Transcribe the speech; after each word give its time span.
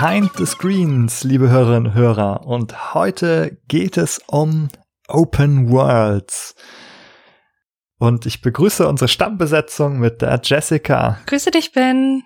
Behind 0.00 0.30
the 0.36 0.46
Screens, 0.46 1.24
liebe 1.24 1.50
Hörerinnen 1.50 1.86
und 1.86 1.94
Hörer. 1.94 2.46
Und 2.46 2.94
heute 2.94 3.58
geht 3.66 3.96
es 3.96 4.20
um 4.28 4.68
Open 5.08 5.72
Worlds. 5.72 6.54
Und 7.98 8.24
ich 8.24 8.40
begrüße 8.40 8.86
unsere 8.86 9.08
Stammbesetzung 9.08 9.98
mit 9.98 10.22
der 10.22 10.40
Jessica. 10.44 11.18
Grüße 11.26 11.50
dich, 11.50 11.72
Ben. 11.72 12.22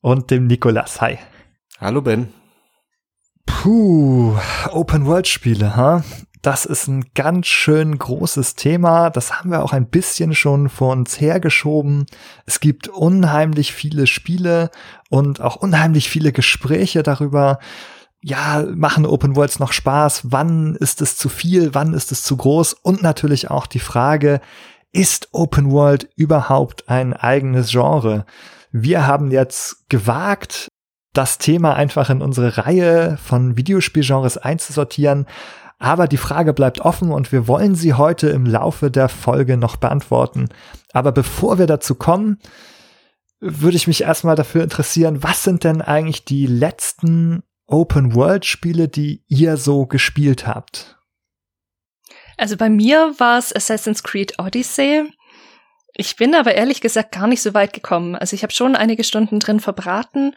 Und 0.00 0.32
dem 0.32 0.48
Nikolas. 0.48 1.00
Hi. 1.00 1.20
Hallo, 1.78 2.02
Ben. 2.02 2.34
Puh, 3.46 4.36
Open 4.70 5.06
World 5.06 5.28
Spiele, 5.28 5.76
ha? 5.76 6.02
Das 6.42 6.64
ist 6.64 6.88
ein 6.88 7.04
ganz 7.14 7.48
schön 7.48 7.98
großes 7.98 8.54
Thema. 8.54 9.10
Das 9.10 9.38
haben 9.38 9.50
wir 9.50 9.62
auch 9.62 9.74
ein 9.74 9.88
bisschen 9.88 10.34
schon 10.34 10.70
vor 10.70 10.92
uns 10.92 11.20
hergeschoben. 11.20 12.06
Es 12.46 12.60
gibt 12.60 12.88
unheimlich 12.88 13.72
viele 13.72 14.06
Spiele 14.06 14.70
und 15.10 15.42
auch 15.42 15.56
unheimlich 15.56 16.08
viele 16.08 16.32
Gespräche 16.32 17.02
darüber. 17.02 17.58
Ja, 18.22 18.64
machen 18.74 19.04
Open 19.04 19.36
Worlds 19.36 19.58
noch 19.58 19.72
Spaß? 19.72 20.22
Wann 20.30 20.76
ist 20.76 21.02
es 21.02 21.16
zu 21.16 21.28
viel? 21.28 21.74
Wann 21.74 21.92
ist 21.92 22.10
es 22.10 22.22
zu 22.22 22.36
groß? 22.36 22.72
Und 22.72 23.02
natürlich 23.02 23.50
auch 23.50 23.66
die 23.66 23.78
Frage, 23.78 24.40
ist 24.92 25.28
Open 25.32 25.70
World 25.70 26.08
überhaupt 26.16 26.88
ein 26.88 27.12
eigenes 27.12 27.70
Genre? 27.70 28.24
Wir 28.72 29.06
haben 29.06 29.30
jetzt 29.30 29.88
gewagt, 29.88 30.68
das 31.12 31.38
Thema 31.38 31.74
einfach 31.74 32.08
in 32.08 32.22
unsere 32.22 32.56
Reihe 32.56 33.18
von 33.22 33.56
Videospielgenres 33.56 34.38
einzusortieren, 34.38 35.26
aber 35.80 36.06
die 36.06 36.18
Frage 36.18 36.52
bleibt 36.52 36.82
offen 36.82 37.10
und 37.10 37.32
wir 37.32 37.48
wollen 37.48 37.74
sie 37.74 37.94
heute 37.94 38.28
im 38.28 38.44
Laufe 38.44 38.90
der 38.90 39.08
Folge 39.08 39.56
noch 39.56 39.76
beantworten. 39.76 40.50
Aber 40.92 41.10
bevor 41.10 41.58
wir 41.58 41.66
dazu 41.66 41.94
kommen, 41.94 42.38
würde 43.40 43.78
ich 43.78 43.86
mich 43.86 44.02
erstmal 44.02 44.36
dafür 44.36 44.62
interessieren, 44.62 45.22
was 45.22 45.42
sind 45.42 45.64
denn 45.64 45.80
eigentlich 45.80 46.26
die 46.26 46.46
letzten 46.46 47.42
Open-World-Spiele, 47.66 48.88
die 48.88 49.24
ihr 49.26 49.56
so 49.56 49.86
gespielt 49.86 50.46
habt? 50.46 50.98
Also 52.36 52.58
bei 52.58 52.68
mir 52.68 53.14
war 53.16 53.38
es 53.38 53.54
Assassin's 53.54 54.02
Creed 54.02 54.38
Odyssey. 54.38 55.10
Ich 55.94 56.16
bin 56.16 56.34
aber 56.34 56.54
ehrlich 56.54 56.82
gesagt 56.82 57.12
gar 57.12 57.26
nicht 57.26 57.40
so 57.40 57.54
weit 57.54 57.72
gekommen. 57.72 58.16
Also 58.16 58.36
ich 58.36 58.42
habe 58.42 58.52
schon 58.52 58.76
einige 58.76 59.02
Stunden 59.02 59.40
drin 59.40 59.60
verbraten, 59.60 60.34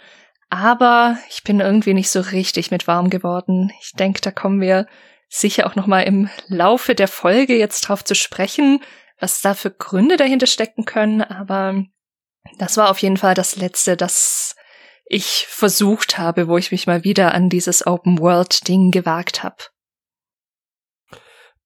aber 0.50 1.18
ich 1.30 1.44
bin 1.44 1.60
irgendwie 1.60 1.94
nicht 1.94 2.10
so 2.10 2.22
richtig 2.22 2.72
mit 2.72 2.88
warm 2.88 3.10
geworden. 3.10 3.74
Ich 3.82 3.92
denke, 3.92 4.22
da 4.22 4.32
kommen 4.32 4.62
wir 4.62 4.88
sicher 5.34 5.66
auch 5.66 5.76
noch 5.76 5.88
mal 5.88 6.02
im 6.02 6.30
Laufe 6.48 6.94
der 6.94 7.08
Folge 7.08 7.58
jetzt 7.58 7.82
drauf 7.82 8.04
zu 8.04 8.14
sprechen, 8.14 8.82
was 9.20 9.42
da 9.42 9.56
für 9.56 9.72
Gründe 9.72 10.16
dahinter 10.16 10.46
stecken 10.46 10.86
können, 10.86 11.22
aber 11.24 11.84
das 12.60 12.78
war 12.78 12.92
auf 12.92 13.00
jeden 13.00 13.18
Fall 13.18 13.34
das 13.34 13.56
letzte, 13.56 13.98
das 13.98 14.56
ich 15.06 15.48
versucht 15.50 16.20
habe, 16.20 16.48
wo 16.48 16.58
ich 16.58 16.72
mich 16.72 16.86
mal 16.86 17.04
wieder 17.04 17.34
an 17.34 17.50
dieses 17.50 17.88
Open 17.88 18.20
World 18.20 18.68
Ding 18.68 18.92
gewagt 18.92 19.44
habe. 19.44 19.56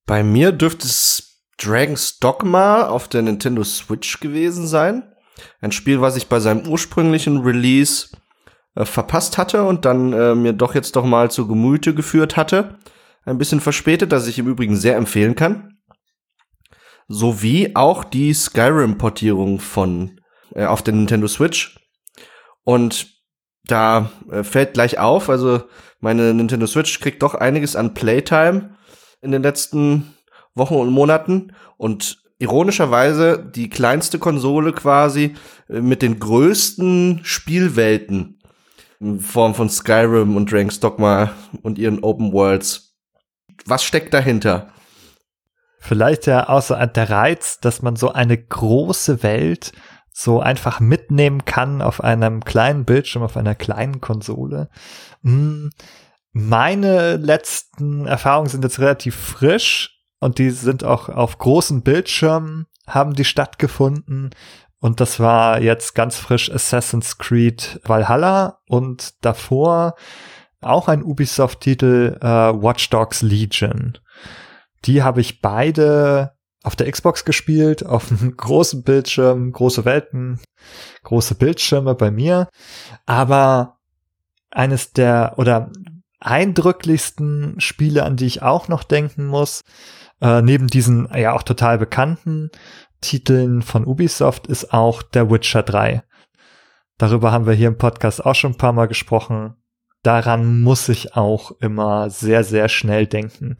Bei 0.05 0.23
mir 0.23 0.53
dürfte 0.53 0.87
es 0.87 1.43
Dragon's 1.57 2.19
Dogma 2.19 2.87
auf 2.87 3.09
der 3.09 3.21
Nintendo 3.23 3.63
Switch 3.63 4.21
gewesen 4.21 4.65
sein. 4.65 5.13
Ein 5.59 5.73
Spiel, 5.73 5.99
was 5.99 6.15
ich 6.15 6.27
bei 6.27 6.39
seinem 6.39 6.67
ursprünglichen 6.67 7.39
Release 7.39 8.15
äh, 8.75 8.85
verpasst 8.85 9.37
hatte 9.37 9.63
und 9.63 9.83
dann 9.83 10.13
äh, 10.13 10.35
mir 10.35 10.53
doch 10.53 10.73
jetzt 10.73 10.95
doch 10.95 11.03
mal 11.03 11.29
zu 11.29 11.47
Gemüte 11.47 11.93
geführt 11.93 12.37
hatte 12.37 12.79
ein 13.27 13.37
bisschen 13.37 13.59
verspätet, 13.59 14.11
das 14.11 14.27
ich 14.27 14.39
im 14.39 14.47
Übrigen 14.47 14.77
sehr 14.77 14.95
empfehlen 14.95 15.35
kann. 15.35 15.77
Sowie 17.07 17.71
auch 17.75 18.03
die 18.03 18.33
Skyrim-Portierung 18.33 19.59
von 19.59 20.21
äh, 20.53 20.65
auf 20.65 20.81
der 20.81 20.93
Nintendo 20.93 21.27
Switch. 21.27 21.77
Und 22.63 23.07
da 23.65 24.11
äh, 24.31 24.43
fällt 24.43 24.73
gleich 24.73 24.99
auf, 24.99 25.29
also 25.29 25.63
meine 25.99 26.33
Nintendo 26.33 26.67
Switch 26.67 26.99
kriegt 26.99 27.21
doch 27.21 27.35
einiges 27.35 27.75
an 27.75 27.93
Playtime 27.93 28.75
in 29.21 29.31
den 29.31 29.43
letzten 29.43 30.13
Wochen 30.55 30.75
und 30.75 30.91
Monaten 30.91 31.53
und 31.77 32.23
ironischerweise 32.39 33.39
die 33.39 33.69
kleinste 33.69 34.19
Konsole 34.19 34.71
quasi 34.71 35.35
äh, 35.69 35.81
mit 35.81 36.01
den 36.01 36.19
größten 36.19 37.21
Spielwelten 37.23 38.39
in 38.99 39.19
Form 39.19 39.53
von 39.53 39.69
Skyrim 39.69 40.35
und 40.37 40.51
Dragon's 40.51 40.79
Dogma 40.79 41.31
und 41.61 41.77
ihren 41.77 42.03
Open 42.03 42.31
Worlds 42.31 42.86
was 43.67 43.83
steckt 43.83 44.13
dahinter? 44.13 44.71
Vielleicht 45.79 46.25
ja 46.25 46.47
außer 46.47 46.85
der 46.87 47.09
Reiz, 47.09 47.59
dass 47.59 47.81
man 47.81 47.95
so 47.95 48.11
eine 48.11 48.37
große 48.37 49.23
Welt 49.23 49.71
so 50.11 50.39
einfach 50.39 50.79
mitnehmen 50.79 51.45
kann 51.45 51.81
auf 51.81 52.03
einem 52.03 52.43
kleinen 52.43 52.85
Bildschirm, 52.85 53.23
auf 53.23 53.37
einer 53.37 53.55
kleinen 53.55 54.01
Konsole. 54.01 54.69
Hm, 55.23 55.69
meine 56.31 57.17
letzten 57.17 58.07
Erfahrungen 58.07 58.49
sind 58.49 58.63
jetzt 58.63 58.79
relativ 58.79 59.15
frisch 59.15 60.01
und 60.19 60.39
die 60.39 60.49
sind 60.49 60.83
auch 60.83 61.09
auf 61.09 61.37
großen 61.37 61.83
Bildschirmen 61.83 62.67
haben 62.87 63.13
die 63.13 63.25
stattgefunden. 63.25 64.31
Und 64.79 65.01
das 65.01 65.19
war 65.19 65.61
jetzt 65.61 65.95
ganz 65.95 66.17
frisch 66.17 66.51
Assassin's 66.51 67.17
Creed 67.17 67.79
Valhalla 67.83 68.59
und 68.67 69.13
davor 69.25 69.95
auch 70.67 70.87
ein 70.87 71.03
Ubisoft-Titel, 71.03 72.17
äh, 72.21 72.25
Watch 72.25 72.89
Dogs 72.89 73.21
Legion. 73.21 73.97
Die 74.85 75.03
habe 75.03 75.21
ich 75.21 75.41
beide 75.41 76.33
auf 76.63 76.75
der 76.75 76.91
Xbox 76.91 77.25
gespielt, 77.25 77.85
auf 77.85 78.11
einem 78.11 78.35
großen 78.35 78.83
Bildschirm, 78.83 79.51
große 79.51 79.85
Welten, 79.85 80.39
große 81.03 81.35
Bildschirme 81.35 81.95
bei 81.95 82.11
mir. 82.11 82.49
Aber 83.05 83.77
eines 84.51 84.91
der 84.91 85.33
oder 85.37 85.71
eindrücklichsten 86.19 87.59
Spiele, 87.59 88.03
an 88.03 88.17
die 88.17 88.25
ich 88.25 88.41
auch 88.41 88.67
noch 88.67 88.83
denken 88.83 89.27
muss, 89.27 89.61
äh, 90.21 90.41
neben 90.41 90.67
diesen 90.67 91.07
ja 91.15 91.33
auch 91.33 91.43
total 91.43 91.77
bekannten 91.77 92.49
Titeln 93.01 93.61
von 93.61 93.85
Ubisoft, 93.85 94.47
ist 94.47 94.73
auch 94.73 95.03
der 95.03 95.29
Witcher 95.29 95.63
3. 95.63 96.03
Darüber 96.97 97.31
haben 97.31 97.45
wir 97.45 97.53
hier 97.53 97.67
im 97.67 97.77
Podcast 97.77 98.25
auch 98.25 98.33
schon 98.33 98.53
ein 98.53 98.57
paar 98.57 98.73
Mal 98.73 98.87
gesprochen 98.87 99.55
daran 100.07 100.61
muss 100.61 100.87
ich 100.87 101.17
auch 101.17 101.51
immer 101.59 102.09
sehr, 102.09 102.45
sehr 102.45 102.69
schnell 102.69 103.07
denken. 103.07 103.57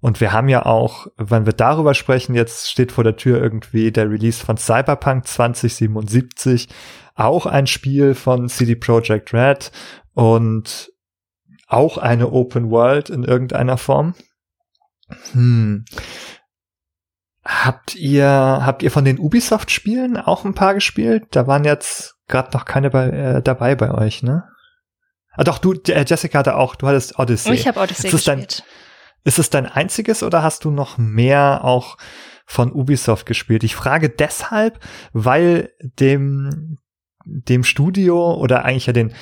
Und 0.00 0.20
wir 0.20 0.32
haben 0.32 0.48
ja 0.48 0.66
auch, 0.66 1.06
wenn 1.16 1.46
wir 1.46 1.52
darüber 1.52 1.94
sprechen, 1.94 2.34
jetzt 2.34 2.68
steht 2.68 2.90
vor 2.90 3.04
der 3.04 3.16
Tür 3.16 3.40
irgendwie 3.40 3.92
der 3.92 4.10
Release 4.10 4.44
von 4.44 4.56
Cyberpunk 4.56 5.26
2077, 5.26 6.68
auch 7.14 7.46
ein 7.46 7.68
Spiel 7.68 8.14
von 8.14 8.48
CD 8.48 8.74
Projekt 8.74 9.32
Red 9.32 9.70
und 10.12 10.92
auch 11.68 11.98
eine 11.98 12.32
Open 12.32 12.70
World 12.70 13.08
in 13.08 13.22
irgendeiner 13.22 13.78
Form. 13.78 14.14
Hm. 15.32 15.84
Habt 17.44 17.94
ihr, 17.94 18.26
habt 18.26 18.82
ihr 18.82 18.90
von 18.90 19.04
den 19.04 19.20
Ubisoft-Spielen 19.20 20.16
auch 20.16 20.44
ein 20.44 20.54
paar 20.54 20.74
gespielt? 20.74 21.28
Da 21.30 21.46
waren 21.46 21.62
jetzt 21.62 22.16
gerade 22.26 22.50
noch 22.54 22.64
keine 22.64 22.90
bei, 22.90 23.08
äh, 23.08 23.42
dabei 23.42 23.76
bei 23.76 23.94
euch, 23.94 24.24
ne? 24.24 24.48
Ah, 25.36 25.44
doch, 25.44 25.58
du, 25.58 25.72
äh, 25.72 26.04
Jessica 26.06 26.38
hatte 26.38 26.56
auch, 26.56 26.76
du 26.76 26.86
hattest 26.86 27.18
Odyssey. 27.18 27.54
Ich 27.54 27.66
habe 27.66 27.80
Odyssey 27.80 28.06
ist 28.06 28.12
gespielt. 28.12 28.60
Dein, 28.60 28.66
ist 29.24 29.38
es 29.38 29.50
dein 29.50 29.66
einziges 29.66 30.22
oder 30.22 30.42
hast 30.42 30.64
du 30.64 30.70
noch 30.70 30.98
mehr 30.98 31.64
auch 31.64 31.96
von 32.46 32.72
Ubisoft 32.72 33.26
gespielt? 33.26 33.64
Ich 33.64 33.74
frage 33.74 34.08
deshalb, 34.08 34.78
weil 35.12 35.70
dem, 35.80 36.78
dem 37.24 37.64
Studio 37.64 38.34
oder 38.34 38.64
eigentlich 38.64 38.86
ja 38.86 38.92
den, 38.92 39.12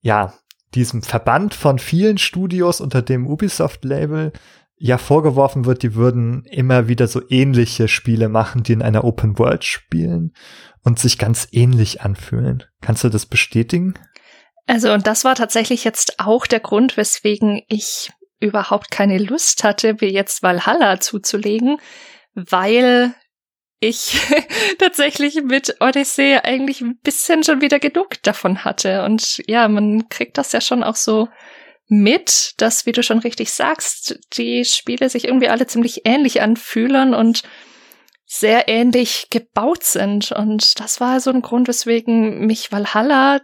ja, 0.00 0.34
diesem 0.74 1.02
Verband 1.02 1.54
von 1.54 1.78
vielen 1.78 2.18
Studios 2.18 2.80
unter 2.80 3.02
dem 3.02 3.26
Ubisoft-Label 3.26 4.32
ja 4.76 4.96
vorgeworfen 4.96 5.66
wird, 5.66 5.82
die 5.82 5.94
würden 5.94 6.44
immer 6.44 6.88
wieder 6.88 7.06
so 7.06 7.20
ähnliche 7.28 7.86
Spiele 7.86 8.28
machen, 8.28 8.62
die 8.62 8.72
in 8.72 8.82
einer 8.82 9.04
Open 9.04 9.38
World 9.38 9.64
spielen 9.64 10.32
und 10.82 10.98
sich 10.98 11.18
ganz 11.18 11.48
ähnlich 11.50 12.00
anfühlen. 12.00 12.64
Kannst 12.80 13.04
du 13.04 13.10
das 13.10 13.26
bestätigen? 13.26 13.94
Also, 14.70 14.92
und 14.92 15.08
das 15.08 15.24
war 15.24 15.34
tatsächlich 15.34 15.82
jetzt 15.82 16.20
auch 16.20 16.46
der 16.46 16.60
Grund, 16.60 16.96
weswegen 16.96 17.60
ich 17.66 18.12
überhaupt 18.38 18.92
keine 18.92 19.18
Lust 19.18 19.64
hatte, 19.64 19.96
mir 20.00 20.10
jetzt 20.10 20.44
Valhalla 20.44 21.00
zuzulegen, 21.00 21.78
weil 22.34 23.12
ich 23.80 24.20
tatsächlich 24.78 25.42
mit 25.42 25.78
Odyssey 25.80 26.38
eigentlich 26.44 26.82
ein 26.82 26.98
bisschen 27.02 27.42
schon 27.42 27.60
wieder 27.60 27.80
genug 27.80 28.22
davon 28.22 28.64
hatte. 28.64 29.02
Und 29.02 29.42
ja, 29.48 29.66
man 29.66 30.08
kriegt 30.08 30.38
das 30.38 30.52
ja 30.52 30.60
schon 30.60 30.84
auch 30.84 30.94
so 30.94 31.26
mit, 31.88 32.52
dass, 32.58 32.86
wie 32.86 32.92
du 32.92 33.02
schon 33.02 33.18
richtig 33.18 33.50
sagst, 33.50 34.20
die 34.34 34.64
Spiele 34.64 35.08
sich 35.08 35.24
irgendwie 35.24 35.48
alle 35.48 35.66
ziemlich 35.66 36.02
ähnlich 36.04 36.42
anfühlen 36.42 37.12
und 37.12 37.42
sehr 38.24 38.68
ähnlich 38.68 39.30
gebaut 39.30 39.82
sind. 39.82 40.30
Und 40.30 40.78
das 40.78 41.00
war 41.00 41.18
so 41.18 41.30
ein 41.30 41.42
Grund, 41.42 41.66
weswegen 41.66 42.46
mich 42.46 42.70
Valhalla 42.70 43.40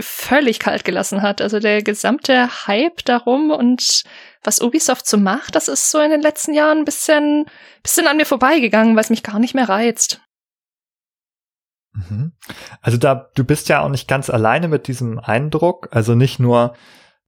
völlig 0.00 0.58
kalt 0.58 0.84
gelassen 0.84 1.22
hat. 1.22 1.40
Also 1.40 1.60
der 1.60 1.82
gesamte 1.82 2.66
Hype 2.66 3.04
darum 3.04 3.50
und 3.50 4.02
was 4.42 4.60
Ubisoft 4.60 5.06
so 5.06 5.16
macht, 5.16 5.54
das 5.54 5.68
ist 5.68 5.90
so 5.90 5.98
in 6.00 6.10
den 6.10 6.20
letzten 6.20 6.54
Jahren 6.54 6.78
ein 6.78 6.84
bisschen, 6.84 7.46
bisschen 7.82 8.06
an 8.06 8.16
mir 8.16 8.26
vorbeigegangen, 8.26 8.94
weil 8.94 9.04
es 9.04 9.10
mich 9.10 9.22
gar 9.22 9.38
nicht 9.38 9.54
mehr 9.54 9.68
reizt. 9.68 10.20
Mhm. 11.92 12.32
Also 12.80 12.98
da, 12.98 13.30
du 13.34 13.44
bist 13.44 13.68
ja 13.68 13.80
auch 13.80 13.88
nicht 13.88 14.08
ganz 14.08 14.30
alleine 14.30 14.68
mit 14.68 14.88
diesem 14.88 15.18
Eindruck. 15.18 15.88
Also 15.90 16.14
nicht 16.14 16.38
nur, 16.38 16.74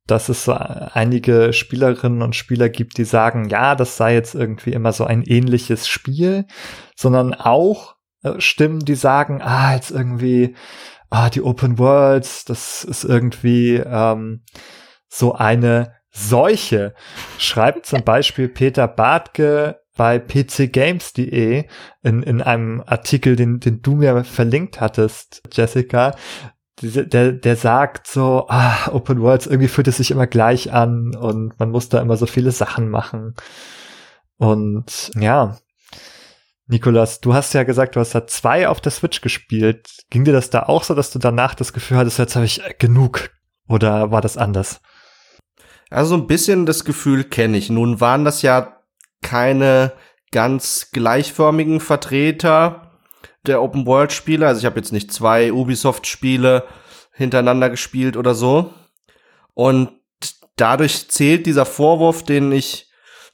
dass 0.07 0.29
es 0.29 0.45
so 0.45 0.53
einige 0.53 1.53
Spielerinnen 1.53 2.23
und 2.23 2.37
Spieler 2.37 2.69
gibt, 2.69 2.99
die 2.99 3.05
sagen, 3.05 3.49
ja, 3.49 3.75
das 3.75 3.97
sei 3.97 4.15
jetzt 4.15 4.35
irgendwie 4.35 4.73
immer 4.73 4.93
so 4.93 5.05
ein 5.05 5.23
ähnliches 5.23 5.89
Spiel, 5.89 6.47
sondern 6.97 7.35
auch 7.35 7.97
äh, 8.23 8.41
Stimmen, 8.41 8.81
die 8.81 8.95
sagen, 8.95 9.41
ah, 9.43 9.75
jetzt 9.75 9.91
irgendwie, 9.91 10.57
ah, 11.11 11.29
die 11.29 11.43
Open 11.43 11.79
Worlds, 11.79 12.45
das 12.45 12.85
ist 12.85 13.05
irgendwie 13.05 13.77
ähm, 13.77 14.43
so 15.09 15.35
eine 15.35 15.95
Seuche. 16.11 16.95
Schreibt 17.39 17.87
zum 17.87 18.03
Beispiel 18.05 18.49
Peter 18.49 18.89
Bartke 18.89 19.81
bei 19.97 20.19
pcgames.de 20.19 21.67
in, 22.03 22.23
in 22.23 22.41
einem 22.41 22.83
Artikel, 22.87 23.37
den, 23.37 23.61
den 23.61 23.83
du 23.83 23.97
mir 23.97 24.25
verlinkt 24.25 24.81
hattest, 24.81 25.43
Jessica, 25.53 26.15
der, 26.81 27.33
der 27.33 27.57
sagt 27.57 28.07
so, 28.07 28.47
ah, 28.49 28.89
Open 28.93 29.21
Worlds, 29.21 29.47
irgendwie 29.47 29.69
fühlt 29.69 29.89
es 29.89 29.99
sich 29.99 30.11
immer 30.11 30.27
gleich 30.27 30.73
an 30.73 31.15
und 31.15 31.59
man 31.59 31.71
muss 31.71 31.91
da 31.91 32.01
immer 32.01 32.17
so 32.17 32.27
viele 32.27 32.53
Sachen 32.53 32.89
machen. 32.89 33.35
Und 34.39 35.11
ja, 35.17 35.59
Nikolas, 36.71 37.21
du 37.21 37.35
hast 37.35 37.53
ja 37.53 37.65
gesagt, 37.65 37.97
du 37.97 38.01
hast 38.01 38.15
da 38.15 38.27
zwei 38.27 38.69
auf 38.69 38.81
der 38.81 38.93
Switch 38.93 39.21
gespielt. 39.21 39.89
Ging 40.09 40.25
dir 40.25 40.33
das 40.33 40.51
da 40.51 40.63
auch 40.63 40.85
so, 40.85 40.95
dass 40.95 41.11
du 41.11 41.19
danach 41.19 41.55
das 41.55 41.73
Gefühl 41.73 41.97
hattest, 41.97 42.19
jetzt 42.19 42.37
habe 42.37 42.47
ich 42.47 42.63
genug? 42.79 43.31
Oder 43.69 44.13
war 44.13 44.21
das 44.21 44.37
anders? 44.37 44.81
Also 45.91 46.15
ein 46.15 46.29
bisschen 46.29 46.67
das 46.67 46.85
Gefühl 46.85 47.25
kenne 47.25 47.59
ich. 47.59 47.71
Nun 47.71 48.01
waren 48.01 48.25
das 48.25 48.43
ja 48.43 48.81
keine 49.21 49.93
ganz 50.31 50.91
gleichförmigen 50.93 51.81
Vertreter 51.81 53.01
der 53.47 53.63
Open 53.63 53.87
World 53.87 54.13
Spiele. 54.13 54.47
Also 54.47 54.61
ich 54.61 54.67
habe 54.67 54.79
jetzt 54.79 54.93
nicht 54.93 55.13
zwei 55.13 55.53
Ubisoft 55.53 56.07
Spiele 56.07 56.65
hintereinander 57.13 57.69
gespielt 57.69 58.17
oder 58.17 58.35
so. 58.35 58.73
Und 59.55 59.91
dadurch 60.55 61.09
zählt 61.09 61.47
dieser 61.47 61.67
Vorwurf, 61.67 62.23
den 62.23 62.53
ich 62.53 62.90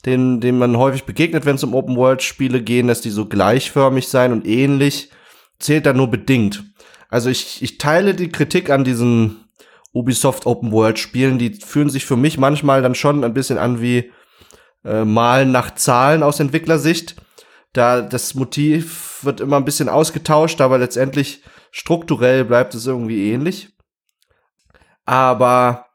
den, 0.07 0.41
dem 0.41 0.59
man 0.59 0.79
häufig 0.79 1.05
begegnet, 1.05 1.45
wenn 1.45 1.57
es 1.57 1.65
um 1.65 1.75
Open 1.75 1.97
World 1.97 2.23
Spiele 2.23 2.63
gehen, 2.63 2.87
dass 2.87 3.01
die 3.01 3.11
so 3.11 3.27
gleichförmig 3.27 4.09
sein 4.09 4.33
und 4.33 4.47
ähnlich, 4.47 5.11
zählt 5.59 5.85
da 5.85 5.93
nur 5.93 6.09
bedingt. 6.09 6.65
Also 7.09 7.29
ich, 7.29 7.63
ich 7.63 7.79
teile 7.79 8.15
die 8.15 8.31
Kritik 8.31 8.71
an 8.71 8.85
diesen 8.85 9.49
Ubisoft 9.93 10.47
Open 10.47 10.73
World 10.73 10.99
Spielen, 10.99 11.39
die 11.39 11.55
fühlen 11.55 11.91
sich 11.91 12.07
für 12.07 12.17
mich 12.17 12.39
manchmal 12.39 12.83
dann 12.83 12.95
schon 12.95 13.25
ein 13.25 13.35
bisschen 13.35 13.59
an 13.59 13.81
wie 13.81 14.13
äh, 14.85 15.05
Malen 15.05 15.51
nach 15.51 15.75
Zahlen 15.75 16.23
aus 16.23 16.41
Entwicklersicht. 16.41 17.17
Da 17.73 18.01
das 18.01 18.35
Motiv 18.35 19.21
wird 19.23 19.41
immer 19.41 19.57
ein 19.57 19.65
bisschen 19.65 19.89
ausgetauscht, 19.89 20.61
aber 20.61 20.79
letztendlich 20.79 21.43
strukturell 21.73 22.45
bleibt 22.45 22.75
es 22.75 22.87
irgendwie 22.87 23.33
ähnlich. 23.33 23.71
Aber 25.05 25.86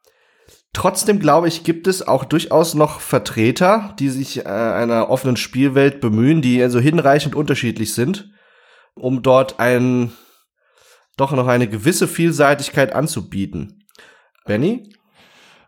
trotzdem 0.73 1.19
glaube 1.19 1.47
ich, 1.47 1.63
gibt 1.63 1.87
es 1.87 2.07
auch 2.07 2.25
durchaus 2.25 2.73
noch 2.73 2.99
Vertreter, 2.99 3.95
die 3.99 4.09
sich 4.09 4.45
äh, 4.45 4.49
einer 4.49 5.09
offenen 5.09 5.37
Spielwelt 5.37 6.01
bemühen, 6.01 6.41
die 6.41 6.61
also 6.61 6.79
hinreichend 6.79 7.35
unterschiedlich 7.35 7.93
sind, 7.93 8.29
um 8.95 9.21
dort 9.21 9.59
ein 9.59 10.11
doch 11.17 11.31
noch 11.31 11.47
eine 11.47 11.67
gewisse 11.67 12.07
Vielseitigkeit 12.07 12.93
anzubieten. 12.93 13.85
Benny? 14.45 14.91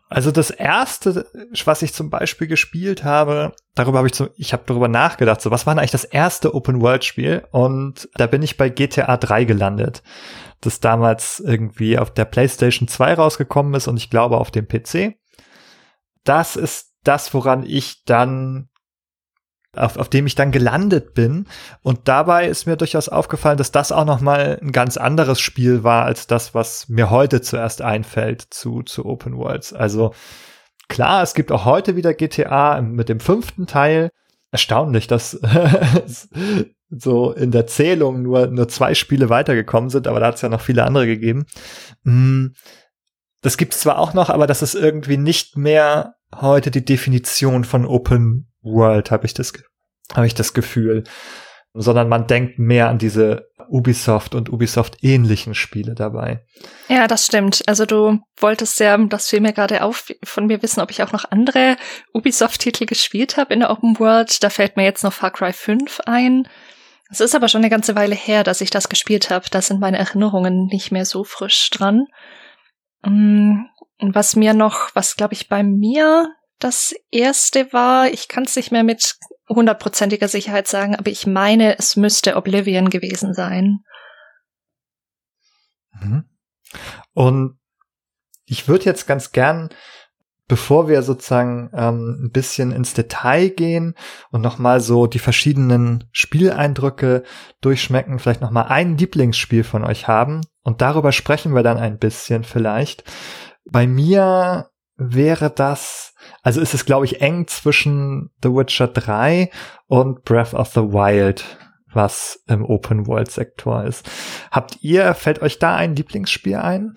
Also 0.09 0.31
das 0.31 0.51
erste, 0.51 1.25
was 1.65 1.81
ich 1.81 1.93
zum 1.93 2.09
Beispiel 2.09 2.47
gespielt 2.47 3.03
habe, 3.03 3.53
darüber 3.73 3.97
habe 3.97 4.07
ich 4.07 4.15
so, 4.15 4.29
ich 4.37 4.53
habe 4.53 4.63
darüber 4.67 4.87
nachgedacht, 4.87 5.41
so 5.41 5.49
was 5.49 5.65
war 5.65 5.73
denn 5.73 5.79
eigentlich 5.79 5.91
das 5.91 6.03
erste 6.03 6.53
Open 6.53 6.81
World 6.81 7.03
Spiel? 7.03 7.47
Und 7.51 8.09
da 8.13 8.27
bin 8.27 8.43
ich 8.43 8.57
bei 8.57 8.69
GTA 8.69 9.17
3 9.17 9.45
gelandet, 9.45 10.03
das 10.65 10.79
damals 10.79 11.39
irgendwie 11.39 11.97
auf 11.97 12.13
der 12.13 12.25
PlayStation 12.25 12.87
2 12.87 13.15
rausgekommen 13.15 13.73
ist 13.73 13.87
und 13.87 13.97
ich 13.97 14.09
glaube 14.09 14.37
auf 14.37 14.51
dem 14.51 14.67
PC. 14.67 15.15
Das 16.23 16.55
ist 16.55 16.93
das, 17.03 17.33
woran 17.33 17.63
ich 17.63 18.03
dann 18.05 18.69
auf, 19.75 19.97
auf 19.97 20.09
dem 20.09 20.27
ich 20.27 20.35
dann 20.35 20.51
gelandet 20.51 21.13
bin. 21.13 21.47
Und 21.81 22.07
dabei 22.07 22.47
ist 22.47 22.65
mir 22.65 22.77
durchaus 22.77 23.09
aufgefallen, 23.09 23.57
dass 23.57 23.71
das 23.71 23.91
auch 23.91 24.05
noch 24.05 24.21
mal 24.21 24.59
ein 24.61 24.71
ganz 24.71 24.97
anderes 24.97 25.39
Spiel 25.39 25.83
war 25.83 26.05
als 26.05 26.27
das, 26.27 26.53
was 26.53 26.89
mir 26.89 27.09
heute 27.09 27.41
zuerst 27.41 27.81
einfällt 27.81 28.41
zu, 28.41 28.83
zu 28.83 29.05
Open 29.05 29.35
Worlds. 29.35 29.73
Also 29.73 30.13
klar, 30.87 31.23
es 31.23 31.33
gibt 31.33 31.51
auch 31.51 31.65
heute 31.65 31.95
wieder 31.95 32.13
GTA 32.13 32.81
mit 32.81 33.09
dem 33.09 33.19
fünften 33.19 33.67
Teil. 33.67 34.09
Erstaunlich, 34.51 35.07
dass 35.07 35.39
so 36.97 37.31
in 37.31 37.51
der 37.51 37.67
Zählung 37.67 38.21
nur, 38.21 38.47
nur 38.47 38.67
zwei 38.67 38.93
Spiele 38.93 39.29
weitergekommen 39.29 39.89
sind, 39.89 40.07
aber 40.07 40.19
da 40.19 40.27
hat 40.27 40.35
es 40.35 40.41
ja 40.41 40.49
noch 40.49 40.61
viele 40.61 40.83
andere 40.83 41.05
gegeben. 41.05 41.45
Mm, 42.03 42.47
das 43.41 43.57
gibt 43.57 43.73
es 43.73 43.81
zwar 43.81 43.99
auch 43.99 44.13
noch, 44.13 44.29
aber 44.29 44.47
das 44.47 44.61
ist 44.61 44.75
irgendwie 44.75 45.17
nicht 45.17 45.57
mehr 45.57 46.15
heute 46.33 46.71
die 46.71 46.85
Definition 46.85 47.63
von 47.63 47.85
Open 47.85 48.47
World, 48.61 49.11
habe 49.11 49.25
ich 49.25 49.33
das, 49.33 49.53
habe 50.13 50.27
ich 50.27 50.33
das 50.33 50.53
Gefühl. 50.53 51.03
Sondern 51.75 52.07
man 52.07 52.27
denkt 52.27 52.59
mehr 52.59 52.89
an 52.89 52.99
diese 52.99 53.47
Ubisoft 53.67 54.35
und 54.35 54.51
Ubisoft 54.51 54.97
ähnlichen 55.01 55.55
Spiele 55.55 55.95
dabei. 55.95 56.45
Ja, 56.87 57.07
das 57.07 57.25
stimmt. 57.25 57.63
Also 57.65 57.87
du 57.87 58.19
wolltest 58.37 58.79
ja, 58.79 58.95
das 58.97 59.29
fiel 59.29 59.41
mir 59.41 59.53
gerade 59.53 59.83
auf, 59.83 60.11
von 60.23 60.45
mir 60.45 60.61
wissen, 60.61 60.81
ob 60.81 60.91
ich 60.91 61.01
auch 61.01 61.11
noch 61.11 61.25
andere 61.31 61.77
Ubisoft-Titel 62.13 62.85
gespielt 62.85 63.37
habe 63.37 63.55
in 63.55 63.61
der 63.61 63.71
Open 63.71 63.97
World. 63.99 64.43
Da 64.43 64.51
fällt 64.51 64.77
mir 64.77 64.83
jetzt 64.83 65.03
noch 65.03 65.13
Far 65.13 65.31
Cry 65.31 65.51
5 65.51 66.01
ein. 66.05 66.47
Es 67.13 67.19
ist 67.19 67.35
aber 67.35 67.47
schon 67.47 67.59
eine 67.59 67.69
ganze 67.69 67.95
Weile 67.95 68.15
her, 68.15 68.43
dass 68.43 68.59
ich 68.59 68.71
das 68.71 68.89
gespielt 68.89 69.29
habe. 69.29 69.45
Da 69.51 69.61
sind 69.61 69.79
meine 69.79 69.99
Erinnerungen 69.99 70.65
nicht 70.65 70.91
mehr 70.91 71.05
so 71.05 71.23
frisch 71.23 71.69
dran. 71.69 72.07
Mm, 73.05 73.65
was 73.99 74.35
mir 74.35 74.55
noch, 74.55 74.89
was 74.95 75.15
glaube 75.15 75.35
ich 75.35 75.47
bei 75.47 75.61
mir 75.61 76.33
das 76.57 76.95
erste 77.11 77.71
war, 77.71 78.07
ich 78.07 78.29
kann 78.29 78.45
es 78.45 78.55
nicht 78.55 78.71
mehr 78.71 78.83
mit 78.83 79.15
hundertprozentiger 79.47 80.27
Sicherheit 80.27 80.67
sagen, 80.67 80.95
aber 80.95 81.11
ich 81.11 81.27
meine, 81.27 81.77
es 81.77 81.95
müsste 81.95 82.35
Oblivion 82.35 82.89
gewesen 82.89 83.35
sein. 83.35 83.83
Mhm. 86.01 86.25
Und 87.13 87.59
ich 88.45 88.67
würde 88.67 88.85
jetzt 88.85 89.05
ganz 89.05 89.31
gern, 89.31 89.69
bevor 90.47 90.87
wir 90.87 91.01
sozusagen 91.03 91.69
ähm, 91.73 92.25
ein 92.25 92.31
bisschen 92.31 92.71
ins 92.71 92.93
Detail 92.93 93.49
gehen 93.49 93.95
und 94.31 94.41
nochmal 94.41 94.81
so 94.81 95.07
die 95.07 95.19
verschiedenen 95.19 96.05
Spieleindrücke 96.11 97.23
durchschmecken, 97.61 98.19
vielleicht 98.19 98.41
nochmal 98.41 98.65
ein 98.67 98.97
Lieblingsspiel 98.97 99.63
von 99.63 99.83
euch 99.83 100.07
haben. 100.07 100.41
Und 100.63 100.81
darüber 100.81 101.11
sprechen 101.11 101.55
wir 101.55 101.63
dann 101.63 101.77
ein 101.77 101.97
bisschen 101.97 102.43
vielleicht. 102.43 103.03
Bei 103.65 103.87
mir 103.87 104.69
wäre 104.95 105.49
das, 105.49 106.13
also 106.41 106.61
ist 106.61 106.73
es, 106.73 106.85
glaube 106.85 107.05
ich, 107.05 107.21
eng 107.21 107.47
zwischen 107.47 108.31
The 108.41 108.49
Witcher 108.49 108.87
3 108.87 109.49
und 109.87 110.23
Breath 110.23 110.53
of 110.53 110.69
the 110.69 110.81
Wild, 110.81 111.43
was 111.91 112.43
im 112.47 112.65
Open 112.65 113.07
World 113.07 113.31
Sektor 113.31 113.83
ist. 113.83 114.09
Habt 114.51 114.77
ihr, 114.81 115.13
fällt 115.13 115.41
euch 115.41 115.59
da 115.59 115.75
ein 115.75 115.95
Lieblingsspiel 115.95 116.55
ein? 116.55 116.95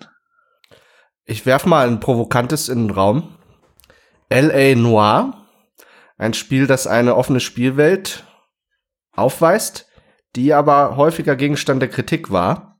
Ich 1.29 1.45
werf 1.45 1.65
mal 1.65 1.85
ein 1.85 1.99
provokantes 1.99 2.69
in 2.69 2.87
den 2.87 2.91
Raum. 2.91 3.35
L.A. 4.29 4.75
Noir. 4.75 5.45
Ein 6.17 6.33
Spiel, 6.33 6.67
das 6.67 6.87
eine 6.87 7.15
offene 7.15 7.41
Spielwelt 7.41 8.23
aufweist, 9.11 9.89
die 10.37 10.53
aber 10.53 10.95
häufiger 10.95 11.35
Gegenstand 11.35 11.81
der 11.81 11.89
Kritik 11.89 12.31
war. 12.31 12.79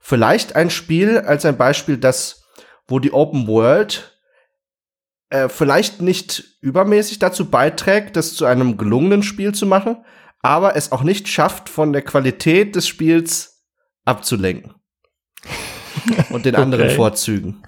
Vielleicht 0.00 0.56
ein 0.56 0.70
Spiel 0.70 1.18
als 1.18 1.44
ein 1.44 1.56
Beispiel, 1.56 1.96
das, 1.96 2.44
wo 2.88 2.98
die 2.98 3.12
Open 3.12 3.46
World 3.46 4.18
äh, 5.30 5.48
vielleicht 5.48 6.02
nicht 6.02 6.58
übermäßig 6.60 7.20
dazu 7.20 7.48
beiträgt, 7.48 8.16
das 8.16 8.34
zu 8.34 8.44
einem 8.44 8.76
gelungenen 8.76 9.22
Spiel 9.22 9.54
zu 9.54 9.66
machen, 9.66 10.04
aber 10.40 10.74
es 10.74 10.90
auch 10.90 11.02
nicht 11.04 11.28
schafft, 11.28 11.68
von 11.68 11.92
der 11.92 12.02
Qualität 12.02 12.74
des 12.74 12.88
Spiels 12.88 13.64
abzulenken. 14.04 14.74
Und 16.30 16.44
den 16.44 16.56
anderen 16.56 16.86
okay. 16.86 16.94
Vorzügen. 16.94 17.62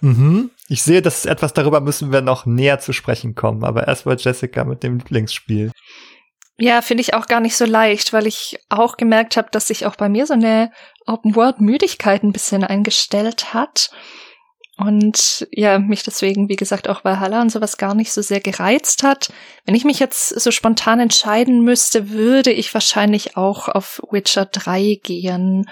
Mhm. 0.00 0.50
Ich 0.68 0.82
sehe, 0.82 1.02
das 1.02 1.18
ist 1.18 1.26
etwas, 1.26 1.52
darüber 1.52 1.80
müssen 1.80 2.12
wir 2.12 2.20
noch 2.20 2.46
näher 2.46 2.78
zu 2.78 2.92
sprechen 2.92 3.34
kommen. 3.34 3.64
Aber 3.64 3.86
erstmal 3.86 4.16
Jessica 4.18 4.64
mit 4.64 4.82
dem 4.82 4.98
Lieblingsspiel. 4.98 5.70
Ja, 6.58 6.80
finde 6.80 7.02
ich 7.02 7.12
auch 7.14 7.26
gar 7.26 7.40
nicht 7.40 7.56
so 7.56 7.66
leicht, 7.66 8.12
weil 8.12 8.26
ich 8.26 8.58
auch 8.70 8.96
gemerkt 8.96 9.36
habe, 9.36 9.48
dass 9.52 9.66
sich 9.66 9.84
auch 9.84 9.96
bei 9.96 10.08
mir 10.08 10.26
so 10.26 10.32
eine 10.34 10.70
Open-World-Müdigkeit 11.06 12.22
ein 12.22 12.32
bisschen 12.32 12.64
eingestellt 12.64 13.52
hat. 13.52 13.90
Und 14.78 15.46
ja, 15.52 15.78
mich 15.78 16.02
deswegen, 16.02 16.48
wie 16.48 16.56
gesagt, 16.56 16.88
auch 16.88 17.04
Valhalla 17.04 17.40
und 17.40 17.50
sowas 17.50 17.78
gar 17.78 17.94
nicht 17.94 18.12
so 18.12 18.20
sehr 18.20 18.40
gereizt 18.40 19.02
hat. 19.02 19.30
Wenn 19.64 19.74
ich 19.74 19.84
mich 19.84 19.98
jetzt 19.98 20.28
so 20.28 20.50
spontan 20.50 21.00
entscheiden 21.00 21.62
müsste, 21.62 22.10
würde 22.10 22.52
ich 22.52 22.72
wahrscheinlich 22.74 23.36
auch 23.36 23.68
auf 23.68 24.02
Witcher 24.10 24.44
3 24.46 25.00
gehen. 25.02 25.68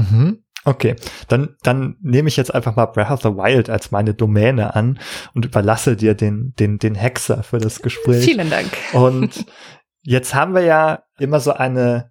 Mhm. 0.00 0.42
Okay, 0.64 0.96
dann, 1.28 1.56
dann 1.62 1.96
nehme 2.02 2.28
ich 2.28 2.36
jetzt 2.36 2.54
einfach 2.54 2.76
mal 2.76 2.86
Breath 2.86 3.10
of 3.10 3.22
the 3.22 3.30
Wild 3.30 3.70
als 3.70 3.92
meine 3.92 4.12
Domäne 4.12 4.74
an 4.74 4.98
und 5.32 5.46
überlasse 5.46 5.96
dir 5.96 6.14
den, 6.14 6.52
den, 6.58 6.78
den 6.78 6.94
Hexer 6.94 7.42
für 7.42 7.58
das 7.58 7.80
Gespräch. 7.80 8.24
Vielen 8.24 8.50
Dank. 8.50 8.68
Und 8.92 9.46
jetzt 10.02 10.34
haben 10.34 10.54
wir 10.54 10.62
ja 10.62 11.04
immer 11.18 11.40
so 11.40 11.52
eine 11.54 12.10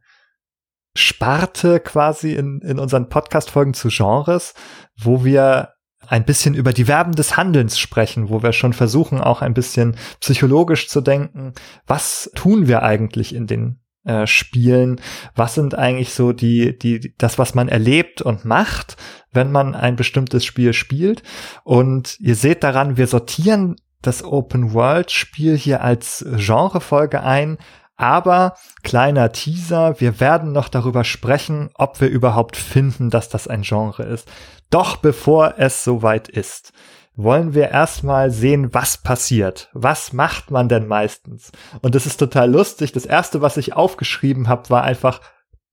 Sparte 0.96 1.80
quasi 1.80 2.34
in, 2.34 2.62
in 2.62 2.80
unseren 2.80 3.10
Podcast-Folgen 3.10 3.76
zu 3.76 3.90
Genres, 3.90 4.56
wo 5.00 5.24
wir 5.24 5.74
ein 6.08 6.26
bisschen 6.26 6.56
über 6.56 6.74
die 6.74 6.86
Verben 6.86 7.14
des 7.14 7.38
Handelns 7.38 7.78
sprechen, 7.78 8.30
wo 8.30 8.42
wir 8.42 8.52
schon 8.52 8.74
versuchen, 8.74 9.22
auch 9.22 9.44
ein 9.44 9.54
bisschen 9.54 9.96
psychologisch 10.22 10.88
zu 10.88 11.02
denken. 11.02 11.54
Was 11.86 12.32
tun 12.34 12.68
wir 12.68 12.82
eigentlich 12.82 13.36
in 13.36 13.46
den 13.46 13.79
äh, 14.04 14.28
Spielen? 14.28 15.02
Was 15.36 15.56
sind 15.56 15.76
eigentlich 15.76 16.14
so 16.14 16.34
die, 16.34 16.78
die, 16.78 17.14
das, 17.18 17.38
was 17.38 17.56
man 17.56 17.70
erlebt 17.70 18.22
und 18.22 18.46
macht, 18.46 18.98
wenn 19.32 19.52
man 19.52 19.76
ein 19.76 19.96
bestimmtes 19.96 20.46
Spiel 20.46 20.74
spielt? 20.74 21.24
Und 21.64 22.20
ihr 22.20 22.36
seht 22.36 22.64
daran, 22.64 22.98
wir 22.98 23.08
sortieren 23.08 23.76
das 24.02 24.24
Open 24.24 24.74
World 24.74 25.12
Spiel 25.12 25.58
hier 25.58 25.84
als 25.84 26.26
Genrefolge 26.38 27.22
ein, 27.22 27.58
aber 27.98 28.56
kleiner 28.82 29.34
Teaser, 29.34 30.00
wir 30.00 30.22
werden 30.22 30.54
noch 30.54 30.70
darüber 30.70 31.04
sprechen, 31.04 31.70
ob 31.74 32.00
wir 32.00 32.08
überhaupt 32.08 32.56
finden, 32.56 33.10
dass 33.10 33.28
das 33.28 33.50
ein 33.50 33.64
Genre 33.64 34.04
ist. 34.04 34.32
Doch 34.70 34.96
bevor 34.96 35.56
es 35.58 35.84
soweit 35.84 36.30
ist, 36.30 36.72
wollen 37.16 37.54
wir 37.54 37.70
erstmal 37.70 38.32
sehen, 38.32 38.74
was 38.74 38.98
passiert. 38.98 39.70
Was 39.74 40.14
macht 40.14 40.52
man 40.52 40.70
denn 40.70 40.88
meistens? 40.88 41.52
Und 41.82 41.96
das 41.96 42.06
ist 42.06 42.18
total 42.18 42.52
lustig. 42.52 42.92
Das 42.92 43.06
erste, 43.06 43.42
was 43.42 43.58
ich 43.58 43.74
aufgeschrieben 43.74 44.48
habe, 44.48 44.70
war 44.70 44.84
einfach 44.84 45.22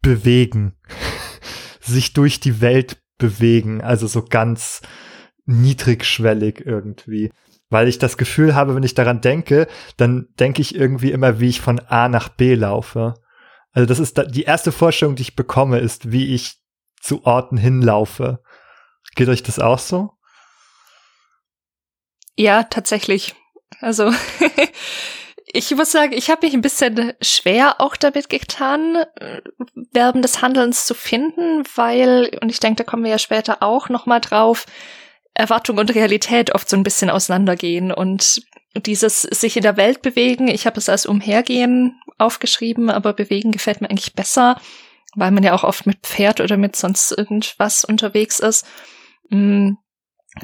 bewegen. 0.02 0.74
Sich 1.80 2.12
durch 2.14 2.40
die 2.40 2.60
Welt 2.60 2.98
bewegen. 3.18 3.80
Also 3.80 4.06
so 4.06 4.24
ganz 4.24 4.82
niedrigschwellig 5.44 6.66
irgendwie 6.66 7.30
weil 7.68 7.88
ich 7.88 7.98
das 7.98 8.16
Gefühl 8.16 8.54
habe, 8.54 8.74
wenn 8.74 8.82
ich 8.82 8.94
daran 8.94 9.20
denke, 9.20 9.66
dann 9.96 10.28
denke 10.38 10.62
ich 10.62 10.74
irgendwie 10.74 11.10
immer, 11.10 11.40
wie 11.40 11.48
ich 11.48 11.60
von 11.60 11.80
A 11.80 12.08
nach 12.08 12.28
B 12.28 12.54
laufe. 12.54 13.14
Also 13.72 13.86
das 13.86 13.98
ist 13.98 14.18
da, 14.18 14.24
die 14.24 14.44
erste 14.44 14.72
Vorstellung, 14.72 15.16
die 15.16 15.22
ich 15.22 15.36
bekomme, 15.36 15.78
ist, 15.80 16.12
wie 16.12 16.34
ich 16.34 16.60
zu 17.00 17.24
Orten 17.24 17.56
hinlaufe. 17.56 18.40
Geht 19.14 19.28
euch 19.28 19.42
das 19.42 19.58
auch 19.58 19.78
so? 19.78 20.12
Ja, 22.36 22.64
tatsächlich. 22.64 23.34
Also 23.80 24.12
ich 25.46 25.74
muss 25.74 25.92
sagen, 25.92 26.12
ich 26.12 26.30
habe 26.30 26.46
mich 26.46 26.54
ein 26.54 26.62
bisschen 26.62 27.14
schwer 27.20 27.80
auch 27.80 27.96
damit 27.96 28.28
getan, 28.28 29.04
Verben 29.92 30.22
des 30.22 30.42
Handelns 30.42 30.86
zu 30.86 30.94
finden, 30.94 31.64
weil, 31.74 32.38
und 32.40 32.50
ich 32.50 32.60
denke, 32.60 32.84
da 32.84 32.84
kommen 32.84 33.04
wir 33.04 33.10
ja 33.10 33.18
später 33.18 33.62
auch 33.62 33.88
noch 33.88 34.06
mal 34.06 34.20
drauf, 34.20 34.66
Erwartung 35.34 35.78
und 35.78 35.94
Realität 35.94 36.54
oft 36.54 36.68
so 36.68 36.76
ein 36.76 36.82
bisschen 36.82 37.10
auseinandergehen 37.10 37.92
und 37.92 38.42
dieses 38.74 39.22
sich 39.22 39.56
in 39.56 39.62
der 39.62 39.76
Welt 39.76 40.02
bewegen, 40.02 40.48
ich 40.48 40.66
habe 40.66 40.78
es 40.78 40.88
als 40.88 41.06
umhergehen 41.06 42.00
aufgeschrieben, 42.18 42.90
aber 42.90 43.12
bewegen 43.12 43.52
gefällt 43.52 43.80
mir 43.80 43.90
eigentlich 43.90 44.14
besser, 44.14 44.60
weil 45.14 45.30
man 45.30 45.42
ja 45.42 45.54
auch 45.54 45.64
oft 45.64 45.86
mit 45.86 45.98
Pferd 46.02 46.40
oder 46.40 46.56
mit 46.56 46.76
sonst 46.76 47.12
irgendwas 47.12 47.84
unterwegs 47.84 48.38
ist. 48.40 48.66
Mm, 49.30 49.72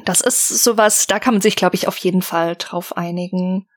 das 0.05 0.21
ist 0.21 0.63
sowas, 0.63 1.07
da 1.07 1.19
kann 1.19 1.35
man 1.35 1.41
sich, 1.41 1.55
glaube 1.55 1.75
ich, 1.75 1.87
auf 1.87 1.97
jeden 1.97 2.21
Fall 2.21 2.55
drauf 2.57 2.97
einigen. 2.97 3.67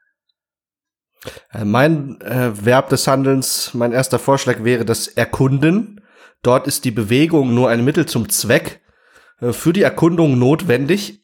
Äh, 1.52 1.64
mein 1.64 2.20
äh, 2.20 2.52
Verb 2.64 2.88
des 2.90 3.06
Handelns, 3.06 3.74
mein 3.74 3.92
erster 3.92 4.18
Vorschlag 4.18 4.64
wäre 4.64 4.84
das 4.84 5.08
Erkunden. 5.08 6.00
Dort 6.42 6.66
ist 6.66 6.84
die 6.84 6.90
Bewegung 6.90 7.54
nur 7.54 7.68
ein 7.68 7.84
Mittel 7.84 8.06
zum 8.06 8.28
Zweck 8.28 8.80
äh, 9.40 9.52
für 9.52 9.72
die 9.72 9.82
Erkundung 9.82 10.38
notwendig. 10.38 11.22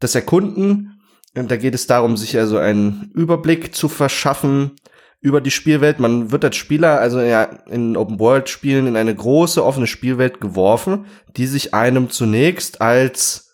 Das 0.00 0.14
Erkunden, 0.14 1.00
äh, 1.34 1.44
da 1.44 1.56
geht 1.56 1.74
es 1.74 1.86
darum, 1.86 2.16
sich 2.16 2.36
also 2.38 2.58
einen 2.58 3.10
Überblick 3.14 3.74
zu 3.74 3.88
verschaffen 3.88 4.72
über 5.20 5.40
die 5.40 5.52
Spielwelt. 5.52 6.00
Man 6.00 6.32
wird 6.32 6.44
als 6.44 6.56
Spieler 6.56 6.98
also 7.00 7.20
ja 7.20 7.44
in 7.44 7.96
Open 7.96 8.18
World 8.18 8.48
Spielen 8.48 8.88
in 8.88 8.96
eine 8.96 9.14
große 9.14 9.64
offene 9.64 9.86
Spielwelt 9.86 10.40
geworfen, 10.40 11.06
die 11.36 11.46
sich 11.46 11.74
einem 11.74 12.10
zunächst 12.10 12.80
als 12.80 13.51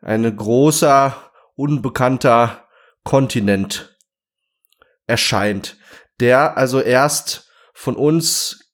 eine 0.00 0.34
großer 0.34 1.16
unbekannter 1.54 2.68
Kontinent 3.04 3.96
erscheint, 5.06 5.76
der 6.20 6.56
also 6.56 6.80
erst 6.80 7.50
von 7.72 7.96
uns 7.96 8.72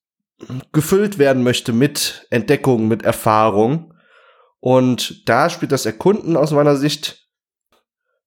gefüllt 0.73 1.19
werden 1.19 1.43
möchte 1.43 1.73
mit 1.73 2.27
Entdeckungen, 2.31 2.89
mit 2.89 3.03
Erfahrung. 3.03 3.95
Und 4.61 5.29
da 5.29 5.51
spielt 5.51 5.73
das 5.73 5.87
Erkunden 5.87 6.37
aus 6.37 6.51
meiner 6.51 6.77
Sicht 6.77 7.29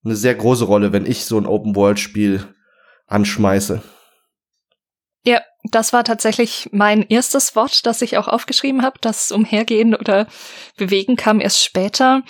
eine 0.03 0.15
sehr 0.15 0.35
große 0.35 0.65
Rolle, 0.65 0.93
wenn 0.93 1.05
ich 1.05 1.25
so 1.25 1.37
ein 1.37 1.45
Open-World-Spiel 1.45 2.55
anschmeiße. 3.07 3.81
Ja, 5.23 5.41
das 5.63 5.91
war 5.91 6.03
tatsächlich 6.05 6.69
mein 6.71 7.01
erstes 7.01 7.55
Wort, 7.55 7.85
das 7.85 8.01
ich 8.01 8.17
auch 8.17 8.29
aufgeschrieben 8.29 8.83
habe. 8.83 8.97
Das 9.01 9.31
Umhergehen 9.31 9.93
oder 9.93 10.27
Bewegen 10.77 11.17
kam 11.17 11.41
erst 11.41 11.63
später. 11.63 12.23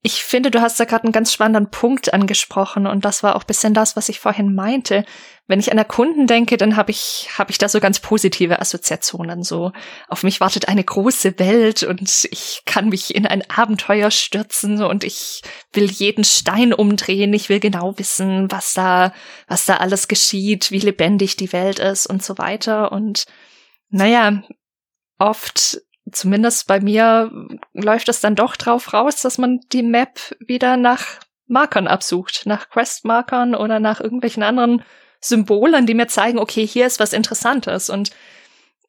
Ich 0.00 0.22
finde, 0.22 0.52
du 0.52 0.60
hast 0.60 0.78
da 0.78 0.84
gerade 0.84 1.04
einen 1.04 1.12
ganz 1.12 1.32
spannenden 1.32 1.70
Punkt 1.72 2.14
angesprochen 2.14 2.86
und 2.86 3.04
das 3.04 3.24
war 3.24 3.34
auch 3.34 3.42
bisschen 3.42 3.74
das, 3.74 3.96
was 3.96 4.08
ich 4.08 4.20
vorhin 4.20 4.54
meinte. 4.54 5.04
Wenn 5.48 5.58
ich 5.58 5.72
an 5.72 5.78
Erkunden 5.78 6.28
denke, 6.28 6.56
dann 6.56 6.76
habe 6.76 6.92
ich 6.92 7.30
habe 7.36 7.50
ich 7.50 7.58
da 7.58 7.68
so 7.68 7.80
ganz 7.80 7.98
positive 7.98 8.60
Assoziationen. 8.60 9.42
So 9.42 9.72
auf 10.06 10.22
mich 10.22 10.38
wartet 10.38 10.68
eine 10.68 10.84
große 10.84 11.40
Welt 11.40 11.82
und 11.82 12.28
ich 12.30 12.62
kann 12.64 12.90
mich 12.90 13.12
in 13.16 13.26
ein 13.26 13.42
Abenteuer 13.50 14.12
stürzen 14.12 14.84
und 14.84 15.02
ich 15.02 15.42
will 15.72 15.90
jeden 15.90 16.22
Stein 16.22 16.72
umdrehen. 16.72 17.32
Ich 17.32 17.48
will 17.48 17.58
genau 17.58 17.98
wissen, 17.98 18.52
was 18.52 18.74
da 18.74 19.12
was 19.48 19.64
da 19.64 19.78
alles 19.78 20.06
geschieht, 20.06 20.70
wie 20.70 20.78
lebendig 20.78 21.34
die 21.34 21.52
Welt 21.52 21.80
ist 21.80 22.06
und 22.06 22.22
so 22.22 22.38
weiter. 22.38 22.92
Und 22.92 23.24
naja, 23.90 24.44
oft 25.18 25.80
zumindest 26.12 26.66
bei 26.66 26.80
mir 26.80 27.30
läuft 27.72 28.08
es 28.08 28.20
dann 28.20 28.34
doch 28.34 28.56
drauf 28.56 28.92
raus, 28.92 29.22
dass 29.22 29.38
man 29.38 29.60
die 29.72 29.82
Map 29.82 30.36
wieder 30.40 30.76
nach 30.76 31.04
Markern 31.46 31.86
absucht, 31.88 32.42
nach 32.44 32.68
Quest-Markern 32.68 33.54
oder 33.54 33.80
nach 33.80 34.00
irgendwelchen 34.00 34.42
anderen 34.42 34.82
Symbolen, 35.20 35.86
die 35.86 35.94
mir 35.94 36.08
zeigen, 36.08 36.38
okay, 36.38 36.66
hier 36.66 36.86
ist 36.86 37.00
was 37.00 37.12
Interessantes. 37.12 37.90
Und 37.90 38.10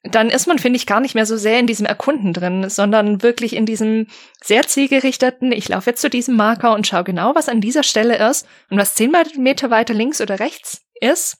dann 0.03 0.29
ist 0.29 0.47
man, 0.47 0.59
finde 0.59 0.77
ich, 0.77 0.85
gar 0.85 0.99
nicht 0.99 1.15
mehr 1.15 1.25
so 1.25 1.38
sehr 1.38 1.59
in 1.59 1.67
diesem 1.67 1.85
Erkunden 1.85 2.33
drin, 2.33 2.69
sondern 2.69 3.23
wirklich 3.23 3.55
in 3.55 3.65
diesem 3.65 4.07
sehr 4.41 4.63
zielgerichteten, 4.63 5.51
ich 5.51 5.67
laufe 5.69 5.89
jetzt 5.89 6.01
zu 6.01 6.09
diesem 6.09 6.35
Marker 6.35 6.73
und 6.73 6.88
schaue 6.88 7.03
genau, 7.03 7.35
was 7.35 7.49
an 7.49 7.61
dieser 7.61 7.83
Stelle 7.83 8.29
ist 8.29 8.47
und 8.69 8.77
was 8.77 8.95
zehn 8.95 9.13
Meter 9.38 9.69
weiter 9.69 9.93
links 9.93 10.21
oder 10.21 10.39
rechts 10.39 10.85
ist 11.01 11.38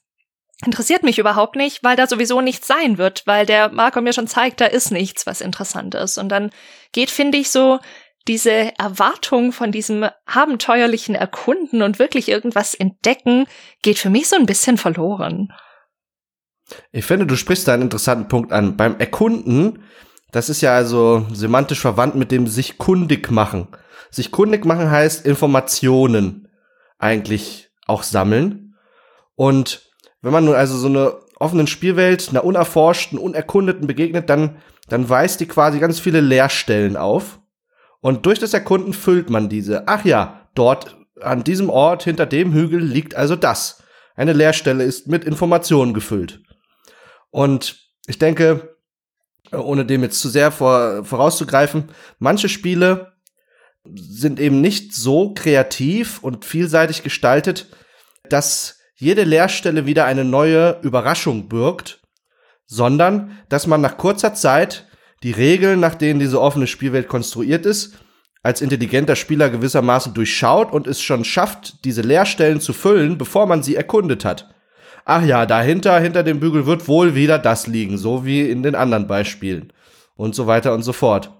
interessiert 0.64 1.02
mich 1.02 1.18
überhaupt 1.18 1.56
nicht, 1.56 1.82
weil 1.82 1.96
da 1.96 2.06
sowieso 2.06 2.40
nichts 2.40 2.66
sein 2.66 2.98
wird, 2.98 3.22
weil 3.26 3.46
der 3.46 3.70
Marco 3.70 4.00
mir 4.00 4.12
schon 4.12 4.26
zeigt, 4.26 4.60
da 4.60 4.66
ist 4.66 4.90
nichts, 4.90 5.26
was 5.26 5.40
interessant 5.40 5.94
ist. 5.94 6.18
Und 6.18 6.28
dann 6.28 6.50
geht, 6.92 7.10
finde 7.10 7.38
ich, 7.38 7.50
so 7.50 7.78
diese 8.28 8.78
Erwartung 8.78 9.52
von 9.52 9.72
diesem 9.72 10.08
abenteuerlichen 10.26 11.14
Erkunden 11.14 11.82
und 11.82 11.98
wirklich 11.98 12.28
irgendwas 12.28 12.74
entdecken, 12.74 13.46
geht 13.82 13.98
für 13.98 14.10
mich 14.10 14.28
so 14.28 14.36
ein 14.36 14.46
bisschen 14.46 14.76
verloren. 14.76 15.52
Ich 16.92 17.04
finde, 17.04 17.26
du 17.26 17.36
sprichst 17.36 17.66
da 17.66 17.74
einen 17.74 17.82
interessanten 17.84 18.28
Punkt 18.28 18.52
an. 18.52 18.76
Beim 18.76 18.98
Erkunden, 18.98 19.82
das 20.30 20.48
ist 20.48 20.60
ja 20.60 20.74
also 20.74 21.26
semantisch 21.32 21.80
verwandt 21.80 22.14
mit 22.14 22.30
dem 22.30 22.46
sich 22.46 22.78
kundig 22.78 23.30
machen. 23.30 23.68
Sich 24.10 24.30
kundig 24.30 24.64
machen 24.64 24.90
heißt 24.90 25.26
Informationen 25.26 26.48
eigentlich 26.98 27.70
auch 27.86 28.02
sammeln. 28.02 28.76
Und 29.34 29.89
wenn 30.22 30.32
man 30.32 30.44
nun 30.44 30.54
also 30.54 30.76
so 30.76 30.88
eine 30.88 31.14
offenen 31.38 31.66
Spielwelt, 31.66 32.28
einer 32.30 32.44
unerforschten, 32.44 33.18
unerkundeten 33.18 33.86
begegnet, 33.86 34.28
dann, 34.28 34.56
dann 34.88 35.08
weist 35.08 35.40
die 35.40 35.46
quasi 35.46 35.78
ganz 35.78 35.98
viele 35.98 36.20
Leerstellen 36.20 36.96
auf. 36.96 37.40
Und 38.00 38.26
durch 38.26 38.38
das 38.38 38.54
Erkunden 38.54 38.92
füllt 38.92 39.30
man 39.30 39.48
diese. 39.48 39.88
Ach 39.88 40.04
ja, 40.04 40.48
dort 40.54 40.96
an 41.20 41.44
diesem 41.44 41.70
Ort 41.70 42.04
hinter 42.04 42.26
dem 42.26 42.52
Hügel 42.52 42.80
liegt 42.80 43.14
also 43.14 43.36
das. 43.36 43.82
Eine 44.14 44.32
Leerstelle 44.32 44.84
ist 44.84 45.06
mit 45.08 45.24
Informationen 45.24 45.94
gefüllt. 45.94 46.42
Und 47.30 47.78
ich 48.06 48.18
denke, 48.18 48.76
ohne 49.52 49.84
dem 49.84 50.02
jetzt 50.02 50.20
zu 50.20 50.28
sehr 50.28 50.52
vor, 50.52 51.04
vorauszugreifen, 51.04 51.90
manche 52.18 52.48
Spiele 52.48 53.12
sind 53.94 54.38
eben 54.40 54.60
nicht 54.60 54.94
so 54.94 55.32
kreativ 55.32 56.22
und 56.22 56.44
vielseitig 56.44 57.02
gestaltet, 57.02 57.68
dass 58.28 58.79
jede 59.00 59.24
Leerstelle 59.24 59.86
wieder 59.86 60.04
eine 60.04 60.24
neue 60.24 60.78
Überraschung 60.82 61.48
birgt, 61.48 62.00
sondern 62.66 63.38
dass 63.48 63.66
man 63.66 63.80
nach 63.80 63.96
kurzer 63.96 64.34
Zeit 64.34 64.86
die 65.22 65.32
Regeln, 65.32 65.80
nach 65.80 65.94
denen 65.94 66.20
diese 66.20 66.40
offene 66.40 66.66
Spielwelt 66.66 67.08
konstruiert 67.08 67.66
ist, 67.66 67.94
als 68.42 68.60
intelligenter 68.60 69.16
Spieler 69.16 69.50
gewissermaßen 69.50 70.14
durchschaut 70.14 70.72
und 70.72 70.86
es 70.86 71.00
schon 71.00 71.24
schafft, 71.24 71.84
diese 71.84 72.02
Leerstellen 72.02 72.60
zu 72.60 72.72
füllen, 72.72 73.18
bevor 73.18 73.46
man 73.46 73.62
sie 73.62 73.74
erkundet 73.74 74.24
hat. 74.24 74.54
Ach 75.04 75.24
ja, 75.24 75.46
dahinter, 75.46 75.98
hinter 75.98 76.22
dem 76.22 76.40
Bügel 76.40 76.66
wird 76.66 76.86
wohl 76.86 77.14
wieder 77.14 77.38
das 77.38 77.66
liegen, 77.66 77.98
so 77.98 78.24
wie 78.24 78.48
in 78.48 78.62
den 78.62 78.74
anderen 78.74 79.06
Beispielen. 79.06 79.72
Und 80.14 80.34
so 80.34 80.46
weiter 80.46 80.74
und 80.74 80.82
so 80.82 80.92
fort. 80.92 81.32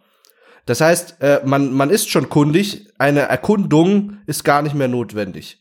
Das 0.65 0.81
heißt, 0.81 1.21
äh, 1.21 1.41
man, 1.45 1.73
man 1.73 1.91
ist 1.91 2.09
schon 2.09 2.31
kundig, 2.31 2.89
eine 2.99 3.21
Erkundung 3.21 4.19
ist 4.27 4.45
gar 4.45 4.63
nicht 4.63 4.75
mehr 4.75 4.89
notwendig. 4.89 5.60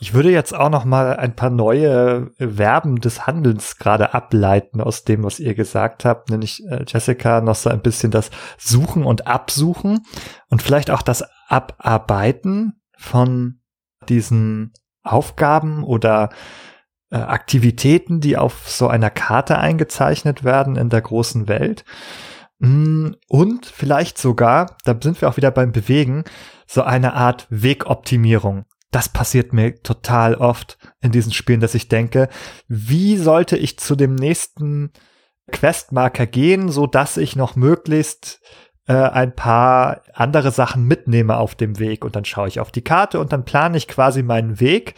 Ich 0.00 0.14
würde 0.14 0.30
jetzt 0.30 0.54
auch 0.54 0.70
noch 0.70 0.84
mal 0.84 1.16
ein 1.16 1.34
paar 1.34 1.50
neue 1.50 2.30
Verben 2.38 3.00
des 3.00 3.26
Handelns 3.26 3.78
gerade 3.78 4.14
ableiten 4.14 4.80
aus 4.80 5.02
dem, 5.02 5.24
was 5.24 5.40
ihr 5.40 5.54
gesagt 5.54 6.04
habt, 6.04 6.30
nämlich 6.30 6.64
äh, 6.68 6.84
Jessica 6.86 7.40
noch 7.40 7.56
so 7.56 7.68
ein 7.68 7.82
bisschen 7.82 8.12
das 8.12 8.30
Suchen 8.58 9.04
und 9.04 9.26
Absuchen 9.26 10.06
und 10.48 10.62
vielleicht 10.62 10.90
auch 10.90 11.02
das 11.02 11.24
Abarbeiten 11.48 12.80
von 12.96 13.60
diesen 14.08 14.72
Aufgaben 15.02 15.82
oder 15.82 16.30
äh, 17.10 17.16
Aktivitäten, 17.16 18.20
die 18.20 18.36
auf 18.36 18.68
so 18.68 18.86
einer 18.86 19.10
Karte 19.10 19.58
eingezeichnet 19.58 20.44
werden 20.44 20.76
in 20.76 20.90
der 20.90 21.00
großen 21.00 21.48
Welt. 21.48 21.84
Mm, 22.58 23.12
und 23.28 23.66
vielleicht 23.66 24.18
sogar, 24.18 24.76
da 24.84 24.96
sind 25.00 25.20
wir 25.20 25.28
auch 25.28 25.36
wieder 25.36 25.50
beim 25.50 25.72
Bewegen, 25.72 26.24
so 26.66 26.82
eine 26.82 27.14
Art 27.14 27.46
Wegoptimierung. 27.50 28.64
Das 28.90 29.08
passiert 29.08 29.52
mir 29.52 29.82
total 29.82 30.34
oft 30.34 30.78
in 31.00 31.12
diesen 31.12 31.32
Spielen, 31.32 31.60
dass 31.60 31.74
ich 31.74 31.88
denke, 31.88 32.28
wie 32.68 33.16
sollte 33.16 33.56
ich 33.56 33.78
zu 33.78 33.96
dem 33.96 34.14
nächsten 34.14 34.92
Questmarker 35.50 36.26
gehen, 36.26 36.70
so 36.70 36.86
dass 36.86 37.16
ich 37.16 37.36
noch 37.36 37.56
möglichst 37.56 38.40
äh, 38.86 38.94
ein 38.94 39.34
paar 39.34 40.02
andere 40.14 40.50
Sachen 40.50 40.84
mitnehme 40.84 41.36
auf 41.36 41.54
dem 41.54 41.78
Weg 41.78 42.04
und 42.04 42.16
dann 42.16 42.24
schaue 42.24 42.48
ich 42.48 42.60
auf 42.60 42.70
die 42.70 42.82
Karte 42.82 43.20
und 43.20 43.32
dann 43.32 43.44
plane 43.44 43.76
ich 43.76 43.88
quasi 43.88 44.22
meinen 44.22 44.60
Weg 44.60 44.94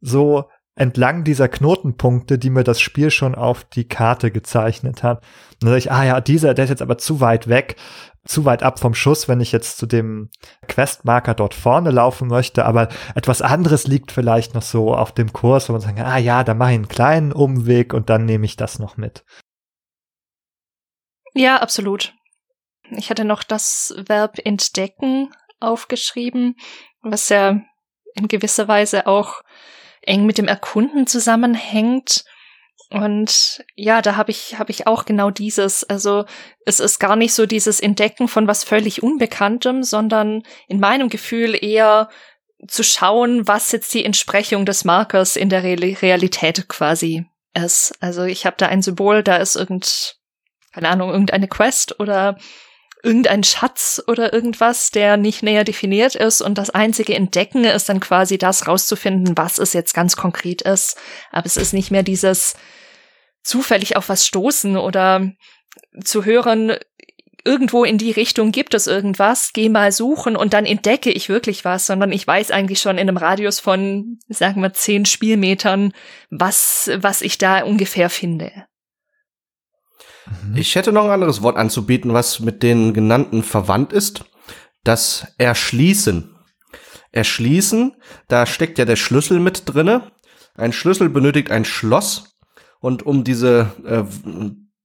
so 0.00 0.48
entlang 0.74 1.24
dieser 1.24 1.48
Knotenpunkte, 1.48 2.38
die 2.38 2.50
mir 2.50 2.64
das 2.64 2.80
Spiel 2.80 3.10
schon 3.10 3.34
auf 3.34 3.64
die 3.64 3.86
Karte 3.88 4.30
gezeichnet 4.30 5.02
hat. 5.02 5.18
Und 5.18 5.64
dann 5.64 5.70
sage 5.70 5.78
ich, 5.78 5.92
ah 5.92 6.04
ja, 6.04 6.20
dieser, 6.20 6.54
der 6.54 6.64
ist 6.64 6.70
jetzt 6.70 6.82
aber 6.82 6.98
zu 6.98 7.20
weit 7.20 7.48
weg, 7.48 7.76
zu 8.24 8.44
weit 8.44 8.62
ab 8.62 8.78
vom 8.78 8.94
Schuss, 8.94 9.28
wenn 9.28 9.40
ich 9.40 9.52
jetzt 9.52 9.78
zu 9.78 9.86
dem 9.86 10.30
Questmarker 10.68 11.34
dort 11.34 11.54
vorne 11.54 11.90
laufen 11.90 12.28
möchte, 12.28 12.64
aber 12.64 12.88
etwas 13.14 13.42
anderes 13.42 13.86
liegt 13.86 14.12
vielleicht 14.12 14.54
noch 14.54 14.62
so 14.62 14.94
auf 14.94 15.12
dem 15.12 15.32
Kurs, 15.32 15.68
wo 15.68 15.72
man 15.72 15.82
sagt, 15.82 15.98
ah 15.98 16.18
ja, 16.18 16.44
da 16.44 16.54
mache 16.54 16.70
ich 16.70 16.76
einen 16.76 16.88
kleinen 16.88 17.32
Umweg 17.32 17.92
und 17.94 18.10
dann 18.10 18.24
nehme 18.24 18.46
ich 18.46 18.56
das 18.56 18.78
noch 18.78 18.96
mit. 18.96 19.24
Ja, 21.34 21.56
absolut. 21.56 22.14
Ich 22.90 23.10
hatte 23.10 23.24
noch 23.24 23.42
das 23.42 23.94
Verb 24.06 24.38
entdecken 24.44 25.30
aufgeschrieben, 25.60 26.56
was 27.00 27.28
ja 27.28 27.60
in 28.14 28.28
gewisser 28.28 28.68
Weise 28.68 29.06
auch 29.06 29.42
eng 30.02 30.26
mit 30.26 30.38
dem 30.38 30.48
Erkunden 30.48 31.06
zusammenhängt. 31.06 32.24
Und 32.92 33.64
ja, 33.74 34.02
da 34.02 34.16
habe 34.16 34.30
ich, 34.30 34.58
habe 34.58 34.70
ich 34.70 34.86
auch 34.86 35.04
genau 35.04 35.30
dieses. 35.30 35.84
Also 35.84 36.24
es 36.66 36.80
ist 36.80 36.98
gar 36.98 37.16
nicht 37.16 37.34
so 37.34 37.46
dieses 37.46 37.80
Entdecken 37.80 38.28
von 38.28 38.46
was 38.46 38.64
völlig 38.64 39.02
Unbekanntem, 39.02 39.82
sondern 39.82 40.42
in 40.68 40.80
meinem 40.80 41.08
Gefühl 41.08 41.56
eher 41.62 42.08
zu 42.68 42.82
schauen, 42.82 43.48
was 43.48 43.72
jetzt 43.72 43.92
die 43.94 44.04
Entsprechung 44.04 44.66
des 44.66 44.84
Markers 44.84 45.36
in 45.36 45.48
der 45.48 45.62
Realität 45.62 46.68
quasi 46.68 47.26
ist. 47.54 47.92
Also 48.00 48.22
ich 48.24 48.46
habe 48.46 48.56
da 48.58 48.66
ein 48.66 48.82
Symbol, 48.82 49.22
da 49.22 49.36
ist 49.36 49.56
irgend, 49.56 50.16
keine 50.72 50.88
Ahnung, 50.88 51.10
irgendeine 51.10 51.48
Quest 51.48 51.98
oder 51.98 52.36
irgendein 53.02 53.42
Schatz 53.42 54.02
oder 54.06 54.32
irgendwas, 54.32 54.90
der 54.90 55.16
nicht 55.16 55.42
näher 55.42 55.64
definiert 55.64 56.14
ist 56.14 56.40
und 56.40 56.56
das 56.56 56.70
einzige 56.70 57.14
Entdecken 57.14 57.64
ist 57.64 57.88
dann 57.88 57.98
quasi 57.98 58.38
das 58.38 58.68
rauszufinden, 58.68 59.36
was 59.36 59.58
es 59.58 59.72
jetzt 59.72 59.92
ganz 59.92 60.16
konkret 60.16 60.62
ist. 60.62 60.96
Aber 61.32 61.46
es 61.46 61.56
ist 61.56 61.72
nicht 61.72 61.90
mehr 61.90 62.04
dieses 62.04 62.54
zufällig 63.42 63.96
auf 63.96 64.08
was 64.08 64.26
stoßen 64.26 64.76
oder 64.76 65.32
zu 66.02 66.24
hören, 66.24 66.76
irgendwo 67.44 67.84
in 67.84 67.98
die 67.98 68.12
Richtung 68.12 68.52
gibt 68.52 68.74
es 68.74 68.86
irgendwas, 68.86 69.52
geh 69.52 69.68
mal 69.68 69.90
suchen 69.92 70.36
und 70.36 70.52
dann 70.52 70.64
entdecke 70.64 71.10
ich 71.10 71.28
wirklich 71.28 71.64
was, 71.64 71.86
sondern 71.86 72.12
ich 72.12 72.26
weiß 72.26 72.50
eigentlich 72.50 72.80
schon 72.80 72.98
in 72.98 73.08
einem 73.08 73.16
Radius 73.16 73.60
von, 73.60 74.18
sagen 74.28 74.62
wir, 74.62 74.72
zehn 74.72 75.06
Spielmetern, 75.06 75.92
was, 76.30 76.90
was 76.96 77.20
ich 77.22 77.38
da 77.38 77.64
ungefähr 77.64 78.10
finde. 78.10 78.52
Ich 80.54 80.76
hätte 80.76 80.92
noch 80.92 81.04
ein 81.04 81.10
anderes 81.10 81.42
Wort 81.42 81.56
anzubieten, 81.56 82.12
was 82.12 82.40
mit 82.40 82.62
den 82.62 82.94
genannten 82.94 83.42
verwandt 83.42 83.92
ist. 83.92 84.24
Das 84.84 85.26
Erschließen. 85.38 86.36
Erschließen, 87.10 87.96
da 88.28 88.46
steckt 88.46 88.78
ja 88.78 88.84
der 88.84 88.96
Schlüssel 88.96 89.40
mit 89.40 89.62
drinne. 89.66 90.12
Ein 90.54 90.72
Schlüssel 90.72 91.08
benötigt 91.08 91.50
ein 91.50 91.64
Schloss. 91.64 92.31
Und 92.82 93.06
um 93.06 93.22
diese 93.22 93.72
äh, 93.86 94.02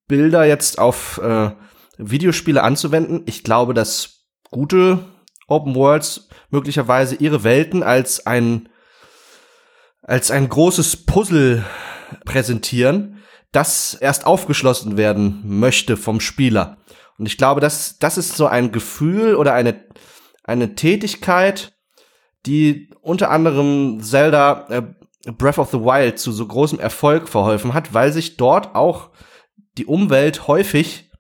Bilder 0.08 0.46
jetzt 0.46 0.78
auf 0.78 1.18
äh, 1.18 1.50
Videospiele 1.98 2.62
anzuwenden, 2.64 3.24
ich 3.26 3.44
glaube, 3.44 3.74
dass 3.74 4.28
gute 4.52 5.00
Open 5.48 5.74
Worlds 5.74 6.30
möglicherweise 6.52 7.16
ihre 7.16 7.44
Welten 7.44 7.82
als 7.82 8.26
ein 8.26 8.70
als 10.04 10.32
ein 10.32 10.48
großes 10.48 11.06
Puzzle 11.06 11.66
präsentieren, 12.24 13.24
das 13.52 13.96
erst 13.96 14.26
aufgeschlossen 14.26 14.96
werden 14.96 15.42
möchte 15.44 15.98
vom 15.98 16.20
Spieler. 16.20 16.78
Und 17.18 17.26
ich 17.26 17.38
glaube, 17.38 17.62
das, 17.62 17.98
das 17.98 18.18
ist 18.18 18.38
so 18.38 18.46
ein 18.46 18.72
Gefühl 18.72 19.36
oder 19.36 19.54
eine, 19.54 19.84
eine 20.44 20.76
Tätigkeit, 20.76 21.76
die 22.46 22.94
unter 23.02 23.32
anderem 23.32 24.02
Zelda 24.02 24.68
äh, 24.70 24.84
Breath 25.32 25.60
of 25.60 25.72
the 25.72 25.80
Wild 25.80 26.20
zu 26.20 26.32
so 26.32 26.46
großem 26.46 26.80
Erfolg 26.80 27.28
verholfen 27.28 27.74
hat, 27.74 27.94
weil 27.94 28.12
sich 28.12 28.38
dort 28.38 28.76
auch 28.76 29.10
die 29.78 29.86
Umwelt 29.86 30.48
häufig 30.48 31.12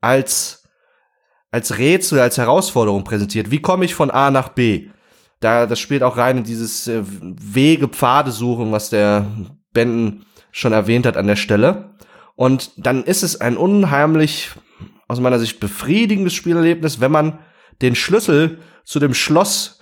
als, 0.00 0.68
als 1.50 1.78
Rätsel, 1.78 2.20
als 2.20 2.38
Herausforderung 2.38 3.04
präsentiert. 3.04 3.50
Wie 3.50 3.62
komme 3.62 3.84
ich 3.84 3.94
von 3.94 4.10
A 4.10 4.30
nach 4.30 4.50
B? 4.50 4.88
Da, 5.40 5.66
das 5.66 5.78
spielt 5.78 6.02
auch 6.02 6.16
rein 6.16 6.38
in 6.38 6.44
dieses 6.44 6.86
äh, 6.88 7.02
Wege, 7.04 7.88
Pfade 7.88 8.30
suchen, 8.30 8.72
was 8.72 8.90
der 8.90 9.26
Benden 9.72 10.26
schon 10.50 10.72
erwähnt 10.72 11.06
hat 11.06 11.16
an 11.16 11.26
der 11.26 11.36
Stelle. 11.36 11.94
Und 12.36 12.72
dann 12.76 13.04
ist 13.04 13.22
es 13.22 13.40
ein 13.40 13.56
unheimlich, 13.56 14.50
aus 15.08 15.20
meiner 15.20 15.38
Sicht 15.38 15.60
befriedigendes 15.60 16.34
Spielerlebnis, 16.34 17.00
wenn 17.00 17.12
man 17.12 17.38
den 17.82 17.94
Schlüssel 17.94 18.58
zu 18.84 19.00
dem 19.00 19.14
Schloss, 19.14 19.73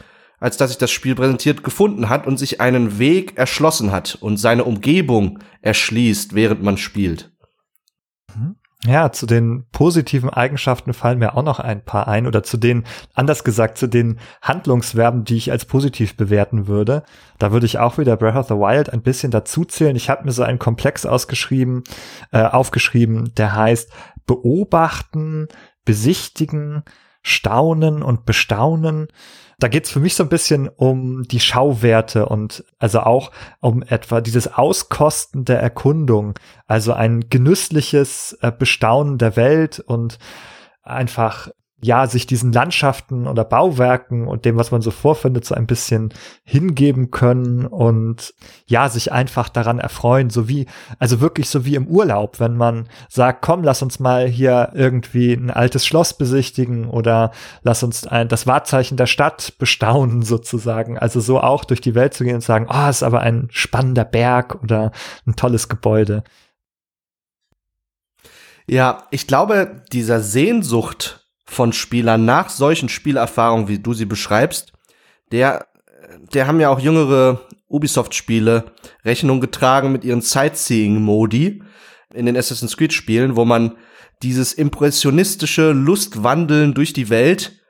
als 0.42 0.57
das 0.57 0.70
sich 0.70 0.78
das 0.78 0.90
Spiel 0.90 1.14
präsentiert, 1.14 1.62
gefunden 1.62 2.09
hat 2.09 2.26
und 2.26 2.37
sich 2.37 2.61
einen 2.61 2.98
Weg 2.98 3.38
erschlossen 3.38 3.92
hat 3.92 4.16
und 4.20 4.38
seine 4.38 4.64
Umgebung 4.64 5.38
erschließt, 5.61 6.35
während 6.35 6.62
man 6.62 6.76
spielt. 6.76 7.31
Mhm. 8.35 8.57
Ja, 8.85 9.12
zu 9.12 9.26
den 9.26 9.66
positiven 9.70 10.28
Eigenschaften 10.28 10.92
fallen 10.92 11.20
mir 11.20 11.37
auch 11.37 11.44
noch 11.44 11.61
ein 11.61 11.85
paar 11.85 12.09
ein 12.09 12.26
oder 12.26 12.42
zu 12.42 12.57
den, 12.57 12.83
anders 13.14 13.44
gesagt, 13.44 13.78
zu 13.78 13.87
den 13.87 14.18
Handlungsverben, 14.42 15.22
die 15.22 15.37
ich 15.37 15.52
als 15.52 15.66
positiv 15.66 16.16
bewerten 16.16 16.66
würde. 16.66 17.05
Da 17.38 17.52
würde 17.52 17.66
ich 17.66 17.78
auch 17.78 17.98
wieder 17.98 18.16
Breath 18.16 18.35
of 18.35 18.48
the 18.48 18.55
Wild 18.55 18.92
ein 18.92 19.02
bisschen 19.02 19.31
dazu 19.31 19.64
zählen. 19.64 19.94
Ich 19.94 20.11
habe 20.11 20.24
mir 20.24 20.33
so 20.33 20.42
einen 20.42 20.59
Komplex 20.59 21.07
ausgeschrieben, 21.07 21.85
äh, 22.33 22.42
aufgeschrieben, 22.42 23.33
der 23.37 23.55
heißt 23.55 23.92
beobachten, 24.26 25.46
besichtigen, 25.85 26.83
staunen 27.22 28.02
und 28.02 28.24
bestaunen. 28.24 29.08
Da 29.58 29.68
geht's 29.68 29.90
für 29.90 30.00
mich 30.00 30.16
so 30.16 30.24
ein 30.24 30.28
bisschen 30.28 30.68
um 30.68 31.22
die 31.22 31.40
Schauwerte 31.40 32.26
und 32.26 32.64
also 32.78 33.00
auch 33.00 33.30
um 33.61 33.82
etwa 33.82 34.20
dieses 34.20 34.52
Auskosten 34.52 35.44
der 35.44 35.61
Erkundung, 35.61 36.35
also 36.66 36.92
ein 36.92 37.28
genüssliches 37.30 38.37
äh, 38.42 38.50
Bestaunen 38.50 39.18
der 39.18 39.37
Welt 39.37 39.78
und 39.78 40.18
einfach 40.82 41.48
ja, 41.84 42.06
sich 42.06 42.26
diesen 42.26 42.52
Landschaften 42.52 43.26
oder 43.26 43.44
Bauwerken 43.44 44.28
und 44.28 44.44
dem, 44.44 44.56
was 44.56 44.70
man 44.70 44.82
so 44.82 44.92
vorfindet, 44.92 45.44
so 45.44 45.56
ein 45.56 45.66
bisschen 45.66 46.14
hingeben 46.44 47.10
können 47.10 47.66
und 47.66 48.34
ja, 48.66 48.88
sich 48.88 49.10
einfach 49.10 49.48
daran 49.48 49.80
erfreuen, 49.80 50.30
so 50.30 50.48
wie, 50.48 50.66
also 51.00 51.20
wirklich 51.20 51.48
so 51.48 51.64
wie 51.64 51.74
im 51.74 51.88
Urlaub, 51.88 52.38
wenn 52.38 52.56
man 52.56 52.88
sagt, 53.08 53.42
komm, 53.42 53.64
lass 53.64 53.82
uns 53.82 53.98
mal 53.98 54.28
hier 54.28 54.70
irgendwie 54.74 55.32
ein 55.32 55.50
altes 55.50 55.84
Schloss 55.84 56.16
besichtigen 56.16 56.88
oder 56.88 57.32
lass 57.62 57.82
uns 57.82 58.06
ein, 58.06 58.28
das 58.28 58.46
Wahrzeichen 58.46 58.96
der 58.96 59.06
Stadt 59.06 59.54
bestaunen 59.58 60.22
sozusagen. 60.22 60.98
Also 60.98 61.18
so 61.18 61.40
auch 61.40 61.64
durch 61.64 61.80
die 61.80 61.96
Welt 61.96 62.14
zu 62.14 62.22
gehen 62.22 62.36
und 62.36 62.42
sagen, 62.42 62.68
oh, 62.72 62.88
ist 62.88 63.02
aber 63.02 63.20
ein 63.22 63.48
spannender 63.50 64.04
Berg 64.04 64.62
oder 64.62 64.92
ein 65.26 65.34
tolles 65.34 65.68
Gebäude. 65.68 66.22
Ja, 68.68 69.08
ich 69.10 69.26
glaube, 69.26 69.82
dieser 69.92 70.20
Sehnsucht 70.20 71.21
von 71.52 71.72
Spielern 71.72 72.24
nach 72.24 72.48
solchen 72.48 72.88
Spielerfahrungen, 72.88 73.68
wie 73.68 73.78
du 73.78 73.94
sie 73.94 74.06
beschreibst, 74.06 74.72
der, 75.30 75.66
der 76.32 76.46
haben 76.46 76.60
ja 76.60 76.70
auch 76.70 76.80
jüngere 76.80 77.40
Ubisoft-Spiele 77.68 78.72
Rechnung 79.04 79.40
getragen 79.40 79.92
mit 79.92 80.04
ihren 80.04 80.20
Sightseeing-Modi 80.20 81.62
in 82.14 82.26
den 82.26 82.36
Assassin's 82.36 82.76
Creed-Spielen, 82.76 83.36
wo 83.36 83.44
man 83.44 83.76
dieses 84.22 84.52
impressionistische 84.52 85.72
Lustwandeln 85.72 86.74
durch 86.74 86.92
die 86.92 87.10
Welt 87.10 87.60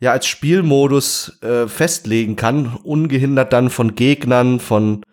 ja 0.00 0.12
als 0.12 0.26
Spielmodus 0.26 1.40
äh, 1.42 1.68
festlegen 1.68 2.36
kann, 2.36 2.76
ungehindert 2.82 3.52
dann 3.52 3.70
von 3.70 3.94
Gegnern, 3.94 4.60
von 4.60 5.04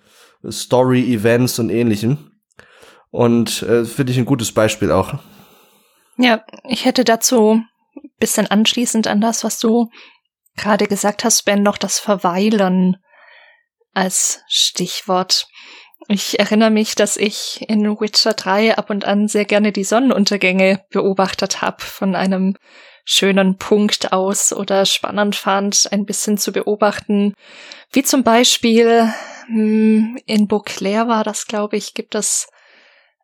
Story-Events 0.49 1.59
und 1.59 1.69
ähnlichem. 1.69 2.31
Und 3.09 3.63
äh, 3.63 3.85
finde 3.85 4.11
ich 4.11 4.17
ein 4.17 4.25
gutes 4.25 4.51
Beispiel 4.53 4.91
auch. 4.91 5.15
Ja, 6.17 6.43
ich 6.63 6.85
hätte 6.85 7.03
dazu 7.03 7.61
bisschen 8.19 8.47
anschließend 8.47 9.07
an 9.07 9.21
das, 9.21 9.43
was 9.43 9.59
du 9.59 9.89
gerade 10.57 10.87
gesagt 10.87 11.23
hast, 11.23 11.45
Ben, 11.45 11.63
noch 11.63 11.77
das 11.77 11.99
Verweilen. 11.99 12.97
als 13.93 14.41
Stichwort. 14.47 15.47
Ich 16.07 16.39
erinnere 16.39 16.71
mich, 16.71 16.95
dass 16.95 17.17
ich 17.17 17.65
in 17.67 17.85
Witcher 17.99 18.33
3 18.33 18.77
ab 18.77 18.89
und 18.89 19.05
an 19.05 19.27
sehr 19.27 19.45
gerne 19.45 19.71
die 19.71 19.83
Sonnenuntergänge 19.83 20.83
beobachtet 20.89 21.61
habe 21.61 21.81
von 21.81 22.15
einem 22.15 22.55
schönen 23.05 23.57
Punkt 23.57 24.13
aus 24.13 24.53
oder 24.53 24.85
spannend 24.85 25.35
fand, 25.35 25.89
ein 25.91 26.05
bisschen 26.05 26.37
zu 26.37 26.51
beobachten. 26.51 27.33
Wie 27.91 28.03
zum 28.03 28.23
Beispiel 28.23 29.13
hm, 29.47 30.17
in 30.25 30.47
Beauclair 30.47 31.07
war 31.07 31.23
das, 31.23 31.47
glaube 31.47 31.77
ich, 31.77 31.93
gibt 31.93 32.15
es 32.15 32.47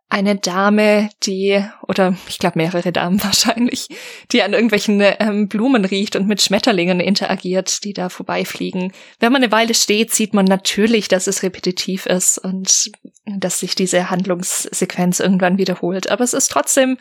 eine 0.09 0.37
Dame, 0.37 1.09
die, 1.23 1.61
oder 1.85 2.15
ich 2.29 2.39
glaube 2.39 2.59
mehrere 2.59 2.91
Damen 2.91 3.21
wahrscheinlich, 3.23 3.87
die 4.31 4.41
an 4.41 4.53
irgendwelchen 4.53 5.01
ähm, 5.01 5.47
Blumen 5.47 5.85
riecht 5.85 6.15
und 6.15 6.27
mit 6.27 6.41
Schmetterlingen 6.41 6.99
interagiert, 6.99 7.83
die 7.83 7.93
da 7.93 8.09
vorbeifliegen. 8.09 8.93
Wenn 9.19 9.31
man 9.31 9.43
eine 9.43 9.51
Weile 9.51 9.73
steht, 9.73 10.13
sieht 10.13 10.33
man 10.33 10.45
natürlich, 10.45 11.07
dass 11.07 11.27
es 11.27 11.43
repetitiv 11.43 12.05
ist 12.05 12.37
und 12.37 12.91
dass 13.25 13.59
sich 13.59 13.75
diese 13.75 14.09
Handlungssequenz 14.09 15.19
irgendwann 15.19 15.57
wiederholt. 15.57 16.09
Aber 16.09 16.23
es 16.23 16.33
ist 16.33 16.49
trotzdem 16.49 16.97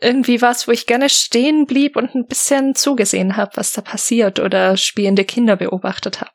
irgendwie 0.00 0.42
was, 0.42 0.68
wo 0.68 0.72
ich 0.72 0.86
gerne 0.86 1.08
stehen 1.08 1.66
blieb 1.66 1.96
und 1.96 2.14
ein 2.14 2.26
bisschen 2.26 2.74
zugesehen 2.74 3.36
habe, 3.36 3.52
was 3.54 3.72
da 3.72 3.82
passiert 3.82 4.40
oder 4.40 4.76
spielende 4.76 5.24
Kinder 5.24 5.56
beobachtet 5.56 6.20
habe. 6.20 6.32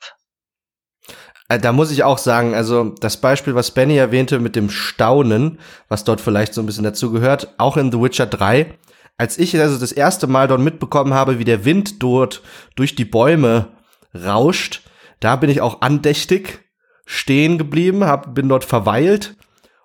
Äh, 1.49 1.59
da 1.59 1.71
muss 1.71 1.91
ich 1.91 2.03
auch 2.03 2.17
sagen, 2.17 2.53
also 2.53 2.95
das 2.99 3.17
Beispiel, 3.17 3.55
was 3.55 3.71
Benny 3.71 3.97
erwähnte 3.97 4.39
mit 4.39 4.55
dem 4.55 4.69
Staunen, 4.69 5.59
was 5.87 6.03
dort 6.03 6.21
vielleicht 6.21 6.53
so 6.53 6.61
ein 6.61 6.65
bisschen 6.65 6.83
dazu 6.83 7.11
gehört, 7.11 7.53
auch 7.57 7.77
in 7.77 7.91
The 7.91 8.01
Witcher 8.01 8.25
3, 8.25 8.73
als 9.17 9.37
ich 9.37 9.59
also 9.59 9.79
das 9.79 9.91
erste 9.91 10.27
Mal 10.27 10.47
dort 10.47 10.61
mitbekommen 10.61 11.13
habe, 11.13 11.39
wie 11.39 11.45
der 11.45 11.65
Wind 11.65 12.03
dort 12.03 12.43
durch 12.75 12.95
die 12.95 13.05
Bäume 13.05 13.69
rauscht, 14.13 14.81
da 15.19 15.35
bin 15.35 15.49
ich 15.49 15.61
auch 15.61 15.81
andächtig 15.81 16.59
stehen 17.05 17.57
geblieben, 17.57 18.03
hab, 18.03 18.35
bin 18.35 18.49
dort 18.49 18.65
verweilt 18.65 19.35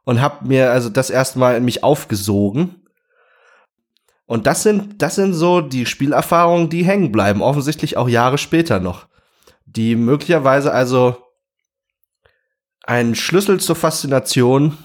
und 0.04 0.20
hab 0.20 0.42
mir 0.42 0.72
also 0.72 0.90
das 0.90 1.08
erste 1.08 1.38
Mal 1.38 1.56
in 1.56 1.64
mich 1.64 1.84
aufgesogen. 1.84 2.82
Und 4.26 4.46
das 4.46 4.62
sind, 4.62 5.00
das 5.00 5.14
sind 5.14 5.32
so 5.32 5.60
die 5.60 5.86
Spielerfahrungen, 5.86 6.68
die 6.68 6.84
hängen 6.84 7.12
bleiben, 7.12 7.42
offensichtlich 7.42 7.96
auch 7.96 8.08
Jahre 8.08 8.38
später 8.38 8.80
noch. 8.80 9.06
Die 9.66 9.94
möglicherweise 9.94 10.72
also 10.72 11.16
ein 12.84 13.14
Schlüssel 13.14 13.60
zur 13.60 13.76
Faszination 13.76 14.76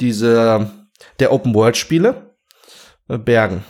dieser 0.00 0.70
der 1.18 1.32
Open 1.32 1.54
World 1.54 1.76
Spiele 1.76 2.34
äh, 3.08 3.18
bergen. 3.18 3.64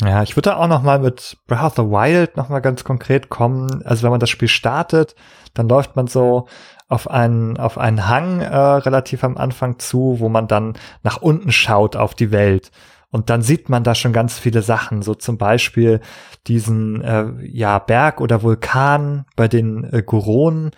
Ja, 0.00 0.22
ich 0.22 0.36
würde 0.36 0.50
da 0.50 0.56
auch 0.56 0.66
noch 0.66 0.82
mal 0.82 0.98
mit 0.98 1.36
Breath 1.46 1.62
of 1.62 1.74
the 1.76 1.82
Wild 1.82 2.36
noch 2.36 2.48
mal 2.48 2.60
ganz 2.60 2.82
konkret 2.82 3.28
kommen. 3.28 3.82
Also 3.84 4.02
wenn 4.02 4.10
man 4.10 4.20
das 4.20 4.30
Spiel 4.30 4.48
startet, 4.48 5.14
dann 5.54 5.68
läuft 5.68 5.94
man 5.94 6.08
so 6.08 6.48
auf 6.88 7.08
einen 7.08 7.56
auf 7.56 7.78
einen 7.78 8.08
Hang 8.08 8.40
äh, 8.40 8.56
relativ 8.56 9.22
am 9.22 9.36
Anfang 9.36 9.78
zu, 9.78 10.16
wo 10.18 10.28
man 10.28 10.48
dann 10.48 10.74
nach 11.02 11.18
unten 11.18 11.52
schaut 11.52 11.94
auf 11.94 12.14
die 12.14 12.32
Welt. 12.32 12.72
Und 13.10 13.30
dann 13.30 13.42
sieht 13.42 13.68
man 13.68 13.84
da 13.84 13.94
schon 13.94 14.14
ganz 14.14 14.38
viele 14.38 14.62
Sachen, 14.62 15.02
so 15.02 15.14
zum 15.14 15.36
Beispiel 15.36 16.00
diesen 16.46 17.02
äh, 17.02 17.26
ja 17.42 17.78
Berg 17.78 18.20
oder 18.20 18.42
Vulkan 18.42 19.26
bei 19.36 19.48
den 19.48 19.84
äh, 19.84 20.02
Guronen, 20.02 20.72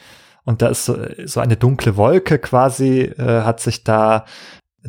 und 0.44 0.62
da 0.62 0.68
ist 0.68 0.84
so, 0.84 0.96
so 1.24 1.40
eine 1.40 1.56
dunkle 1.56 1.96
Wolke 1.96 2.38
quasi, 2.38 3.00
äh, 3.00 3.42
hat 3.42 3.60
sich 3.60 3.84
da 3.84 4.24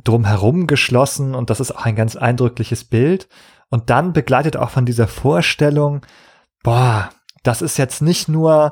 drumherum 0.04 0.68
geschlossen 0.68 1.36
und 1.36 1.50
das 1.50 1.60
ist 1.60 1.72
auch 1.72 1.86
ein 1.86 1.96
ganz 1.96 2.16
eindrückliches 2.16 2.84
Bild. 2.84 3.28
Und 3.70 3.90
dann 3.90 4.14
begleitet 4.14 4.58
auch 4.58 4.70
von 4.70 4.86
dieser 4.86 5.08
Vorstellung, 5.08 6.06
boah, 6.64 7.10
das 7.44 7.62
ist 7.62 7.78
jetzt 7.78 8.02
nicht 8.02 8.28
nur 8.28 8.72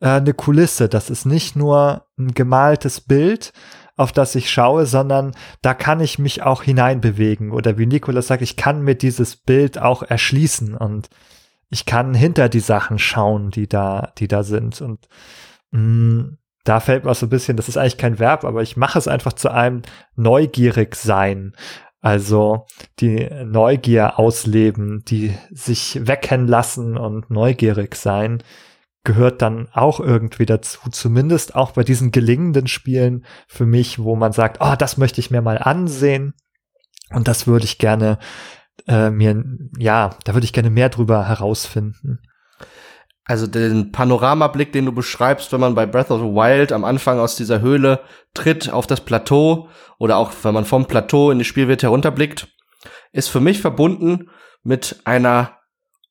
äh, 0.00 0.08
eine 0.08 0.34
Kulisse, 0.34 0.88
das 0.88 1.10
ist 1.10 1.24
nicht 1.24 1.56
nur 1.56 2.06
ein 2.18 2.32
gemaltes 2.32 3.00
Bild, 3.00 3.52
auf 3.96 4.12
das 4.12 4.34
ich 4.34 4.50
schaue, 4.50 4.86
sondern 4.86 5.32
da 5.62 5.74
kann 5.74 6.00
ich 6.00 6.18
mich 6.18 6.42
auch 6.42 6.62
hineinbewegen. 6.62 7.50
Oder 7.50 7.78
wie 7.78 7.86
Nikolas 7.86 8.28
sagt, 8.28 8.42
ich 8.42 8.56
kann 8.56 8.82
mir 8.82 8.94
dieses 8.94 9.36
Bild 9.36 9.78
auch 9.78 10.02
erschließen 10.02 10.76
und 10.76 11.08
ich 11.70 11.84
kann 11.84 12.14
hinter 12.14 12.48
die 12.48 12.60
Sachen 12.60 12.98
schauen, 12.98 13.50
die 13.50 13.68
da, 13.68 14.12
die 14.18 14.28
da 14.28 14.42
sind. 14.42 14.80
Und 14.80 15.08
da 15.72 16.80
fällt 16.80 17.04
mir 17.04 17.14
so 17.14 17.26
ein 17.26 17.30
bisschen, 17.30 17.56
das 17.56 17.68
ist 17.68 17.76
eigentlich 17.76 17.98
kein 17.98 18.18
Verb, 18.18 18.44
aber 18.44 18.62
ich 18.62 18.76
mache 18.76 18.98
es 18.98 19.08
einfach 19.08 19.32
zu 19.32 19.50
einem 19.50 19.82
neugierig 20.16 20.96
sein. 20.96 21.54
Also 22.00 22.66
die 23.00 23.28
Neugier 23.44 24.18
ausleben, 24.18 25.02
die 25.06 25.34
sich 25.50 26.06
wecken 26.06 26.46
lassen 26.46 26.96
und 26.96 27.30
neugierig 27.30 27.96
sein, 27.96 28.42
gehört 29.04 29.42
dann 29.42 29.68
auch 29.72 30.00
irgendwie 30.00 30.46
dazu, 30.46 30.90
zumindest 30.90 31.54
auch 31.56 31.72
bei 31.72 31.82
diesen 31.82 32.12
gelingenden 32.12 32.66
Spielen 32.66 33.24
für 33.46 33.66
mich, 33.66 33.98
wo 33.98 34.16
man 34.16 34.32
sagt, 34.32 34.58
oh, 34.60 34.74
das 34.78 34.96
möchte 34.96 35.20
ich 35.20 35.30
mir 35.30 35.40
mal 35.40 35.58
ansehen 35.58 36.34
und 37.10 37.26
das 37.26 37.46
würde 37.46 37.64
ich 37.64 37.78
gerne 37.78 38.18
äh, 38.86 39.10
mir, 39.10 39.42
ja, 39.78 40.10
da 40.24 40.34
würde 40.34 40.44
ich 40.44 40.52
gerne 40.52 40.70
mehr 40.70 40.90
drüber 40.90 41.26
herausfinden. 41.26 42.20
Also 43.28 43.46
den 43.46 43.92
Panoramablick, 43.92 44.72
den 44.72 44.86
du 44.86 44.92
beschreibst, 44.92 45.52
wenn 45.52 45.60
man 45.60 45.74
bei 45.74 45.84
Breath 45.84 46.10
of 46.10 46.20
the 46.20 46.26
Wild 46.26 46.72
am 46.72 46.84
Anfang 46.84 47.18
aus 47.18 47.36
dieser 47.36 47.60
Höhle 47.60 48.00
tritt 48.32 48.72
auf 48.72 48.86
das 48.86 49.02
Plateau 49.02 49.68
oder 49.98 50.16
auch 50.16 50.32
wenn 50.42 50.54
man 50.54 50.64
vom 50.64 50.86
Plateau 50.86 51.30
in 51.30 51.38
die 51.38 51.44
Spielwelt 51.44 51.82
herunterblickt, 51.82 52.48
ist 53.12 53.28
für 53.28 53.40
mich 53.40 53.60
verbunden 53.60 54.30
mit 54.62 55.00
einer 55.04 55.58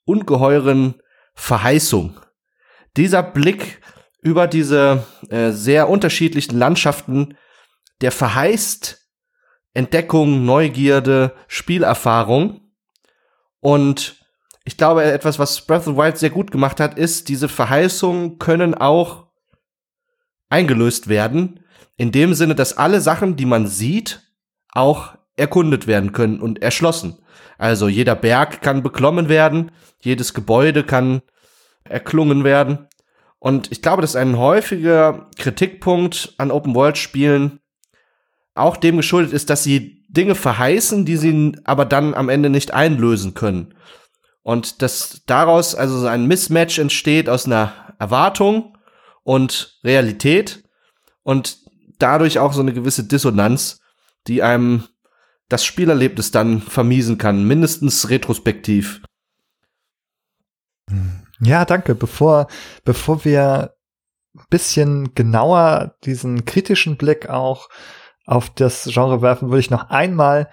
ungeheuren 0.05 1.01
Verheißung. 1.33 2.19
Dieser 2.97 3.23
Blick 3.23 3.81
über 4.21 4.45
diese 4.45 5.03
äh, 5.29 5.49
sehr 5.49 5.89
unterschiedlichen 5.89 6.59
Landschaften, 6.59 7.35
der 8.01 8.11
verheißt 8.11 9.09
Entdeckung, 9.73 10.45
Neugierde, 10.45 11.33
Spielerfahrung 11.47 12.61
und 13.59 14.16
ich 14.67 14.75
glaube, 14.75 15.05
etwas, 15.05 15.39
was 15.39 15.61
Breath 15.61 15.79
of 15.79 15.85
the 15.85 15.95
Wild 15.95 16.17
sehr 16.17 16.29
gut 16.29 16.51
gemacht 16.51 16.81
hat, 16.81 16.97
ist, 16.97 17.29
diese 17.29 17.47
Verheißungen 17.47 18.37
können 18.37 18.73
auch 18.75 19.27
eingelöst 20.49 21.07
werden. 21.07 21.61
In 21.95 22.11
dem 22.11 22.33
Sinne, 22.33 22.53
dass 22.53 22.77
alle 22.77 22.99
Sachen, 22.99 23.37
die 23.37 23.45
man 23.45 23.67
sieht, 23.67 24.33
auch 24.73 25.15
erkundet 25.37 25.87
werden 25.87 26.11
können 26.11 26.41
und 26.41 26.61
erschlossen. 26.61 27.17
Also 27.57 27.87
jeder 27.87 28.15
Berg 28.15 28.61
kann 28.61 28.83
beklommen 28.83 29.29
werden, 29.29 29.71
jedes 30.01 30.33
Gebäude 30.33 30.83
kann 30.83 31.21
erklungen 31.85 32.43
werden. 32.43 32.89
Und 33.39 33.71
ich 33.71 33.81
glaube, 33.81 34.01
das 34.01 34.11
ist 34.11 34.15
ein 34.17 34.37
häufiger 34.37 35.29
Kritikpunkt 35.37 36.33
an 36.37 36.51
Open-World-Spielen 36.51 37.61
auch 38.53 38.75
dem 38.75 38.97
geschuldet 38.97 39.31
ist, 39.31 39.49
dass 39.49 39.63
sie 39.63 40.03
Dinge 40.09 40.35
verheißen, 40.35 41.05
die 41.05 41.15
sie 41.15 41.53
aber 41.63 41.85
dann 41.85 42.13
am 42.13 42.27
Ende 42.27 42.49
nicht 42.49 42.73
einlösen 42.73 43.33
können. 43.33 43.73
Und 44.47 44.81
dass 44.81 45.23
daraus 45.25 45.75
also 45.75 45.99
so 45.99 46.07
ein 46.07 46.25
Mismatch 46.25 46.79
entsteht 46.79 47.27
aus 47.27 47.47
einer 47.47 47.93
Erwartung 47.99 48.77
und 49.23 49.77
Realität 49.83 50.63
und 51.23 51.57
dadurch 51.99 52.39
auch 52.39 52.53
so 52.53 52.61
eine 52.61 52.71
gewisse 52.71 53.03
Dissonanz, 53.03 53.81
die 54.25 54.41
einem 54.41 54.87
das 55.49 55.65
Spielerlebnis 55.65 56.31
dann 56.31 56.61
vermiesen 56.61 57.17
kann, 57.17 57.43
mindestens 57.43 58.09
retrospektiv. 58.09 59.01
Ja, 61.41 61.65
danke. 61.65 61.93
Bevor, 61.93 62.47
bevor 62.85 63.25
wir 63.25 63.73
ein 64.33 64.45
bisschen 64.49 65.13
genauer 65.13 65.97
diesen 66.05 66.45
kritischen 66.45 66.95
Blick 66.95 67.27
auch 67.27 67.67
auf 68.25 68.49
das 68.51 68.85
Genre 68.93 69.21
werfen, 69.21 69.49
würde 69.49 69.59
ich 69.59 69.71
noch 69.71 69.89
einmal 69.89 70.49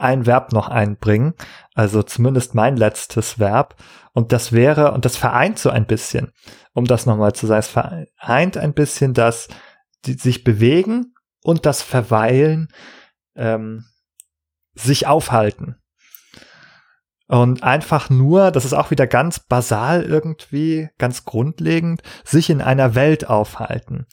ein 0.00 0.26
Verb 0.26 0.52
noch 0.52 0.68
einbringen, 0.68 1.34
also 1.74 2.02
zumindest 2.02 2.54
mein 2.54 2.76
letztes 2.76 3.38
Verb. 3.38 3.76
Und 4.12 4.32
das 4.32 4.52
wäre, 4.52 4.92
und 4.92 5.04
das 5.04 5.16
vereint 5.16 5.58
so 5.58 5.70
ein 5.70 5.86
bisschen, 5.86 6.32
um 6.74 6.84
das 6.84 7.06
nochmal 7.06 7.32
zu 7.32 7.46
sagen, 7.46 7.60
es 7.60 7.68
vereint 7.68 8.56
ein 8.56 8.74
bisschen 8.74 9.14
das 9.14 9.48
die 10.04 10.14
sich 10.14 10.44
bewegen 10.44 11.14
und 11.42 11.66
das 11.66 11.82
Verweilen, 11.82 12.68
ähm, 13.36 13.84
sich 14.74 15.06
aufhalten. 15.06 15.76
Und 17.26 17.62
einfach 17.62 18.08
nur, 18.08 18.50
das 18.50 18.64
ist 18.64 18.72
auch 18.72 18.90
wieder 18.90 19.06
ganz 19.06 19.38
basal 19.38 20.02
irgendwie, 20.02 20.88
ganz 20.96 21.24
grundlegend, 21.24 22.02
sich 22.24 22.48
in 22.48 22.62
einer 22.62 22.94
Welt 22.94 23.28
aufhalten. 23.28 24.06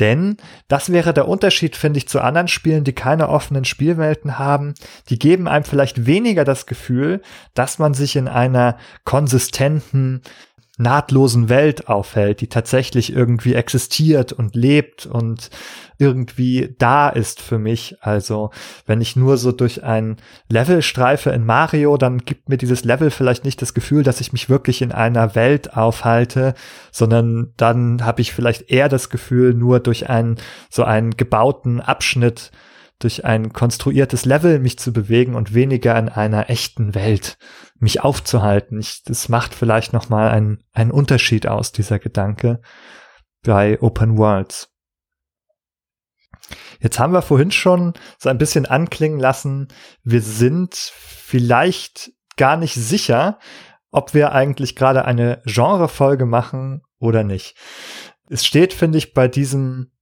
Denn 0.00 0.36
das 0.68 0.90
wäre 0.90 1.12
der 1.12 1.28
Unterschied, 1.28 1.76
finde 1.76 1.98
ich, 1.98 2.08
zu 2.08 2.20
anderen 2.20 2.48
Spielen, 2.48 2.84
die 2.84 2.94
keine 2.94 3.28
offenen 3.28 3.64
Spielwelten 3.64 4.38
haben. 4.38 4.74
Die 5.10 5.18
geben 5.18 5.48
einem 5.48 5.64
vielleicht 5.64 6.06
weniger 6.06 6.44
das 6.44 6.66
Gefühl, 6.66 7.20
dass 7.54 7.78
man 7.78 7.94
sich 7.94 8.16
in 8.16 8.26
einer 8.28 8.78
konsistenten, 9.04 10.22
nahtlosen 10.82 11.48
Welt 11.48 11.88
aufhält, 11.88 12.40
die 12.40 12.48
tatsächlich 12.48 13.12
irgendwie 13.12 13.54
existiert 13.54 14.32
und 14.32 14.54
lebt 14.54 15.06
und 15.06 15.50
irgendwie 15.98 16.74
da 16.78 17.08
ist 17.08 17.40
für 17.40 17.58
mich. 17.58 17.96
Also 18.00 18.50
wenn 18.86 19.00
ich 19.00 19.16
nur 19.16 19.36
so 19.36 19.52
durch 19.52 19.84
ein 19.84 20.16
Level 20.48 20.82
streife 20.82 21.30
in 21.30 21.46
Mario, 21.46 21.96
dann 21.96 22.18
gibt 22.18 22.48
mir 22.48 22.58
dieses 22.58 22.84
Level 22.84 23.10
vielleicht 23.10 23.44
nicht 23.44 23.62
das 23.62 23.72
Gefühl, 23.72 24.02
dass 24.02 24.20
ich 24.20 24.32
mich 24.32 24.50
wirklich 24.50 24.82
in 24.82 24.92
einer 24.92 25.34
Welt 25.34 25.76
aufhalte, 25.76 26.54
sondern 26.90 27.52
dann 27.56 28.04
habe 28.04 28.20
ich 28.20 28.32
vielleicht 28.32 28.70
eher 28.70 28.88
das 28.88 29.10
Gefühl, 29.10 29.54
nur 29.54 29.80
durch 29.80 30.10
einen 30.10 30.36
so 30.68 30.84
einen 30.84 31.16
gebauten 31.16 31.80
Abschnitt 31.80 32.50
durch 33.02 33.24
ein 33.24 33.52
konstruiertes 33.52 34.24
Level 34.24 34.58
mich 34.58 34.78
zu 34.78 34.92
bewegen 34.92 35.34
und 35.34 35.54
weniger 35.54 35.98
in 35.98 36.08
einer 36.08 36.50
echten 36.50 36.94
Welt 36.94 37.36
mich 37.82 38.00
aufzuhalten. 38.00 38.78
Ich, 38.78 39.02
das 39.02 39.28
macht 39.28 39.54
vielleicht 39.54 39.92
noch 39.92 40.08
mal 40.08 40.30
einen, 40.30 40.62
einen 40.72 40.92
Unterschied 40.92 41.46
aus, 41.48 41.72
dieser 41.72 41.98
Gedanke 41.98 42.60
bei 43.42 43.80
Open 43.82 44.16
Worlds. 44.16 44.70
Jetzt 46.80 46.98
haben 46.98 47.12
wir 47.12 47.22
vorhin 47.22 47.50
schon 47.50 47.94
so 48.18 48.28
ein 48.28 48.38
bisschen 48.38 48.66
anklingen 48.66 49.18
lassen, 49.18 49.68
wir 50.04 50.22
sind 50.22 50.74
vielleicht 50.74 52.12
gar 52.36 52.56
nicht 52.56 52.74
sicher, 52.74 53.38
ob 53.90 54.14
wir 54.14 54.32
eigentlich 54.32 54.76
gerade 54.76 55.04
eine 55.04 55.42
Genrefolge 55.44 56.24
machen 56.24 56.82
oder 56.98 57.24
nicht. 57.24 57.56
Es 58.28 58.46
steht, 58.46 58.72
finde 58.72 58.98
ich, 58.98 59.12
bei 59.12 59.28
diesem 59.28 59.92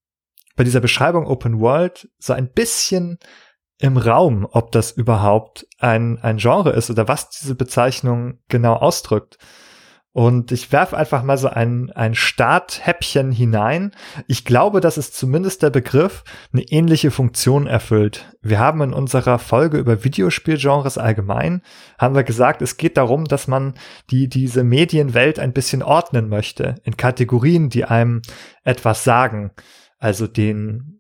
bei 0.55 0.65
dieser 0.65 0.81
Beschreibung 0.81 1.27
Open 1.27 1.61
World 1.61 2.11
so 2.19 2.35
ein 2.35 2.53
bisschen 2.53 3.19
im 3.81 3.97
Raum, 3.97 4.47
ob 4.51 4.73
das 4.73 4.93
überhaupt 4.93 5.67
ein, 5.79 6.19
ein 6.19 6.37
Genre 6.37 6.71
ist 6.71 6.91
oder 6.91 7.09
was 7.09 7.31
diese 7.31 7.55
Bezeichnung 7.55 8.39
genau 8.49 8.75
ausdrückt. 8.75 9.39
Und 10.13 10.51
ich 10.51 10.73
werfe 10.73 10.97
einfach 10.97 11.23
mal 11.23 11.39
so 11.39 11.49
ein, 11.49 11.93
ein 11.93 12.17
Starthäppchen 12.17 13.31
hinein. 13.31 13.93
Ich 14.27 14.45
glaube, 14.45 14.81
dass 14.81 14.97
es 14.97 15.13
zumindest 15.13 15.63
der 15.63 15.71
Begriff 15.71 16.25
eine 16.53 16.63
ähnliche 16.63 17.13
Funktion 17.13 17.69
erfüllt. 17.69 18.37
Wir 18.43 18.59
haben 18.59 18.83
in 18.83 18.93
unserer 18.93 19.39
Folge 19.39 19.79
über 19.79 20.03
Videospielgenres 20.03 20.99
allgemein, 20.99 21.63
haben 21.97 22.17
wir 22.17 22.25
gesagt, 22.25 22.61
es 22.61 22.77
geht 22.77 22.97
darum, 22.97 23.27
dass 23.27 23.47
man 23.47 23.75
die, 24.11 24.29
diese 24.29 24.65
Medienwelt 24.65 25.39
ein 25.39 25.53
bisschen 25.53 25.83
ordnen 25.83 26.29
möchte 26.29 26.75
in 26.83 26.97
Kategorien, 26.97 27.71
die 27.71 27.85
einem 27.85 28.21
etwas 28.65 29.05
sagen 29.05 29.53
also 30.01 30.27
den, 30.27 31.00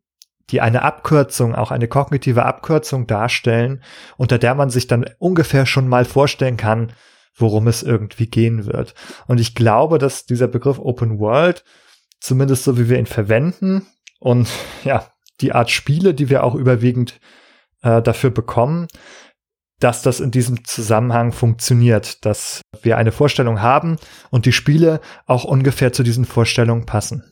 die 0.50 0.60
eine 0.60 0.82
Abkürzung, 0.82 1.54
auch 1.54 1.70
eine 1.70 1.88
kognitive 1.88 2.44
Abkürzung 2.44 3.06
darstellen, 3.06 3.82
unter 4.16 4.38
der 4.38 4.54
man 4.54 4.70
sich 4.70 4.86
dann 4.86 5.06
ungefähr 5.18 5.66
schon 5.66 5.88
mal 5.88 6.04
vorstellen 6.04 6.56
kann, 6.56 6.92
worum 7.34 7.68
es 7.68 7.82
irgendwie 7.82 8.26
gehen 8.26 8.66
wird. 8.66 8.94
Und 9.26 9.40
ich 9.40 9.54
glaube, 9.54 9.98
dass 9.98 10.26
dieser 10.26 10.48
Begriff 10.48 10.78
Open 10.78 11.18
World, 11.18 11.64
zumindest 12.20 12.64
so 12.64 12.78
wie 12.78 12.88
wir 12.88 12.98
ihn 12.98 13.06
verwenden 13.06 13.86
und 14.18 14.48
ja, 14.84 15.06
die 15.40 15.52
Art 15.52 15.70
Spiele, 15.70 16.14
die 16.14 16.28
wir 16.28 16.44
auch 16.44 16.54
überwiegend 16.54 17.20
äh, 17.82 18.02
dafür 18.02 18.30
bekommen, 18.30 18.88
dass 19.78 20.02
das 20.02 20.20
in 20.20 20.30
diesem 20.30 20.64
Zusammenhang 20.64 21.32
funktioniert, 21.32 22.24
dass 22.26 22.60
wir 22.82 22.98
eine 22.98 23.12
Vorstellung 23.12 23.62
haben 23.62 23.96
und 24.30 24.44
die 24.44 24.52
Spiele 24.52 25.00
auch 25.24 25.44
ungefähr 25.44 25.92
zu 25.92 26.02
diesen 26.02 26.26
Vorstellungen 26.26 26.84
passen. 26.84 27.24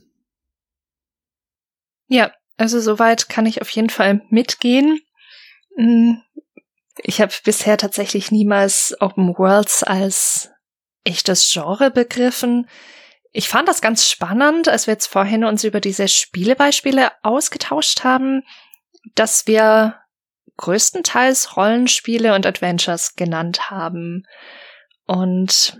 Ja, 2.06 2.32
also 2.58 2.80
soweit 2.80 3.28
kann 3.28 3.46
ich 3.46 3.62
auf 3.62 3.70
jeden 3.70 3.90
Fall 3.90 4.20
mitgehen. 4.28 5.00
Hm, 5.76 6.22
ich 6.98 7.20
habe 7.20 7.32
bisher 7.44 7.78
tatsächlich 7.78 8.30
niemals 8.30 8.96
Open 9.00 9.38
Worlds 9.38 9.84
als 9.84 10.50
echtes 11.04 11.50
Genre 11.50 11.90
begriffen. 11.90 12.68
Ich 13.32 13.48
fand 13.48 13.68
das 13.68 13.80
ganz 13.80 14.08
spannend, 14.10 14.68
als 14.68 14.86
wir 14.86 14.94
jetzt 14.94 15.06
vorhin 15.06 15.44
uns 15.44 15.62
über 15.64 15.80
diese 15.80 16.08
Spielebeispiele 16.08 17.12
ausgetauscht 17.22 18.02
haben, 18.02 18.42
dass 19.14 19.46
wir 19.46 19.96
größtenteils 20.56 21.56
Rollenspiele 21.56 22.34
und 22.34 22.44
Adventures 22.44 23.14
genannt 23.14 23.70
haben. 23.70 24.24
Und 25.06 25.78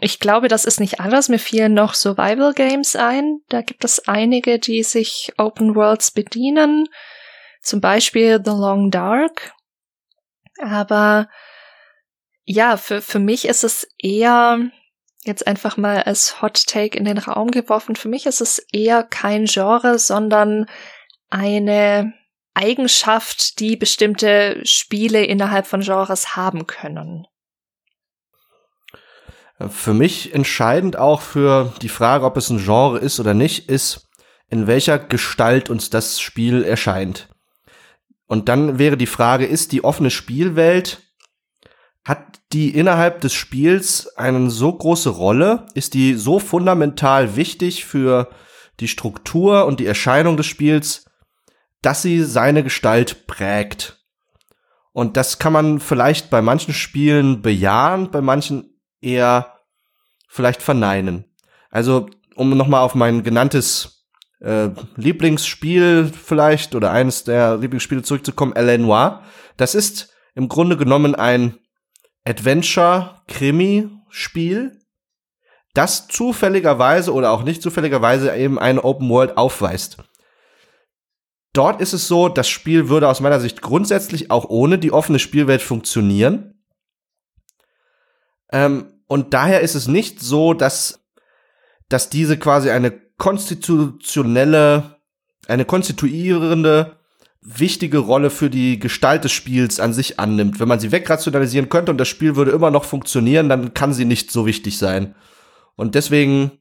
ich 0.00 0.18
glaube, 0.18 0.48
das 0.48 0.64
ist 0.64 0.80
nicht 0.80 1.00
alles. 1.00 1.28
Mir 1.28 1.38
fielen 1.38 1.74
noch 1.74 1.94
Survival 1.94 2.52
Games 2.52 2.96
ein. 2.96 3.40
Da 3.48 3.62
gibt 3.62 3.84
es 3.84 4.08
einige, 4.08 4.58
die 4.58 4.82
sich 4.82 5.32
Open 5.38 5.74
Worlds 5.74 6.10
bedienen. 6.10 6.88
Zum 7.62 7.80
Beispiel 7.80 8.40
The 8.44 8.50
Long 8.50 8.90
Dark. 8.90 9.52
Aber 10.60 11.28
ja, 12.44 12.76
für, 12.76 13.00
für 13.00 13.18
mich 13.18 13.46
ist 13.46 13.64
es 13.64 13.88
eher, 13.98 14.58
jetzt 15.24 15.46
einfach 15.46 15.76
mal 15.76 16.02
als 16.02 16.42
Hot 16.42 16.66
Take 16.66 16.98
in 16.98 17.04
den 17.04 17.18
Raum 17.18 17.50
geworfen, 17.50 17.96
für 17.96 18.08
mich 18.08 18.26
ist 18.26 18.40
es 18.40 18.58
eher 18.72 19.02
kein 19.02 19.46
Genre, 19.46 19.98
sondern 19.98 20.66
eine 21.30 22.12
Eigenschaft, 22.52 23.58
die 23.60 23.76
bestimmte 23.76 24.60
Spiele 24.64 25.24
innerhalb 25.24 25.66
von 25.66 25.80
Genres 25.80 26.36
haben 26.36 26.66
können. 26.66 27.26
Für 29.68 29.94
mich 29.94 30.34
entscheidend 30.34 30.96
auch 30.96 31.20
für 31.20 31.72
die 31.80 31.88
Frage, 31.88 32.24
ob 32.24 32.36
es 32.36 32.50
ein 32.50 32.58
Genre 32.58 32.98
ist 32.98 33.20
oder 33.20 33.34
nicht, 33.34 33.68
ist, 33.68 34.08
in 34.48 34.66
welcher 34.66 34.98
Gestalt 34.98 35.70
uns 35.70 35.90
das 35.90 36.20
Spiel 36.20 36.64
erscheint. 36.64 37.28
Und 38.26 38.48
dann 38.48 38.78
wäre 38.78 38.96
die 38.96 39.06
Frage, 39.06 39.46
ist 39.46 39.72
die 39.72 39.84
offene 39.84 40.10
Spielwelt, 40.10 41.02
hat 42.04 42.40
die 42.52 42.70
innerhalb 42.70 43.20
des 43.20 43.32
Spiels 43.32 44.08
eine 44.16 44.50
so 44.50 44.72
große 44.72 45.10
Rolle? 45.10 45.66
Ist 45.74 45.94
die 45.94 46.14
so 46.14 46.38
fundamental 46.38 47.36
wichtig 47.36 47.84
für 47.84 48.30
die 48.80 48.88
Struktur 48.88 49.66
und 49.66 49.80
die 49.80 49.86
Erscheinung 49.86 50.36
des 50.36 50.46
Spiels, 50.46 51.06
dass 51.80 52.02
sie 52.02 52.22
seine 52.22 52.62
Gestalt 52.62 53.26
prägt? 53.26 54.04
Und 54.92 55.16
das 55.16 55.38
kann 55.38 55.52
man 55.52 55.80
vielleicht 55.80 56.30
bei 56.30 56.42
manchen 56.42 56.74
Spielen 56.74 57.42
bejahen, 57.42 58.10
bei 58.10 58.20
manchen 58.20 58.73
eher 59.04 59.60
vielleicht 60.28 60.62
verneinen. 60.62 61.24
Also, 61.70 62.08
um 62.34 62.56
nochmal 62.56 62.82
auf 62.82 62.94
mein 62.94 63.22
genanntes 63.22 64.06
äh, 64.40 64.68
Lieblingsspiel 64.96 66.10
vielleicht 66.12 66.74
oder 66.74 66.90
eines 66.90 67.24
der 67.24 67.56
Lieblingsspiele 67.56 68.02
zurückzukommen, 68.02 68.54
L.A. 68.54 68.78
Noir. 68.78 69.22
Das 69.56 69.74
ist 69.74 70.12
im 70.34 70.48
Grunde 70.48 70.76
genommen 70.76 71.14
ein 71.14 71.58
Adventure-Krimi-Spiel, 72.24 74.80
das 75.74 76.08
zufälligerweise 76.08 77.12
oder 77.12 77.30
auch 77.30 77.42
nicht 77.42 77.60
zufälligerweise 77.62 78.34
eben 78.36 78.58
eine 78.58 78.84
Open 78.84 79.08
World 79.08 79.36
aufweist. 79.36 79.98
Dort 81.52 81.80
ist 81.80 81.92
es 81.92 82.08
so, 82.08 82.28
das 82.28 82.48
Spiel 82.48 82.88
würde 82.88 83.08
aus 83.08 83.20
meiner 83.20 83.38
Sicht 83.40 83.62
grundsätzlich 83.62 84.30
auch 84.30 84.46
ohne 84.48 84.78
die 84.78 84.92
offene 84.92 85.20
Spielwelt 85.20 85.62
funktionieren. 85.62 86.64
Ähm, 88.50 88.93
und 89.06 89.34
daher 89.34 89.60
ist 89.60 89.74
es 89.74 89.88
nicht 89.88 90.20
so, 90.20 90.54
dass, 90.54 91.04
dass 91.88 92.10
diese 92.10 92.38
quasi 92.38 92.70
eine 92.70 92.92
konstitutionelle, 93.18 94.98
eine 95.46 95.64
konstituierende, 95.64 96.96
wichtige 97.40 97.98
Rolle 97.98 98.30
für 98.30 98.48
die 98.48 98.78
Gestalt 98.78 99.24
des 99.24 99.32
Spiels 99.32 99.78
an 99.78 99.92
sich 99.92 100.18
annimmt. 100.18 100.60
Wenn 100.60 100.68
man 100.68 100.80
sie 100.80 100.92
wegrationalisieren 100.92 101.68
könnte 101.68 101.92
und 101.92 101.98
das 101.98 102.08
Spiel 102.08 102.36
würde 102.36 102.52
immer 102.52 102.70
noch 102.70 102.84
funktionieren, 102.84 103.50
dann 103.50 103.74
kann 103.74 103.92
sie 103.92 104.06
nicht 104.06 104.30
so 104.30 104.46
wichtig 104.46 104.78
sein. 104.78 105.14
Und 105.76 105.94
deswegen 105.94 106.52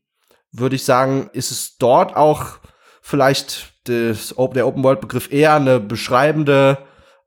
würde 0.52 0.76
ich 0.76 0.84
sagen, 0.84 1.30
ist 1.32 1.52
es 1.52 1.78
dort 1.78 2.18
auch 2.18 2.60
vielleicht 3.02 3.74
des, 3.88 4.36
der 4.38 4.68
Open 4.68 4.84
World 4.84 5.00
Begriff 5.00 5.32
eher 5.32 5.56
eine 5.56 5.80
beschreibende 5.80 6.78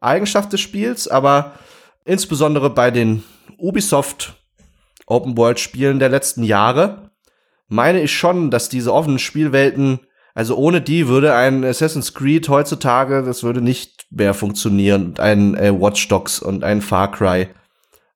Eigenschaft 0.01 0.53
des 0.53 0.61
Spiels, 0.61 1.09
aber 1.09 1.53
insbesondere 2.05 2.69
bei 2.71 2.91
den 2.91 3.25
Ubisoft 3.57 4.37
Open-World-Spielen 5.07 5.99
der 5.99 6.09
letzten 6.09 6.43
Jahre, 6.43 7.11
meine 7.69 8.01
ich 8.03 8.17
schon, 8.17 8.51
dass 8.51 8.69
diese 8.69 8.93
offenen 8.93 9.19
Spielwelten, 9.19 10.01
also 10.35 10.57
ohne 10.57 10.81
die 10.81 11.09
würde 11.09 11.35
ein 11.35 11.65
Assassin's 11.65 12.15
Creed 12.15 12.49
heutzutage, 12.49 13.23
das 13.23 13.43
würde 13.43 13.61
nicht 13.61 14.07
mehr 14.11 14.35
funktionieren. 14.35 15.15
Ein 15.19 15.57
äh, 15.57 15.73
Watch 15.73 16.09
Dogs 16.09 16.41
und 16.41 16.65
ein 16.65 16.83
Far 16.83 17.11
Cry 17.11 17.49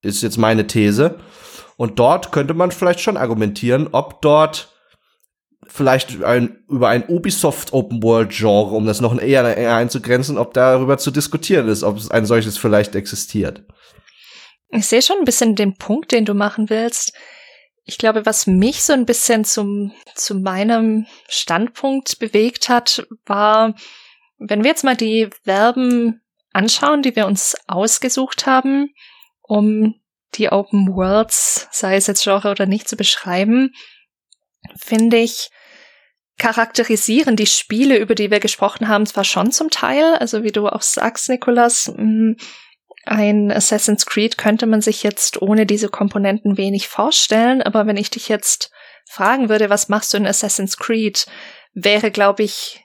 ist 0.03 0.23
jetzt 0.23 0.39
meine 0.39 0.67
These. 0.67 1.17
Und 1.77 1.99
dort 1.99 2.31
könnte 2.31 2.55
man 2.55 2.71
vielleicht 2.71 3.01
schon 3.01 3.17
argumentieren, 3.17 3.89
ob 3.93 4.21
dort 4.21 4.69
vielleicht 5.67 6.23
ein, 6.23 6.59
über 6.69 6.89
ein 6.89 7.05
Ubisoft 7.09 7.73
Open 7.73 8.03
World 8.03 8.31
Genre, 8.31 8.75
um 8.75 8.87
das 8.87 9.01
noch 9.01 9.19
eher, 9.19 9.57
eher 9.57 9.77
einzugrenzen, 9.77 10.37
ob 10.37 10.53
darüber 10.53 10.99
zu 10.99 11.11
diskutieren 11.11 11.69
ist, 11.69 11.83
ob 11.83 11.99
ein 12.11 12.27
solches 12.27 12.59
vielleicht 12.59 12.95
existiert. 12.95 13.63
Ich 14.73 14.87
sehe 14.87 15.03
schon 15.03 15.19
ein 15.19 15.25
bisschen 15.25 15.57
den 15.57 15.77
Punkt, 15.77 16.13
den 16.13 16.25
du 16.25 16.35
machen 16.35 16.71
willst. 16.71 17.13
Ich 17.85 17.99
glaube, 17.99 18.25
was 18.25 18.47
mich 18.47 18.83
so 18.83 18.93
ein 18.93 19.07
bisschen 19.07 19.45
zum, 19.45 19.93
zu 20.15 20.35
meinem 20.37 21.07
Standpunkt 21.29 22.19
bewegt 22.19 22.69
hat, 22.69 23.07
war, 23.27 23.75
wenn 24.39 24.63
wir 24.63 24.71
jetzt 24.71 24.85
mal 24.85 24.97
die 24.97 25.29
Verben 25.45 26.21
anschauen, 26.53 27.03
die 27.03 27.17
wir 27.17 27.27
uns 27.27 27.57
ausgesucht 27.67 28.47
haben, 28.47 28.95
um 29.43 30.01
die 30.35 30.51
Open 30.51 30.95
Worlds, 30.95 31.69
sei 31.73 31.97
es 31.97 32.07
jetzt 32.07 32.23
Genre 32.23 32.51
oder 32.51 32.67
nicht, 32.67 32.89
zu 32.89 32.97
beschreiben, 32.97 33.73
finde 34.77 35.19
ich, 35.19 35.51
charakterisieren 36.39 37.37
die 37.37 37.47
Spiele, 37.47 37.99
über 37.99 38.15
die 38.15 38.31
wir 38.31 38.41
gesprochen 38.41 38.89
haben, 38.89 39.05
zwar 39.05 39.25
schon 39.25 39.53
zum 39.53 39.69
Teil, 39.71 40.15
also 40.15 40.43
wie 40.43 40.53
du 40.53 40.69
auch 40.69 40.83
sagst, 40.83 41.29
Nikolas, 41.29 41.93
mm, 41.95 42.33
ein 43.07 43.51
Assassin's 43.51 44.07
Creed 44.07 44.37
könnte 44.37 44.67
man 44.67 44.81
sich 44.81 45.03
jetzt 45.03 45.41
ohne 45.41 45.67
diese 45.67 45.89
Komponenten 45.89 46.57
wenig 46.57 46.89
vorstellen, 46.89 47.63
aber 47.63 47.87
wenn 47.87 47.97
ich 47.97 48.11
dich 48.11 48.29
jetzt 48.29 48.71
fragen 49.09 49.49
würde, 49.49 49.71
was 49.71 49.89
machst 49.89 50.13
du 50.13 50.19
in 50.19 50.27
Assassin's 50.27 50.77
Creed, 50.77 51.27
wäre, 51.73 52.11
glaube 52.11 52.43
ich, 52.43 52.85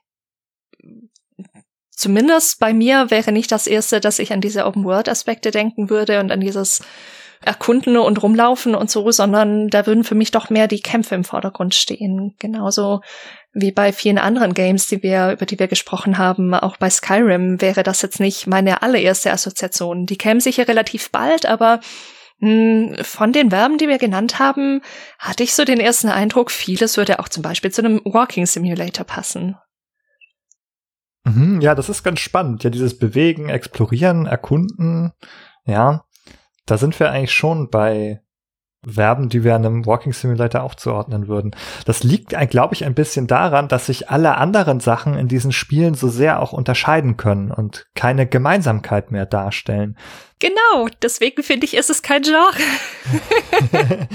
zumindest 1.91 2.59
bei 2.59 2.73
mir 2.73 3.09
wäre 3.11 3.31
nicht 3.31 3.51
das 3.51 3.67
erste, 3.67 3.99
dass 3.99 4.19
ich 4.19 4.31
an 4.31 4.41
diese 4.41 4.65
Open-World-Aspekte 4.65 5.51
denken 5.51 5.89
würde 5.89 6.19
und 6.19 6.31
an 6.31 6.39
dieses 6.39 6.81
Erkunden 7.41 7.97
und 7.97 8.23
Rumlaufen 8.23 8.75
und 8.75 8.89
so, 8.89 9.11
sondern 9.11 9.67
da 9.67 9.85
würden 9.85 10.03
für 10.03 10.15
mich 10.15 10.31
doch 10.31 10.49
mehr 10.49 10.67
die 10.67 10.81
Kämpfe 10.81 11.15
im 11.15 11.23
Vordergrund 11.23 11.75
stehen. 11.75 12.35
Genauso 12.39 13.01
wie 13.55 13.71
bei 13.71 13.93
vielen 13.93 14.17
anderen 14.17 14.53
Games, 14.53 14.87
die 14.87 15.01
wir, 15.01 15.31
über 15.31 15.45
die 15.45 15.57
wir 15.57 15.67
gesprochen 15.67 16.17
haben, 16.17 16.53
auch 16.53 16.75
bei 16.75 16.89
Skyrim 16.89 17.61
wäre 17.61 17.83
das 17.83 18.01
jetzt 18.01 18.19
nicht 18.19 18.47
meine 18.47 18.83
allererste 18.83 19.31
Assoziation. 19.31 20.05
Die 20.05 20.17
kämen 20.17 20.41
sicher 20.41 20.67
relativ 20.67 21.09
bald, 21.09 21.45
aber 21.45 21.79
mh, 22.39 22.49
hm, 22.97 23.03
von 23.03 23.31
den 23.31 23.51
Verben, 23.51 23.77
die 23.77 23.87
wir 23.87 23.97
genannt 23.97 24.39
haben, 24.39 24.81
hatte 25.17 25.43
ich 25.43 25.55
so 25.55 25.63
den 25.63 25.79
ersten 25.79 26.09
Eindruck, 26.09 26.51
vieles 26.51 26.97
würde 26.97 27.19
auch 27.19 27.29
zum 27.29 27.43
Beispiel 27.43 27.71
zu 27.71 27.81
einem 27.81 28.01
Walking 28.03 28.45
Simulator 28.45 29.05
passen. 29.05 29.55
Mhm, 31.23 31.61
ja, 31.61 31.75
das 31.75 31.87
ist 31.87 32.03
ganz 32.03 32.19
spannend. 32.19 32.65
Ja, 32.65 32.69
dieses 32.69 32.99
Bewegen, 32.99 33.47
Explorieren, 33.47 34.25
Erkunden, 34.25 35.13
ja, 35.65 36.03
da 36.65 36.77
sind 36.77 36.99
wir 36.99 37.09
eigentlich 37.09 37.33
schon 37.33 37.69
bei 37.69 38.21
Verben, 38.87 39.29
die 39.29 39.43
wir 39.43 39.55
einem 39.55 39.85
Walking 39.85 40.13
Simulator 40.13 40.63
auch 40.63 40.75
zuordnen 40.75 41.27
würden. 41.27 41.51
Das 41.85 42.03
liegt, 42.03 42.35
glaube 42.49 42.73
ich, 42.73 42.85
ein 42.85 42.93
bisschen 42.93 43.27
daran, 43.27 43.67
dass 43.67 43.87
sich 43.87 44.09
alle 44.09 44.37
anderen 44.37 44.79
Sachen 44.79 45.15
in 45.15 45.27
diesen 45.27 45.51
Spielen 45.51 45.93
so 45.93 46.07
sehr 46.07 46.41
auch 46.41 46.53
unterscheiden 46.53 47.17
können 47.17 47.51
und 47.51 47.87
keine 47.95 48.27
Gemeinsamkeit 48.27 49.11
mehr 49.11 49.25
darstellen. 49.25 49.97
Genau, 50.39 50.87
deswegen 51.01 51.43
finde 51.43 51.65
ich, 51.65 51.75
ist 51.75 51.89
es 51.89 52.01
kein 52.01 52.21
Genre. 52.21 52.57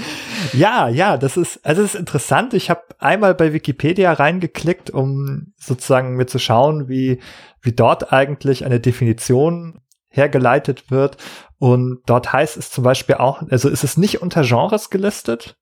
ja, 0.53 0.87
ja, 0.87 1.17
das 1.17 1.35
ist, 1.35 1.65
also 1.65 1.81
es 1.81 1.95
ist 1.95 1.99
interessant. 1.99 2.53
Ich 2.53 2.69
habe 2.69 2.83
einmal 2.99 3.33
bei 3.33 3.53
Wikipedia 3.53 4.13
reingeklickt, 4.13 4.91
um 4.91 5.53
sozusagen 5.57 6.15
mir 6.15 6.27
zu 6.27 6.37
schauen, 6.37 6.87
wie, 6.87 7.19
wie 7.61 7.71
dort 7.71 8.13
eigentlich 8.13 8.65
eine 8.65 8.79
Definition 8.79 9.81
hergeleitet 10.11 10.91
wird. 10.91 11.17
Und 11.57 12.01
dort 12.05 12.31
heißt 12.31 12.57
es 12.57 12.69
zum 12.69 12.83
Beispiel 12.83 13.15
auch, 13.15 13.41
also 13.49 13.69
ist 13.69 13.83
es 13.83 13.97
nicht 13.97 14.21
unter 14.21 14.43
Genres 14.43 14.89
gelistet. 14.89 15.57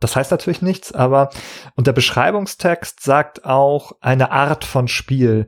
Das 0.00 0.16
heißt 0.16 0.30
natürlich 0.30 0.62
nichts, 0.62 0.92
aber 0.92 1.30
und 1.76 1.86
der 1.86 1.92
Beschreibungstext 1.92 3.02
sagt 3.02 3.44
auch 3.44 3.92
eine 4.00 4.32
Art 4.32 4.64
von 4.64 4.88
Spiel. 4.88 5.46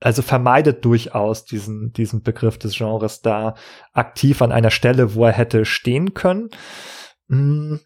Also 0.00 0.20
vermeidet 0.20 0.84
durchaus 0.84 1.44
diesen, 1.44 1.92
diesen 1.92 2.22
Begriff 2.22 2.58
des 2.58 2.76
Genres 2.76 3.22
da 3.22 3.54
aktiv 3.92 4.42
an 4.42 4.52
einer 4.52 4.70
Stelle, 4.70 5.14
wo 5.14 5.24
er 5.24 5.32
hätte 5.32 5.64
stehen 5.64 6.12
können. 6.12 6.50
Hm, 7.28 7.80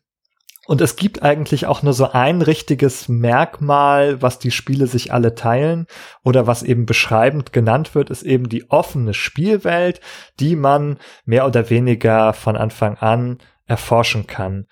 und 0.69 0.83
es 0.83 0.97
gibt 0.97 1.23
eigentlich 1.23 1.65
auch 1.65 1.83
nur 1.83 1.95
so 1.95 2.11
ein 2.13 2.43
richtiges 2.43 3.09
Merkmal, 3.09 4.21
was 4.21 4.39
die 4.39 4.51
Spiele 4.51 4.87
sich 4.87 5.15
alle 5.15 5.35
teilen 5.35 5.87
oder 6.23 6.47
was 6.47 6.63
eben 6.63 6.85
beschreibend 6.85 7.55
genannt 7.55 7.95
wird, 7.95 8.11
ist 8.11 8.23
eben 8.23 8.51
die 8.51 8.71
offene 8.71 9.15
Spielwelt, 9.15 10.03
die 10.41 10.57
man 10.57 10.99
mehr 11.25 11.47
oder 11.47 11.71
weniger 11.71 12.35
von 12.35 12.55
Anfang 12.55 12.99
an 12.99 13.39
erforschen 13.65 14.27
kann. 14.27 14.67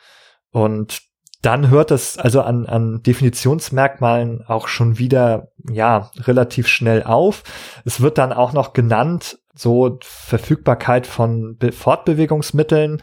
Und 0.50 1.00
dann 1.40 1.70
hört 1.70 1.90
es 1.90 2.18
also 2.18 2.42
an, 2.42 2.66
an 2.66 3.02
Definitionsmerkmalen 3.02 4.44
auch 4.46 4.68
schon 4.68 4.98
wieder, 4.98 5.48
ja, 5.66 6.11
relativ 6.18 6.68
schnell 6.68 7.04
auf. 7.04 7.42
Es 7.87 8.02
wird 8.02 8.18
dann 8.18 8.35
auch 8.35 8.52
noch 8.52 8.74
genannt, 8.74 9.38
so 9.54 9.98
Verfügbarkeit 10.02 11.06
von 11.06 11.56
Be 11.56 11.72
Fortbewegungsmitteln. 11.72 13.02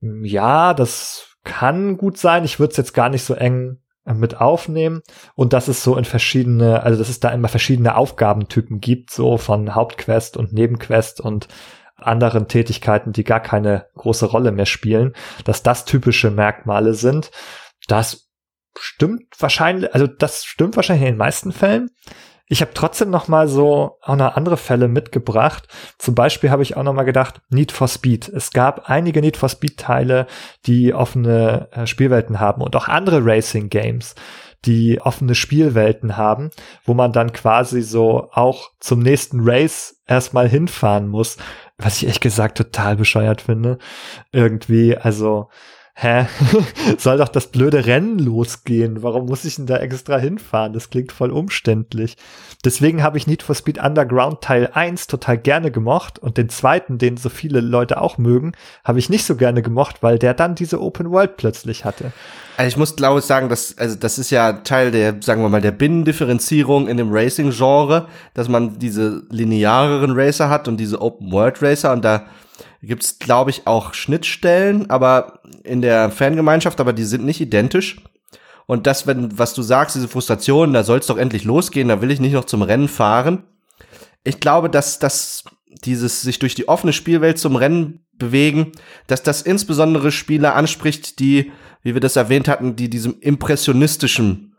Ja, 0.00 0.74
das 0.74 1.29
kann 1.44 1.96
gut 1.96 2.18
sein. 2.18 2.44
Ich 2.44 2.58
würde 2.58 2.72
es 2.72 2.76
jetzt 2.76 2.94
gar 2.94 3.08
nicht 3.08 3.24
so 3.24 3.34
eng 3.34 3.78
äh, 4.04 4.14
mit 4.14 4.40
aufnehmen 4.40 5.02
und 5.34 5.52
dass 5.52 5.68
es 5.68 5.82
so 5.82 5.96
in 5.96 6.04
verschiedene, 6.04 6.82
also 6.82 6.98
dass 6.98 7.08
es 7.08 7.20
da 7.20 7.30
immer 7.30 7.48
verschiedene 7.48 7.96
Aufgabentypen 7.96 8.80
gibt, 8.80 9.10
so 9.10 9.38
von 9.38 9.74
Hauptquest 9.74 10.36
und 10.36 10.52
Nebenquest 10.52 11.20
und 11.20 11.48
anderen 11.96 12.48
Tätigkeiten, 12.48 13.12
die 13.12 13.24
gar 13.24 13.40
keine 13.40 13.86
große 13.94 14.26
Rolle 14.26 14.52
mehr 14.52 14.66
spielen, 14.66 15.14
dass 15.44 15.62
das 15.62 15.84
typische 15.84 16.30
Merkmale 16.30 16.94
sind. 16.94 17.30
Das 17.88 18.30
stimmt 18.78 19.24
wahrscheinlich, 19.38 19.92
also 19.92 20.06
das 20.06 20.44
stimmt 20.44 20.76
wahrscheinlich 20.76 21.08
in 21.08 21.14
den 21.14 21.18
meisten 21.18 21.52
Fällen. 21.52 21.90
Ich 22.52 22.62
habe 22.62 22.74
trotzdem 22.74 23.10
noch 23.10 23.28
mal 23.28 23.46
so 23.46 23.98
auch 24.02 24.16
noch 24.16 24.34
andere 24.34 24.56
Fälle 24.56 24.88
mitgebracht. 24.88 25.68
Zum 25.98 26.16
Beispiel 26.16 26.50
habe 26.50 26.64
ich 26.64 26.76
auch 26.76 26.82
noch 26.82 26.92
mal 26.92 27.04
gedacht, 27.04 27.40
Need 27.48 27.70
for 27.70 27.86
Speed. 27.86 28.28
Es 28.28 28.50
gab 28.50 28.90
einige 28.90 29.20
Need 29.20 29.36
for 29.36 29.48
Speed 29.48 29.76
Teile, 29.76 30.26
die 30.66 30.92
offene 30.92 31.68
äh, 31.70 31.86
Spielwelten 31.86 32.40
haben 32.40 32.60
und 32.60 32.74
auch 32.74 32.88
andere 32.88 33.24
Racing 33.24 33.68
Games, 33.68 34.16
die 34.64 35.00
offene 35.00 35.36
Spielwelten 35.36 36.16
haben, 36.16 36.50
wo 36.84 36.92
man 36.92 37.12
dann 37.12 37.32
quasi 37.32 37.82
so 37.82 38.30
auch 38.32 38.72
zum 38.80 38.98
nächsten 38.98 39.48
Race 39.48 40.02
erstmal 40.08 40.48
hinfahren 40.48 41.06
muss, 41.06 41.36
was 41.78 42.02
ich 42.02 42.08
echt 42.08 42.20
gesagt 42.20 42.58
total 42.58 42.96
bescheuert 42.96 43.42
finde. 43.42 43.78
Irgendwie, 44.32 44.96
also 44.96 45.50
hä, 46.00 46.26
soll 46.98 47.18
doch 47.18 47.28
das 47.28 47.48
blöde 47.48 47.86
Rennen 47.86 48.18
losgehen? 48.18 49.02
Warum 49.02 49.26
muss 49.26 49.44
ich 49.44 49.56
denn 49.56 49.66
da 49.66 49.76
extra 49.76 50.18
hinfahren? 50.18 50.72
Das 50.72 50.90
klingt 50.90 51.12
voll 51.12 51.30
umständlich. 51.30 52.16
Deswegen 52.64 53.02
habe 53.02 53.18
ich 53.18 53.26
Need 53.26 53.42
for 53.42 53.54
Speed 53.54 53.78
Underground 53.82 54.40
Teil 54.40 54.70
1 54.72 55.06
total 55.06 55.38
gerne 55.38 55.70
gemocht 55.70 56.18
und 56.18 56.36
den 56.36 56.48
zweiten, 56.48 56.98
den 56.98 57.16
so 57.16 57.28
viele 57.28 57.60
Leute 57.60 58.00
auch 58.00 58.18
mögen, 58.18 58.52
habe 58.84 58.98
ich 58.98 59.10
nicht 59.10 59.24
so 59.24 59.36
gerne 59.36 59.62
gemocht, 59.62 60.02
weil 60.02 60.18
der 60.18 60.34
dann 60.34 60.54
diese 60.54 60.80
Open 60.80 61.10
World 61.10 61.36
plötzlich 61.36 61.84
hatte. 61.84 62.12
Also 62.56 62.68
ich 62.68 62.76
muss 62.76 62.96
glaube 62.96 63.20
ich 63.20 63.24
sagen, 63.24 63.48
dass 63.48 63.76
also 63.78 63.96
das 63.96 64.18
ist 64.18 64.30
ja 64.30 64.52
Teil 64.52 64.90
der 64.90 65.16
sagen 65.20 65.42
wir 65.42 65.48
mal 65.48 65.62
der 65.62 65.70
Binnendifferenzierung 65.70 66.88
in 66.88 66.96
dem 66.96 67.10
Racing 67.10 67.50
Genre, 67.50 68.08
dass 68.34 68.48
man 68.48 68.78
diese 68.78 69.22
lineareren 69.30 70.12
Racer 70.12 70.50
hat 70.50 70.68
und 70.68 70.78
diese 70.78 71.00
Open 71.00 71.32
World 71.32 71.62
Racer 71.62 71.92
und 71.92 72.04
da 72.04 72.26
gibt 72.86 73.04
es, 73.04 73.18
glaube 73.18 73.50
ich, 73.50 73.66
auch 73.66 73.94
Schnittstellen, 73.94 74.88
aber 74.90 75.40
in 75.64 75.82
der 75.82 76.10
Fangemeinschaft, 76.10 76.80
aber 76.80 76.92
die 76.92 77.04
sind 77.04 77.24
nicht 77.24 77.40
identisch. 77.40 78.02
Und 78.66 78.86
das, 78.86 79.06
wenn, 79.06 79.38
was 79.38 79.52
du 79.54 79.62
sagst, 79.62 79.96
diese 79.96 80.08
Frustration, 80.08 80.72
da 80.72 80.84
soll 80.84 81.00
es 81.00 81.06
doch 81.06 81.18
endlich 81.18 81.44
losgehen, 81.44 81.88
da 81.88 82.00
will 82.00 82.10
ich 82.10 82.20
nicht 82.20 82.32
noch 82.32 82.44
zum 82.44 82.62
Rennen 82.62 82.88
fahren. 82.88 83.42
Ich 84.22 84.40
glaube, 84.40 84.70
dass 84.70 84.98
dass 84.98 85.44
dieses 85.84 86.22
sich 86.22 86.38
durch 86.38 86.54
die 86.54 86.68
offene 86.68 86.92
Spielwelt 86.92 87.38
zum 87.38 87.56
Rennen 87.56 88.04
bewegen, 88.12 88.72
dass 89.06 89.22
das 89.22 89.42
insbesondere 89.42 90.12
Spieler 90.12 90.54
anspricht, 90.54 91.18
die, 91.18 91.52
wie 91.82 91.94
wir 91.94 92.00
das 92.00 92.16
erwähnt 92.16 92.48
hatten, 92.48 92.76
die 92.76 92.90
diesem 92.90 93.16
impressionistischen 93.20 94.54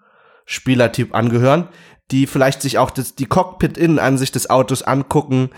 Spielertyp 0.46 1.14
angehören, 1.14 1.70
die 2.12 2.28
vielleicht 2.28 2.62
sich 2.62 2.78
auch 2.78 2.92
das, 2.92 3.16
die 3.16 3.26
Cockpit-Innenansicht 3.26 4.36
des 4.36 4.50
Autos 4.50 4.84
angucken, 4.84 5.52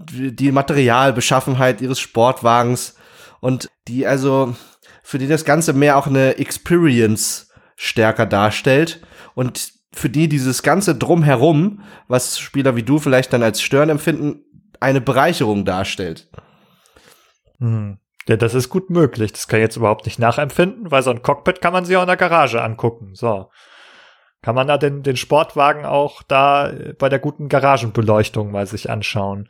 die 0.00 0.52
Materialbeschaffenheit 0.52 1.80
ihres 1.80 2.00
Sportwagens 2.00 2.96
und 3.40 3.70
die 3.86 4.06
also 4.06 4.56
für 5.02 5.18
die 5.18 5.28
das 5.28 5.44
Ganze 5.44 5.72
mehr 5.72 5.96
auch 5.96 6.06
eine 6.06 6.38
Experience 6.38 7.50
stärker 7.76 8.26
darstellt 8.26 9.00
und 9.34 9.72
für 9.92 10.08
die 10.08 10.28
dieses 10.28 10.62
ganze 10.62 10.94
drumherum, 10.94 11.82
was 12.08 12.38
Spieler 12.38 12.76
wie 12.76 12.82
du 12.82 12.98
vielleicht 12.98 13.32
dann 13.32 13.42
als 13.42 13.60
Stören 13.60 13.90
empfinden, 13.90 14.44
eine 14.78 15.00
Bereicherung 15.00 15.64
darstellt. 15.64 16.30
Hm. 17.58 17.98
Ja, 18.28 18.36
das 18.36 18.54
ist 18.54 18.68
gut 18.68 18.90
möglich. 18.90 19.32
Das 19.32 19.48
kann 19.48 19.58
ich 19.58 19.64
jetzt 19.64 19.76
überhaupt 19.76 20.06
nicht 20.06 20.18
nachempfinden, 20.18 20.90
weil 20.90 21.02
so 21.02 21.10
ein 21.10 21.22
Cockpit 21.22 21.60
kann 21.60 21.72
man 21.72 21.84
sich 21.84 21.96
auch 21.96 22.02
in 22.02 22.06
der 22.06 22.16
Garage 22.16 22.62
angucken. 22.62 23.14
So. 23.14 23.50
Kann 24.42 24.54
man 24.54 24.66
da 24.66 24.78
den, 24.78 25.02
den 25.02 25.16
Sportwagen 25.16 25.84
auch 25.84 26.22
da 26.22 26.72
bei 26.98 27.08
der 27.08 27.18
guten 27.18 27.48
Garagenbeleuchtung 27.48 28.50
mal 28.50 28.66
sich 28.66 28.88
anschauen? 28.88 29.48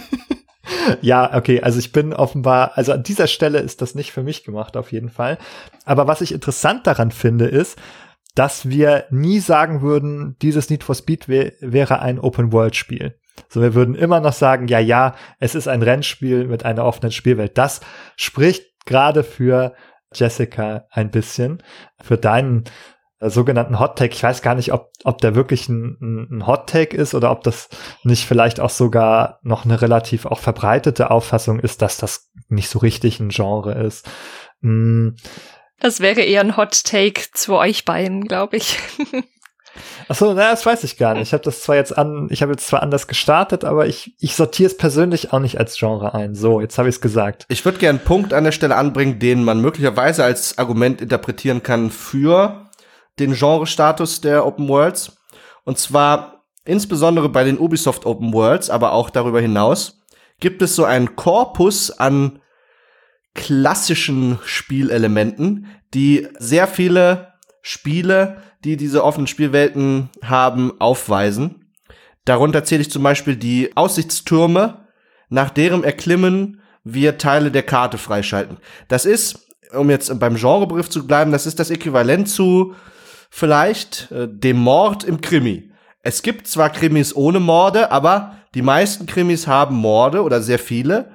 ja, 1.00 1.34
okay, 1.34 1.62
also 1.62 1.78
ich 1.78 1.92
bin 1.92 2.12
offenbar, 2.12 2.72
also 2.74 2.92
an 2.92 3.02
dieser 3.02 3.26
Stelle 3.26 3.58
ist 3.58 3.80
das 3.80 3.94
nicht 3.94 4.12
für 4.12 4.22
mich 4.22 4.44
gemacht, 4.44 4.76
auf 4.76 4.92
jeden 4.92 5.08
Fall. 5.08 5.38
Aber 5.84 6.06
was 6.06 6.20
ich 6.20 6.32
interessant 6.32 6.86
daran 6.86 7.10
finde, 7.10 7.46
ist, 7.46 7.78
dass 8.34 8.68
wir 8.68 9.06
nie 9.10 9.40
sagen 9.40 9.80
würden, 9.80 10.36
dieses 10.40 10.70
Need 10.70 10.84
for 10.84 10.94
Speed 10.94 11.28
wär, 11.28 11.52
wäre 11.60 12.00
ein 12.00 12.18
Open-World-Spiel. 12.18 13.18
So, 13.48 13.62
wir 13.62 13.74
würden 13.74 13.94
immer 13.94 14.20
noch 14.20 14.32
sagen, 14.32 14.68
ja, 14.68 14.78
ja, 14.78 15.14
es 15.38 15.54
ist 15.54 15.68
ein 15.68 15.82
Rennspiel 15.82 16.46
mit 16.46 16.64
einer 16.64 16.84
offenen 16.84 17.12
Spielwelt. 17.12 17.56
Das 17.56 17.80
spricht 18.16 18.66
gerade 18.84 19.24
für 19.24 19.74
Jessica 20.12 20.84
ein 20.90 21.10
bisschen, 21.10 21.62
für 22.00 22.18
deinen 22.18 22.64
sogenannten 23.28 23.78
Hot 23.78 23.96
Take. 23.96 24.14
Ich 24.14 24.22
weiß 24.22 24.40
gar 24.40 24.54
nicht, 24.54 24.72
ob, 24.72 24.92
ob 25.04 25.20
der 25.20 25.34
wirklich 25.34 25.68
ein, 25.68 26.28
ein 26.30 26.46
Hot 26.46 26.68
Take 26.68 26.96
ist 26.96 27.14
oder 27.14 27.30
ob 27.30 27.42
das 27.42 27.68
nicht 28.02 28.26
vielleicht 28.26 28.60
auch 28.60 28.70
sogar 28.70 29.40
noch 29.42 29.64
eine 29.64 29.82
relativ 29.82 30.24
auch 30.24 30.38
verbreitete 30.38 31.10
Auffassung 31.10 31.60
ist, 31.60 31.82
dass 31.82 31.98
das 31.98 32.30
nicht 32.48 32.70
so 32.70 32.78
richtig 32.78 33.20
ein 33.20 33.28
Genre 33.28 33.74
ist. 33.74 34.08
Mm. 34.60 35.10
Das 35.80 36.00
wäre 36.00 36.20
eher 36.20 36.42
ein 36.42 36.56
Hot 36.56 36.84
Take 36.84 37.22
zu 37.32 37.56
euch 37.56 37.84
beiden, 37.84 38.24
glaube 38.24 38.56
ich. 38.56 38.78
Achso, 40.08 40.34
na, 40.34 40.50
das 40.50 40.66
weiß 40.66 40.84
ich 40.84 40.96
gar 40.96 41.14
nicht. 41.14 41.22
Ich 41.22 41.32
habe 41.32 41.44
das 41.44 41.62
zwar 41.62 41.76
jetzt 41.76 41.96
an, 41.96 42.28
ich 42.30 42.42
habe 42.42 42.52
jetzt 42.52 42.66
zwar 42.66 42.82
anders 42.82 43.06
gestartet, 43.06 43.64
aber 43.64 43.86
ich, 43.86 44.14
ich 44.18 44.34
sortiere 44.34 44.66
es 44.66 44.76
persönlich 44.76 45.32
auch 45.32 45.38
nicht 45.38 45.58
als 45.58 45.78
Genre 45.78 46.14
ein. 46.14 46.34
So, 46.34 46.60
jetzt 46.60 46.78
habe 46.78 46.88
ich 46.88 46.96
es 46.96 47.00
gesagt. 47.00 47.46
Ich 47.48 47.64
würde 47.64 47.78
gerne 47.78 47.98
einen 47.98 48.06
Punkt 48.06 48.32
an 48.32 48.44
der 48.44 48.52
Stelle 48.52 48.76
anbringen, 48.76 49.18
den 49.18 49.44
man 49.44 49.60
möglicherweise 49.60 50.24
als 50.24 50.58
Argument 50.58 51.00
interpretieren 51.00 51.62
kann 51.62 51.90
für 51.90 52.69
den 53.20 53.34
Genre-Status 53.34 54.20
der 54.20 54.46
Open 54.46 54.68
Worlds. 54.68 55.16
Und 55.64 55.78
zwar 55.78 56.44
insbesondere 56.64 57.28
bei 57.28 57.44
den 57.44 57.58
Ubisoft 57.58 58.06
Open 58.06 58.32
Worlds, 58.32 58.70
aber 58.70 58.92
auch 58.92 59.10
darüber 59.10 59.40
hinaus, 59.40 60.00
gibt 60.40 60.62
es 60.62 60.74
so 60.74 60.84
einen 60.84 61.16
Korpus 61.16 61.90
an 61.90 62.40
klassischen 63.34 64.38
Spielelementen, 64.44 65.66
die 65.94 66.28
sehr 66.38 66.66
viele 66.66 67.34
Spiele, 67.62 68.42
die 68.64 68.76
diese 68.76 69.04
offenen 69.04 69.26
Spielwelten 69.26 70.10
haben, 70.22 70.80
aufweisen. 70.80 71.72
Darunter 72.24 72.64
zähle 72.64 72.82
ich 72.82 72.90
zum 72.90 73.02
Beispiel 73.02 73.36
die 73.36 73.76
Aussichtstürme, 73.76 74.86
nach 75.28 75.50
deren 75.50 75.84
Erklimmen 75.84 76.60
wir 76.84 77.18
Teile 77.18 77.50
der 77.50 77.62
Karte 77.62 77.98
freischalten. 77.98 78.58
Das 78.88 79.04
ist, 79.04 79.48
um 79.72 79.90
jetzt 79.90 80.18
beim 80.18 80.36
Genrebegriff 80.36 80.88
zu 80.88 81.06
bleiben, 81.06 81.32
das 81.32 81.46
ist 81.46 81.58
das 81.58 81.70
Äquivalent 81.70 82.28
zu 82.28 82.74
vielleicht 83.30 84.10
äh, 84.10 84.28
dem 84.28 84.58
Mord 84.58 85.04
im 85.04 85.20
Krimi. 85.20 85.72
Es 86.02 86.22
gibt 86.22 86.46
zwar 86.46 86.70
Krimis 86.70 87.14
ohne 87.14 87.40
Morde, 87.40 87.90
aber 87.90 88.36
die 88.54 88.62
meisten 88.62 89.06
Krimis 89.06 89.46
haben 89.46 89.76
Morde 89.76 90.22
oder 90.22 90.42
sehr 90.42 90.58
viele. 90.58 91.12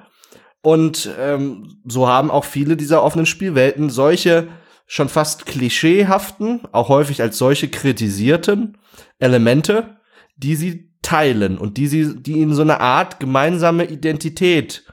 Und 0.62 1.08
ähm, 1.20 1.80
so 1.84 2.08
haben 2.08 2.30
auch 2.30 2.44
viele 2.44 2.76
dieser 2.76 3.02
offenen 3.02 3.26
Spielwelten 3.26 3.90
solche 3.90 4.48
schon 4.86 5.08
fast 5.08 5.46
klischeehaften, 5.46 6.62
auch 6.72 6.88
häufig 6.88 7.20
als 7.20 7.38
solche 7.38 7.68
kritisierten 7.68 8.78
Elemente, 9.18 9.96
die 10.36 10.56
sie 10.56 10.92
teilen 11.02 11.58
und 11.58 11.76
die 11.76 11.86
sie, 11.86 12.16
die 12.20 12.38
ihnen 12.38 12.54
so 12.54 12.62
eine 12.62 12.80
Art 12.80 13.20
gemeinsame 13.20 13.84
Identität 13.84 14.84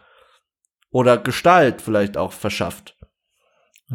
oder 0.91 1.17
Gestalt 1.17 1.81
vielleicht 1.81 2.17
auch 2.17 2.33
verschafft. 2.33 2.97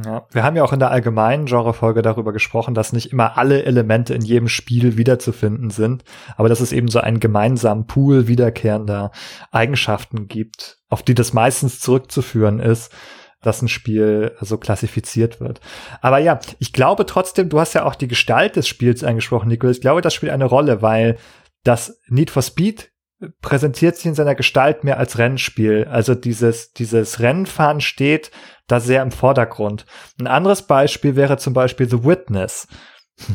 Ja, 0.05 0.26
wir 0.30 0.42
haben 0.42 0.57
ja 0.57 0.62
auch 0.62 0.72
in 0.72 0.78
der 0.78 0.90
allgemeinen 0.90 1.46
Genrefolge 1.46 2.03
darüber 2.03 2.32
gesprochen, 2.32 2.74
dass 2.74 2.92
nicht 2.92 3.12
immer 3.12 3.36
alle 3.36 3.64
Elemente 3.64 4.14
in 4.14 4.22
jedem 4.22 4.49
Spiel 4.49 4.96
wiederzufinden 4.96 5.70
sind, 5.70 6.05
aber 6.36 6.49
dass 6.49 6.61
es 6.61 6.72
eben 6.72 6.88
so 6.88 7.01
einen 7.01 7.20
gemeinsamen 7.20 7.86
Pool 7.86 8.28
wiederkehrender 8.28 9.11
Eigenschaften 9.51 10.28
gibt, 10.28 10.78
auf 10.88 11.03
die 11.03 11.14
das 11.14 11.32
meistens 11.32 11.80
zurückzuführen 11.80 12.61
ist, 12.61 12.92
dass 13.40 13.62
ein 13.62 13.68
Spiel 13.68 14.36
so 14.40 14.59
klassifiziert 14.59 15.40
wird. 15.40 15.61
Aber 16.01 16.18
ja, 16.18 16.40
ich 16.59 16.72
glaube 16.72 17.07
trotzdem, 17.07 17.49
du 17.49 17.61
hast 17.61 17.74
ja 17.74 17.84
auch 17.84 17.94
die 17.94 18.09
Gestalt 18.09 18.57
des 18.57 18.68
Spiels 18.68 19.05
angesprochen, 19.05 19.49
Nico. 19.49 19.68
Ich 19.68 19.80
glaube, 19.80 20.01
das 20.01 20.14
spielt 20.14 20.32
eine 20.32 20.44
Rolle, 20.44 20.82
weil 20.82 21.18
das 21.64 22.01
Need 22.09 22.30
for 22.30 22.42
Speed 22.42 22.90
präsentiert 23.40 23.96
sich 23.96 24.06
in 24.06 24.14
seiner 24.14 24.34
Gestalt 24.34 24.84
mehr 24.84 24.98
als 24.98 25.18
Rennspiel. 25.18 25.86
Also 25.90 26.14
dieses, 26.14 26.72
dieses 26.72 27.20
Rennfahren 27.20 27.80
steht 27.80 28.30
da 28.66 28.80
sehr 28.80 29.02
im 29.02 29.10
Vordergrund. 29.10 29.86
Ein 30.20 30.26
anderes 30.26 30.62
Beispiel 30.62 31.16
wäre 31.16 31.36
zum 31.38 31.52
Beispiel 31.52 31.88
The 31.88 32.04
Witness. 32.04 32.68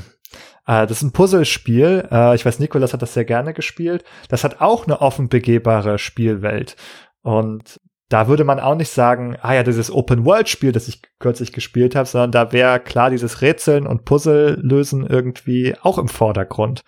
Äh, 0.66 0.88
das 0.88 1.00
ist 1.00 1.04
ein 1.04 1.12
Puzzlespiel. 1.12 2.08
Äh, 2.10 2.36
ich 2.36 2.46
weiß, 2.46 2.60
Nikolas 2.60 2.94
hat 2.94 3.02
das 3.02 3.14
sehr 3.14 3.26
gerne 3.26 3.54
gespielt. 3.54 4.06
Das 4.30 4.46
hat 4.46 4.62
auch 4.62 4.86
eine 4.86 5.02
offen 5.02 5.28
begehbare 5.28 6.00
Spielwelt. 6.00 6.78
Und 7.22 7.82
da 8.08 8.30
würde 8.30 8.46
man 8.46 8.62
auch 8.62 8.76
nicht 8.76 8.90
sagen, 8.90 9.36
ah 9.42 9.54
ja, 9.54 9.64
dieses 9.64 9.92
Open-World-Spiel, 9.92 10.72
das 10.72 10.88
ich 10.88 11.02
kürzlich 11.20 11.52
gespielt 11.52 11.98
habe, 11.98 12.08
sondern 12.08 12.32
da 12.32 12.54
wäre 12.54 12.80
klar 12.80 13.10
dieses 13.10 13.42
Rätseln 13.42 13.86
und 13.86 14.06
Puzzle 14.06 14.58
lösen 14.62 15.06
irgendwie 15.06 15.76
auch 15.82 15.98
im 15.98 16.08
Vordergrund 16.08 16.86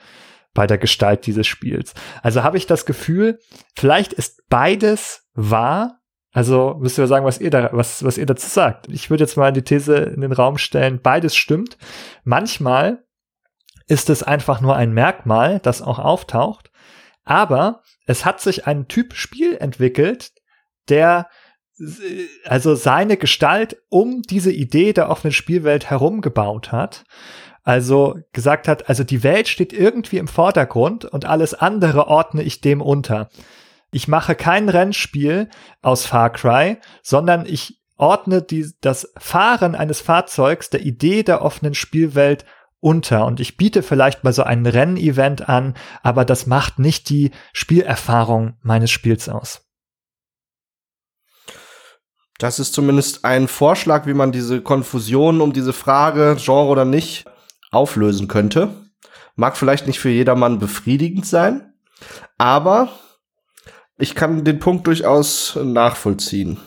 bei 0.56 0.66
der 0.66 0.80
Gestalt 0.80 1.28
dieses 1.28 1.46
Spiels. 1.46 1.94
Also 2.24 2.42
habe 2.42 2.58
ich 2.58 2.66
das 2.66 2.88
Gefühl, 2.88 3.38
vielleicht 3.76 4.14
ist 4.14 4.42
beides 4.50 5.28
wahr. 5.36 6.00
Also 6.32 6.78
müsst 6.80 6.98
ihr 6.98 7.06
sagen, 7.06 7.26
was 7.26 7.40
ihr 7.40 7.52
da, 7.52 7.70
was, 7.72 8.04
was 8.04 8.18
ihr 8.18 8.26
dazu 8.26 8.48
sagt. 8.48 8.88
Ich 8.90 9.12
würde 9.12 9.24
jetzt 9.24 9.38
mal 9.38 9.54
die 9.54 9.62
These 9.62 9.96
in 9.96 10.22
den 10.22 10.32
Raum 10.32 10.58
stellen, 10.58 11.00
beides 11.02 11.36
stimmt. 11.36 11.78
Manchmal 12.24 13.04
ist 13.88 14.10
es 14.10 14.24
einfach 14.24 14.62
nur 14.62 14.76
ein 14.76 14.92
Merkmal, 14.92 15.60
das 15.60 15.84
auch 15.84 16.00
auftaucht. 16.00 16.72
Aber 17.24 17.84
es 18.08 18.26
hat 18.26 18.42
sich 18.42 18.66
ein 18.66 18.88
Typ 18.88 19.14
Spiel 19.14 19.58
entwickelt, 19.58 20.32
der 20.90 21.28
also 22.46 22.76
seine 22.76 23.18
Gestalt 23.18 23.78
um 23.90 24.22
diese 24.22 24.52
Idee 24.52 24.94
der 24.94 25.10
offenen 25.10 25.34
Spielwelt 25.34 25.90
herum 25.90 26.22
gebaut 26.22 26.72
hat. 26.72 27.04
Also 27.66 28.20
gesagt 28.32 28.68
hat, 28.68 28.90
also 28.90 29.04
die 29.04 29.24
Welt 29.24 29.48
steht 29.48 29.74
irgendwie 29.74 30.20
im 30.20 30.28
Vordergrund 30.28 31.04
und 31.04 31.26
alles 31.26 31.56
andere 31.56 32.08
ordne 32.08 32.44
ich 32.44 32.62
dem 32.62 32.80
unter. 32.80 33.28
Ich 33.92 34.08
mache 34.08 34.36
kein 34.36 34.70
Rennspiel 34.70 35.50
aus 35.82 36.06
Far 36.06 36.30
Cry, 36.30 36.78
sondern 37.02 37.48
ich 37.48 37.82
ordne 37.98 38.44
die, 38.44 38.72
das 38.82 39.12
Fahren 39.18 39.74
eines 39.74 40.00
Fahrzeugs 40.00 40.70
der 40.70 40.86
Idee 40.86 41.24
der 41.24 41.42
offenen 41.42 41.74
Spielwelt 41.74 42.46
unter 42.82 43.26
und 43.26 43.40
ich 43.40 43.58
biete 43.58 43.82
vielleicht 43.82 44.24
mal 44.24 44.34
so 44.34 44.44
ein 44.44 44.68
Rennevent 44.68 45.50
an, 45.50 45.74
aber 46.04 46.24
das 46.24 46.46
macht 46.46 46.78
nicht 46.78 47.10
die 47.10 47.32
Spielerfahrung 47.52 48.58
meines 48.62 48.92
Spiels 48.92 49.28
aus. 49.28 49.62
Das 52.38 52.60
ist 52.60 52.74
zumindest 52.74 53.26
ein 53.26 53.48
Vorschlag, 53.48 54.06
wie 54.06 54.14
man 54.14 54.32
diese 54.32 54.62
Konfusion 54.62 55.42
um 55.42 55.52
diese 55.52 55.74
Frage, 55.74 56.36
Genre 56.38 56.68
oder 56.68 56.86
nicht, 56.86 57.26
auflösen 57.76 58.28
könnte. 58.28 58.70
Mag 59.36 59.58
vielleicht 59.58 59.88
nicht 59.88 60.00
für 60.00 60.10
jedermann 60.10 60.60
befriedigend 60.60 61.26
sein, 61.26 61.74
aber 62.38 62.90
ich 63.98 64.16
kann 64.16 64.44
den 64.44 64.60
Punkt 64.60 64.88
durchaus 64.88 65.58
nachvollziehen. 65.62 66.58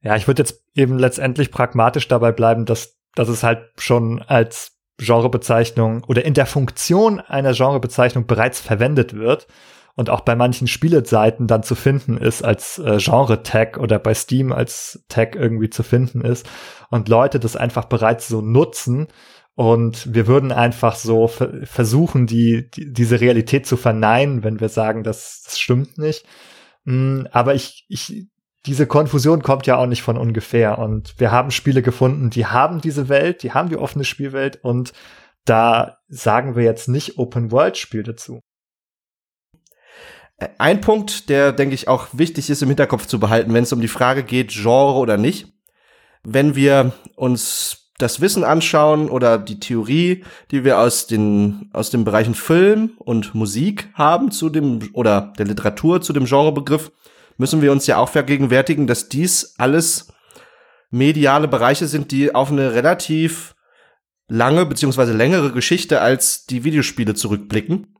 Ja, 0.00 0.16
ich 0.16 0.26
würde 0.26 0.42
jetzt 0.42 0.64
eben 0.74 0.98
letztendlich 0.98 1.50
pragmatisch 1.50 2.08
dabei 2.08 2.32
bleiben, 2.32 2.64
dass, 2.66 2.98
dass 3.14 3.28
es 3.28 3.42
halt 3.42 3.70
schon 3.78 4.20
als 4.22 4.72
Genrebezeichnung 4.98 6.04
oder 6.04 6.24
in 6.24 6.34
der 6.34 6.46
Funktion 6.46 7.20
einer 7.20 7.52
Genrebezeichnung 7.52 8.26
bereits 8.26 8.60
verwendet 8.60 9.14
wird 9.14 9.46
und 9.94 10.10
auch 10.10 10.20
bei 10.20 10.34
manchen 10.34 10.68
Spieleseiten 10.68 11.46
dann 11.46 11.62
zu 11.62 11.74
finden 11.74 12.16
ist 12.16 12.42
als 12.44 12.78
äh, 12.78 12.98
Genre-Tag 12.98 13.78
oder 13.78 13.98
bei 13.98 14.14
Steam 14.14 14.52
als 14.52 15.04
Tag 15.08 15.36
irgendwie 15.36 15.70
zu 15.70 15.82
finden 15.82 16.22
ist 16.22 16.48
und 16.90 17.08
Leute 17.08 17.38
das 17.40 17.56
einfach 17.56 17.84
bereits 17.84 18.28
so 18.28 18.40
nutzen 18.40 19.08
und 19.54 20.14
wir 20.14 20.26
würden 20.26 20.50
einfach 20.50 20.96
so 20.96 21.28
versuchen, 21.28 22.26
die, 22.26 22.70
die, 22.70 22.92
diese 22.92 23.20
Realität 23.20 23.66
zu 23.66 23.76
verneinen, 23.76 24.44
wenn 24.44 24.60
wir 24.60 24.70
sagen, 24.70 25.04
das, 25.04 25.42
das 25.44 25.58
stimmt 25.58 25.98
nicht. 25.98 26.24
Mm, 26.84 27.24
aber 27.30 27.54
ich, 27.54 27.84
ich, 27.88 28.28
diese 28.64 28.86
Konfusion 28.86 29.42
kommt 29.42 29.66
ja 29.66 29.76
auch 29.76 29.86
nicht 29.86 30.02
von 30.02 30.16
ungefähr. 30.16 30.78
Und 30.78 31.14
wir 31.18 31.30
haben 31.32 31.50
Spiele 31.50 31.82
gefunden, 31.82 32.30
die 32.30 32.46
haben 32.46 32.80
diese 32.80 33.08
Welt, 33.10 33.42
die 33.42 33.52
haben 33.52 33.68
die 33.68 33.76
offene 33.76 34.04
Spielwelt 34.04 34.60
und 34.62 34.92
da 35.44 35.98
sagen 36.08 36.56
wir 36.56 36.62
jetzt 36.62 36.88
nicht 36.88 37.18
Open 37.18 37.50
World 37.50 37.76
Spiel 37.76 38.04
dazu. 38.04 38.40
Ein 40.58 40.80
Punkt, 40.80 41.28
der, 41.28 41.52
denke 41.52 41.74
ich, 41.74 41.88
auch 41.88 42.08
wichtig 42.12 42.50
ist 42.50 42.62
im 42.62 42.68
Hinterkopf 42.68 43.06
zu 43.06 43.20
behalten, 43.20 43.54
wenn 43.54 43.64
es 43.64 43.72
um 43.72 43.80
die 43.80 43.88
Frage 43.88 44.22
geht, 44.22 44.50
Genre 44.50 44.98
oder 44.98 45.16
nicht. 45.16 45.52
Wenn 46.22 46.54
wir 46.54 46.92
uns 47.16 47.90
das 47.98 48.20
Wissen 48.20 48.42
anschauen 48.42 49.08
oder 49.08 49.38
die 49.38 49.60
Theorie, 49.60 50.24
die 50.50 50.64
wir 50.64 50.78
aus 50.78 51.06
den, 51.06 51.70
aus 51.72 51.90
den 51.90 52.04
Bereichen 52.04 52.34
Film 52.34 52.92
und 52.98 53.34
Musik 53.34 53.88
haben 53.94 54.30
zu 54.30 54.48
dem, 54.48 54.90
oder 54.92 55.32
der 55.38 55.46
Literatur 55.46 56.00
zu 56.00 56.12
dem 56.12 56.24
Genrebegriff, 56.24 56.90
müssen 57.36 57.62
wir 57.62 57.72
uns 57.72 57.86
ja 57.86 57.98
auch 57.98 58.08
vergegenwärtigen, 58.08 58.86
dass 58.86 59.08
dies 59.08 59.54
alles 59.58 60.12
mediale 60.90 61.48
Bereiche 61.48 61.86
sind, 61.86 62.10
die 62.10 62.34
auf 62.34 62.50
eine 62.50 62.74
relativ 62.74 63.54
lange 64.28 64.66
beziehungsweise 64.66 65.12
längere 65.12 65.52
Geschichte 65.52 66.00
als 66.00 66.46
die 66.46 66.64
Videospiele 66.64 67.14
zurückblicken. 67.14 67.96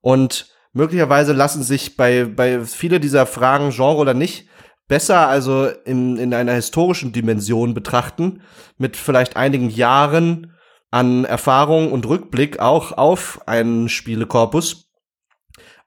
Und 0.00 0.55
möglicherweise 0.76 1.32
lassen 1.32 1.62
sich 1.62 1.96
bei, 1.96 2.24
bei 2.24 2.64
viele 2.64 3.00
dieser 3.00 3.26
Fragen, 3.26 3.70
Genre 3.70 3.96
oder 3.96 4.14
nicht, 4.14 4.46
besser 4.88 5.26
also 5.26 5.68
in, 5.84 6.18
in 6.18 6.34
einer 6.34 6.52
historischen 6.52 7.12
Dimension 7.12 7.72
betrachten, 7.72 8.42
mit 8.76 8.96
vielleicht 8.96 9.36
einigen 9.36 9.70
Jahren 9.70 10.52
an 10.90 11.24
Erfahrung 11.24 11.90
und 11.90 12.06
Rückblick 12.06 12.60
auch 12.60 12.92
auf 12.92 13.40
einen 13.48 13.88
Spielekorpus. 13.88 14.90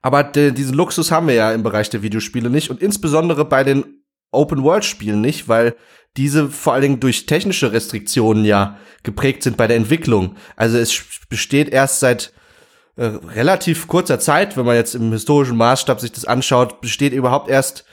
Aber 0.02 0.24
de, 0.24 0.50
diesen 0.50 0.74
Luxus 0.74 1.12
haben 1.12 1.28
wir 1.28 1.34
ja 1.34 1.52
im 1.52 1.62
Bereich 1.62 1.88
der 1.88 2.02
Videospiele 2.02 2.50
nicht 2.50 2.70
und 2.70 2.82
insbesondere 2.82 3.44
bei 3.44 3.62
den 3.62 4.02
Open-World-Spielen 4.32 5.20
nicht, 5.20 5.48
weil 5.48 5.76
diese 6.16 6.48
vor 6.48 6.72
allen 6.72 6.82
Dingen 6.82 7.00
durch 7.00 7.26
technische 7.26 7.72
Restriktionen 7.72 8.44
ja 8.44 8.76
geprägt 9.04 9.44
sind 9.44 9.56
bei 9.56 9.68
der 9.68 9.76
Entwicklung. 9.76 10.36
Also 10.56 10.78
es 10.78 11.04
besteht 11.28 11.68
erst 11.68 12.00
seit 12.00 12.32
äh, 12.96 13.04
relativ 13.04 13.86
kurzer 13.88 14.18
Zeit, 14.18 14.56
wenn 14.56 14.66
man 14.66 14.76
jetzt 14.76 14.94
im 14.94 15.12
historischen 15.12 15.56
Maßstab 15.56 16.00
sich 16.00 16.12
das 16.12 16.24
anschaut, 16.24 16.80
besteht 16.80 17.12
überhaupt 17.12 17.48
erst 17.48 17.84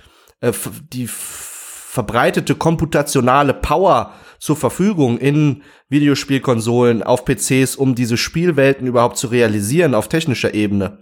äh, 0.41 0.51
die 0.93 1.07
verbreitete 1.07 2.55
komputationale 2.55 3.53
Power 3.53 4.13
zur 4.39 4.55
Verfügung 4.55 5.17
in 5.17 5.63
Videospielkonsolen, 5.89 7.01
auf 7.01 7.25
PCs, 7.25 7.75
um 7.75 7.95
diese 7.95 8.17
Spielwelten 8.17 8.85
überhaupt 8.85 9.17
zu 9.17 9.27
realisieren 9.27 9.95
auf 9.95 10.07
technischer 10.07 10.53
Ebene. 10.53 10.99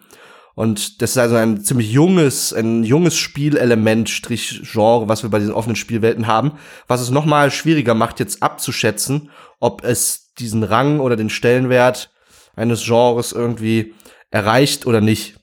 Und 0.56 1.02
das 1.02 1.12
ist 1.12 1.18
also 1.18 1.36
ein 1.36 1.64
ziemlich 1.66 1.92
junges, 1.92 2.54
ein 2.54 2.86
junges 2.86 3.18
Spielelement, 3.18 4.10
Strich 4.10 4.62
Genre, 4.72 5.10
was 5.10 5.22
wir 5.22 5.30
bei 5.30 5.40
diesen 5.40 5.54
offenen 5.54 5.76
Spielwelten 5.76 6.28
haben, 6.28 6.54
was 6.88 7.02
es 7.02 7.10
nochmal 7.10 7.52
schwieriger 7.52 7.94
macht, 7.94 8.22
jetzt 8.22 8.42
abzuschätzen, 8.42 9.30
ob 9.60 9.84
es 9.84 10.34
diesen 10.36 10.64
Rang 10.64 11.02
oder 11.02 11.18
den 11.18 11.30
Stellenwert 11.30 12.10
eines 12.56 12.84
Genres 12.84 13.32
irgendwie 13.32 13.94
erreicht 14.30 14.86
oder 14.86 15.02
nicht. 15.02 15.40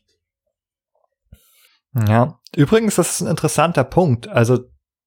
Ja, 2.08 2.38
übrigens, 2.56 2.96
das 2.96 3.12
ist 3.12 3.20
ein 3.20 3.28
interessanter 3.28 3.84
Punkt. 3.84 4.28
Also 4.28 4.60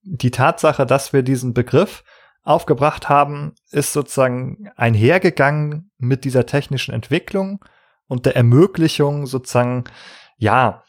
die 0.04 0.32
Tatsache, 0.32 0.86
dass 0.86 1.14
wir 1.14 1.24
diesen 1.24 1.54
Begriff 1.54 2.04
aufgebracht 2.44 3.10
haben, 3.10 3.54
ist 3.72 3.92
sozusagen 3.92 4.70
einhergegangen 4.76 5.92
mit 5.98 6.26
dieser 6.26 6.46
technischen 6.46 6.94
Entwicklung 6.94 7.66
und 8.08 8.28
der 8.28 8.36
Ermöglichung 8.36 9.26
sozusagen, 9.26 9.86
ja, 10.38 10.84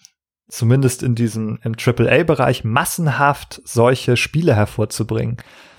zumindest 0.48 1.02
in 1.02 1.14
diesem 1.14 1.58
im 1.62 1.74
AAA-Bereich 1.74 2.62
massenhaft 2.62 3.62
solche 3.64 4.16
Spiele 4.16 4.54
hervorzubringen. 4.54 5.38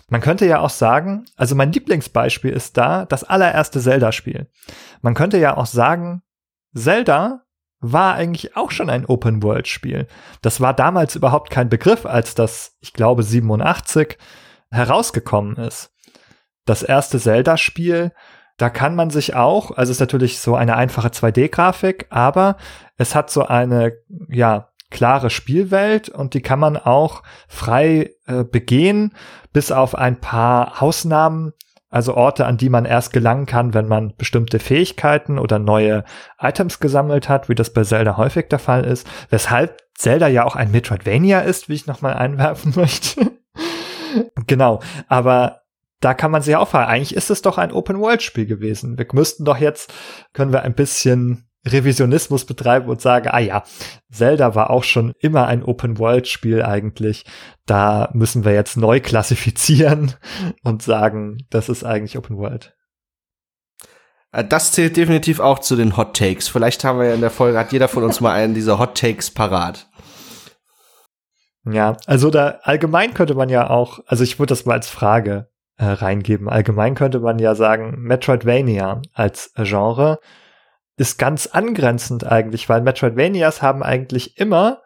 Man 0.09 0.21
könnte 0.21 0.45
ja 0.45 0.59
auch 0.59 0.69
sagen, 0.69 1.25
also 1.35 1.55
mein 1.55 1.71
Lieblingsbeispiel 1.71 2.51
ist 2.51 2.77
da 2.77 3.05
das 3.05 3.23
allererste 3.23 3.81
Zelda-Spiel. 3.81 4.47
Man 5.01 5.13
könnte 5.13 5.37
ja 5.37 5.57
auch 5.57 5.65
sagen, 5.65 6.21
Zelda 6.73 7.43
war 7.79 8.15
eigentlich 8.15 8.55
auch 8.55 8.71
schon 8.71 8.89
ein 8.89 9.05
Open-World-Spiel. 9.05 10.07
Das 10.41 10.61
war 10.61 10.73
damals 10.73 11.15
überhaupt 11.15 11.49
kein 11.49 11.69
Begriff, 11.69 12.05
als 12.05 12.35
das, 12.35 12.77
ich 12.79 12.93
glaube, 12.93 13.23
87 13.23 14.17
herausgekommen 14.71 15.57
ist. 15.57 15.91
Das 16.65 16.83
erste 16.83 17.19
Zelda-Spiel 17.19 18.11
da 18.57 18.71
kann 18.71 18.95
man 18.95 19.11
sich 19.11 19.35
auch, 19.35 19.71
also 19.77 19.91
ist 19.91 19.99
natürlich 19.99 20.39
so 20.39 20.55
eine 20.55 20.75
einfache 20.75 21.09
2D-Grafik, 21.09 22.07
aber 22.09 22.57
es 22.97 23.13
hat 23.13 23.29
so 23.29 23.45
eine, 23.45 23.93
ja, 24.29 24.69
klare 24.89 25.29
Spielwelt 25.29 26.09
und 26.09 26.33
die 26.33 26.41
kann 26.41 26.59
man 26.59 26.77
auch 26.77 27.23
frei 27.47 28.11
äh, 28.25 28.43
begehen, 28.43 29.13
bis 29.53 29.71
auf 29.71 29.95
ein 29.95 30.19
paar 30.19 30.81
Ausnahmen, 30.81 31.53
also 31.89 32.15
Orte, 32.15 32.45
an 32.45 32.57
die 32.57 32.69
man 32.69 32.85
erst 32.85 33.13
gelangen 33.13 33.45
kann, 33.45 33.73
wenn 33.73 33.87
man 33.87 34.15
bestimmte 34.17 34.59
Fähigkeiten 34.59 35.39
oder 35.39 35.59
neue 35.59 36.03
Items 36.39 36.79
gesammelt 36.79 37.29
hat, 37.29 37.49
wie 37.49 37.55
das 37.55 37.73
bei 37.73 37.83
Zelda 37.83 38.17
häufig 38.17 38.47
der 38.49 38.59
Fall 38.59 38.85
ist, 38.85 39.07
weshalb 39.29 39.81
Zelda 39.95 40.27
ja 40.27 40.45
auch 40.45 40.55
ein 40.55 40.71
Metroidvania 40.71 41.39
ist, 41.39 41.69
wie 41.69 41.73
ich 41.73 41.87
nochmal 41.87 42.13
einwerfen 42.13 42.73
möchte. 42.75 43.31
genau, 44.47 44.81
aber 45.07 45.61
da 45.99 46.13
kann 46.13 46.31
man 46.31 46.41
sich 46.43 46.55
auch 46.55 46.67
fragen, 46.67 46.91
eigentlich 46.91 47.15
ist 47.15 47.31
es 47.31 47.41
doch 47.41 47.57
ein 47.57 47.71
Open-World-Spiel 47.71 48.45
gewesen. 48.45 48.97
Wir 48.97 49.07
müssten 49.13 49.45
doch 49.45 49.57
jetzt, 49.57 49.91
können 50.33 50.53
wir 50.53 50.61
ein 50.61 50.75
bisschen 50.75 51.46
Revisionismus 51.71 52.45
betreiben 52.45 52.89
und 52.89 53.01
sagen, 53.01 53.29
ah 53.29 53.39
ja, 53.39 53.63
Zelda 54.11 54.55
war 54.55 54.69
auch 54.69 54.83
schon 54.83 55.13
immer 55.19 55.47
ein 55.47 55.63
Open-World-Spiel 55.63 56.63
eigentlich. 56.63 57.25
Da 57.65 58.09
müssen 58.13 58.45
wir 58.45 58.53
jetzt 58.53 58.77
neu 58.77 58.99
klassifizieren 58.99 60.13
und 60.63 60.81
sagen, 60.81 61.37
das 61.49 61.69
ist 61.69 61.83
eigentlich 61.83 62.17
Open-World. 62.17 62.75
Äh, 64.31 64.45
das 64.45 64.71
zählt 64.71 64.97
definitiv 64.97 65.39
auch 65.39 65.59
zu 65.59 65.75
den 65.75 65.97
Hot 65.97 66.15
Takes. 66.15 66.47
Vielleicht 66.47 66.83
haben 66.83 66.99
wir 66.99 67.07
ja 67.07 67.13
in 67.13 67.21
der 67.21 67.31
Folge, 67.31 67.57
hat 67.57 67.71
jeder 67.71 67.87
von 67.87 68.03
uns 68.03 68.21
mal 68.21 68.33
einen 68.33 68.53
dieser 68.53 68.79
Hot 68.79 68.97
Takes 68.97 69.31
parat. 69.31 69.89
Ja, 71.69 71.97
also 72.05 72.29
da 72.29 72.59
allgemein 72.63 73.13
könnte 73.13 73.35
man 73.35 73.49
ja 73.49 73.69
auch, 73.69 73.99
also 74.07 74.23
ich 74.23 74.39
würde 74.39 74.51
das 74.51 74.65
mal 74.65 74.73
als 74.73 74.89
Frage 74.89 75.49
äh, 75.77 75.85
reingeben. 75.85 76.47
Allgemein 76.47 76.95
könnte 76.95 77.19
man 77.19 77.39
ja 77.39 77.55
sagen, 77.55 77.95
Metroidvania 77.97 79.01
als 79.13 79.51
Genre 79.55 80.19
ist 80.97 81.17
ganz 81.17 81.47
angrenzend 81.47 82.25
eigentlich, 82.25 82.67
weil 82.69 82.81
Metroidvanias 82.81 83.61
haben 83.61 83.83
eigentlich 83.83 84.37
immer 84.37 84.81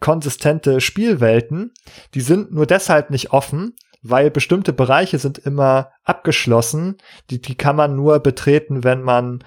konsistente 0.00 0.80
Spielwelten. 0.80 1.72
Die 2.14 2.20
sind 2.20 2.52
nur 2.52 2.66
deshalb 2.66 3.10
nicht 3.10 3.32
offen, 3.32 3.76
weil 4.02 4.30
bestimmte 4.30 4.72
Bereiche 4.72 5.18
sind 5.18 5.38
immer 5.38 5.92
abgeschlossen. 6.04 6.96
Die, 7.30 7.40
die 7.40 7.54
kann 7.54 7.76
man 7.76 7.94
nur 7.94 8.20
betreten, 8.20 8.82
wenn 8.82 9.02
man 9.02 9.44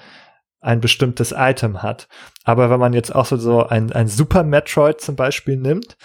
ein 0.62 0.82
bestimmtes 0.82 1.34
Item 1.36 1.82
hat. 1.82 2.08
Aber 2.44 2.70
wenn 2.70 2.80
man 2.80 2.94
jetzt 2.94 3.14
auch 3.14 3.26
so, 3.26 3.38
so 3.38 3.66
ein, 3.66 3.92
ein 3.92 4.08
Super 4.08 4.44
Metroid 4.44 5.02
zum 5.02 5.16
Beispiel 5.16 5.58
nimmt, 5.58 5.98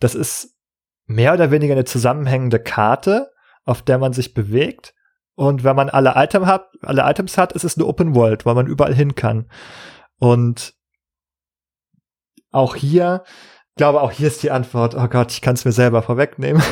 das 0.00 0.14
ist 0.14 0.56
mehr 1.06 1.32
oder 1.32 1.50
weniger 1.50 1.74
eine 1.74 1.84
zusammenhängende 1.84 2.60
Karte, 2.60 3.30
auf 3.64 3.82
der 3.82 3.98
man 3.98 4.12
sich 4.12 4.34
bewegt. 4.34 4.94
Und 5.34 5.64
wenn 5.64 5.76
man 5.76 5.88
alle, 5.88 6.14
Item 6.16 6.46
hat, 6.46 6.68
alle 6.82 7.02
Items 7.02 7.38
hat, 7.38 7.52
ist 7.52 7.64
es 7.64 7.76
eine 7.76 7.86
Open 7.86 8.14
World, 8.14 8.44
weil 8.44 8.54
man 8.54 8.66
überall 8.66 8.94
hin 8.94 9.14
kann. 9.14 9.50
Und 10.18 10.74
auch 12.50 12.74
hier, 12.74 13.22
ich 13.70 13.76
glaube, 13.76 14.02
auch 14.02 14.10
hier 14.10 14.26
ist 14.26 14.42
die 14.42 14.50
Antwort, 14.50 14.94
oh 14.94 15.08
Gott, 15.08 15.32
ich 15.32 15.40
kann 15.40 15.54
es 15.54 15.64
mir 15.64 15.72
selber 15.72 16.02
vorwegnehmen. 16.02 16.62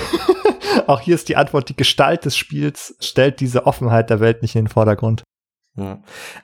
auch 0.87 1.01
hier 1.01 1.15
ist 1.15 1.29
die 1.29 1.37
Antwort, 1.37 1.69
die 1.69 1.77
Gestalt 1.77 2.25
des 2.25 2.37
Spiels 2.37 2.97
stellt 3.01 3.41
diese 3.41 3.67
Offenheit 3.67 4.11
der 4.11 4.21
Welt 4.21 4.43
nicht 4.43 4.55
in 4.55 4.65
den 4.65 4.71
Vordergrund. 4.71 5.23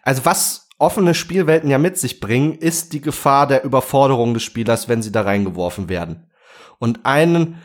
Also 0.03 0.25
was 0.25 0.69
offene 0.79 1.15
Spielwelten 1.15 1.71
ja 1.71 1.79
mit 1.79 1.99
sich 1.99 2.21
bringen, 2.21 2.55
ist 2.55 2.93
die 2.93 3.01
Gefahr 3.01 3.47
der 3.47 3.65
Überforderung 3.65 4.35
des 4.35 4.43
Spielers, 4.43 4.89
wenn 4.89 5.03
sie 5.03 5.13
da 5.13 5.23
reingeworfen 5.23 5.89
werden. 5.89 6.31
Und 6.79 7.01
ein 7.05 7.61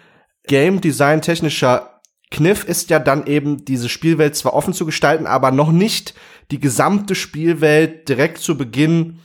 Game 0.47 0.81
Design 0.81 1.21
technischer 1.21 1.98
Kniff 2.31 2.63
ist 2.63 2.89
ja 2.89 2.99
dann 2.99 3.25
eben, 3.25 3.65
diese 3.65 3.89
Spielwelt 3.89 4.35
zwar 4.35 4.53
offen 4.53 4.73
zu 4.73 4.85
gestalten, 4.85 5.25
aber 5.25 5.51
noch 5.51 5.71
nicht 5.71 6.13
die 6.51 6.59
gesamte 6.59 7.15
Spielwelt 7.15 8.07
direkt 8.07 8.37
zu 8.39 8.57
Beginn 8.57 9.19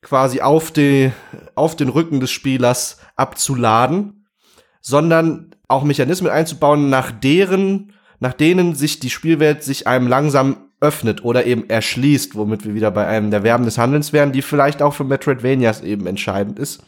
quasi 0.00 0.40
auf, 0.40 0.70
die, 0.70 1.12
auf 1.54 1.76
den 1.76 1.88
Rücken 1.88 2.20
des 2.20 2.30
Spielers 2.30 2.98
abzuladen, 3.16 4.26
sondern 4.80 5.54
auch 5.68 5.84
Mechanismen 5.84 6.30
einzubauen, 6.30 6.90
nach 6.90 7.12
deren, 7.12 7.92
nach 8.18 8.32
denen 8.32 8.74
sich 8.74 8.98
die 8.98 9.10
Spielwelt 9.10 9.62
sich 9.62 9.86
einem 9.86 10.08
langsam 10.08 10.68
öffnet 10.80 11.24
oder 11.24 11.46
eben 11.46 11.70
erschließt, 11.70 12.34
womit 12.34 12.64
wir 12.64 12.74
wieder 12.74 12.90
bei 12.90 13.06
einem 13.06 13.30
der 13.30 13.42
Verben 13.42 13.64
des 13.64 13.78
Handelns 13.78 14.12
wären, 14.12 14.32
die 14.32 14.42
vielleicht 14.42 14.82
auch 14.82 14.92
für 14.92 15.04
Metroidvanias 15.04 15.80
eben 15.82 16.06
entscheidend 16.06 16.58
ist. 16.58 16.82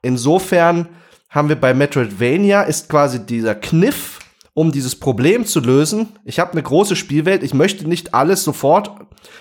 Insofern 0.00 0.88
haben 1.28 1.48
wir 1.48 1.56
bei 1.56 1.74
Metroidvania 1.74 2.62
ist 2.62 2.88
quasi 2.88 3.26
dieser 3.26 3.54
Kniff 3.56 4.20
um 4.54 4.70
dieses 4.70 4.96
Problem 4.96 5.46
zu 5.46 5.60
lösen, 5.60 6.18
ich 6.24 6.38
habe 6.38 6.52
eine 6.52 6.62
große 6.62 6.96
Spielwelt, 6.96 7.42
ich 7.42 7.54
möchte 7.54 7.88
nicht 7.88 8.14
alles 8.14 8.44
sofort 8.44 8.90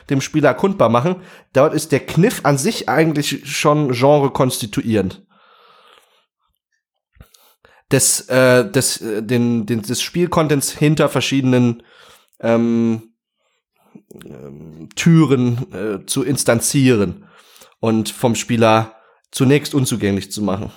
dem 0.09 0.21
Spieler 0.21 0.49
erkundbar 0.49 0.89
machen. 0.89 1.17
Dort 1.53 1.73
ist 1.73 1.91
der 1.91 1.99
Kniff 2.01 2.41
an 2.43 2.57
sich 2.57 2.87
eigentlich 2.87 3.49
schon 3.49 3.91
Genre 3.91 4.31
konstituierend. 4.31 5.25
Des, 7.91 8.21
äh, 8.29 8.69
des, 8.71 9.01
äh, 9.01 9.21
den, 9.21 9.65
den, 9.65 9.81
des 9.81 10.01
Spielcontents 10.01 10.71
hinter 10.71 11.09
verschiedenen 11.09 11.83
ähm, 12.39 13.11
ähm, 14.23 14.87
Türen 14.95 15.73
äh, 15.73 16.05
zu 16.05 16.23
instanzieren 16.23 17.25
und 17.81 18.09
vom 18.09 18.35
Spieler 18.35 18.95
zunächst 19.31 19.75
unzugänglich 19.75 20.31
zu 20.31 20.41
machen. 20.41 20.71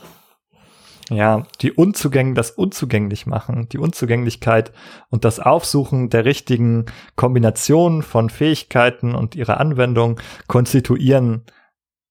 Ja, 1.11 1.42
die 1.61 1.72
Unzugäng 1.72 2.34
das 2.34 2.50
unzugänglich 2.50 3.26
machen, 3.26 3.68
die 3.68 3.78
Unzugänglichkeit 3.78 4.72
und 5.11 5.24
das 5.26 5.38
Aufsuchen 5.38 6.09
der 6.09 6.24
richtigen 6.24 6.86
Kombinationen 7.14 8.02
von 8.02 8.30
Fähigkeiten 8.30 9.14
und 9.14 9.34
ihrer 9.34 9.61
Anwendung 9.61 10.18
konstituieren 10.46 11.44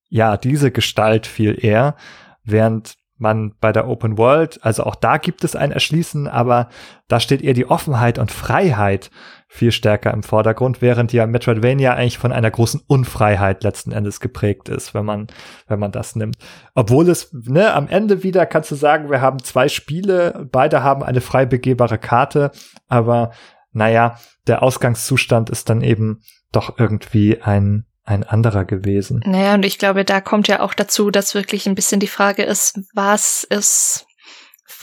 ja 0.10 0.38
diese 0.38 0.70
Gestalt 0.70 1.26
viel 1.26 1.58
eher, 1.60 1.96
während 2.44 2.94
man 3.18 3.56
bei 3.60 3.72
der 3.72 3.88
Open 3.88 4.18
World, 4.20 4.64
also 4.64 4.84
auch 4.84 4.96
da 4.96 5.18
gibt 5.18 5.44
es 5.44 5.56
ein 5.56 5.72
Erschließen, 5.72 6.28
aber 6.28 6.70
da 7.08 7.20
steht 7.20 7.42
eher 7.42 7.54
die 7.54 7.70
Offenheit 7.70 8.20
und 8.20 8.32
Freiheit 8.32 9.10
viel 9.54 9.72
stärker 9.72 10.12
im 10.12 10.24
Vordergrund, 10.24 10.82
während 10.82 11.14
ja 11.14 11.28
Metroidvania 11.28 11.94
eigentlich 11.94 12.18
von 12.18 12.32
einer 12.32 12.50
großen 12.50 12.82
Unfreiheit 12.88 13.64
letzten 13.64 13.92
Endes 13.92 14.20
geprägt 14.20 14.68
ist, 14.68 14.96
wenn 14.96 15.06
man, 15.06 15.28
wenn 15.68 15.78
man 15.78 15.92
das 15.92 16.16
nimmt. 16.16 16.38
Obwohl 16.74 17.08
es, 17.08 17.32
ne, 17.32 17.72
am 17.72 17.88
Ende 17.88 18.24
wieder 18.24 18.48
kannst 18.48 18.72
du 18.72 18.76
sagen, 18.76 19.12
wir 19.12 19.22
haben 19.22 19.44
zwei 19.44 19.70
Spiele, 19.70 20.48
beide 20.52 20.82
haben 20.82 21.04
eine 21.04 21.22
frei 21.22 21.46
begehbare 21.46 22.00
Karte, 22.00 22.50
aber 22.88 23.30
naja, 23.74 24.18
der 24.48 24.64
Ausgangszustand 24.64 25.52
ist 25.52 25.70
dann 25.70 25.82
eben 25.82 26.24
doch 26.52 26.80
irgendwie 26.80 27.40
ein, 27.40 27.86
ein 28.06 28.24
anderer 28.24 28.66
gewesen. 28.66 29.22
Naja, 29.24 29.54
und 29.54 29.66
ich 29.66 29.78
glaube, 29.78 30.04
da 30.04 30.20
kommt 30.20 30.48
ja 30.48 30.62
auch 30.62 30.74
dazu, 30.74 31.12
dass 31.12 31.36
wirklich 31.36 31.68
ein 31.68 31.76
bisschen 31.76 32.00
die 32.00 32.08
Frage 32.08 32.42
ist, 32.42 32.80
was 32.96 33.44
ist 33.48 34.08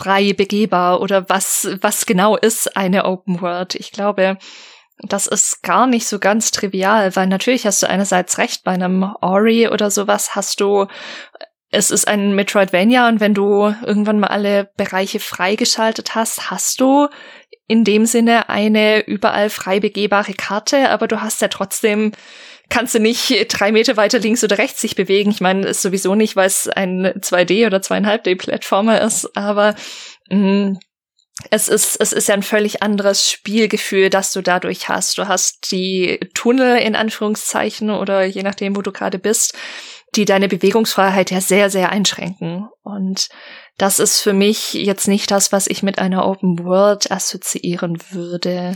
frei 0.00 0.32
begehbar 0.32 1.00
oder 1.02 1.28
was, 1.28 1.68
was 1.82 2.06
genau 2.06 2.36
ist 2.36 2.74
eine 2.76 3.04
Open 3.04 3.42
World? 3.42 3.74
Ich 3.74 3.92
glaube, 3.92 4.38
das 5.02 5.26
ist 5.26 5.62
gar 5.62 5.86
nicht 5.86 6.06
so 6.06 6.18
ganz 6.18 6.50
trivial, 6.52 7.14
weil 7.16 7.26
natürlich 7.26 7.66
hast 7.66 7.82
du 7.82 7.88
einerseits 7.88 8.38
recht, 8.38 8.64
bei 8.64 8.72
einem 8.72 9.14
Ori 9.20 9.68
oder 9.68 9.90
sowas 9.90 10.34
hast 10.34 10.60
du 10.60 10.86
es 11.72 11.92
ist 11.92 12.08
ein 12.08 12.34
Metroidvania 12.34 13.08
und 13.08 13.20
wenn 13.20 13.32
du 13.32 13.72
irgendwann 13.86 14.18
mal 14.18 14.26
alle 14.26 14.70
Bereiche 14.76 15.20
freigeschaltet 15.20 16.16
hast, 16.16 16.50
hast 16.50 16.80
du 16.80 17.06
in 17.68 17.84
dem 17.84 18.06
Sinne 18.06 18.48
eine 18.48 19.06
überall 19.06 19.50
frei 19.50 19.78
begehbare 19.78 20.32
Karte, 20.32 20.90
aber 20.90 21.06
du 21.06 21.20
hast 21.20 21.40
ja 21.40 21.46
trotzdem 21.46 22.10
kannst 22.70 22.94
du 22.94 23.00
nicht 23.00 23.46
drei 23.48 23.72
Meter 23.72 23.96
weiter 23.96 24.18
links 24.18 24.42
oder 24.42 24.56
rechts 24.56 24.80
sich 24.80 24.96
bewegen. 24.96 25.30
Ich 25.30 25.40
meine, 25.40 25.66
ist 25.66 25.82
sowieso 25.82 26.14
nicht, 26.14 26.36
weil 26.36 26.46
es 26.46 26.68
ein 26.68 27.06
2D 27.06 27.66
oder 27.66 27.78
2,5D-Plattformer 27.78 29.00
ist, 29.02 29.36
aber 29.36 29.74
mh, 30.30 30.38
mm, 30.38 30.78
es 31.50 31.68
ist, 31.68 31.96
es 32.00 32.12
ist 32.12 32.28
ja 32.28 32.34
ein 32.34 32.42
völlig 32.42 32.82
anderes 32.82 33.30
Spielgefühl, 33.30 34.10
das 34.10 34.32
du 34.32 34.42
dadurch 34.42 34.88
hast. 34.88 35.16
Du 35.16 35.26
hast 35.26 35.72
die 35.72 36.20
Tunnel 36.34 36.78
in 36.78 36.94
Anführungszeichen 36.94 37.90
oder 37.90 38.24
je 38.24 38.42
nachdem, 38.42 38.76
wo 38.76 38.82
du 38.82 38.92
gerade 38.92 39.18
bist, 39.18 39.56
die 40.16 40.24
deine 40.24 40.48
Bewegungsfreiheit 40.48 41.30
ja 41.30 41.40
sehr, 41.40 41.70
sehr 41.70 41.90
einschränken. 41.90 42.68
Und 42.82 43.28
das 43.78 43.98
ist 43.98 44.20
für 44.20 44.32
mich 44.32 44.74
jetzt 44.74 45.08
nicht 45.08 45.30
das, 45.30 45.52
was 45.52 45.66
ich 45.66 45.82
mit 45.82 45.98
einer 45.98 46.26
Open 46.26 46.64
World 46.64 47.10
assoziieren 47.10 47.96
würde. 48.10 48.74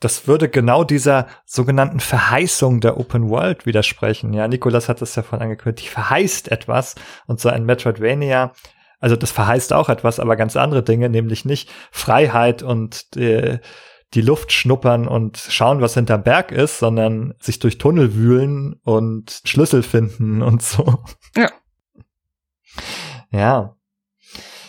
Das 0.00 0.28
würde 0.28 0.48
genau 0.48 0.84
dieser 0.84 1.26
sogenannten 1.46 2.00
Verheißung 2.00 2.80
der 2.80 2.98
Open 2.98 3.30
World 3.30 3.64
widersprechen. 3.64 4.34
Ja, 4.34 4.46
Nikolas 4.46 4.88
hat 4.88 5.00
das 5.00 5.16
ja 5.16 5.22
vorhin 5.22 5.44
angekündigt. 5.44 5.86
Die 5.86 5.92
verheißt 5.92 6.52
etwas 6.52 6.94
und 7.26 7.40
so 7.40 7.48
ein 7.48 7.64
Metroidvania 7.64 8.52
also 8.98 9.16
das 9.16 9.30
verheißt 9.30 9.72
auch 9.72 9.88
etwas, 9.88 10.20
aber 10.20 10.36
ganz 10.36 10.56
andere 10.56 10.82
Dinge, 10.82 11.08
nämlich 11.08 11.44
nicht 11.44 11.70
Freiheit 11.90 12.62
und 12.62 13.14
äh, 13.16 13.58
die 14.14 14.20
Luft 14.20 14.52
schnuppern 14.52 15.06
und 15.06 15.36
schauen, 15.36 15.80
was 15.80 15.94
hinterm 15.94 16.22
Berg 16.22 16.52
ist, 16.52 16.78
sondern 16.78 17.34
sich 17.38 17.58
durch 17.58 17.78
Tunnel 17.78 18.14
wühlen 18.14 18.80
und 18.84 19.42
Schlüssel 19.44 19.82
finden 19.82 20.42
und 20.42 20.62
so. 20.62 21.04
Ja. 21.36 21.50
Ja. 23.30 23.75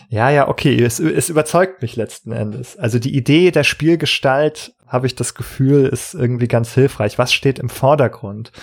Ja, 0.10 0.30
ja, 0.30 0.48
okay, 0.48 0.82
es, 0.82 1.00
es 1.00 1.30
überzeugt 1.30 1.82
mich 1.82 1.96
letzten 1.98 2.32
Endes. 2.32 2.78
Also 2.78 2.98
die 2.98 3.16
Idee 3.16 3.52
der 3.52 3.64
Spielgestalt, 3.64 4.74
habe 4.86 5.06
ich 5.06 5.16
das 5.16 5.36
Gefühl, 5.36 5.86
ist 5.86 6.14
irgendwie 6.14 6.48
ganz 6.48 6.74
hilfreich. 6.74 7.18
Was 7.18 7.34
steht 7.34 7.60
im 7.60 7.70
Vordergrund? 7.70 8.54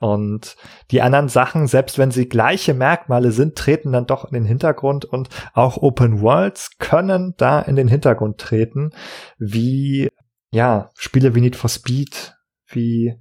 Und 0.00 0.56
die 0.90 1.02
anderen 1.02 1.28
Sachen, 1.28 1.66
selbst 1.66 1.98
wenn 1.98 2.10
sie 2.10 2.28
gleiche 2.28 2.74
Merkmale 2.74 3.32
sind, 3.32 3.56
treten 3.56 3.92
dann 3.92 4.06
doch 4.06 4.24
in 4.24 4.32
den 4.32 4.46
Hintergrund 4.46 5.04
und 5.04 5.28
auch 5.52 5.76
Open 5.76 6.22
Worlds 6.22 6.78
können 6.78 7.34
da 7.36 7.60
in 7.60 7.76
den 7.76 7.86
Hintergrund 7.86 8.38
treten, 8.38 8.92
wie, 9.38 10.08
ja, 10.50 10.90
Spiele 10.96 11.34
wie 11.34 11.42
Need 11.42 11.54
for 11.54 11.68
Speed, 11.68 12.34
wie 12.66 13.14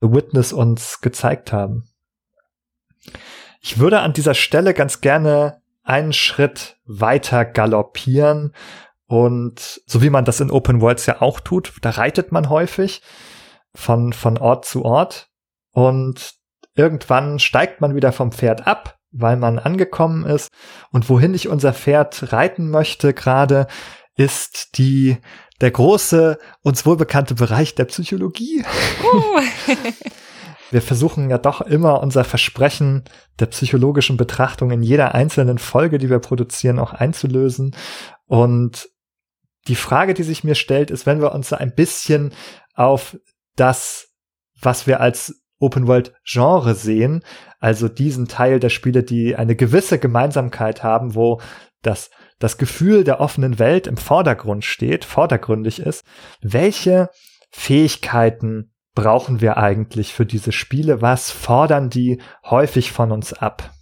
The 0.00 0.12
Witness 0.12 0.52
uns 0.52 1.00
gezeigt 1.00 1.52
haben. 1.52 1.84
Ich 3.60 3.78
würde 3.78 4.00
an 4.00 4.12
dieser 4.12 4.34
Stelle 4.34 4.74
ganz 4.74 5.00
gerne 5.00 5.62
einen 5.84 6.12
Schritt 6.12 6.76
weiter 6.84 7.44
galoppieren 7.44 8.52
und 9.06 9.82
so 9.86 10.02
wie 10.02 10.10
man 10.10 10.24
das 10.24 10.40
in 10.40 10.50
Open 10.50 10.80
Worlds 10.80 11.06
ja 11.06 11.20
auch 11.20 11.40
tut, 11.40 11.72
da 11.82 11.90
reitet 11.90 12.32
man 12.32 12.48
häufig 12.48 13.02
von, 13.74 14.12
von 14.12 14.38
Ort 14.38 14.64
zu 14.64 14.84
Ort 14.84 15.28
und 15.72 16.34
irgendwann 16.74 17.38
steigt 17.38 17.80
man 17.80 17.94
wieder 17.94 18.12
vom 18.12 18.32
Pferd 18.32 18.66
ab, 18.66 18.98
weil 19.12 19.36
man 19.36 19.58
angekommen 19.58 20.24
ist. 20.26 20.50
Und 20.90 21.08
wohin 21.08 21.34
ich 21.34 21.48
unser 21.48 21.72
Pferd 21.72 22.32
reiten 22.32 22.70
möchte 22.70 23.14
gerade, 23.14 23.66
ist 24.16 24.78
die, 24.78 25.18
der 25.60 25.70
große, 25.70 26.38
uns 26.62 26.86
wohlbekannte 26.86 27.34
Bereich 27.34 27.74
der 27.74 27.84
Psychologie. 27.84 28.64
Uh. 29.02 29.40
Wir 30.74 30.82
versuchen 30.82 31.30
ja 31.30 31.38
doch 31.38 31.60
immer 31.60 32.02
unser 32.02 32.24
Versprechen 32.24 33.04
der 33.38 33.46
psychologischen 33.46 34.16
Betrachtung 34.16 34.72
in 34.72 34.82
jeder 34.82 35.14
einzelnen 35.14 35.58
Folge, 35.58 35.98
die 35.98 36.10
wir 36.10 36.18
produzieren, 36.18 36.80
auch 36.80 36.92
einzulösen. 36.92 37.76
Und 38.26 38.88
die 39.68 39.76
Frage, 39.76 40.14
die 40.14 40.24
sich 40.24 40.42
mir 40.42 40.56
stellt, 40.56 40.90
ist, 40.90 41.06
wenn 41.06 41.20
wir 41.20 41.32
uns 41.32 41.50
so 41.50 41.54
ein 41.54 41.76
bisschen 41.76 42.32
auf 42.74 43.16
das, 43.54 44.08
was 44.60 44.88
wir 44.88 44.98
als 44.98 45.44
Open 45.60 45.86
World 45.86 46.12
Genre 46.24 46.74
sehen, 46.74 47.22
also 47.60 47.86
diesen 47.86 48.26
Teil 48.26 48.58
der 48.58 48.70
Spiele, 48.70 49.04
die 49.04 49.36
eine 49.36 49.54
gewisse 49.54 50.00
Gemeinsamkeit 50.00 50.82
haben, 50.82 51.14
wo 51.14 51.40
das 51.82 52.10
das 52.40 52.58
Gefühl 52.58 53.04
der 53.04 53.20
offenen 53.20 53.60
Welt 53.60 53.86
im 53.86 53.96
Vordergrund 53.96 54.64
steht, 54.64 55.04
vordergründig 55.04 55.78
ist. 55.78 56.04
Welche 56.40 57.10
Fähigkeiten 57.52 58.73
brauchen 58.94 59.40
wir 59.40 59.56
eigentlich 59.56 60.14
für 60.14 60.26
diese 60.26 60.52
Spiele? 60.52 61.02
Was 61.02 61.30
fordern 61.30 61.90
die 61.90 62.20
häufig 62.44 62.92
von 62.92 63.12
uns 63.12 63.32
ab? 63.32 63.72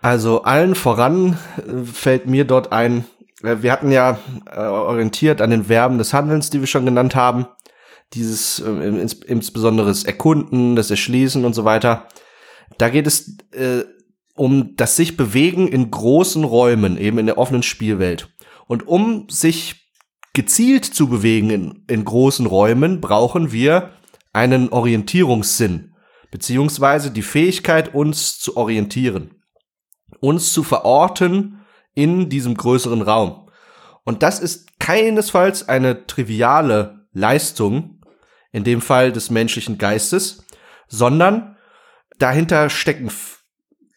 Also 0.00 0.42
allen 0.42 0.74
voran 0.74 1.38
äh, 1.58 1.84
fällt 1.84 2.26
mir 2.26 2.44
dort 2.44 2.72
ein, 2.72 3.04
äh, 3.42 3.56
wir 3.60 3.72
hatten 3.72 3.92
ja 3.92 4.18
äh, 4.50 4.58
orientiert 4.58 5.40
an 5.40 5.50
den 5.50 5.64
Verben 5.64 5.98
des 5.98 6.12
Handelns, 6.12 6.50
die 6.50 6.60
wir 6.60 6.66
schon 6.66 6.84
genannt 6.84 7.14
haben, 7.14 7.46
dieses 8.12 8.58
äh, 8.58 8.70
ins, 8.70 9.14
insbesondere 9.14 9.86
das 9.86 10.04
Erkunden, 10.04 10.76
das 10.76 10.90
Erschließen 10.90 11.44
und 11.44 11.54
so 11.54 11.64
weiter. 11.64 12.08
Da 12.78 12.88
geht 12.88 13.06
es 13.06 13.38
äh, 13.52 13.84
um 14.34 14.74
das 14.76 14.96
sich 14.96 15.16
bewegen 15.16 15.68
in 15.68 15.90
großen 15.90 16.42
Räumen, 16.42 16.98
eben 16.98 17.18
in 17.18 17.26
der 17.26 17.38
offenen 17.38 17.62
Spielwelt. 17.62 18.28
Und 18.66 18.86
um 18.88 19.28
sich 19.28 19.81
gezielt 20.32 20.84
zu 20.84 21.08
bewegen 21.08 21.50
in, 21.50 21.84
in 21.88 22.04
großen 22.04 22.46
Räumen, 22.46 23.00
brauchen 23.00 23.52
wir 23.52 23.90
einen 24.32 24.70
Orientierungssinn, 24.70 25.94
beziehungsweise 26.30 27.10
die 27.10 27.22
Fähigkeit, 27.22 27.94
uns 27.94 28.38
zu 28.38 28.56
orientieren, 28.56 29.42
uns 30.20 30.52
zu 30.52 30.62
verorten 30.62 31.60
in 31.94 32.28
diesem 32.28 32.54
größeren 32.56 33.02
Raum. 33.02 33.50
Und 34.04 34.22
das 34.22 34.40
ist 34.40 34.78
keinesfalls 34.80 35.68
eine 35.68 36.06
triviale 36.06 37.06
Leistung, 37.12 38.00
in 38.52 38.64
dem 38.64 38.80
Fall 38.80 39.12
des 39.12 39.30
menschlichen 39.30 39.78
Geistes, 39.78 40.44
sondern 40.88 41.56
dahinter 42.18 42.68
stecken 42.68 43.10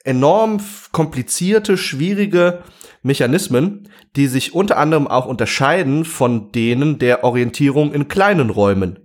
enorm 0.03 0.59
komplizierte, 0.91 1.77
schwierige 1.77 2.63
Mechanismen, 3.05 3.89
die 4.15 4.27
sich 4.27 4.53
unter 4.53 4.77
anderem 4.77 5.07
auch 5.07 5.25
unterscheiden 5.25 6.05
von 6.05 6.51
denen 6.51 6.99
der 6.99 7.23
Orientierung 7.23 7.93
in 7.93 8.07
kleinen 8.07 8.49
Räumen. 8.49 8.99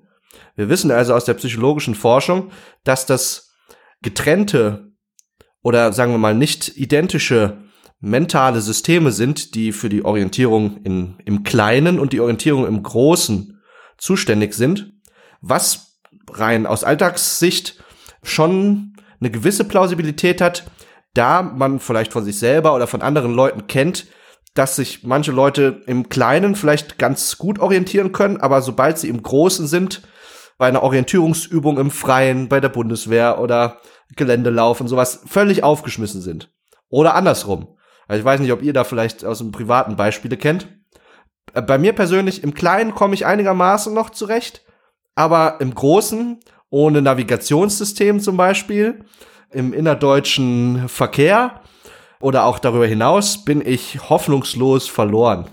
Wir 0.56 0.68
wissen 0.68 0.90
also 0.90 1.14
aus 1.14 1.24
der 1.24 1.34
psychologischen 1.34 1.94
Forschung, 1.94 2.50
dass 2.84 3.06
das 3.06 3.52
getrennte 4.02 4.92
oder 5.62 5.92
sagen 5.92 6.12
wir 6.12 6.18
mal 6.18 6.34
nicht 6.34 6.76
identische 6.76 7.58
mentale 8.00 8.60
Systeme 8.62 9.12
sind, 9.12 9.54
die 9.54 9.72
für 9.72 9.90
die 9.90 10.04
Orientierung 10.04 10.78
in, 10.84 11.16
im 11.26 11.42
Kleinen 11.42 11.98
und 11.98 12.12
die 12.12 12.20
Orientierung 12.20 12.66
im 12.66 12.82
Großen 12.82 13.60
zuständig 13.98 14.54
sind 14.54 14.94
was 15.40 15.98
rein 16.30 16.66
aus 16.66 16.84
Alltagssicht 16.84 17.82
schon 18.22 18.94
eine 19.20 19.30
gewisse 19.30 19.64
Plausibilität 19.64 20.40
hat, 20.40 20.64
da 21.14 21.42
man 21.42 21.80
vielleicht 21.80 22.12
von 22.12 22.24
sich 22.24 22.38
selber 22.38 22.74
oder 22.74 22.86
von 22.86 23.02
anderen 23.02 23.34
Leuten 23.34 23.66
kennt, 23.66 24.06
dass 24.54 24.76
sich 24.76 25.04
manche 25.04 25.32
Leute 25.32 25.82
im 25.86 26.08
Kleinen 26.08 26.56
vielleicht 26.56 26.98
ganz 26.98 27.38
gut 27.38 27.58
orientieren 27.58 28.12
können, 28.12 28.40
aber 28.40 28.62
sobald 28.62 28.98
sie 28.98 29.08
im 29.08 29.22
Großen 29.22 29.66
sind, 29.66 30.02
bei 30.58 30.66
einer 30.66 30.82
Orientierungsübung 30.82 31.78
im 31.78 31.90
Freien, 31.90 32.48
bei 32.48 32.60
der 32.60 32.68
Bundeswehr 32.68 33.40
oder 33.40 33.78
Geländelauf 34.16 34.80
und 34.80 34.88
sowas, 34.88 35.22
völlig 35.26 35.62
aufgeschmissen 35.62 36.20
sind. 36.20 36.52
Oder 36.88 37.14
andersrum. 37.14 37.76
Also 38.08 38.18
ich 38.18 38.24
weiß 38.24 38.40
nicht, 38.40 38.52
ob 38.52 38.62
ihr 38.62 38.72
da 38.72 38.84
vielleicht 38.84 39.24
aus 39.24 39.40
einem 39.40 39.52
privaten 39.52 39.96
Beispiele 39.96 40.36
kennt. 40.36 40.68
Bei 41.52 41.78
mir 41.78 41.92
persönlich 41.92 42.42
im 42.42 42.54
Kleinen 42.54 42.94
komme 42.94 43.14
ich 43.14 43.24
einigermaßen 43.24 43.94
noch 43.94 44.10
zurecht, 44.10 44.64
aber 45.14 45.60
im 45.60 45.74
Großen, 45.74 46.40
ohne 46.68 47.02
Navigationssystem 47.02 48.20
zum 48.20 48.36
Beispiel, 48.36 49.04
im 49.52 49.72
innerdeutschen 49.72 50.88
Verkehr 50.88 51.60
oder 52.20 52.44
auch 52.44 52.58
darüber 52.58 52.86
hinaus 52.86 53.44
bin 53.44 53.66
ich 53.66 54.08
hoffnungslos 54.08 54.88
verloren. 54.88 55.50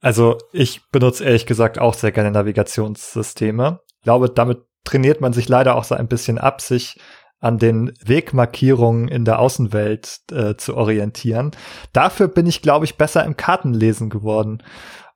Also 0.00 0.36
ich 0.52 0.82
benutze 0.90 1.24
ehrlich 1.24 1.46
gesagt 1.46 1.78
auch 1.78 1.94
sehr 1.94 2.12
gerne 2.12 2.30
Navigationssysteme. 2.30 3.80
Ich 3.98 4.02
glaube, 4.02 4.28
damit 4.28 4.58
trainiert 4.84 5.22
man 5.22 5.32
sich 5.32 5.48
leider 5.48 5.76
auch 5.76 5.84
so 5.84 5.94
ein 5.94 6.08
bisschen 6.08 6.36
ab, 6.36 6.60
sich 6.60 7.00
an 7.40 7.58
den 7.58 7.92
Wegmarkierungen 8.04 9.08
in 9.08 9.24
der 9.24 9.38
Außenwelt 9.38 10.20
äh, 10.32 10.56
zu 10.56 10.76
orientieren. 10.76 11.52
Dafür 11.92 12.28
bin 12.28 12.46
ich, 12.46 12.62
glaube 12.62 12.84
ich, 12.84 12.96
besser 12.96 13.24
im 13.24 13.36
Kartenlesen 13.36 14.10
geworden. 14.10 14.62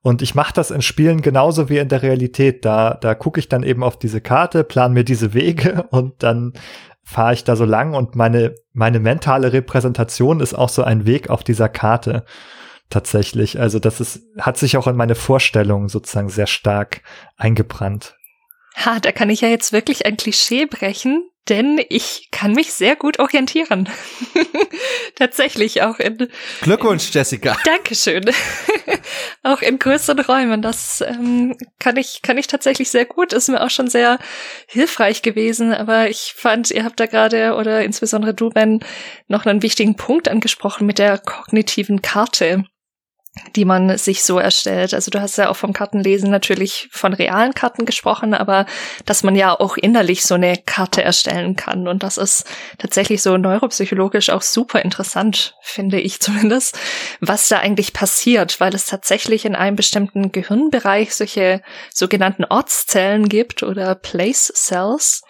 Und 0.00 0.22
ich 0.22 0.34
mache 0.34 0.54
das 0.54 0.70
in 0.70 0.80
Spielen 0.80 1.22
genauso 1.22 1.68
wie 1.68 1.78
in 1.78 1.88
der 1.88 2.02
Realität. 2.02 2.64
Da, 2.64 2.94
da 2.94 3.14
gucke 3.14 3.40
ich 3.40 3.48
dann 3.48 3.62
eben 3.62 3.82
auf 3.82 3.98
diese 3.98 4.20
Karte, 4.20 4.62
plan 4.62 4.92
mir 4.92 5.04
diese 5.04 5.34
Wege 5.34 5.82
und 5.90 6.22
dann 6.22 6.52
fahre 7.08 7.32
ich 7.32 7.42
da 7.42 7.56
so 7.56 7.64
lang 7.64 7.94
und 7.94 8.16
meine, 8.16 8.54
meine 8.74 9.00
mentale 9.00 9.54
Repräsentation 9.54 10.40
ist 10.40 10.52
auch 10.52 10.68
so 10.68 10.82
ein 10.82 11.06
Weg 11.06 11.30
auf 11.30 11.42
dieser 11.42 11.70
Karte 11.70 12.26
tatsächlich. 12.90 13.58
Also 13.58 13.78
das 13.78 13.98
ist, 13.98 14.26
hat 14.38 14.58
sich 14.58 14.76
auch 14.76 14.86
in 14.86 14.94
meine 14.94 15.14
Vorstellung 15.14 15.88
sozusagen 15.88 16.28
sehr 16.28 16.46
stark 16.46 17.00
eingebrannt. 17.38 18.18
Ha, 18.76 19.00
da 19.00 19.10
kann 19.10 19.30
ich 19.30 19.40
ja 19.40 19.48
jetzt 19.48 19.72
wirklich 19.72 20.04
ein 20.04 20.18
Klischee 20.18 20.66
brechen, 20.66 21.30
denn 21.48 21.80
ich 21.88 22.28
kann 22.30 22.52
mich 22.52 22.72
sehr 22.72 22.96
gut 22.96 23.18
orientieren. 23.18 23.88
Tatsächlich 25.14 25.82
auch 25.82 25.98
in. 25.98 26.28
Glückwunsch, 26.62 27.10
Jessica. 27.12 27.56
Dankeschön. 27.64 28.24
auch 29.42 29.62
in 29.62 29.78
größeren 29.78 30.20
Räumen. 30.20 30.62
Das 30.62 31.00
ähm, 31.00 31.56
kann 31.78 31.96
ich 31.96 32.20
kann 32.22 32.38
ich 32.38 32.46
tatsächlich 32.46 32.90
sehr 32.90 33.04
gut. 33.04 33.32
Ist 33.32 33.48
mir 33.48 33.62
auch 33.62 33.70
schon 33.70 33.88
sehr 33.88 34.18
hilfreich 34.66 35.22
gewesen. 35.22 35.72
Aber 35.72 36.08
ich 36.08 36.34
fand, 36.36 36.70
ihr 36.70 36.84
habt 36.84 37.00
da 37.00 37.06
gerade 37.06 37.54
oder 37.54 37.82
insbesondere 37.82 38.34
du 38.34 38.50
Ben 38.50 38.80
noch 39.26 39.46
einen 39.46 39.62
wichtigen 39.62 39.96
Punkt 39.96 40.28
angesprochen 40.28 40.86
mit 40.86 40.98
der 40.98 41.18
kognitiven 41.18 42.02
Karte 42.02 42.64
die 43.54 43.64
man 43.64 43.96
sich 43.98 44.22
so 44.22 44.38
erstellt. 44.38 44.94
Also 44.94 45.10
du 45.10 45.20
hast 45.20 45.38
ja 45.38 45.48
auch 45.48 45.56
vom 45.56 45.72
Kartenlesen 45.72 46.30
natürlich 46.30 46.88
von 46.90 47.12
realen 47.12 47.54
Karten 47.54 47.84
gesprochen, 47.84 48.34
aber 48.34 48.66
dass 49.04 49.22
man 49.22 49.36
ja 49.36 49.58
auch 49.58 49.76
innerlich 49.76 50.24
so 50.24 50.34
eine 50.34 50.56
Karte 50.56 51.02
erstellen 51.02 51.56
kann. 51.56 51.88
Und 51.88 52.02
das 52.02 52.18
ist 52.18 52.44
tatsächlich 52.78 53.22
so 53.22 53.36
neuropsychologisch 53.36 54.30
auch 54.30 54.42
super 54.42 54.82
interessant, 54.82 55.54
finde 55.62 56.00
ich 56.00 56.20
zumindest, 56.20 56.78
was 57.20 57.48
da 57.48 57.58
eigentlich 57.58 57.92
passiert, 57.92 58.60
weil 58.60 58.74
es 58.74 58.86
tatsächlich 58.86 59.44
in 59.44 59.54
einem 59.54 59.76
bestimmten 59.76 60.32
Gehirnbereich 60.32 61.14
solche 61.14 61.62
sogenannten 61.92 62.44
Ortszellen 62.44 63.28
gibt 63.28 63.62
oder 63.62 63.94
Place 63.94 64.52
Cells 64.54 65.22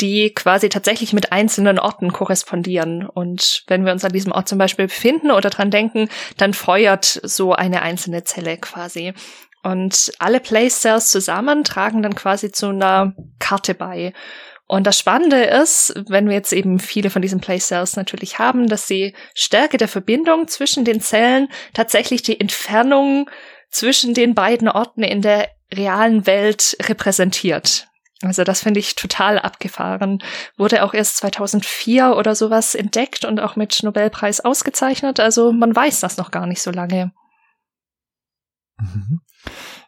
die 0.00 0.32
quasi 0.34 0.68
tatsächlich 0.68 1.12
mit 1.12 1.32
einzelnen 1.32 1.78
Orten 1.78 2.12
korrespondieren. 2.12 3.06
Und 3.06 3.64
wenn 3.68 3.84
wir 3.84 3.92
uns 3.92 4.04
an 4.04 4.12
diesem 4.12 4.32
Ort 4.32 4.48
zum 4.48 4.58
Beispiel 4.58 4.86
befinden 4.86 5.30
oder 5.30 5.50
dran 5.50 5.70
denken, 5.70 6.08
dann 6.36 6.52
feuert 6.52 7.20
so 7.22 7.52
eine 7.52 7.82
einzelne 7.82 8.24
Zelle 8.24 8.56
quasi. 8.58 9.14
Und 9.62 10.12
alle 10.18 10.40
Place 10.40 10.80
Cells 10.80 11.08
zusammen 11.08 11.64
tragen 11.64 12.02
dann 12.02 12.14
quasi 12.14 12.52
zu 12.52 12.68
einer 12.68 13.14
Karte 13.38 13.74
bei. 13.74 14.12
Und 14.66 14.86
das 14.86 14.98
Spannende 14.98 15.44
ist, 15.44 15.94
wenn 16.08 16.28
wir 16.28 16.34
jetzt 16.34 16.52
eben 16.52 16.78
viele 16.78 17.10
von 17.10 17.22
diesen 17.22 17.40
Place 17.40 17.68
Cells 17.68 17.96
natürlich 17.96 18.38
haben, 18.38 18.66
dass 18.66 18.86
die 18.86 19.14
Stärke 19.34 19.76
der 19.76 19.88
Verbindung 19.88 20.48
zwischen 20.48 20.84
den 20.84 21.00
Zellen 21.00 21.48
tatsächlich 21.74 22.22
die 22.22 22.40
Entfernung 22.40 23.30
zwischen 23.70 24.14
den 24.14 24.34
beiden 24.34 24.68
Orten 24.68 25.02
in 25.02 25.20
der 25.20 25.48
realen 25.72 26.26
Welt 26.26 26.76
repräsentiert. 26.82 27.88
Also 28.26 28.44
das 28.44 28.60
finde 28.62 28.80
ich 28.80 28.94
total 28.94 29.38
abgefahren. 29.38 30.22
Wurde 30.56 30.84
auch 30.84 30.94
erst 30.94 31.18
2004 31.18 32.16
oder 32.16 32.34
sowas 32.34 32.74
entdeckt 32.74 33.24
und 33.24 33.40
auch 33.40 33.56
mit 33.56 33.82
Nobelpreis 33.82 34.40
ausgezeichnet. 34.40 35.20
Also 35.20 35.52
man 35.52 35.74
weiß 35.74 36.00
das 36.00 36.16
noch 36.16 36.30
gar 36.30 36.46
nicht 36.46 36.62
so 36.62 36.70
lange. 36.70 37.12
Mhm. 38.78 39.20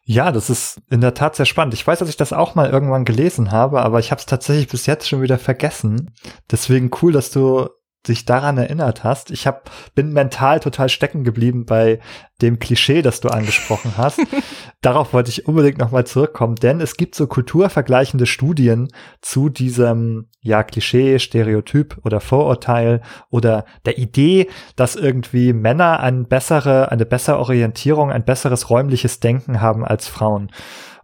Ja, 0.08 0.30
das 0.30 0.50
ist 0.50 0.80
in 0.88 1.00
der 1.00 1.14
Tat 1.14 1.34
sehr 1.34 1.46
spannend. 1.46 1.74
Ich 1.74 1.84
weiß, 1.84 1.98
dass 1.98 2.08
ich 2.08 2.16
das 2.16 2.32
auch 2.32 2.54
mal 2.54 2.70
irgendwann 2.70 3.04
gelesen 3.04 3.50
habe, 3.50 3.82
aber 3.82 3.98
ich 3.98 4.12
habe 4.12 4.20
es 4.20 4.26
tatsächlich 4.26 4.68
bis 4.68 4.86
jetzt 4.86 5.08
schon 5.08 5.20
wieder 5.20 5.36
vergessen. 5.36 6.14
Deswegen 6.48 6.92
cool, 7.02 7.10
dass 7.10 7.32
du 7.32 7.68
dich 8.08 8.24
daran 8.24 8.58
erinnert 8.58 9.04
hast. 9.04 9.30
Ich 9.30 9.46
hab, 9.46 9.70
bin 9.94 10.12
mental 10.12 10.60
total 10.60 10.88
stecken 10.88 11.24
geblieben 11.24 11.66
bei 11.66 11.98
dem 12.42 12.58
Klischee, 12.58 13.02
das 13.02 13.20
du 13.20 13.28
angesprochen 13.28 13.92
hast. 13.96 14.20
Darauf 14.82 15.12
wollte 15.12 15.30
ich 15.30 15.46
unbedingt 15.46 15.78
nochmal 15.78 16.06
zurückkommen, 16.06 16.56
denn 16.56 16.80
es 16.80 16.96
gibt 16.96 17.14
so 17.14 17.26
kulturvergleichende 17.26 18.26
Studien 18.26 18.88
zu 19.20 19.48
diesem 19.48 20.28
ja 20.40 20.62
Klischee, 20.62 21.18
Stereotyp 21.18 21.98
oder 22.04 22.20
Vorurteil 22.20 23.00
oder 23.30 23.64
der 23.84 23.98
Idee, 23.98 24.48
dass 24.76 24.96
irgendwie 24.96 25.52
Männer 25.52 26.00
eine 26.00 26.24
bessere, 26.24 26.92
eine 26.92 27.06
bessere 27.06 27.38
Orientierung, 27.38 28.10
ein 28.10 28.24
besseres 28.24 28.70
räumliches 28.70 29.20
Denken 29.20 29.60
haben 29.60 29.84
als 29.84 30.06
Frauen. 30.06 30.50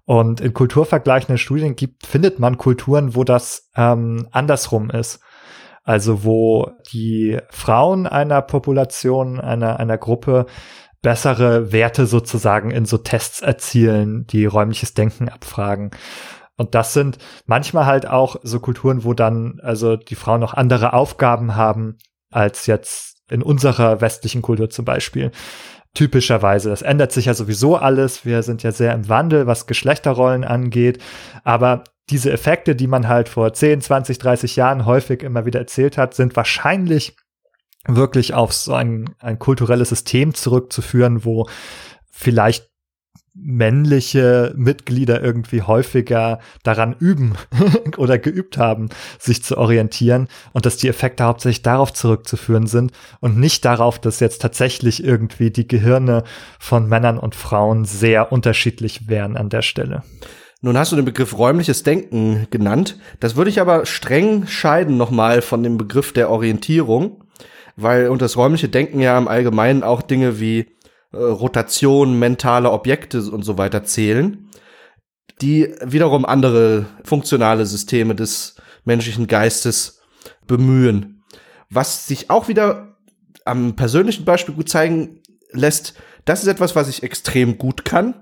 Und 0.05 0.41
in 0.41 0.53
kulturvergleichenden 0.53 1.39
Studien 1.39 1.77
gibt, 1.77 2.07
findet 2.07 2.39
man 2.39 2.59
Kulturen, 2.59 3.15
wo 3.15 3.25
das 3.25 3.71
ähm, 3.77 4.29
andersrum 4.33 4.91
ist. 4.91 5.21
Also 5.83 6.25
wo 6.25 6.71
die 6.93 7.39
Frauen 7.51 8.07
einer 8.07 8.43
Population, 8.43 9.41
einer, 9.41 9.81
einer 9.81 9.99
Gruppe 9.99 10.47
bessere 11.03 11.73
Werte 11.73 12.07
sozusagen 12.07 12.71
in 12.71 12.87
so 12.87 12.99
Tests 12.99 13.41
erzielen, 13.41 14.27
die 14.29 14.47
räumliches 14.47 14.95
Denken 14.95 15.29
abfragen. 15.29 15.91
Und 16.57 16.77
das 16.77 16.93
sind 16.93 17.19
manchmal 17.47 17.87
halt 17.87 18.07
auch 18.07 18.37
so 18.43 18.61
Kulturen, 18.61 19.03
wo 19.05 19.15
dann 19.15 19.61
also 19.63 19.97
die 19.97 20.15
Frauen 20.15 20.41
noch 20.41 20.55
andere 20.55 20.93
Aufgaben 20.93 21.57
haben 21.57 21.99
als 22.31 22.67
jetzt 22.67 23.23
in 23.31 23.43
unserer 23.43 24.01
westlichen 24.01 24.43
Kultur 24.43 24.71
zum 24.71 24.85
Beispiel. 24.85 25.33
Typischerweise. 25.95 26.71
Das 26.71 26.83
ändert 26.83 27.13
sich 27.13 27.27
ja 27.27 27.35
sowieso 27.35 27.77
alles. 27.77 28.25
Wir 28.25 28.43
sind 28.43 28.63
ja 28.63 28.73
sehr 28.73 28.95
im 28.95 29.09
Wandel, 29.09 29.47
was 29.47 29.67
Geschlechterrollen 29.67 30.45
angeht. 30.45 31.03
Aber 31.45 31.85
diese 32.11 32.33
Effekte, 32.33 32.75
die 32.75 32.87
man 32.87 33.09
halt 33.09 33.29
vor 33.29 33.53
10, 33.53 33.81
20, 33.81 34.19
30 34.19 34.57
Jahren 34.57 34.87
häufig 34.87 35.23
immer 35.23 35.47
wieder 35.47 35.61
erzählt 35.61 35.97
hat, 35.97 36.15
sind 36.15 36.37
wahrscheinlich 36.37 37.17
wirklich 37.87 38.35
auf 38.35 38.53
so 38.53 38.75
ein, 38.75 39.15
ein 39.19 39.39
kulturelles 39.39 39.89
System 39.89 40.35
zurückzuführen, 40.35 41.25
wo 41.25 41.49
vielleicht 42.11 42.73
männliche 43.35 44.53
Mitglieder 44.57 45.23
irgendwie 45.23 45.63
häufiger 45.63 46.39
daran 46.63 46.95
üben 46.99 47.35
oder 47.97 48.19
geübt 48.19 48.59
haben, 48.59 48.91
sich 49.19 49.43
zu 49.43 49.57
orientieren 49.57 50.29
und 50.53 50.67
dass 50.67 50.77
die 50.77 50.89
Effekte 50.89 51.25
hauptsächlich 51.25 51.63
darauf 51.63 51.95
zurückzuführen 51.95 52.67
sind 52.67 52.93
und 53.21 53.39
nicht 53.39 53.65
darauf, 53.65 53.99
dass 53.99 54.21
jetzt 54.21 54.43
tatsächlich 54.43 55.03
irgendwie 55.03 55.51
die 55.51 55.67
Gehirne 55.67 56.25
von 56.59 56.89
Männern 56.89 57.19
und 57.19 57.35
Frauen 57.35 57.87
sehr 57.87 58.33
unterschiedlich 58.33 59.09
wären 59.09 59.37
an 59.39 59.49
der 59.49 59.63
Stelle. 59.63 60.03
Nun 60.65 60.79
hast 60.79 60.93
du 60.93 60.97
den 60.97 61.05
Begriff 61.05 61.37
räumliches 61.37 61.83
Denken 61.83 62.47
genannt. 62.51 62.97
Das 63.19 63.35
würde 63.35 63.51
ich 63.51 63.61
aber 63.61 63.85
streng 63.85 64.47
scheiden 64.47 64.97
nochmal 64.97 65.43
von 65.43 65.65
dem 65.65 65.77
Begriff 65.77 66.13
der 66.13 66.31
Orientierung, 66.31 67.25
weil 67.75 68.09
unter 68.09 68.27
das 68.27 68.37
räumliche 68.37 68.69
Denken 68.69 69.01
ja 69.01 69.19
im 69.19 69.27
Allgemeinen 69.27 69.83
auch 69.83 70.03
Dinge 70.03 70.39
wie 70.39 70.69
äh, 71.13 71.17
Rotation, 71.17 72.17
mentale 72.17 72.71
Objekte 72.71 73.23
und 73.23 73.43
so 73.43 73.59
weiter 73.59 73.83
zählen, 73.83 74.51
die 75.41 75.75
wiederum 75.85 76.25
andere 76.25 76.87
funktionale 77.03 77.67
Systeme 77.67 78.15
des 78.15 78.55
menschlichen 78.85 79.27
Geistes 79.27 80.01
bemühen. 80.47 81.25
Was 81.71 82.07
sich 82.07 82.31
auch 82.31 82.47
wieder 82.47 82.99
am 83.45 83.75
persönlichen 83.75 84.25
Beispiel 84.25 84.55
gut 84.55 84.69
zeigen 84.69 85.23
lässt, 85.51 85.95
das 86.25 86.43
ist 86.43 86.49
etwas, 86.49 86.77
was 86.77 86.89
ich 86.89 87.03
extrem 87.03 87.59
gut 87.59 87.85
kann 87.85 88.15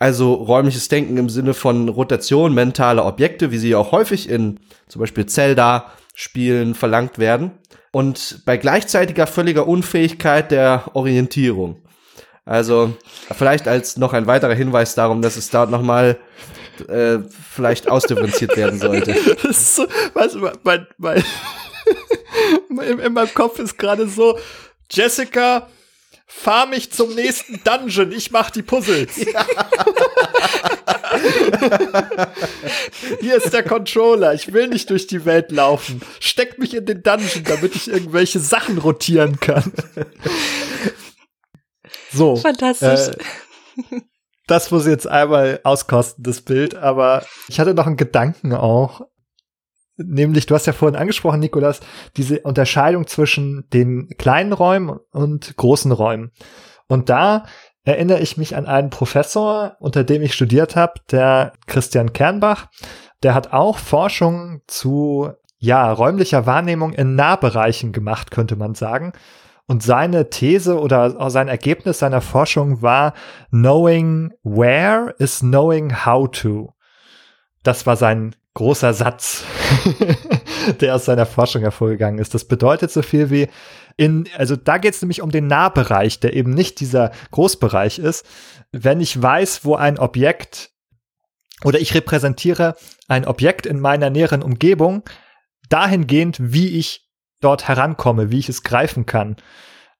also 0.00 0.32
räumliches 0.32 0.88
Denken 0.88 1.18
im 1.18 1.28
Sinne 1.28 1.52
von 1.52 1.90
Rotation 1.90 2.54
mentaler 2.54 3.04
Objekte, 3.04 3.52
wie 3.52 3.58
sie 3.58 3.74
auch 3.74 3.92
häufig 3.92 4.30
in 4.30 4.58
zum 4.88 5.00
Beispiel 5.00 5.26
Zelda-Spielen 5.26 6.74
verlangt 6.74 7.18
werden. 7.18 7.52
Und 7.92 8.42
bei 8.46 8.56
gleichzeitiger 8.56 9.26
völliger 9.26 9.68
Unfähigkeit 9.68 10.50
der 10.50 10.90
Orientierung. 10.94 11.82
Also 12.46 12.94
vielleicht 13.30 13.68
als 13.68 13.98
noch 13.98 14.14
ein 14.14 14.26
weiterer 14.26 14.54
Hinweis 14.54 14.94
darum, 14.94 15.20
dass 15.20 15.36
es 15.36 15.50
dort 15.50 15.70
nochmal 15.70 16.18
äh, 16.88 17.18
vielleicht 17.28 17.90
ausdifferenziert 17.90 18.56
werden 18.56 18.80
sollte. 18.80 19.14
Das 19.42 19.44
ist 19.44 19.76
so, 19.76 19.86
du, 19.86 20.50
mein, 20.64 20.86
mein, 20.96 21.22
in, 22.70 22.98
in 23.00 23.12
meinem 23.12 23.34
Kopf 23.34 23.58
ist 23.58 23.76
gerade 23.76 24.08
so, 24.08 24.38
Jessica, 24.90 25.68
fahr 26.30 26.66
mich 26.66 26.92
zum 26.92 27.14
nächsten 27.14 27.60
Dungeon, 27.64 28.12
ich 28.12 28.30
mach 28.30 28.50
die 28.50 28.62
Puzzles. 28.62 29.16
Ja. 29.32 29.46
Hier 33.20 33.36
ist 33.36 33.52
der 33.52 33.62
Controller, 33.62 34.34
ich 34.34 34.52
will 34.52 34.68
nicht 34.68 34.90
durch 34.90 35.06
die 35.06 35.24
Welt 35.24 35.50
laufen. 35.50 36.00
Steck 36.20 36.58
mich 36.58 36.74
in 36.74 36.86
den 36.86 37.02
Dungeon, 37.02 37.44
damit 37.44 37.74
ich 37.74 37.90
irgendwelche 37.90 38.38
Sachen 38.38 38.78
rotieren 38.78 39.40
kann. 39.40 39.72
So. 42.12 42.34
Fantastisch. 42.34 43.16
Äh, 43.90 44.00
das 44.48 44.72
muss 44.72 44.84
jetzt 44.84 45.06
einmal 45.06 45.60
auskosten, 45.62 46.24
das 46.24 46.40
Bild, 46.40 46.74
aber 46.74 47.24
ich 47.48 47.60
hatte 47.60 47.72
noch 47.72 47.86
einen 47.86 47.96
Gedanken 47.96 48.52
auch, 48.52 49.02
nämlich, 50.04 50.46
du 50.46 50.54
hast 50.54 50.66
ja 50.66 50.72
vorhin 50.72 50.98
angesprochen, 50.98 51.40
Nikolas, 51.40 51.80
diese 52.16 52.40
Unterscheidung 52.40 53.06
zwischen 53.06 53.68
den 53.72 54.08
kleinen 54.18 54.52
Räumen 54.52 54.98
und 55.12 55.56
großen 55.56 55.92
Räumen. 55.92 56.32
Und 56.88 57.08
da 57.08 57.44
erinnere 57.84 58.20
ich 58.20 58.36
mich 58.36 58.56
an 58.56 58.66
einen 58.66 58.90
Professor, 58.90 59.76
unter 59.80 60.04
dem 60.04 60.22
ich 60.22 60.34
studiert 60.34 60.76
habe, 60.76 60.94
der 61.10 61.52
Christian 61.66 62.12
Kernbach. 62.12 62.66
Der 63.22 63.34
hat 63.34 63.52
auch 63.52 63.78
Forschung 63.78 64.62
zu 64.66 65.30
ja, 65.58 65.92
räumlicher 65.92 66.46
Wahrnehmung 66.46 66.92
in 66.92 67.14
Nahbereichen 67.14 67.92
gemacht, 67.92 68.30
könnte 68.30 68.56
man 68.56 68.74
sagen. 68.74 69.12
Und 69.66 69.82
seine 69.82 70.30
These 70.30 70.80
oder 70.80 71.30
sein 71.30 71.46
Ergebnis 71.46 72.00
seiner 72.00 72.22
Forschung 72.22 72.82
war, 72.82 73.12
knowing 73.50 74.32
where 74.42 75.14
is 75.18 75.40
knowing 75.40 76.04
how 76.04 76.28
to. 76.28 76.72
Das 77.62 77.86
war 77.86 77.96
sein 77.96 78.34
großer 78.54 78.94
Satz. 78.94 79.44
der 80.80 80.94
aus 80.94 81.04
seiner 81.04 81.26
Forschung 81.26 81.62
hervorgegangen 81.62 82.18
ist. 82.18 82.34
Das 82.34 82.44
bedeutet 82.44 82.90
so 82.90 83.02
viel 83.02 83.30
wie 83.30 83.48
in, 83.96 84.28
also 84.36 84.56
da 84.56 84.78
geht 84.78 84.94
es 84.94 85.02
nämlich 85.02 85.22
um 85.22 85.30
den 85.30 85.46
Nahbereich, 85.46 86.20
der 86.20 86.34
eben 86.34 86.52
nicht 86.54 86.80
dieser 86.80 87.12
Großbereich 87.30 87.98
ist. 87.98 88.26
Wenn 88.72 89.00
ich 89.00 89.20
weiß, 89.20 89.64
wo 89.64 89.74
ein 89.74 89.98
Objekt 89.98 90.70
oder 91.64 91.78
ich 91.78 91.94
repräsentiere 91.94 92.76
ein 93.08 93.26
Objekt 93.26 93.66
in 93.66 93.80
meiner 93.80 94.10
näheren 94.10 94.42
Umgebung, 94.42 95.02
dahingehend, 95.68 96.38
wie 96.40 96.78
ich 96.78 97.08
dort 97.40 97.68
herankomme, 97.68 98.30
wie 98.30 98.38
ich 98.38 98.48
es 98.48 98.62
greifen 98.62 99.06
kann. 99.06 99.36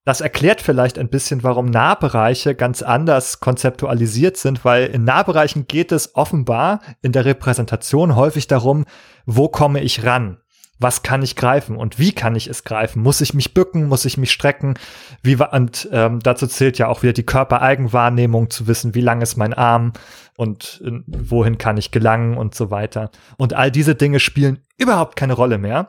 Das 0.05 0.23
erklärt 0.23 0.63
vielleicht 0.63 0.99
ein 0.99 1.11
bisschen, 1.11 1.43
warum 1.43 1.67
Nahbereiche 1.67 2.55
ganz 2.55 2.83
anders 2.83 3.41
konzeptualisiert 3.41 4.39
sind, 4.39 4.65
weil 4.65 4.87
in 4.87 5.05
Nahbereichen 5.05 5.67
geht 5.67 5.93
es 5.93 6.15
offenbar 6.15 6.81
in 7.03 7.13
der 7.13 7.27
Repräsentation 7.27 8.17
häufig 8.17 8.47
darum, 8.47 8.87
wo 9.27 9.49
komme 9.49 9.81
ich 9.81 10.05
ran? 10.05 10.39
Was 10.79 11.03
kann 11.03 11.23
ich 11.23 11.37
greifen 11.37 11.77
und 11.77 11.99
wie 11.99 12.13
kann 12.13 12.35
ich 12.35 12.47
es 12.47 12.65
greifen? 12.65 13.03
Muss 13.03 13.21
ich 13.21 13.35
mich 13.35 13.53
bücken? 13.53 13.87
Muss 13.87 14.07
ich 14.07 14.17
mich 14.17 14.33
strecken? 14.33 14.79
Wie 15.23 15.37
und 15.37 15.87
ähm, 15.93 16.21
dazu 16.21 16.47
zählt 16.47 16.79
ja 16.79 16.89
auch 16.89 17.03
wieder 17.03 17.13
die 17.13 17.27
Körpereigenwahrnehmung 17.27 18.49
zu 18.49 18.67
wissen, 18.67 18.95
wie 18.95 19.03
lang 19.03 19.21
ist 19.21 19.37
mein 19.37 19.53
Arm 19.53 19.93
und 20.39 20.83
äh, 20.83 21.03
wohin 21.07 21.59
kann 21.59 21.77
ich 21.77 21.91
gelangen 21.91 22.39
und 22.39 22.55
so 22.55 22.71
weiter. 22.71 23.11
Und 23.37 23.53
all 23.53 23.71
diese 23.71 23.95
Dinge 23.95 24.21
spielen 24.21 24.61
überhaupt 24.79 25.17
keine 25.17 25.35
Rolle 25.35 25.59
mehr 25.59 25.89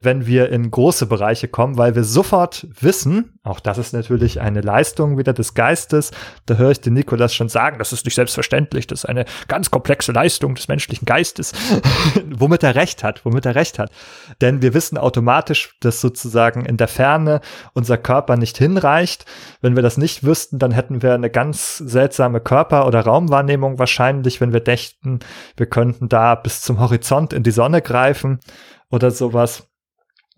wenn 0.00 0.26
wir 0.26 0.50
in 0.50 0.70
große 0.70 1.06
Bereiche 1.06 1.48
kommen, 1.48 1.78
weil 1.78 1.94
wir 1.94 2.04
sofort 2.04 2.66
wissen, 2.80 3.38
auch 3.42 3.60
das 3.60 3.78
ist 3.78 3.94
natürlich 3.94 4.40
eine 4.42 4.60
Leistung 4.60 5.16
wieder 5.16 5.32
des 5.32 5.54
Geistes, 5.54 6.10
da 6.44 6.54
höre 6.54 6.72
ich 6.72 6.80
den 6.82 6.92
Nikolas 6.92 7.34
schon 7.34 7.48
sagen, 7.48 7.78
das 7.78 7.94
ist 7.94 8.04
nicht 8.04 8.14
selbstverständlich, 8.14 8.86
das 8.86 9.00
ist 9.00 9.04
eine 9.06 9.24
ganz 9.48 9.70
komplexe 9.70 10.12
Leistung 10.12 10.54
des 10.54 10.68
menschlichen 10.68 11.06
Geistes, 11.06 11.52
womit 12.30 12.62
er 12.62 12.74
recht 12.74 13.04
hat, 13.04 13.24
womit 13.24 13.46
er 13.46 13.54
recht 13.54 13.78
hat. 13.78 13.90
Denn 14.42 14.60
wir 14.60 14.74
wissen 14.74 14.98
automatisch, 14.98 15.74
dass 15.80 16.02
sozusagen 16.02 16.66
in 16.66 16.76
der 16.76 16.88
Ferne 16.88 17.40
unser 17.72 17.96
Körper 17.96 18.36
nicht 18.36 18.58
hinreicht. 18.58 19.24
Wenn 19.62 19.76
wir 19.76 19.82
das 19.82 19.96
nicht 19.96 20.24
wüssten, 20.24 20.58
dann 20.58 20.72
hätten 20.72 21.02
wir 21.02 21.14
eine 21.14 21.30
ganz 21.30 21.78
seltsame 21.78 22.40
Körper- 22.40 22.86
oder 22.86 23.00
Raumwahrnehmung 23.00 23.78
wahrscheinlich, 23.78 24.42
wenn 24.42 24.52
wir 24.52 24.60
dächten, 24.60 25.20
wir 25.56 25.66
könnten 25.66 26.10
da 26.10 26.34
bis 26.34 26.60
zum 26.60 26.80
Horizont 26.80 27.32
in 27.32 27.42
die 27.42 27.50
Sonne 27.50 27.80
greifen 27.80 28.40
oder 28.90 29.10
sowas. 29.10 29.68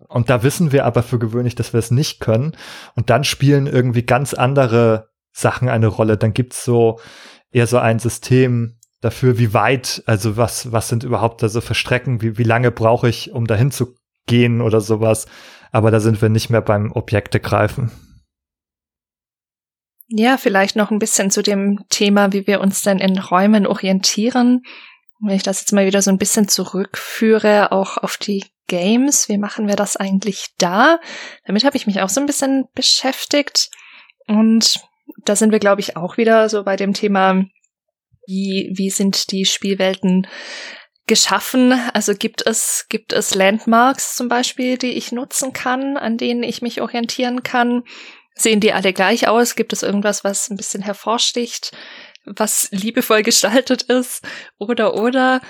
Und 0.09 0.29
da 0.29 0.43
wissen 0.43 0.71
wir 0.71 0.85
aber 0.85 1.03
für 1.03 1.19
gewöhnlich, 1.19 1.55
dass 1.55 1.71
wir 1.71 1.77
es 1.77 1.91
nicht 1.91 2.19
können. 2.19 2.57
Und 2.95 3.09
dann 3.09 3.23
spielen 3.23 3.67
irgendwie 3.67 4.03
ganz 4.03 4.33
andere 4.33 5.09
Sachen 5.31 5.69
eine 5.69 5.87
Rolle. 5.87 6.17
Dann 6.17 6.33
gibt's 6.33 6.65
so 6.65 6.99
eher 7.51 7.67
so 7.67 7.77
ein 7.77 7.99
System 7.99 8.79
dafür, 9.01 9.37
wie 9.37 9.53
weit, 9.53 10.03
also 10.07 10.35
was, 10.35 10.71
was 10.71 10.89
sind 10.89 11.03
überhaupt 11.03 11.43
da 11.43 11.47
so 11.47 11.61
für 11.61 11.75
Strecken, 11.75 12.21
wie, 12.21 12.37
wie 12.37 12.43
lange 12.43 12.71
brauche 12.71 13.07
ich, 13.07 13.31
um 13.31 13.45
dahin 13.45 13.71
zu 13.71 13.95
gehen 14.25 14.61
oder 14.61 14.81
sowas. 14.81 15.27
Aber 15.71 15.91
da 15.91 15.99
sind 15.99 16.21
wir 16.21 16.29
nicht 16.29 16.49
mehr 16.49 16.61
beim 16.61 16.91
Objekte 16.91 17.39
greifen. 17.39 17.91
Ja, 20.07 20.37
vielleicht 20.37 20.75
noch 20.75 20.89
ein 20.89 20.97
bisschen 20.97 21.29
zu 21.29 21.43
dem 21.43 21.85
Thema, 21.89 22.33
wie 22.33 22.47
wir 22.47 22.61
uns 22.61 22.81
denn 22.81 22.97
in 22.97 23.19
Räumen 23.19 23.67
orientieren. 23.67 24.63
Wenn 25.21 25.35
ich 25.35 25.43
das 25.43 25.59
jetzt 25.59 25.71
mal 25.71 25.85
wieder 25.85 26.01
so 26.01 26.09
ein 26.09 26.17
bisschen 26.17 26.47
zurückführe, 26.47 27.71
auch 27.71 27.97
auf 27.97 28.17
die 28.17 28.43
Games. 28.69 29.27
Wie 29.27 29.37
machen 29.37 29.67
wir 29.67 29.75
das 29.75 29.97
eigentlich 29.97 30.47
da? 30.57 31.01
Damit 31.45 31.65
habe 31.65 31.75
ich 31.75 31.85
mich 31.85 31.99
auch 31.99 32.07
so 32.07 32.21
ein 32.21 32.25
bisschen 32.25 32.69
beschäftigt. 32.73 33.69
Und 34.27 34.79
da 35.25 35.35
sind 35.35 35.51
wir, 35.51 35.59
glaube 35.59 35.81
ich, 35.81 35.97
auch 35.97 36.15
wieder 36.15 36.47
so 36.47 36.63
bei 36.63 36.77
dem 36.77 36.93
Thema, 36.93 37.43
wie, 38.25 38.71
wie 38.75 38.89
sind 38.89 39.31
die 39.31 39.43
Spielwelten 39.43 40.27
geschaffen? 41.07 41.73
Also 41.93 42.13
gibt 42.13 42.45
es, 42.45 42.85
gibt 42.87 43.11
es 43.11 43.35
Landmarks 43.35 44.15
zum 44.15 44.29
Beispiel, 44.29 44.77
die 44.77 44.91
ich 44.91 45.11
nutzen 45.11 45.51
kann, 45.51 45.97
an 45.97 46.17
denen 46.17 46.43
ich 46.43 46.61
mich 46.61 46.81
orientieren 46.81 47.43
kann? 47.43 47.83
Sehen 48.35 48.61
die 48.61 48.71
alle 48.71 48.93
gleich 48.93 49.27
aus? 49.27 49.55
Gibt 49.55 49.73
es 49.73 49.83
irgendwas, 49.83 50.23
was 50.23 50.49
ein 50.49 50.55
bisschen 50.55 50.81
hervorsticht, 50.81 51.71
was 52.25 52.69
liebevoll 52.71 53.23
gestaltet 53.23 53.81
ist? 53.81 54.23
Oder, 54.59 54.93
oder 54.93 55.41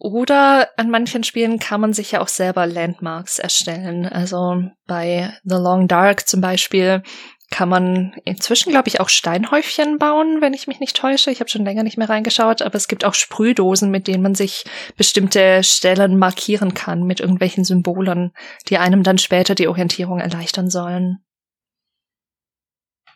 oder 0.00 0.70
an 0.78 0.90
manchen 0.90 1.24
Spielen 1.24 1.58
kann 1.58 1.80
man 1.80 1.92
sich 1.92 2.12
ja 2.12 2.22
auch 2.22 2.28
selber 2.28 2.66
Landmarks 2.66 3.38
erstellen. 3.38 4.06
Also 4.06 4.62
bei 4.86 5.30
The 5.44 5.56
Long 5.56 5.88
Dark 5.88 6.26
zum 6.26 6.40
Beispiel 6.40 7.02
kann 7.50 7.68
man 7.68 8.14
inzwischen, 8.24 8.70
glaube 8.70 8.88
ich, 8.88 9.00
auch 9.00 9.10
Steinhäufchen 9.10 9.98
bauen, 9.98 10.40
wenn 10.40 10.54
ich 10.54 10.68
mich 10.68 10.80
nicht 10.80 10.96
täusche. 10.96 11.30
Ich 11.30 11.40
habe 11.40 11.50
schon 11.50 11.64
länger 11.64 11.82
nicht 11.82 11.98
mehr 11.98 12.08
reingeschaut, 12.08 12.62
aber 12.62 12.76
es 12.76 12.88
gibt 12.88 13.04
auch 13.04 13.12
Sprühdosen, 13.12 13.90
mit 13.90 14.06
denen 14.06 14.22
man 14.22 14.34
sich 14.34 14.64
bestimmte 14.96 15.62
Stellen 15.62 16.16
markieren 16.16 16.72
kann 16.72 17.02
mit 17.02 17.20
irgendwelchen 17.20 17.64
Symbolen, 17.64 18.32
die 18.68 18.78
einem 18.78 19.02
dann 19.02 19.18
später 19.18 19.54
die 19.54 19.68
Orientierung 19.68 20.20
erleichtern 20.20 20.70
sollen. 20.70 21.18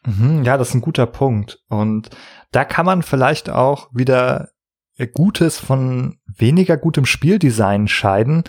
Mhm, 0.05 0.45
ja, 0.45 0.59
das 0.59 0.71
ist 0.71 0.75
ein 0.75 0.83
guter 0.83 1.07
Punkt. 1.07 1.61
Und 1.69 2.11
da 2.51 2.65
kann 2.65 2.85
man 2.85 3.03
vielleicht 3.03 3.49
auch 3.49 3.89
wieder 3.93 4.51
Gutes 5.13 5.59
von 5.59 6.19
weniger 6.27 6.77
gutem 6.77 7.05
Spieldesign 7.05 7.89
scheiden, 7.89 8.45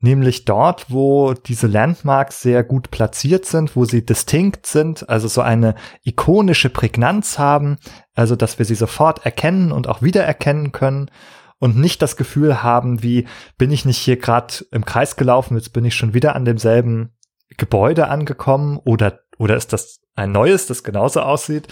nämlich 0.00 0.44
dort, 0.44 0.90
wo 0.90 1.34
diese 1.34 1.66
Landmarks 1.66 2.42
sehr 2.42 2.64
gut 2.64 2.90
platziert 2.90 3.44
sind, 3.44 3.76
wo 3.76 3.84
sie 3.84 4.04
distinkt 4.04 4.66
sind, 4.66 5.08
also 5.08 5.28
so 5.28 5.40
eine 5.40 5.74
ikonische 6.02 6.70
Prägnanz 6.70 7.38
haben, 7.38 7.78
also 8.14 8.36
dass 8.36 8.58
wir 8.58 8.66
sie 8.66 8.74
sofort 8.74 9.24
erkennen 9.24 9.72
und 9.72 9.88
auch 9.88 10.02
wiedererkennen 10.02 10.72
können 10.72 11.10
und 11.58 11.76
nicht 11.76 12.00
das 12.02 12.16
Gefühl 12.16 12.62
haben, 12.62 13.02
wie 13.02 13.26
bin 13.58 13.70
ich 13.70 13.84
nicht 13.84 13.98
hier 13.98 14.16
gerade 14.16 14.64
im 14.72 14.84
Kreis 14.84 15.16
gelaufen, 15.16 15.56
jetzt 15.56 15.72
bin 15.72 15.84
ich 15.84 15.94
schon 15.94 16.14
wieder 16.14 16.34
an 16.34 16.44
demselben 16.44 17.14
Gebäude 17.56 18.08
angekommen 18.08 18.78
oder 18.78 19.20
oder 19.38 19.56
ist 19.56 19.72
das 19.72 20.00
ein 20.16 20.32
neues, 20.32 20.66
das 20.66 20.82
genauso 20.84 21.20
aussieht, 21.20 21.66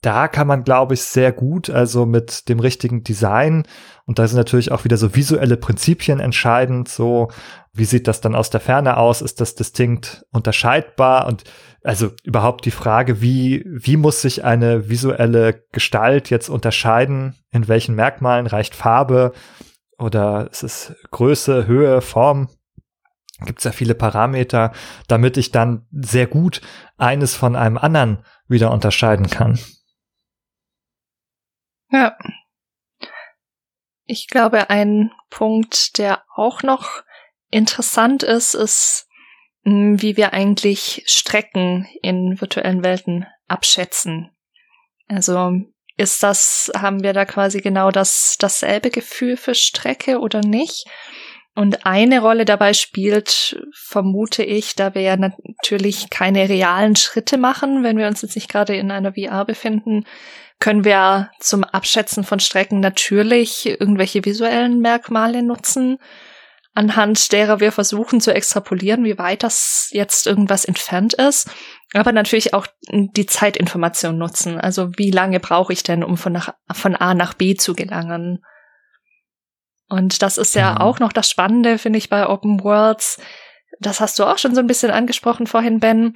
da 0.00 0.28
kann 0.28 0.46
man, 0.46 0.62
glaube 0.62 0.94
ich, 0.94 1.02
sehr 1.02 1.32
gut, 1.32 1.70
also 1.70 2.06
mit 2.06 2.48
dem 2.48 2.60
richtigen 2.60 3.02
Design. 3.02 3.64
Und 4.06 4.18
da 4.18 4.28
sind 4.28 4.36
natürlich 4.36 4.70
auch 4.70 4.84
wieder 4.84 4.96
so 4.96 5.16
visuelle 5.16 5.56
Prinzipien 5.56 6.20
entscheidend, 6.20 6.88
so 6.88 7.28
wie 7.72 7.84
sieht 7.84 8.08
das 8.08 8.20
dann 8.20 8.34
aus 8.34 8.50
der 8.50 8.60
Ferne 8.60 8.96
aus, 8.96 9.22
ist 9.22 9.40
das 9.40 9.54
distinkt 9.54 10.24
unterscheidbar? 10.30 11.26
Und 11.26 11.44
also 11.82 12.10
überhaupt 12.22 12.64
die 12.64 12.70
Frage, 12.70 13.20
wie, 13.20 13.64
wie 13.66 13.96
muss 13.96 14.22
sich 14.22 14.44
eine 14.44 14.88
visuelle 14.88 15.64
Gestalt 15.72 16.30
jetzt 16.30 16.48
unterscheiden, 16.48 17.36
in 17.50 17.68
welchen 17.68 17.94
Merkmalen? 17.94 18.46
Reicht 18.46 18.74
Farbe? 18.74 19.32
Oder 19.98 20.48
ist 20.50 20.62
es 20.62 20.94
Größe, 21.10 21.66
Höhe, 21.66 22.00
Form, 22.00 22.48
gibt 23.44 23.58
es 23.58 23.64
ja 23.64 23.72
viele 23.72 23.94
Parameter, 23.94 24.72
damit 25.06 25.36
ich 25.36 25.50
dann 25.50 25.86
sehr 25.92 26.26
gut 26.26 26.60
eines 26.96 27.34
von 27.34 27.56
einem 27.56 27.78
anderen 27.78 28.18
wieder 28.48 28.72
unterscheiden 28.72 29.28
kann. 29.28 29.58
Ja. 31.90 32.16
Ich 34.04 34.28
glaube, 34.28 34.70
ein 34.70 35.10
Punkt, 35.30 35.98
der 35.98 36.22
auch 36.34 36.62
noch 36.62 37.02
interessant 37.50 38.22
ist, 38.22 38.54
ist, 38.54 39.06
hm, 39.64 40.00
wie 40.00 40.16
wir 40.16 40.32
eigentlich 40.32 41.02
Strecken 41.06 41.86
in 42.02 42.40
virtuellen 42.40 42.82
Welten 42.82 43.26
abschätzen. 43.48 44.30
Also 45.08 45.52
ist 45.96 46.22
das, 46.22 46.70
haben 46.76 47.02
wir 47.02 47.12
da 47.12 47.24
quasi 47.24 47.60
genau 47.60 47.90
das, 47.90 48.36
dasselbe 48.38 48.90
Gefühl 48.90 49.36
für 49.36 49.54
Strecke 49.54 50.20
oder 50.20 50.40
nicht? 50.40 50.86
Und 51.54 51.86
eine 51.86 52.20
Rolle 52.20 52.44
dabei 52.44 52.72
spielt, 52.72 53.60
vermute 53.74 54.44
ich, 54.44 54.76
da 54.76 54.94
wir 54.94 55.02
ja 55.02 55.16
natürlich 55.16 56.08
keine 56.08 56.48
realen 56.48 56.94
Schritte 56.94 57.36
machen, 57.36 57.82
wenn 57.82 57.98
wir 57.98 58.06
uns 58.06 58.22
jetzt 58.22 58.36
nicht 58.36 58.48
gerade 58.48 58.76
in 58.76 58.92
einer 58.92 59.14
VR 59.14 59.44
befinden, 59.44 60.04
können 60.60 60.84
wir 60.84 61.30
zum 61.40 61.64
Abschätzen 61.64 62.24
von 62.24 62.40
Strecken 62.40 62.80
natürlich 62.80 63.66
irgendwelche 63.66 64.24
visuellen 64.24 64.80
Merkmale 64.80 65.42
nutzen, 65.42 65.98
anhand 66.74 67.32
derer 67.32 67.60
wir 67.60 67.72
versuchen 67.72 68.20
zu 68.20 68.32
extrapolieren, 68.32 69.04
wie 69.04 69.18
weit 69.18 69.42
das 69.42 69.88
jetzt 69.92 70.26
irgendwas 70.26 70.64
entfernt 70.64 71.14
ist, 71.14 71.50
aber 71.92 72.12
natürlich 72.12 72.54
auch 72.54 72.66
die 72.90 73.26
Zeitinformation 73.26 74.18
nutzen. 74.18 74.60
Also 74.60 74.90
wie 74.96 75.10
lange 75.10 75.40
brauche 75.40 75.72
ich 75.72 75.82
denn, 75.82 76.04
um 76.04 76.16
von, 76.16 76.32
nach, 76.32 76.54
von 76.72 76.94
A 76.94 77.14
nach 77.14 77.34
B 77.34 77.54
zu 77.54 77.74
gelangen? 77.74 78.44
Und 79.88 80.22
das 80.22 80.38
ist 80.38 80.54
ja 80.54 80.72
mhm. 80.72 80.78
auch 80.78 80.98
noch 80.98 81.12
das 81.12 81.30
Spannende, 81.30 81.78
finde 81.78 81.98
ich, 81.98 82.10
bei 82.10 82.28
Open 82.28 82.62
Worlds. 82.62 83.20
Das 83.80 84.00
hast 84.00 84.18
du 84.18 84.24
auch 84.24 84.38
schon 84.38 84.54
so 84.54 84.60
ein 84.60 84.66
bisschen 84.66 84.90
angesprochen 84.90 85.46
vorhin, 85.46 85.80
Ben. 85.80 86.14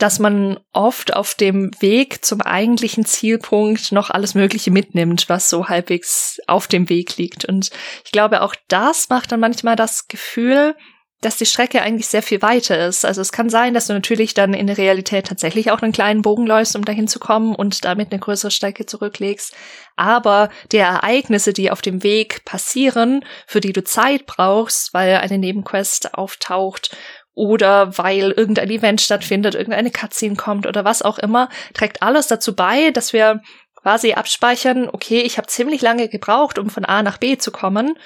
Dass 0.00 0.18
man 0.18 0.58
oft 0.72 1.14
auf 1.14 1.34
dem 1.36 1.70
Weg 1.78 2.24
zum 2.24 2.40
eigentlichen 2.40 3.04
Zielpunkt 3.04 3.92
noch 3.92 4.10
alles 4.10 4.34
Mögliche 4.34 4.72
mitnimmt, 4.72 5.28
was 5.28 5.48
so 5.48 5.68
halbwegs 5.68 6.40
auf 6.48 6.66
dem 6.66 6.88
Weg 6.88 7.16
liegt. 7.16 7.44
Und 7.44 7.70
ich 8.04 8.10
glaube, 8.10 8.42
auch 8.42 8.56
das 8.66 9.08
macht 9.10 9.30
dann 9.30 9.38
manchmal 9.38 9.76
das 9.76 10.08
Gefühl, 10.08 10.74
dass 11.20 11.36
die 11.36 11.46
Strecke 11.46 11.82
eigentlich 11.82 12.06
sehr 12.06 12.22
viel 12.22 12.40
weiter 12.40 12.86
ist. 12.86 13.04
Also 13.04 13.20
es 13.20 13.30
kann 13.30 13.50
sein, 13.50 13.74
dass 13.74 13.86
du 13.86 13.92
natürlich 13.92 14.32
dann 14.32 14.54
in 14.54 14.66
der 14.66 14.78
Realität 14.78 15.26
tatsächlich 15.26 15.70
auch 15.70 15.82
einen 15.82 15.92
kleinen 15.92 16.22
Bogen 16.22 16.46
läufst, 16.46 16.74
um 16.76 16.84
dahin 16.84 17.08
zu 17.08 17.18
kommen 17.18 17.54
und 17.54 17.84
damit 17.84 18.10
eine 18.10 18.20
größere 18.20 18.50
Strecke 18.50 18.86
zurücklegst. 18.86 19.54
Aber 19.96 20.48
die 20.72 20.78
Ereignisse, 20.78 21.52
die 21.52 21.70
auf 21.70 21.82
dem 21.82 22.02
Weg 22.02 22.44
passieren, 22.46 23.22
für 23.46 23.60
die 23.60 23.74
du 23.74 23.84
Zeit 23.84 24.24
brauchst, 24.24 24.94
weil 24.94 25.16
eine 25.16 25.36
Nebenquest 25.36 26.14
auftaucht 26.14 26.96
oder 27.34 27.96
weil 27.98 28.30
irgendein 28.32 28.70
Event 28.70 29.00
stattfindet, 29.00 29.54
irgendeine 29.54 29.90
Cutscene 29.90 30.36
kommt 30.36 30.66
oder 30.66 30.84
was 30.84 31.02
auch 31.02 31.18
immer, 31.18 31.48
trägt 31.74 32.02
alles 32.02 32.26
dazu 32.26 32.54
bei, 32.54 32.90
dass 32.90 33.12
wir 33.12 33.40
quasi 33.82 34.12
abspeichern, 34.12 34.88
okay, 34.90 35.20
ich 35.20 35.38
habe 35.38 35.46
ziemlich 35.46 35.80
lange 35.80 36.08
gebraucht, 36.08 36.58
um 36.58 36.68
von 36.70 36.84
A 36.84 37.02
nach 37.02 37.18
B 37.18 37.38
zu 37.38 37.50
kommen 37.50 37.96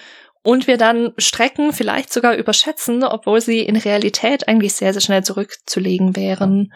und 0.43 0.67
wir 0.67 0.77
dann 0.77 1.13
Strecken 1.19 1.73
vielleicht 1.73 2.13
sogar 2.13 2.37
überschätzen, 2.37 3.03
obwohl 3.03 3.41
sie 3.41 3.61
in 3.61 3.77
Realität 3.77 4.47
eigentlich 4.47 4.75
sehr, 4.75 4.93
sehr 4.93 5.01
schnell 5.01 5.25
zurückzulegen 5.25 6.17
wären. 6.17 6.73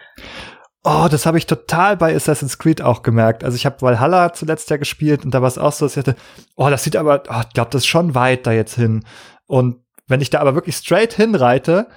Oh, 0.84 1.06
das 1.10 1.26
habe 1.26 1.38
ich 1.38 1.46
total 1.46 1.96
bei 1.96 2.14
Assassin's 2.14 2.58
Creed 2.58 2.80
auch 2.80 3.02
gemerkt. 3.02 3.44
Also 3.44 3.56
ich 3.56 3.66
habe 3.66 3.82
Valhalla 3.82 4.32
zuletzt 4.32 4.70
ja 4.70 4.78
gespielt 4.78 5.24
und 5.24 5.32
da 5.34 5.42
war 5.42 5.48
es 5.48 5.58
auch 5.58 5.72
so, 5.72 5.84
dass 5.84 5.96
ich 5.96 5.98
hatte, 5.98 6.16
oh, 6.56 6.70
das 6.70 6.82
sieht 6.82 6.96
aber, 6.96 7.24
oh, 7.28 7.42
ich 7.46 7.52
glaube, 7.52 7.70
das 7.70 7.82
ist 7.82 7.88
schon 7.88 8.14
weit 8.14 8.46
da 8.46 8.52
jetzt 8.52 8.74
hin. 8.74 9.04
Und 9.46 9.82
wenn 10.06 10.22
ich 10.22 10.30
da 10.30 10.40
aber 10.40 10.54
wirklich 10.54 10.76
straight 10.76 11.12
hinreite, 11.12 11.88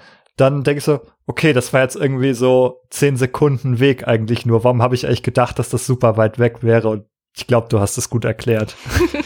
dann 0.42 0.64
denke 0.64 0.80
ich 0.80 0.84
so, 0.84 1.02
okay, 1.28 1.54
das 1.54 1.72
war 1.72 1.82
jetzt 1.82 1.96
irgendwie 1.96 2.34
so 2.34 2.82
zehn 2.90 3.16
Sekunden 3.16 3.80
Weg 3.80 4.08
eigentlich 4.08 4.46
nur. 4.46 4.64
Warum 4.64 4.82
habe 4.82 4.96
ich 4.96 5.06
eigentlich 5.06 5.24
gedacht, 5.24 5.60
dass 5.60 5.70
das 5.70 5.86
super 5.86 6.18
weit 6.18 6.40
weg 6.40 6.64
wäre? 6.64 6.90
Und 6.90 7.06
ich 7.36 7.46
glaube, 7.46 7.68
du 7.70 7.80
hast 7.80 7.98
es 7.98 8.10
gut 8.10 8.26
erklärt. 8.26 8.76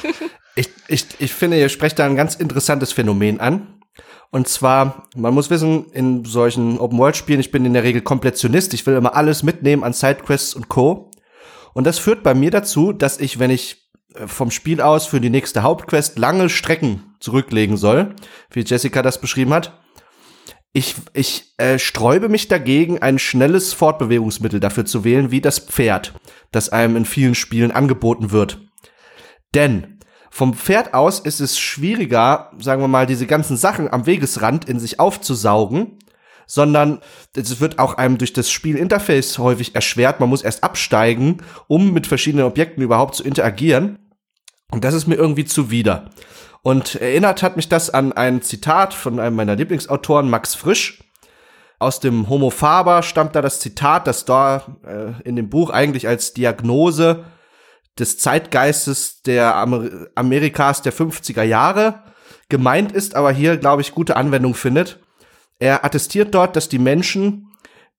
ich, 0.55 0.69
ich, 0.89 1.07
ich 1.19 1.33
finde, 1.33 1.57
ihr 1.57 1.69
sprecht 1.69 1.99
da 1.99 2.05
ein 2.05 2.17
ganz 2.17 2.35
interessantes 2.35 2.91
Phänomen 2.91 3.39
an. 3.39 3.79
Und 4.29 4.49
zwar, 4.49 5.07
man 5.15 5.33
muss 5.33 5.49
wissen, 5.49 5.85
in 5.93 6.25
solchen 6.25 6.77
Open-World-Spielen, 6.79 7.39
ich 7.39 7.51
bin 7.51 7.63
in 7.63 7.73
der 7.73 7.83
Regel 7.83 8.01
Komplettionist, 8.01 8.73
ich 8.73 8.85
will 8.85 8.95
immer 8.95 9.15
alles 9.15 9.43
mitnehmen 9.43 9.85
an 9.85 9.93
Sidequests 9.93 10.53
und 10.53 10.67
Co. 10.67 11.11
Und 11.73 11.87
das 11.87 11.97
führt 11.97 12.23
bei 12.23 12.33
mir 12.33 12.51
dazu, 12.51 12.91
dass 12.91 13.19
ich, 13.21 13.39
wenn 13.39 13.51
ich 13.51 13.89
äh, 14.15 14.27
vom 14.27 14.51
Spiel 14.51 14.81
aus 14.81 15.05
für 15.05 15.21
die 15.21 15.29
nächste 15.29 15.63
Hauptquest 15.63 16.19
lange 16.19 16.49
Strecken 16.49 17.15
zurücklegen 17.21 17.77
soll, 17.77 18.15
wie 18.51 18.65
Jessica 18.65 19.01
das 19.01 19.21
beschrieben 19.21 19.53
hat, 19.53 19.79
ich, 20.75 20.95
ich 21.13 21.53
äh, 21.57 21.79
sträube 21.79 22.27
mich 22.27 22.49
dagegen, 22.49 23.01
ein 23.01 23.17
schnelles 23.17 23.71
Fortbewegungsmittel 23.71 24.59
dafür 24.59 24.83
zu 24.83 25.05
wählen, 25.05 25.31
wie 25.31 25.39
das 25.39 25.57
Pferd, 25.57 26.13
das 26.51 26.67
einem 26.67 26.97
in 26.97 27.05
vielen 27.05 27.33
Spielen 27.33 27.71
angeboten 27.71 28.31
wird. 28.31 28.59
Denn 29.53 29.99
vom 30.29 30.53
Pferd 30.53 30.93
aus 30.93 31.21
ist 31.21 31.39
es 31.39 31.57
schwieriger, 31.57 32.51
sagen 32.59 32.81
wir 32.81 32.89
mal, 32.89 33.05
diese 33.05 33.25
ganzen 33.25 33.55
Sachen 33.55 33.89
am 33.89 34.05
Wegesrand 34.05 34.67
in 34.67 34.81
sich 34.81 34.99
aufzusaugen, 34.99 35.97
sondern 36.45 36.99
es 37.33 37.61
wird 37.61 37.79
auch 37.79 37.93
einem 37.93 38.17
durch 38.17 38.33
das 38.33 38.51
Spielinterface 38.51 39.37
häufig 39.37 39.75
erschwert. 39.75 40.19
Man 40.19 40.27
muss 40.27 40.41
erst 40.41 40.65
absteigen, 40.65 41.37
um 41.67 41.93
mit 41.93 42.05
verschiedenen 42.05 42.45
Objekten 42.45 42.83
überhaupt 42.83 43.15
zu 43.15 43.23
interagieren. 43.23 43.97
Und 44.71 44.83
das 44.83 44.93
ist 44.93 45.07
mir 45.07 45.15
irgendwie 45.15 45.45
zuwider. 45.45 46.09
Und 46.65 46.95
erinnert 46.95 47.43
hat 47.43 47.57
mich 47.57 47.69
das 47.69 47.91
an 47.91 48.11
ein 48.11 48.41
Zitat 48.41 48.95
von 48.95 49.19
einem 49.19 49.35
meiner 49.35 49.55
Lieblingsautoren, 49.55 50.31
Max 50.31 50.55
Frisch. 50.55 51.03
Aus 51.77 51.99
dem 51.99 52.27
Homo 52.27 52.49
Faber 52.49 53.03
stammt 53.03 53.35
da 53.35 53.43
das 53.43 53.59
Zitat, 53.59 54.07
das 54.07 54.25
da 54.25 54.75
äh, 54.83 55.21
in 55.23 55.35
dem 55.35 55.47
Buch 55.47 55.69
eigentlich 55.69 56.07
als 56.07 56.33
Diagnose 56.33 57.25
des 57.99 58.17
Zeitgeistes 58.17 59.21
der 59.21 59.55
Amer 59.55 60.07
Amerikas 60.15 60.81
der 60.81 60.91
50er 60.91 61.43
Jahre 61.43 62.01
gemeint 62.49 62.91
ist, 62.91 63.13
aber 63.13 63.31
hier, 63.31 63.57
glaube 63.57 63.83
ich, 63.83 63.91
gute 63.91 64.15
Anwendung 64.15 64.55
findet. 64.55 64.97
Er 65.59 65.85
attestiert 65.85 66.33
dort, 66.33 66.55
dass 66.55 66.67
die 66.67 66.79
Menschen 66.79 67.51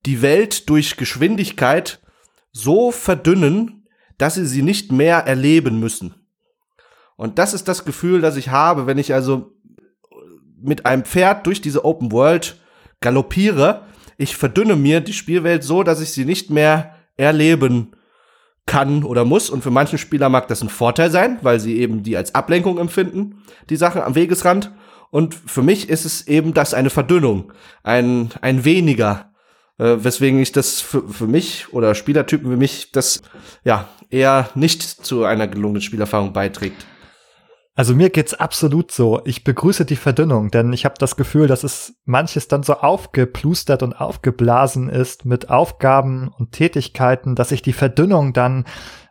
die 0.07 0.23
Welt 0.23 0.69
durch 0.69 0.97
Geschwindigkeit 0.97 2.01
so 2.51 2.91
verdünnen, 2.91 3.87
dass 4.19 4.35
sie 4.35 4.47
sie 4.47 4.63
nicht 4.63 4.91
mehr 4.91 5.19
erleben 5.19 5.79
müssen. 5.79 6.26
Und 7.17 7.39
das 7.39 7.55
ist 7.55 7.69
das 7.69 7.85
Gefühl, 7.85 8.21
das 8.21 8.37
ich 8.37 8.51
habe, 8.51 8.87
wenn 8.87 8.99
ich 8.99 9.15
also 9.15 9.53
mit 10.61 10.87
einem 10.87 11.05
Pferd 11.05 11.47
durch 11.47 11.61
diese 11.61 11.85
Open 11.85 12.13
World 12.13 12.61
galoppiere. 13.01 13.83
Ich 14.17 14.37
verdünne 14.37 14.77
mir 14.77 15.01
die 15.01 15.13
Spielwelt 15.13 15.65
so, 15.65 15.83
dass 15.83 16.01
ich 16.01 16.13
sie 16.13 16.25
nicht 16.25 16.51
mehr 16.51 16.95
erleben 17.17 17.93
kann 18.67 19.05
oder 19.05 19.25
muss. 19.25 19.49
Und 19.49 19.63
für 19.63 19.71
manche 19.71 19.99
Spieler 19.99 20.29
mag 20.29 20.49
das 20.49 20.63
ein 20.63 20.69
Vorteil 20.69 21.11
sein, 21.11 21.39
weil 21.43 21.61
sie 21.61 21.79
eben 21.79 22.03
die 22.03 22.17
als 22.17 22.35
Ablenkung 22.35 22.79
empfinden, 22.79 23.43
die 23.71 23.77
Sachen 23.77 24.03
am 24.03 24.15
Wegesrand. 24.15 24.73
Und 25.11 25.35
für 25.35 25.63
mich 25.63 25.89
ist 25.89 26.05
es 26.05 26.27
eben 26.27 26.53
das 26.53 26.75
eine 26.75 26.91
Verdünnung, 26.91 27.53
ein, 27.85 28.31
ein 28.41 28.65
weniger, 28.65 29.33
äh, 29.79 29.97
weswegen 29.99 30.41
ich 30.41 30.53
das 30.53 30.81
für, 30.81 31.09
für 31.09 31.29
mich 31.29 31.73
oder 31.73 31.95
Spielertypen 31.95 32.51
wie 32.51 32.57
mich 32.57 32.91
das 32.91 33.23
ja 33.65 33.89
eher 34.11 34.51
nicht 34.55 34.83
zu 34.83 35.25
einer 35.25 35.47
gelungenen 35.47 35.81
Spielerfahrung 35.81 36.33
beiträgt. 36.33 36.87
Also 37.79 37.95
mir 37.95 38.09
geht's 38.09 38.33
absolut 38.33 38.91
so. 38.91 39.21
Ich 39.27 39.45
begrüße 39.45 39.85
die 39.85 39.97
Verdünnung, 39.97 40.51
denn 40.51 40.73
ich 40.73 40.87
habe 40.87 40.95
das 40.99 41.15
Gefühl, 41.15 41.47
dass 41.47 41.63
es 41.63 41.95
manches 42.07 42.49
dann 42.49 42.63
so 42.63 42.73
aufgeplustert 42.73 43.83
und 43.83 43.93
aufgeblasen 43.93 44.89
ist 44.89 45.27
mit 45.27 45.51
Aufgaben 45.51 46.29
und 46.39 46.53
Tätigkeiten, 46.53 47.35
dass 47.35 47.53
ich 47.53 47.61
die 47.61 47.75
Verdünnung 47.75 48.33
dann 48.33 48.65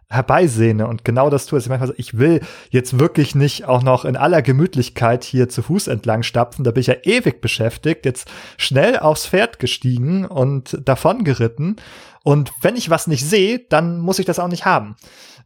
herbeisehne 0.10 0.88
und 0.88 1.03
genau 1.03 1.30
das 1.30 1.45
tue. 1.45 1.58
Also 1.58 1.70
manchmal 1.70 1.88
so, 1.88 1.93
ich 1.97 2.18
will 2.18 2.41
jetzt 2.70 2.99
wirklich 2.99 3.36
nicht 3.36 3.66
auch 3.66 3.84
noch 3.84 4.06
in 4.06 4.16
aller 4.16 4.41
Gemütlichkeit 4.41 5.24
hier 5.24 5.49
zu 5.49 5.64
Fuß 5.64 5.88
entlang 5.88 6.24
stapfen. 6.24 6.64
Da 6.64 6.72
bin 6.72 6.82
ich 6.82 6.88
ja 6.88 6.95
ewig 7.03 7.41
beschäftigt, 7.41 8.06
jetzt 8.06 8.30
schnell 8.58 8.99
aufs 8.99 9.28
Pferd 9.28 9.60
gestiegen 9.60 10.26
und 10.26 10.78
davon 10.86 11.24
geritten. 11.24 11.78
Und 12.24 12.51
wenn 12.62 12.76
ich 12.76 12.89
was 12.89 13.08
nicht 13.08 13.26
sehe, 13.26 13.60
dann 13.70 13.99
muss 13.99 14.20
ich 14.20 14.26
das 14.26 14.39
auch 14.39 14.47
nicht 14.47 14.66
haben. 14.66 14.95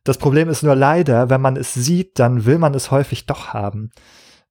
Das 0.04 0.18
Problem 0.18 0.50
ist 0.50 0.64
nur 0.64 0.76
leider, 0.76 1.30
wenn 1.30 1.42
man 1.42 1.58
es 1.58 1.74
sieht, 1.74 2.20
dann 2.20 2.46
will 2.46 2.58
man 2.58 2.74
es 2.74 2.92
häufig 2.92 3.26
doch 3.26 3.50
haben. 3.54 3.92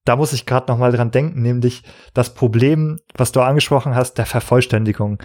Da 0.04 0.16
muss 0.16 0.32
ich 0.32 0.46
gerade 0.46 0.70
noch 0.72 0.78
mal 0.78 0.92
dran 0.92 1.10
denken, 1.10 1.42
nämlich 1.42 1.82
das 2.14 2.32
Problem, 2.32 2.98
was 3.14 3.32
du 3.32 3.40
angesprochen 3.40 3.94
hast, 3.94 4.14
der 4.14 4.26
Vervollständigung. 4.26 5.18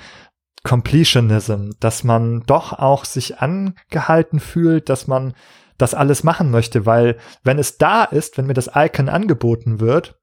Completionism, 0.63 1.71
dass 1.79 2.03
man 2.03 2.43
doch 2.45 2.73
auch 2.73 3.05
sich 3.05 3.39
angehalten 3.39 4.39
fühlt, 4.39 4.89
dass 4.89 5.07
man 5.07 5.33
das 5.77 5.93
alles 5.93 6.23
machen 6.23 6.51
möchte, 6.51 6.85
weil 6.85 7.17
wenn 7.43 7.59
es 7.59 7.77
da 7.77 8.03
ist, 8.03 8.37
wenn 8.37 8.45
mir 8.45 8.53
das 8.53 8.71
Icon 8.73 9.09
angeboten 9.09 9.79
wird, 9.79 10.15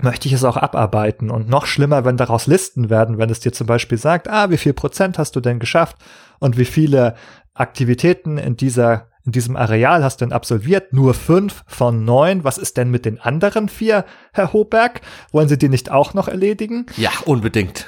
möchte 0.00 0.28
ich 0.28 0.34
es 0.34 0.44
auch 0.44 0.56
abarbeiten. 0.56 1.30
Und 1.30 1.48
noch 1.48 1.66
schlimmer, 1.66 2.04
wenn 2.04 2.16
daraus 2.16 2.46
Listen 2.46 2.90
werden, 2.90 3.18
wenn 3.18 3.30
es 3.30 3.40
dir 3.40 3.52
zum 3.52 3.66
Beispiel 3.66 3.98
sagt, 3.98 4.28
ah, 4.28 4.50
wie 4.50 4.56
viel 4.56 4.72
Prozent 4.72 5.18
hast 5.18 5.36
du 5.36 5.40
denn 5.40 5.58
geschafft 5.58 5.96
und 6.38 6.58
wie 6.58 6.64
viele 6.64 7.14
Aktivitäten 7.54 8.38
in 8.38 8.56
dieser 8.56 9.08
in 9.26 9.32
diesem 9.32 9.56
Areal 9.56 10.04
hast 10.04 10.20
du 10.20 10.26
denn 10.26 10.34
absolviert? 10.34 10.92
Nur 10.92 11.14
fünf 11.14 11.64
von 11.66 12.04
neun. 12.04 12.44
Was 12.44 12.58
ist 12.58 12.76
denn 12.76 12.90
mit 12.90 13.06
den 13.06 13.18
anderen 13.18 13.70
vier, 13.70 14.04
Herr 14.34 14.52
Hoberg? 14.52 15.00
Wollen 15.32 15.48
Sie 15.48 15.56
die 15.56 15.70
nicht 15.70 15.90
auch 15.90 16.12
noch 16.12 16.28
erledigen? 16.28 16.84
Ja, 16.98 17.10
unbedingt. 17.24 17.86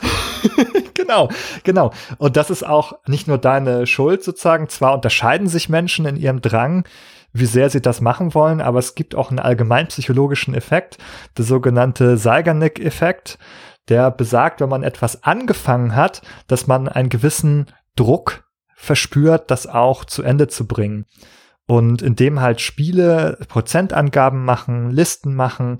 genau, 1.06 1.28
genau. 1.64 1.92
Und 2.18 2.36
das 2.36 2.50
ist 2.50 2.66
auch 2.66 2.98
nicht 3.06 3.28
nur 3.28 3.38
deine 3.38 3.86
Schuld 3.86 4.22
sozusagen. 4.24 4.68
Zwar 4.68 4.94
unterscheiden 4.94 5.48
sich 5.48 5.68
Menschen 5.68 6.06
in 6.06 6.16
ihrem 6.16 6.40
Drang, 6.40 6.84
wie 7.32 7.46
sehr 7.46 7.70
sie 7.70 7.82
das 7.82 8.00
machen 8.00 8.34
wollen, 8.34 8.60
aber 8.60 8.78
es 8.78 8.94
gibt 8.94 9.14
auch 9.14 9.30
einen 9.30 9.38
allgemein 9.38 9.88
psychologischen 9.88 10.54
Effekt, 10.54 10.98
der 11.36 11.44
sogenannte 11.44 12.16
Zeigarnik-Effekt, 12.16 13.38
der 13.88 14.10
besagt, 14.10 14.60
wenn 14.60 14.68
man 14.68 14.82
etwas 14.82 15.22
angefangen 15.22 15.94
hat, 15.94 16.22
dass 16.48 16.66
man 16.66 16.88
einen 16.88 17.08
gewissen 17.08 17.66
Druck 17.94 18.44
verspürt, 18.74 19.50
das 19.50 19.66
auch 19.66 20.04
zu 20.04 20.22
Ende 20.22 20.48
zu 20.48 20.66
bringen. 20.66 21.06
Und 21.66 22.02
indem 22.02 22.40
halt 22.40 22.60
Spiele 22.60 23.38
Prozentangaben 23.48 24.44
machen, 24.44 24.90
Listen 24.90 25.34
machen, 25.34 25.78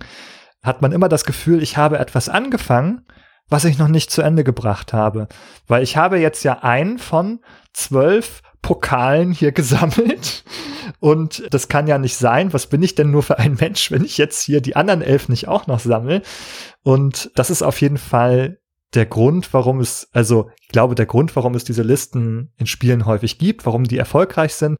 hat 0.62 0.82
man 0.82 0.92
immer 0.92 1.08
das 1.08 1.24
Gefühl, 1.24 1.62
ich 1.62 1.76
habe 1.76 1.98
etwas 1.98 2.28
angefangen, 2.28 3.06
was 3.48 3.64
ich 3.64 3.78
noch 3.78 3.88
nicht 3.88 4.10
zu 4.10 4.22
Ende 4.22 4.44
gebracht 4.44 4.92
habe. 4.92 5.28
Weil 5.66 5.82
ich 5.82 5.96
habe 5.96 6.18
jetzt 6.18 6.42
ja 6.44 6.62
einen 6.62 6.98
von 6.98 7.40
zwölf 7.72 8.42
Pokalen 8.62 9.32
hier 9.32 9.52
gesammelt. 9.52 10.44
Und 10.98 11.46
das 11.50 11.68
kann 11.68 11.86
ja 11.86 11.98
nicht 11.98 12.16
sein. 12.16 12.52
Was 12.52 12.66
bin 12.66 12.82
ich 12.82 12.94
denn 12.94 13.10
nur 13.10 13.22
für 13.22 13.38
ein 13.38 13.54
Mensch, 13.54 13.90
wenn 13.90 14.04
ich 14.04 14.18
jetzt 14.18 14.42
hier 14.42 14.60
die 14.60 14.76
anderen 14.76 15.02
elf 15.02 15.28
nicht 15.28 15.48
auch 15.48 15.66
noch 15.66 15.80
sammle? 15.80 16.22
Und 16.82 17.30
das 17.34 17.50
ist 17.50 17.62
auf 17.62 17.80
jeden 17.80 17.98
Fall 17.98 18.58
der 18.94 19.06
Grund, 19.06 19.52
warum 19.52 19.80
es, 19.80 20.08
also 20.12 20.50
ich 20.60 20.68
glaube, 20.68 20.94
der 20.94 21.06
Grund, 21.06 21.34
warum 21.36 21.54
es 21.54 21.64
diese 21.64 21.82
Listen 21.82 22.52
in 22.56 22.66
Spielen 22.66 23.04
häufig 23.04 23.38
gibt, 23.38 23.66
warum 23.66 23.84
die 23.84 23.98
erfolgreich 23.98 24.54
sind, 24.54 24.76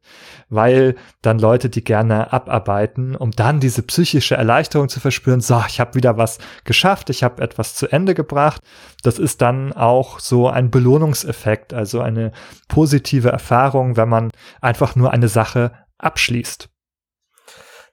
weil 0.49 0.95
dann 1.21 1.39
Leute 1.39 1.69
die 1.69 1.83
gerne 1.83 2.31
abarbeiten, 2.31 3.15
um 3.15 3.31
dann 3.31 3.59
diese 3.59 3.83
psychische 3.83 4.35
Erleichterung 4.35 4.89
zu 4.89 4.99
verspüren, 4.99 5.41
so, 5.41 5.61
ich 5.67 5.79
habe 5.79 5.95
wieder 5.95 6.17
was 6.17 6.39
geschafft, 6.63 7.09
ich 7.09 7.23
habe 7.23 7.41
etwas 7.41 7.75
zu 7.75 7.87
Ende 7.87 8.15
gebracht. 8.15 8.61
Das 9.03 9.19
ist 9.19 9.41
dann 9.41 9.73
auch 9.73 10.19
so 10.19 10.47
ein 10.47 10.71
Belohnungseffekt, 10.71 11.73
also 11.73 11.99
eine 11.99 12.31
positive 12.69 13.29
Erfahrung, 13.29 13.97
wenn 13.97 14.09
man 14.09 14.31
einfach 14.61 14.95
nur 14.95 15.11
eine 15.11 15.27
Sache 15.27 15.73
abschließt. 15.97 16.69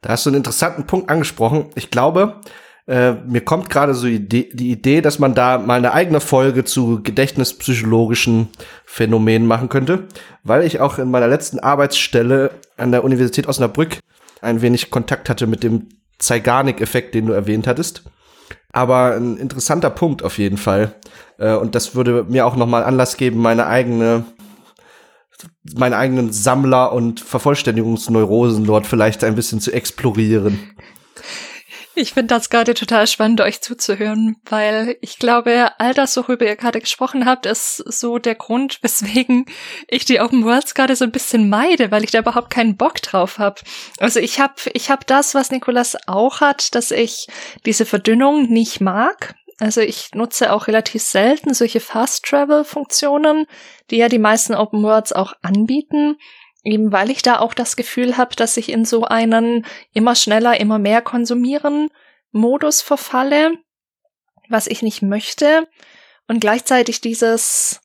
Da 0.01 0.11
hast 0.11 0.27
du 0.27 0.31
einen 0.31 0.37
interessanten 0.37 0.87
Punkt 0.87 1.11
angesprochen. 1.11 1.71
Ich 1.75 1.91
glaube, 1.91 2.41
äh, 2.87 3.13
mir 3.13 3.41
kommt 3.41 3.71
gerade 3.71 3.95
so 3.95 4.07
Idee, 4.07 4.51
die 4.53 4.71
Idee, 4.71 5.01
dass 5.01 5.19
man 5.19 5.35
da 5.35 5.59
mal 5.59 5.79
eine 5.79 5.93
eigene 5.93 6.21
Folge 6.21 6.65
zu 6.65 7.03
gedächtnispsychologischen 7.03 8.49
Phänomenen 8.85 9.47
machen 9.47 9.69
könnte, 9.69 10.05
weil 10.43 10.65
ich 10.65 10.81
auch 10.81 10.99
in 10.99 11.11
meiner 11.11 11.29
letzten 11.29 11.59
Arbeitsstelle 11.59 12.51
an 12.77 12.93
der 12.93 13.05
Universität 13.05 13.47
Osnabrück 13.47 13.99
ein 14.43 14.61
wenig 14.61 14.91
Kontakt 14.91 15.31
hatte 15.31 15.47
mit 15.47 15.63
dem 15.63 15.89
Zeigarnik-Effekt, 16.19 17.15
den 17.15 17.27
du 17.27 17.33
erwähnt 17.33 17.67
hattest. 17.67 18.03
Aber 18.73 19.15
ein 19.15 19.39
interessanter 19.39 19.91
Punkt 19.91 20.23
auf 20.23 20.39
jeden 20.39 20.59
Fall. 20.59 20.95
Äh, 21.39 21.55
und 21.55 21.75
das 21.75 21.95
würde 21.95 22.25
mir 22.29 22.45
auch 22.45 22.57
noch 22.57 22.67
mal 22.67 22.85
Anlass 22.85 23.17
geben, 23.17 23.41
meine 23.41 23.67
eigene 23.67 24.25
meine 25.77 25.97
eigenen 25.97 26.33
Sammler- 26.33 26.93
und 26.93 27.21
Vervollständigungsneurosen 27.21 28.65
dort 28.65 28.87
vielleicht 28.87 29.25
ein 29.25 29.35
bisschen 29.35 29.61
zu 29.61 29.73
explorieren. 29.73 30.59
Ich 31.97 32.13
finde 32.13 32.35
das 32.35 32.51
gerade 32.51 32.75
total 32.75 33.07
spannend, 33.07 33.41
euch 33.41 33.61
zuzuhören, 33.61 34.37
weil 34.47 34.97
ich 35.01 35.21
glaube, 35.21 35.71
all 35.79 35.95
das, 35.95 36.17
worüber 36.17 36.45
ihr 36.45 36.57
gerade 36.57 36.81
gesprochen 36.81 37.25
habt, 37.25 37.47
ist 37.47 37.77
so 37.77 38.19
der 38.19 38.35
Grund, 38.35 38.79
weswegen 38.83 39.47
ich 39.87 40.05
die 40.05 40.21
Open 40.21 40.45
Worlds 40.45 40.75
gerade 40.75 40.97
so 40.97 41.05
ein 41.05 41.13
bisschen 41.13 41.49
meide, 41.49 41.93
weil 41.93 42.03
ich 42.03 42.11
da 42.11 42.19
überhaupt 42.19 42.51
keinen 42.51 42.77
Bock 42.77 43.01
drauf 43.01 43.39
habe. 43.39 43.61
Also 43.99 44.19
ich 44.19 44.41
habe 44.41 44.55
ich 44.73 44.91
hab 44.91 45.07
das, 45.07 45.35
was 45.35 45.53
Nikolas 45.53 45.97
auch 46.09 46.41
hat, 46.41 46.75
dass 46.75 46.91
ich 46.91 47.29
diese 47.65 47.87
Verdünnung 47.87 48.51
nicht 48.51 48.81
mag. 48.81 49.37
Also 49.61 49.81
ich 49.81 50.11
nutze 50.15 50.53
auch 50.53 50.67
relativ 50.67 51.03
selten 51.03 51.55
solche 51.55 51.79
Fast-Travel-Funktionen, 51.79 53.47
die 53.91 53.99
ja 53.99 54.09
die 54.09 54.19
meisten 54.19 54.55
Open 54.55 54.83
Worlds 54.83 55.13
auch 55.13 55.35
anbieten. 55.43 56.17
Eben 56.65 56.93
weil 56.93 57.11
ich 57.11 57.21
da 57.21 57.39
auch 57.39 57.53
das 57.53 57.77
Gefühl 57.77 58.17
habe, 58.17 58.35
dass 58.35 58.57
ich 58.57 58.71
in 58.71 58.87
so 58.87 59.05
einen 59.05 59.67
immer 59.93 60.15
schneller, 60.15 60.59
immer 60.59 60.79
mehr 60.79 61.03
konsumieren 61.03 61.91
Modus 62.33 62.81
verfalle, 62.81 63.53
was 64.49 64.67
ich 64.67 64.83
nicht 64.83 65.03
möchte. 65.03 65.69
Und 66.27 66.41
gleichzeitig 66.41 67.03
dieses, 67.03 67.83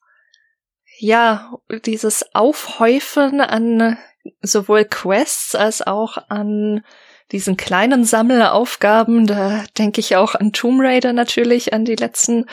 ja, 0.97 1.51
dieses 1.86 2.34
Aufhäufen 2.34 3.41
an 3.41 3.97
sowohl 4.41 4.86
Quests 4.86 5.55
als 5.55 5.86
auch 5.86 6.17
an 6.30 6.84
diesen 7.32 7.57
kleinen 7.57 8.05
Sammelaufgaben, 8.05 9.27
da 9.27 9.63
denke 9.77 9.99
ich 9.99 10.15
auch 10.15 10.36
an 10.36 10.51
Tomb 10.51 10.82
Raider 10.82 11.13
natürlich, 11.13 11.73
an 11.73 11.86
die 11.86 11.95
letzten 11.95 12.45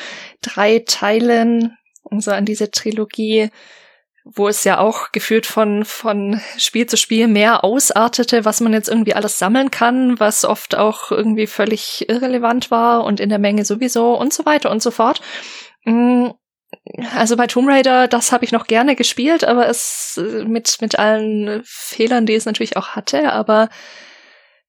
drei 0.42 0.80
Teilen, 0.86 1.76
also 2.10 2.32
an 2.32 2.44
diese 2.44 2.70
Trilogie, 2.70 3.50
wo 4.28 4.48
es 4.48 4.64
ja 4.64 4.78
auch 4.78 5.12
gefühlt 5.12 5.46
von, 5.46 5.84
von 5.84 6.40
Spiel 6.58 6.86
zu 6.86 6.96
Spiel 6.96 7.28
mehr 7.28 7.62
ausartete, 7.62 8.44
was 8.44 8.60
man 8.60 8.72
jetzt 8.72 8.88
irgendwie 8.88 9.14
alles 9.14 9.38
sammeln 9.38 9.70
kann, 9.70 10.18
was 10.18 10.44
oft 10.44 10.76
auch 10.76 11.12
irgendwie 11.12 11.46
völlig 11.46 12.08
irrelevant 12.08 12.72
war 12.72 13.04
und 13.04 13.20
in 13.20 13.28
der 13.28 13.38
Menge 13.38 13.64
sowieso 13.64 14.18
und 14.18 14.32
so 14.32 14.44
weiter 14.44 14.72
und 14.72 14.82
so 14.82 14.90
fort. 14.90 15.20
Mm, 15.84 16.30
also 17.14 17.36
bei 17.36 17.46
Tomb 17.46 17.68
Raider, 17.68 18.08
das 18.08 18.32
habe 18.32 18.44
ich 18.44 18.50
noch 18.50 18.66
gerne 18.66 18.96
gespielt, 18.96 19.44
aber 19.44 19.68
es 19.68 20.18
äh, 20.20 20.44
mit, 20.44 20.78
mit 20.80 20.98
allen 20.98 21.62
Fehlern, 21.64 22.26
die 22.26 22.34
es 22.34 22.46
natürlich 22.46 22.76
auch 22.76 22.88
hatte, 22.88 23.32
aber 23.32 23.68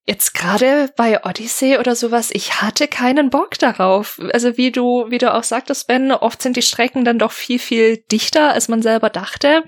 Jetzt 0.10 0.34
gerade 0.34 0.89
bei 0.95 1.26
Odyssey 1.26 1.78
oder 1.78 1.93
sowas, 1.93 2.30
ich 2.32 2.62
hatte 2.62 2.88
keinen 2.88 3.30
Bock 3.30 3.60
darauf. 3.60 4.22
Also 4.32 4.55
wie 4.55 4.72
du, 4.72 5.08
wie 5.10 5.18
du 5.18 5.34
auch 5.34 5.43
sagtest, 5.43 5.86
Ben, 5.88 6.14
oft 6.14 6.41
sind 6.41 6.55
die 6.55 6.62
Strecken 6.62 7.03
dann 7.03 7.20
doch 7.20 7.34
viel, 7.34 7.60
viel 7.60 7.97
dichter, 7.97 8.53
als 8.53 8.70
man 8.70 8.82
selber 8.82 9.10
dachte 9.10 9.64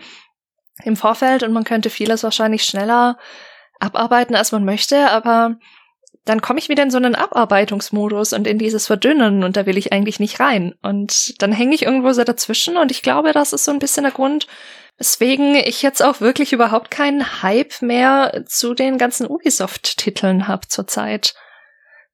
im 0.85 0.95
Vorfeld 0.95 1.43
und 1.43 1.51
man 1.51 1.65
könnte 1.65 1.89
vieles 1.89 2.23
wahrscheinlich 2.23 2.63
schneller 2.63 3.17
abarbeiten, 3.81 4.33
als 4.33 4.53
man 4.53 4.63
möchte, 4.63 5.09
aber 5.09 5.57
dann 6.23 6.41
komme 6.41 6.59
ich 6.59 6.69
wieder 6.69 6.83
in 6.83 6.91
so 6.91 6.97
einen 6.97 7.15
Abarbeitungsmodus 7.15 8.31
und 8.31 8.47
in 8.47 8.59
dieses 8.59 8.87
Verdünnen 8.87 9.43
und 9.43 9.57
da 9.57 9.65
will 9.65 9.77
ich 9.77 9.91
eigentlich 9.91 10.21
nicht 10.21 10.39
rein. 10.39 10.75
Und 10.81 11.41
dann 11.41 11.51
hänge 11.51 11.75
ich 11.75 11.83
irgendwo 11.83 12.13
so 12.13 12.23
dazwischen 12.23 12.77
und 12.77 12.91
ich 12.91 13.01
glaube, 13.01 13.33
das 13.33 13.51
ist 13.51 13.65
so 13.65 13.71
ein 13.71 13.79
bisschen 13.79 14.03
der 14.03 14.13
Grund, 14.13 14.47
Weswegen 14.99 15.55
ich 15.55 15.81
jetzt 15.81 16.03
auch 16.03 16.19
wirklich 16.19 16.51
überhaupt 16.51 16.91
keinen 16.91 17.41
Hype 17.41 17.81
mehr 17.81 18.43
zu 18.45 18.73
den 18.73 18.97
ganzen 18.97 19.27
Ubisoft-Titeln 19.27 20.47
habe 20.49 20.67
zurzeit. 20.67 21.33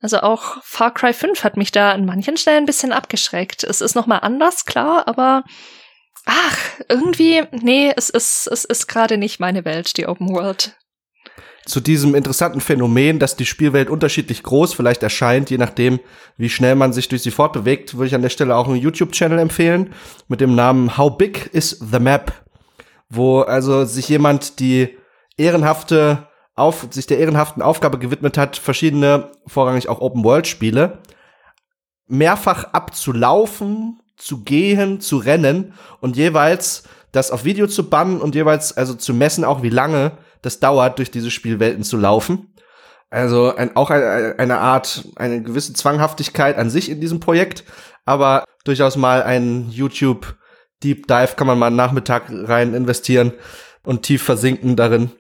Also 0.02 0.20
auch 0.20 0.62
Far 0.62 0.94
Cry 0.94 1.14
5 1.14 1.44
hat 1.44 1.58
mich 1.58 1.72
da 1.72 1.92
an 1.92 2.06
manchen 2.06 2.38
Stellen 2.38 2.64
ein 2.64 2.68
bisschen 2.68 2.92
abgeschreckt. 2.92 3.64
Es 3.64 3.82
ist 3.82 3.96
nochmal 3.96 4.20
anders, 4.22 4.66
klar, 4.66 5.08
aber 5.08 5.44
ach, 6.26 6.58
irgendwie, 6.88 7.42
nee, 7.52 7.92
es 7.96 8.12
ist, 8.12 8.48
es 8.52 8.66
ist 8.66 8.86
gerade 8.86 9.18
nicht 9.18 9.40
meine 9.40 9.66
Welt, 9.66 9.98
die 9.98 10.06
Open 10.06 10.30
World. 10.30 10.78
Zu 11.66 11.80
diesem 11.80 12.14
interessanten 12.14 12.62
Phänomen, 12.62 13.18
dass 13.18 13.36
die 13.36 13.48
Spielwelt 13.48 13.90
unterschiedlich 13.90 14.44
groß 14.44 14.76
vielleicht 14.76 15.02
erscheint, 15.02 15.50
je 15.50 15.58
nachdem, 15.58 16.00
wie 16.38 16.50
schnell 16.50 16.76
man 16.76 16.94
sich 16.94 17.10
durch 17.10 17.24
sie 17.24 17.32
fortbewegt, 17.32 17.96
würde 17.96 18.06
ich 18.06 18.14
an 18.14 18.22
der 18.22 18.30
Stelle 18.30 18.56
auch 18.56 18.68
einen 18.68 18.78
YouTube-Channel 18.78 19.40
empfehlen 19.40 19.92
mit 20.28 20.40
dem 20.40 20.54
Namen 20.54 20.98
How 20.98 21.18
Big 21.18 21.50
is 21.52 21.72
the 21.72 22.00
Map? 22.00 22.45
Wo 23.16 23.42
also 23.42 23.86
sich 23.86 24.10
jemand 24.10 24.60
die 24.60 24.98
ehrenhafte 25.38 26.28
auf, 26.56 26.88
sich 26.92 27.08
der 27.08 27.20
ehrenhaften 27.20 27.62
Aufgabe 27.62 28.00
gewidmet 28.00 28.38
hat, 28.38 28.58
verschiedene, 28.58 29.32
vorrangig 29.46 29.90
auch 29.90 30.00
Open-World-Spiele, 30.00 31.00
mehrfach 32.08 32.66
abzulaufen, 32.74 34.00
zu 34.18 34.44
gehen, 34.44 35.02
zu 35.02 35.18
rennen 35.18 35.74
und 36.00 36.16
jeweils 36.16 36.84
das 37.12 37.32
auf 37.32 37.44
Video 37.44 37.68
zu 37.68 37.90
bannen 37.90 38.22
und 38.22 38.36
jeweils 38.36 38.76
also 38.76 38.94
zu 38.94 39.14
messen, 39.14 39.44
auch 39.44 39.62
wie 39.62 39.70
lange 39.70 40.18
das 40.42 40.60
dauert, 40.60 41.00
durch 41.00 41.12
diese 41.12 41.32
Spielwelten 41.32 41.84
zu 41.84 41.98
laufen. 41.98 42.54
Also 43.10 43.56
ein, 43.56 43.76
auch 43.76 43.90
eine, 43.90 44.36
eine 44.38 44.60
Art, 44.60 45.08
eine 45.16 45.42
gewisse 45.42 45.74
Zwanghaftigkeit 45.74 46.58
an 46.58 46.70
sich 46.70 46.90
in 46.90 47.02
diesem 47.02 47.20
Projekt, 47.20 47.64
aber 48.06 48.46
durchaus 48.64 48.96
mal 48.96 49.24
ein 49.24 49.70
YouTube 49.70 50.36
Deep 50.86 51.08
Dive 51.08 51.36
kann 51.36 51.48
man 51.48 51.58
mal 51.58 51.68
einen 51.68 51.76
Nachmittag 51.76 52.26
rein 52.30 52.76
investieren 52.76 53.34
und 53.84 54.04
tief 54.04 54.22
versinken 54.22 54.76
darin. 54.76 55.12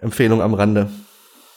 Empfehlung 0.00 0.40
am 0.40 0.54
Rande. 0.54 0.90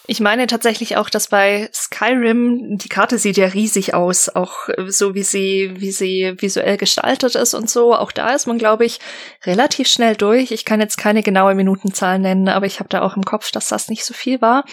Ich 0.07 0.19
meine 0.19 0.45
tatsächlich 0.45 0.97
auch, 0.97 1.09
dass 1.09 1.29
bei 1.29 1.69
Skyrim 1.73 2.77
die 2.77 2.89
Karte 2.89 3.17
sieht 3.17 3.37
ja 3.37 3.47
riesig 3.47 3.93
aus, 3.93 4.29
auch 4.29 4.67
so 4.87 5.15
wie 5.15 5.23
sie, 5.23 5.71
wie 5.77 5.91
sie 5.91 6.35
visuell 6.37 6.77
gestaltet 6.77 7.35
ist 7.35 7.53
und 7.53 7.69
so. 7.69 7.95
Auch 7.95 8.11
da 8.11 8.33
ist 8.33 8.45
man, 8.45 8.57
glaube 8.57 8.85
ich, 8.85 8.99
relativ 9.45 9.87
schnell 9.87 10.15
durch. 10.15 10.51
Ich 10.51 10.65
kann 10.65 10.81
jetzt 10.81 10.97
keine 10.97 11.23
genaue 11.23 11.55
Minutenzahl 11.55 12.19
nennen, 12.19 12.49
aber 12.49 12.65
ich 12.65 12.79
habe 12.79 12.89
da 12.89 13.01
auch 13.01 13.15
im 13.15 13.23
Kopf, 13.23 13.51
dass 13.51 13.69
das 13.69 13.87
nicht 13.87 14.05
so 14.05 14.13
viel 14.13 14.41
war. 14.41 14.65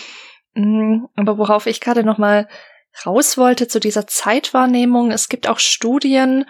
Mm, 0.55 1.05
aber 1.17 1.39
worauf 1.39 1.67
ich 1.67 1.81
gerade 1.81 2.05
noch 2.05 2.19
mal 2.19 2.47
raus 3.07 3.39
wollte 3.39 3.69
zu 3.69 3.81
dieser 3.81 4.07
Zeitwahrnehmung, 4.07 5.13
es 5.13 5.31
gibt 5.31 5.49
auch 5.49 5.61
Studien, 5.61 6.45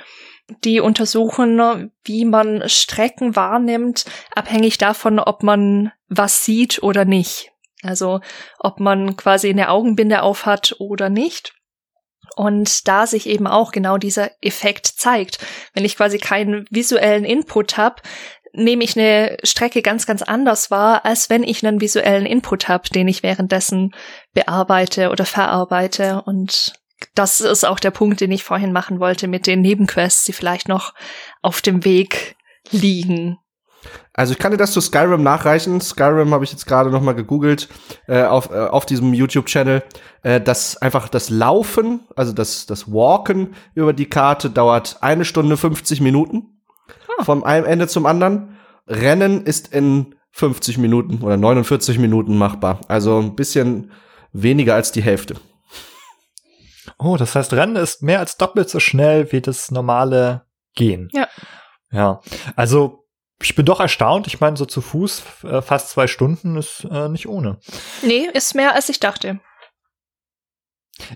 die 0.65 0.81
untersuchen, 0.81 1.91
wie 2.05 2.25
man 2.25 2.69
Strecken 2.69 3.37
wahrnimmt, 3.37 4.05
abhängig 4.35 4.79
davon, 4.79 5.19
ob 5.19 5.43
man 5.43 5.93
was 6.09 6.45
sieht 6.45 6.83
oder 6.83 7.05
nicht. 7.05 7.51
Also 7.83 8.21
ob 8.59 8.81
man 8.81 9.17
quasi 9.17 9.51
eine 9.51 9.71
Augenbinde 9.71 10.23
aufhat 10.23 10.77
oder 10.79 11.09
nicht. 11.09 11.55
Und 12.37 12.89
da 12.89 13.07
sich 13.07 13.29
eben 13.29 13.47
auch 13.47 13.73
genau 13.73 13.99
dieser 13.99 14.31
Effekt 14.41 14.87
zeigt. 14.87 15.39
Wenn 15.75 15.85
ich 15.85 15.97
quasi 15.97 16.19
keinen 16.19 16.67
visuellen 16.71 17.25
Input 17.25 17.77
habe, 17.77 17.97
nehme 18.53 18.85
ich 18.85 18.99
eine 18.99 19.39
Strecke 19.43 19.83
ganz, 19.83 20.07
ganz 20.07 20.23
anders 20.23 20.71
wahr, 20.71 21.05
als 21.05 21.31
wenn 21.31 21.43
ich 21.43 21.67
einen 21.67 21.81
visuellen 21.81 22.27
Input 22.27 22.69
habe, 22.69 22.89
den 22.91 23.09
ich 23.09 23.23
währenddessen 23.23 23.95
bearbeite 24.33 25.11
oder 25.11 25.25
verarbeite. 25.25 26.23
Und 26.25 26.73
das 27.15 27.41
ist 27.41 27.65
auch 27.65 27.81
der 27.81 27.91
Punkt, 27.91 28.21
den 28.21 28.33
ich 28.33 28.45
vorhin 28.45 28.73
machen 28.73 29.01
wollte 29.01 29.29
mit 29.29 29.47
den 29.47 29.61
Nebenquests, 29.61 30.25
die 30.25 30.33
vielleicht 30.33 30.69
noch 30.69 30.95
auf 31.43 31.61
dem 31.61 31.85
Weg 31.85 32.37
liegen. 32.71 33.39
Also 34.15 34.33
ich 34.33 34.39
kann 34.39 34.53
dir 34.53 34.59
das 34.59 34.73
zu 34.73 34.81
Skyrim 34.81 35.23
nachreichen. 35.23 35.81
Skyrim 35.81 36.33
habe 36.33 36.45
ich 36.45 36.53
jetzt 36.53 36.67
gerade 36.67 36.91
noch 36.91 37.01
mal 37.01 37.15
gegoogelt 37.15 37.69
äh, 38.07 38.23
auf, 38.23 38.51
äh, 38.51 38.67
auf 38.67 38.87
diesem 38.87 39.15
YouTube-Channel. 39.15 39.83
Äh, 40.23 40.41
dass 40.41 40.77
einfach 40.77 41.09
das 41.09 41.31
Laufen, 41.31 42.01
also 42.15 42.33
das, 42.33 42.67
das 42.67 42.93
Walken 42.93 43.55
über 43.75 43.93
die 43.93 44.09
Karte 44.09 44.51
dauert 44.51 44.99
eine 45.01 45.25
Stunde 45.25 45.57
50 45.57 46.01
Minuten. 46.01 46.61
Oh. 47.19 47.25
Vom 47.25 47.45
einen 47.45 47.67
Ende 47.67 47.89
zum 47.89 48.07
anderen. 48.07 48.57
Rennen 48.87 49.45
ist 49.45 49.73
in 49.73 50.15
50 50.33 50.79
Minuten 50.79 51.23
oder 51.23 51.37
49 51.37 51.99
Minuten 51.99 52.37
machbar. 52.37 52.81
Also 52.89 53.19
ein 53.19 53.35
bisschen 53.35 53.91
weniger 54.33 54.75
als 54.75 54.93
die 54.93 55.03
Hälfte. 55.03 55.37
Oh, 56.99 57.17
das 57.17 57.35
heißt, 57.35 57.53
Rennen 57.53 57.77
ist 57.77 58.03
mehr 58.03 58.19
als 58.19 58.37
doppelt 58.37 58.69
so 58.69 58.81
schnell 58.81 59.31
wie 59.33 59.41
das 59.41 59.71
normale 59.71 60.47
Gehen. 60.75 61.09
Ja. 61.13 61.29
Ja. 61.91 62.21
Also, 62.57 63.07
ich 63.41 63.55
bin 63.55 63.67
doch 63.67 63.81
erstaunt. 63.81 64.27
Ich 64.27 64.41
meine, 64.41 64.57
so 64.57 64.65
zu 64.65 64.81
Fuß 64.81 65.23
äh, 65.45 65.63
fast 65.63 65.91
zwei 65.91 66.07
Stunden 66.07 66.57
ist 66.57 66.87
äh, 66.91 67.09
nicht 67.09 67.29
ohne. 67.29 67.59
Nee, 68.03 68.29
ist 68.33 68.55
mehr 68.55 68.75
als 68.75 68.89
ich 68.89 69.01
dachte. 69.01 69.41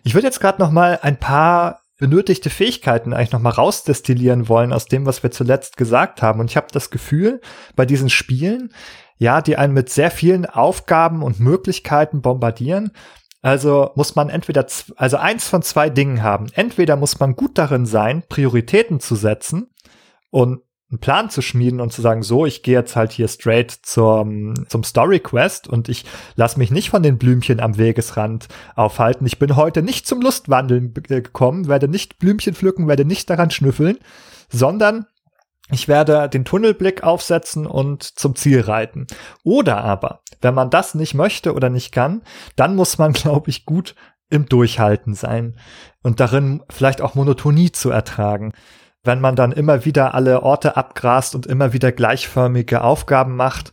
Ich 0.03 0.15
würde 0.15 0.27
jetzt 0.27 0.41
gerade 0.41 0.61
noch 0.61 0.71
mal 0.71 0.99
ein 1.03 1.19
paar 1.19 1.83
benötigte 1.99 2.51
Fähigkeiten 2.51 3.15
eigentlich 3.15 3.33
noch 3.33 3.41
mal 3.41 3.51
rausdestillieren 3.51 4.49
wollen 4.49 4.73
aus 4.73 4.87
dem, 4.87 5.07
was 5.07 5.23
wir 5.23 5.31
zuletzt 5.31 5.77
gesagt 5.77 6.21
haben. 6.21 6.41
Und 6.41 6.51
ich 6.51 6.57
habe 6.57 6.67
das 6.71 6.91
Gefühl, 6.91 7.41
bei 7.75 7.87
diesen 7.87 8.11
Spielen, 8.11 8.73
ja, 9.19 9.41
die 9.41 9.57
einen 9.57 9.73
mit 9.73 9.89
sehr 9.89 10.11
vielen 10.11 10.45
Aufgaben 10.45 11.23
und 11.23 11.41
Möglichkeiten 11.41 12.21
bombardieren, 12.21 12.93
Also 13.47 13.93
muss 13.95 14.17
man 14.17 14.29
entweder, 14.29 14.67
also 14.97 15.19
eins 15.19 15.47
von 15.47 15.63
zwei 15.63 15.89
Dingen 15.89 16.25
haben. 16.25 16.49
Entweder 16.55 16.97
muss 16.97 17.21
man 17.21 17.37
gut 17.37 17.57
darin 17.59 17.87
sein, 17.87 18.25
Prioritäten 18.29 18.99
zu 18.99 19.15
setzen 19.15 19.69
und 20.31 20.63
einen 20.91 20.99
Plan 20.99 21.31
zu 21.31 21.43
schmieden 21.43 21.81
und 21.81 21.93
zu 21.93 22.03
sagen, 22.03 22.25
so, 22.25 22.45
ich 22.45 22.65
gehe 22.65 22.75
jetzt 22.75 22.97
halt 22.97 23.13
hier 23.13 23.29
straight 23.29 23.71
zum, 23.71 24.69
zum 24.69 24.83
Story 24.83 25.21
Quest 25.21 25.69
und 25.69 25.89
ich 25.89 26.07
lasse 26.35 26.59
mich 26.59 26.73
nicht 26.73 26.91
von 26.91 27.05
den 27.05 27.19
Blümchen 27.19 27.61
am 27.61 27.79
Wegesrand 27.79 28.49
aufhalten. 28.75 29.25
Ich 29.27 29.39
bin 29.39 29.55
heute 29.55 29.81
nicht 29.81 30.09
zum 30.09 30.23
Lustwandeln 30.23 30.93
gekommen, 30.93 31.69
werde 31.69 31.87
nicht 31.87 32.19
Blümchen 32.19 32.55
pflücken, 32.55 32.89
werde 32.89 33.05
nicht 33.05 33.31
daran 33.31 33.53
schnüffeln, 33.53 33.99
sondern 34.49 35.07
ich 35.71 35.89
werde 35.89 36.29
den 36.29 36.45
Tunnelblick 36.45 37.03
aufsetzen 37.03 37.67
und 37.67 38.03
zum 38.03 38.37
Ziel 38.37 38.61
reiten. 38.61 39.07
Oder 39.43 39.79
aber, 39.79 40.21
wenn 40.41 40.55
man 40.55 40.71
das 40.71 40.95
nicht 40.95 41.15
möchte 41.15 41.55
oder 41.55 41.71
nicht 41.71 41.93
kann, 41.93 42.23
dann 42.55 42.77
muss 42.77 42.99
man, 42.99 43.13
glaube 43.15 43.51
ich, 43.51 43.67
gut 43.67 43.95
im 44.29 44.47
Durchhalten 44.47 45.15
sein 45.15 45.57
und 46.03 46.19
darin 46.21 46.63
vielleicht 46.69 47.01
auch 47.01 47.15
Monotonie 47.15 47.71
zu 47.71 47.91
ertragen 47.91 48.53
wenn 49.07 49.21
man 49.21 49.37
dann 49.37 49.53
immer 49.53 49.85
wieder 49.85 50.15
alle 50.15 50.43
Orte 50.43 50.77
abgrast 50.77 51.35
und 51.35 51.47
immer 51.47 51.73
wieder 51.73 51.93
gleichförmige 51.93 52.83
Aufgaben 52.83 53.37
macht, 53.37 53.73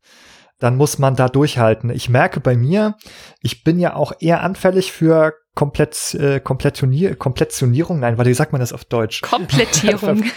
dann 0.60 0.78
muss 0.78 1.00
man 1.00 1.16
da 1.16 1.28
durchhalten. 1.28 1.90
Ich 1.90 2.08
merke 2.08 2.40
bei 2.40 2.56
mir, 2.56 2.96
ich 3.42 3.64
bin 3.64 3.80
ja 3.80 3.96
auch 3.96 4.14
eher 4.20 4.42
anfällig 4.42 4.92
für 4.92 5.34
Komplett, 5.56 6.16
äh, 6.16 6.40
Komplettionier 6.40 7.16
Komplettionierung. 7.16 8.00
Nein, 8.00 8.18
warte, 8.18 8.30
wie 8.30 8.36
sagt 8.36 8.54
man 8.54 8.62
das 8.62 8.74
auf 8.74 8.86
Deutsch? 8.86 9.22
Komplettierung. 9.22 10.24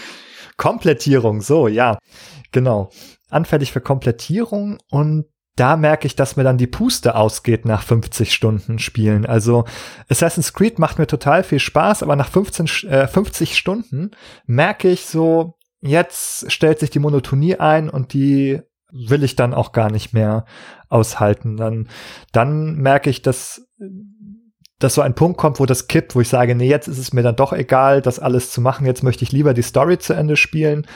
Komplettierung, 0.57 1.41
so, 1.41 1.69
ja. 1.69 1.99
Genau. 2.53 2.91
Anfällig 3.29 3.73
für 3.73 3.81
Komplettierung 3.81 4.79
und 4.91 5.27
da 5.57 5.77
merke 5.77 6.07
ich, 6.07 6.15
dass 6.15 6.37
mir 6.37 6.45
dann 6.45 6.59
die 6.59 6.67
Puste 6.67 7.17
ausgeht 7.17 7.65
nach 7.65 7.83
50 7.83 8.33
Stunden 8.33 8.79
Spielen. 8.79 9.25
Also 9.25 9.65
Assassin's 10.09 10.53
Creed 10.53 10.79
macht 10.79 10.99
mir 10.99 11.07
total 11.07 11.43
viel 11.43 11.61
Spaß, 11.61 12.03
aber 12.03 12.15
nach 12.15 12.29
15, 12.29 12.91
äh, 12.91 13.07
50 13.07 13.57
Stunden 13.57 14.11
merke 14.45 14.89
ich 14.91 15.07
so, 15.07 15.55
jetzt 15.81 16.53
stellt 16.53 16.79
sich 16.79 16.91
die 16.91 16.99
Monotonie 16.99 17.57
ein 17.57 17.89
und 17.89 18.13
die 18.13 18.61
will 18.93 19.25
ich 19.25 19.35
dann 19.35 19.55
auch 19.55 19.73
gar 19.73 19.91
nicht 19.91 20.13
mehr 20.13 20.45
aushalten. 20.89 21.57
Dann, 21.57 21.89
dann 22.33 22.77
merke 22.77 23.11
ich, 23.11 23.23
dass, 23.23 23.67
dass 24.79 24.95
so 24.95 25.01
ein 25.01 25.15
Punkt 25.15 25.39
kommt, 25.39 25.59
wo 25.59 25.67
das 25.67 25.89
kippt, 25.89 26.15
wo 26.15 26.21
ich 26.21 26.29
sage, 26.29 26.55
nee, 26.55 26.69
jetzt 26.69 26.87
ist 26.89 26.99
es 26.99 27.13
mir 27.13 27.23
dann 27.23 27.37
doch 27.37 27.53
egal, 27.53 28.03
das 28.03 28.19
alles 28.19 28.51
zu 28.51 28.61
machen. 28.61 28.87
Jetzt 28.87 29.03
möchte 29.03 29.25
ich 29.25 29.33
lieber 29.33 29.55
die 29.55 29.63
Story 29.63 29.99
zu 29.99 30.13
Ende 30.13 30.37
spielen 30.37 30.87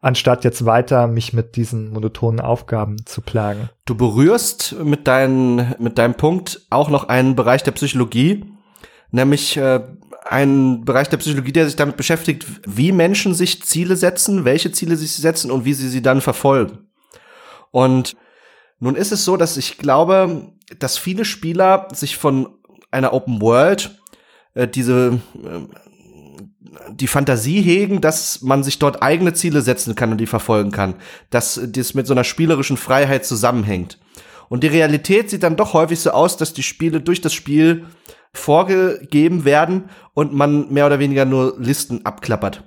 anstatt 0.00 0.44
jetzt 0.44 0.64
weiter 0.64 1.06
mich 1.06 1.32
mit 1.32 1.56
diesen 1.56 1.90
monotonen 1.92 2.40
Aufgaben 2.40 3.04
zu 3.06 3.20
plagen. 3.20 3.68
Du 3.84 3.94
berührst 3.94 4.74
mit, 4.82 5.06
dein, 5.06 5.74
mit 5.78 5.98
deinem 5.98 6.14
Punkt 6.14 6.66
auch 6.70 6.88
noch 6.88 7.08
einen 7.08 7.36
Bereich 7.36 7.62
der 7.62 7.72
Psychologie, 7.72 8.44
nämlich 9.10 9.56
äh, 9.56 9.80
einen 10.24 10.84
Bereich 10.84 11.08
der 11.08 11.18
Psychologie, 11.18 11.52
der 11.52 11.66
sich 11.66 11.76
damit 11.76 11.96
beschäftigt, 11.96 12.46
wie 12.66 12.92
Menschen 12.92 13.34
sich 13.34 13.62
Ziele 13.62 13.96
setzen, 13.96 14.44
welche 14.44 14.72
Ziele 14.72 14.96
sie 14.96 15.06
setzen 15.06 15.50
und 15.50 15.64
wie 15.64 15.74
sie 15.74 15.88
sie 15.88 16.02
dann 16.02 16.20
verfolgen. 16.20 16.86
Und 17.70 18.16
nun 18.78 18.96
ist 18.96 19.12
es 19.12 19.24
so, 19.24 19.36
dass 19.36 19.56
ich 19.56 19.76
glaube, 19.76 20.52
dass 20.78 20.96
viele 20.96 21.24
Spieler 21.24 21.88
sich 21.92 22.16
von 22.16 22.48
einer 22.90 23.12
Open 23.12 23.40
World 23.40 23.98
äh, 24.54 24.68
diese 24.68 25.20
äh, 25.34 25.60
die 26.92 27.06
Fantasie 27.06 27.62
hegen, 27.62 28.00
dass 28.00 28.42
man 28.42 28.62
sich 28.62 28.78
dort 28.78 29.02
eigene 29.02 29.32
Ziele 29.32 29.62
setzen 29.62 29.94
kann 29.94 30.12
und 30.12 30.18
die 30.18 30.26
verfolgen 30.26 30.70
kann, 30.70 30.94
dass 31.30 31.60
das 31.64 31.94
mit 31.94 32.06
so 32.06 32.14
einer 32.14 32.24
spielerischen 32.24 32.76
Freiheit 32.76 33.24
zusammenhängt. 33.24 33.98
Und 34.48 34.62
die 34.62 34.68
Realität 34.68 35.30
sieht 35.30 35.42
dann 35.42 35.56
doch 35.56 35.74
häufig 35.74 36.00
so 36.00 36.10
aus, 36.10 36.36
dass 36.36 36.52
die 36.52 36.62
Spiele 36.62 37.00
durch 37.00 37.20
das 37.20 37.32
Spiel 37.32 37.86
vorgegeben 38.32 39.44
werden 39.44 39.90
und 40.14 40.32
man 40.32 40.72
mehr 40.72 40.86
oder 40.86 40.98
weniger 40.98 41.24
nur 41.24 41.54
Listen 41.58 42.04
abklappert. 42.04 42.64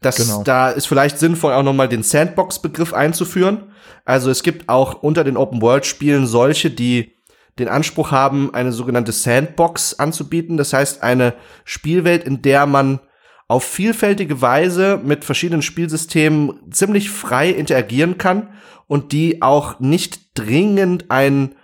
Das, 0.00 0.16
genau. 0.16 0.42
Da 0.42 0.70
ist 0.70 0.86
vielleicht 0.86 1.18
sinnvoll, 1.18 1.52
auch 1.52 1.62
nochmal 1.62 1.88
den 1.88 2.02
Sandbox-Begriff 2.02 2.92
einzuführen. 2.92 3.72
Also 4.04 4.30
es 4.30 4.42
gibt 4.42 4.68
auch 4.68 5.02
unter 5.02 5.22
den 5.22 5.36
Open-World-Spielen 5.36 6.26
solche, 6.26 6.70
die 6.70 7.12
den 7.58 7.68
Anspruch 7.68 8.10
haben, 8.10 8.54
eine 8.54 8.72
sogenannte 8.72 9.12
Sandbox 9.12 9.94
anzubieten. 9.94 10.56
Das 10.56 10.72
heißt, 10.72 11.02
eine 11.02 11.34
Spielwelt, 11.64 12.24
in 12.24 12.42
der 12.42 12.66
man 12.66 13.00
auf 13.48 13.64
vielfältige 13.64 14.40
Weise 14.40 14.98
mit 15.02 15.24
verschiedenen 15.24 15.62
Spielsystemen 15.62 16.70
ziemlich 16.70 17.10
frei 17.10 17.50
interagieren 17.50 18.16
kann 18.16 18.48
und 18.86 19.12
die 19.12 19.42
auch 19.42 19.78
nicht 19.80 20.38
dringend 20.38 21.10
ein 21.10 21.54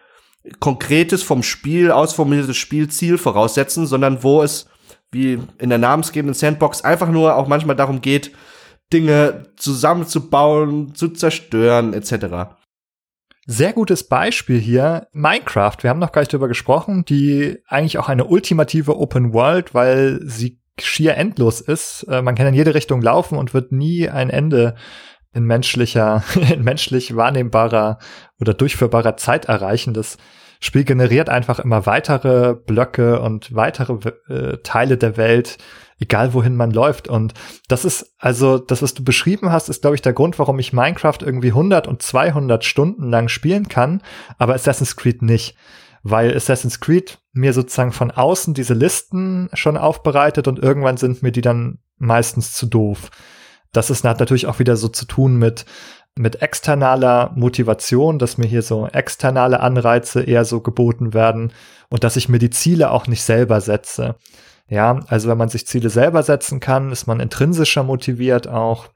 konkretes 0.60 1.22
vom 1.22 1.42
Spiel 1.42 1.90
ausformuliertes 1.90 2.56
Spielziel 2.56 3.18
voraussetzen, 3.18 3.86
sondern 3.86 4.22
wo 4.22 4.42
es 4.42 4.66
wie 5.10 5.38
in 5.58 5.70
der 5.70 5.78
namensgebenden 5.78 6.34
Sandbox 6.34 6.82
einfach 6.82 7.08
nur 7.08 7.36
auch 7.36 7.48
manchmal 7.48 7.76
darum 7.76 8.00
geht, 8.02 8.32
Dinge 8.92 9.44
zusammenzubauen, 9.56 10.94
zu 10.94 11.08
zerstören 11.08 11.92
etc. 11.94 12.56
Sehr 13.50 13.72
gutes 13.72 14.04
Beispiel 14.04 14.58
hier, 14.58 15.06
Minecraft. 15.12 15.76
Wir 15.80 15.88
haben 15.88 16.00
noch 16.00 16.12
gar 16.12 16.20
nicht 16.20 16.30
darüber 16.34 16.48
gesprochen, 16.48 17.06
die 17.06 17.56
eigentlich 17.66 17.96
auch 17.96 18.10
eine 18.10 18.26
ultimative 18.26 18.98
Open 18.98 19.32
World, 19.32 19.72
weil 19.72 20.20
sie 20.22 20.60
schier 20.78 21.16
endlos 21.16 21.62
ist. 21.62 22.02
Äh, 22.10 22.20
man 22.20 22.34
kann 22.34 22.46
in 22.46 22.52
jede 22.52 22.74
Richtung 22.74 23.00
laufen 23.00 23.38
und 23.38 23.54
wird 23.54 23.72
nie 23.72 24.10
ein 24.10 24.28
Ende 24.28 24.74
in 25.32 25.44
menschlicher, 25.44 26.22
in 26.52 26.62
menschlich 26.62 27.16
wahrnehmbarer 27.16 27.98
oder 28.38 28.52
durchführbarer 28.52 29.16
Zeit 29.16 29.46
erreichen. 29.46 29.94
Das 29.94 30.18
Spiel 30.60 30.84
generiert 30.84 31.30
einfach 31.30 31.58
immer 31.58 31.86
weitere 31.86 32.54
Blöcke 32.54 33.22
und 33.22 33.54
weitere 33.54 34.10
äh, 34.28 34.58
Teile 34.62 34.98
der 34.98 35.16
Welt, 35.16 35.56
egal 35.98 36.34
wohin 36.34 36.56
man 36.56 36.70
läuft. 36.70 37.08
Und 37.08 37.34
das 37.68 37.84
ist 37.84 38.14
also, 38.18 38.58
das, 38.58 38.82
was 38.82 38.94
du 38.94 39.04
beschrieben 39.04 39.52
hast, 39.52 39.68
ist, 39.68 39.82
glaube 39.82 39.96
ich, 39.96 40.02
der 40.02 40.12
Grund, 40.12 40.38
warum 40.38 40.58
ich 40.58 40.72
Minecraft 40.72 41.18
irgendwie 41.20 41.48
100 41.48 41.86
und 41.86 42.02
200 42.02 42.64
Stunden 42.64 43.08
lang 43.08 43.28
spielen 43.28 43.68
kann, 43.68 44.02
aber 44.38 44.54
Assassin's 44.54 44.96
Creed 44.96 45.22
nicht 45.22 45.56
weil 46.02 46.34
Assassin's 46.34 46.80
Creed 46.80 47.18
mir 47.32 47.52
sozusagen 47.52 47.92
von 47.92 48.10
außen 48.10 48.54
diese 48.54 48.74
Listen 48.74 49.48
schon 49.52 49.76
aufbereitet 49.76 50.48
und 50.48 50.58
irgendwann 50.58 50.96
sind 50.96 51.22
mir 51.22 51.32
die 51.32 51.40
dann 51.40 51.78
meistens 51.98 52.52
zu 52.52 52.66
doof. 52.66 53.10
Das 53.72 53.90
ist 53.90 54.04
natürlich 54.04 54.46
auch 54.46 54.58
wieder 54.58 54.76
so 54.76 54.88
zu 54.88 55.04
tun 55.04 55.36
mit 55.36 55.66
mit 56.14 56.42
externaler 56.42 57.32
Motivation, 57.36 58.18
dass 58.18 58.38
mir 58.38 58.46
hier 58.46 58.62
so 58.62 58.88
externe 58.88 59.60
Anreize 59.60 60.20
eher 60.20 60.44
so 60.44 60.60
geboten 60.60 61.14
werden 61.14 61.52
und 61.90 62.02
dass 62.02 62.16
ich 62.16 62.28
mir 62.28 62.40
die 62.40 62.50
Ziele 62.50 62.90
auch 62.90 63.06
nicht 63.06 63.22
selber 63.22 63.60
setze. 63.60 64.16
Ja, 64.68 65.00
also 65.08 65.28
wenn 65.28 65.38
man 65.38 65.48
sich 65.48 65.66
Ziele 65.66 65.90
selber 65.90 66.22
setzen 66.22 66.60
kann, 66.60 66.92
ist 66.92 67.06
man 67.06 67.20
intrinsischer 67.20 67.82
motiviert 67.82 68.48
auch 68.48 68.90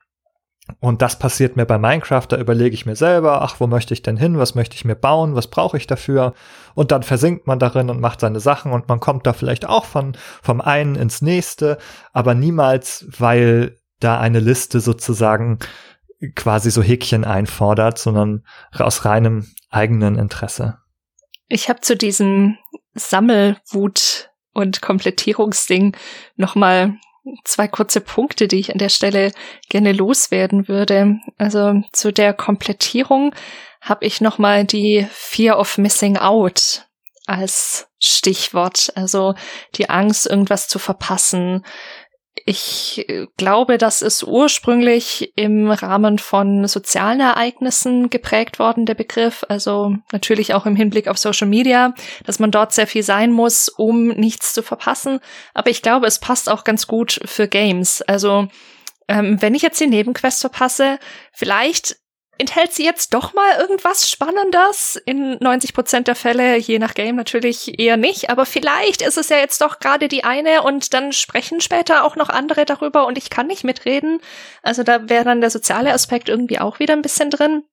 und 0.80 1.02
das 1.02 1.18
passiert 1.18 1.56
mir 1.56 1.66
bei 1.66 1.78
Minecraft, 1.78 2.26
da 2.28 2.36
überlege 2.36 2.74
ich 2.74 2.86
mir 2.86 2.94
selber, 2.94 3.42
ach, 3.42 3.58
wo 3.58 3.66
möchte 3.66 3.94
ich 3.94 4.02
denn 4.02 4.16
hin, 4.16 4.38
was 4.38 4.54
möchte 4.54 4.76
ich 4.76 4.84
mir 4.84 4.94
bauen, 4.94 5.34
was 5.34 5.48
brauche 5.48 5.76
ich 5.76 5.86
dafür? 5.86 6.34
Und 6.74 6.92
dann 6.92 7.02
versinkt 7.02 7.46
man 7.46 7.58
darin 7.58 7.90
und 7.90 8.00
macht 8.00 8.20
seine 8.20 8.40
Sachen 8.40 8.72
und 8.72 8.88
man 8.88 9.00
kommt 9.00 9.26
da 9.26 9.32
vielleicht 9.32 9.66
auch 9.68 9.84
von, 9.84 10.16
vom 10.40 10.60
einen 10.60 10.94
ins 10.94 11.20
nächste, 11.20 11.78
aber 12.12 12.34
niemals, 12.34 13.06
weil 13.18 13.76
da 13.98 14.20
eine 14.20 14.40
Liste 14.40 14.80
sozusagen 14.80 15.58
quasi 16.36 16.70
so 16.70 16.82
Häkchen 16.82 17.24
einfordert, 17.24 17.98
sondern 17.98 18.44
aus 18.72 19.04
reinem 19.04 19.48
eigenen 19.70 20.16
Interesse. 20.16 20.78
Ich 21.48 21.68
habe 21.68 21.80
zu 21.80 21.96
diesem 21.96 22.56
Sammelwut 22.94 24.31
und 24.52 24.82
Komplettierungsding 24.82 25.96
nochmal 26.36 26.98
zwei 27.44 27.68
kurze 27.68 28.00
Punkte, 28.00 28.48
die 28.48 28.58
ich 28.58 28.72
an 28.72 28.78
der 28.78 28.88
Stelle 28.88 29.32
gerne 29.68 29.92
loswerden 29.92 30.68
würde. 30.68 31.20
Also 31.38 31.82
zu 31.92 32.12
der 32.12 32.32
Komplettierung 32.34 33.34
habe 33.80 34.04
ich 34.04 34.20
nochmal 34.20 34.64
die 34.64 35.06
Fear 35.10 35.58
of 35.58 35.78
Missing 35.78 36.16
Out 36.16 36.86
als 37.26 37.88
Stichwort. 37.98 38.92
Also 38.96 39.34
die 39.76 39.88
Angst, 39.88 40.26
irgendwas 40.26 40.68
zu 40.68 40.78
verpassen, 40.78 41.64
ich 42.44 43.06
glaube, 43.36 43.78
das 43.78 44.02
ist 44.02 44.24
ursprünglich 44.24 45.32
im 45.36 45.70
Rahmen 45.70 46.18
von 46.18 46.66
sozialen 46.66 47.20
Ereignissen 47.20 48.10
geprägt 48.10 48.58
worden, 48.58 48.86
der 48.86 48.94
Begriff. 48.94 49.44
Also 49.48 49.96
natürlich 50.12 50.54
auch 50.54 50.66
im 50.66 50.76
Hinblick 50.76 51.08
auf 51.08 51.18
Social 51.18 51.48
Media, 51.48 51.94
dass 52.24 52.38
man 52.38 52.50
dort 52.50 52.72
sehr 52.72 52.86
viel 52.86 53.02
sein 53.02 53.32
muss, 53.32 53.68
um 53.68 54.08
nichts 54.08 54.52
zu 54.52 54.62
verpassen. 54.62 55.20
Aber 55.54 55.70
ich 55.70 55.82
glaube, 55.82 56.06
es 56.06 56.18
passt 56.18 56.50
auch 56.50 56.64
ganz 56.64 56.86
gut 56.86 57.20
für 57.24 57.48
Games. 57.48 58.02
Also 58.02 58.48
ähm, 59.08 59.40
wenn 59.40 59.54
ich 59.54 59.62
jetzt 59.62 59.80
die 59.80 59.86
Nebenquest 59.86 60.40
verpasse, 60.40 60.98
vielleicht 61.32 61.96
enthält 62.38 62.72
sie 62.72 62.84
jetzt 62.84 63.14
doch 63.14 63.34
mal 63.34 63.58
irgendwas 63.58 64.10
Spannendes? 64.10 65.00
In 65.04 65.36
90 65.40 65.74
Prozent 65.74 66.08
der 66.08 66.14
Fälle, 66.14 66.56
je 66.56 66.78
nach 66.78 66.94
Game 66.94 67.16
natürlich 67.16 67.78
eher 67.78 67.96
nicht, 67.96 68.30
aber 68.30 68.46
vielleicht 68.46 69.02
ist 69.02 69.18
es 69.18 69.28
ja 69.28 69.38
jetzt 69.38 69.60
doch 69.60 69.78
gerade 69.78 70.08
die 70.08 70.24
eine 70.24 70.62
und 70.62 70.94
dann 70.94 71.12
sprechen 71.12 71.60
später 71.60 72.04
auch 72.04 72.16
noch 72.16 72.28
andere 72.28 72.64
darüber 72.64 73.06
und 73.06 73.18
ich 73.18 73.30
kann 73.30 73.46
nicht 73.46 73.64
mitreden. 73.64 74.20
Also 74.62 74.82
da 74.82 75.08
wäre 75.08 75.24
dann 75.24 75.40
der 75.40 75.50
soziale 75.50 75.92
Aspekt 75.92 76.28
irgendwie 76.28 76.58
auch 76.58 76.78
wieder 76.78 76.94
ein 76.94 77.02
bisschen 77.02 77.30
drin. 77.30 77.64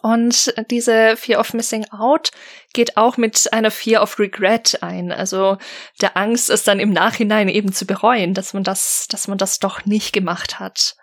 Und 0.00 0.54
diese 0.70 1.16
Fear 1.16 1.40
of 1.40 1.52
Missing 1.52 1.86
Out 1.90 2.30
geht 2.72 2.96
auch 2.96 3.18
mit 3.18 3.52
einer 3.52 3.70
Fear 3.70 4.02
of 4.02 4.18
Regret 4.18 4.82
ein. 4.82 5.12
Also 5.12 5.58
der 6.00 6.16
Angst, 6.16 6.48
es 6.48 6.64
dann 6.64 6.80
im 6.80 6.90
Nachhinein 6.90 7.48
eben 7.48 7.72
zu 7.72 7.84
bereuen, 7.86 8.32
dass 8.32 8.54
man 8.54 8.64
das, 8.64 9.06
dass 9.10 9.28
man 9.28 9.36
das 9.36 9.58
doch 9.58 9.84
nicht 9.84 10.12
gemacht 10.12 10.58
hat. 10.58 10.96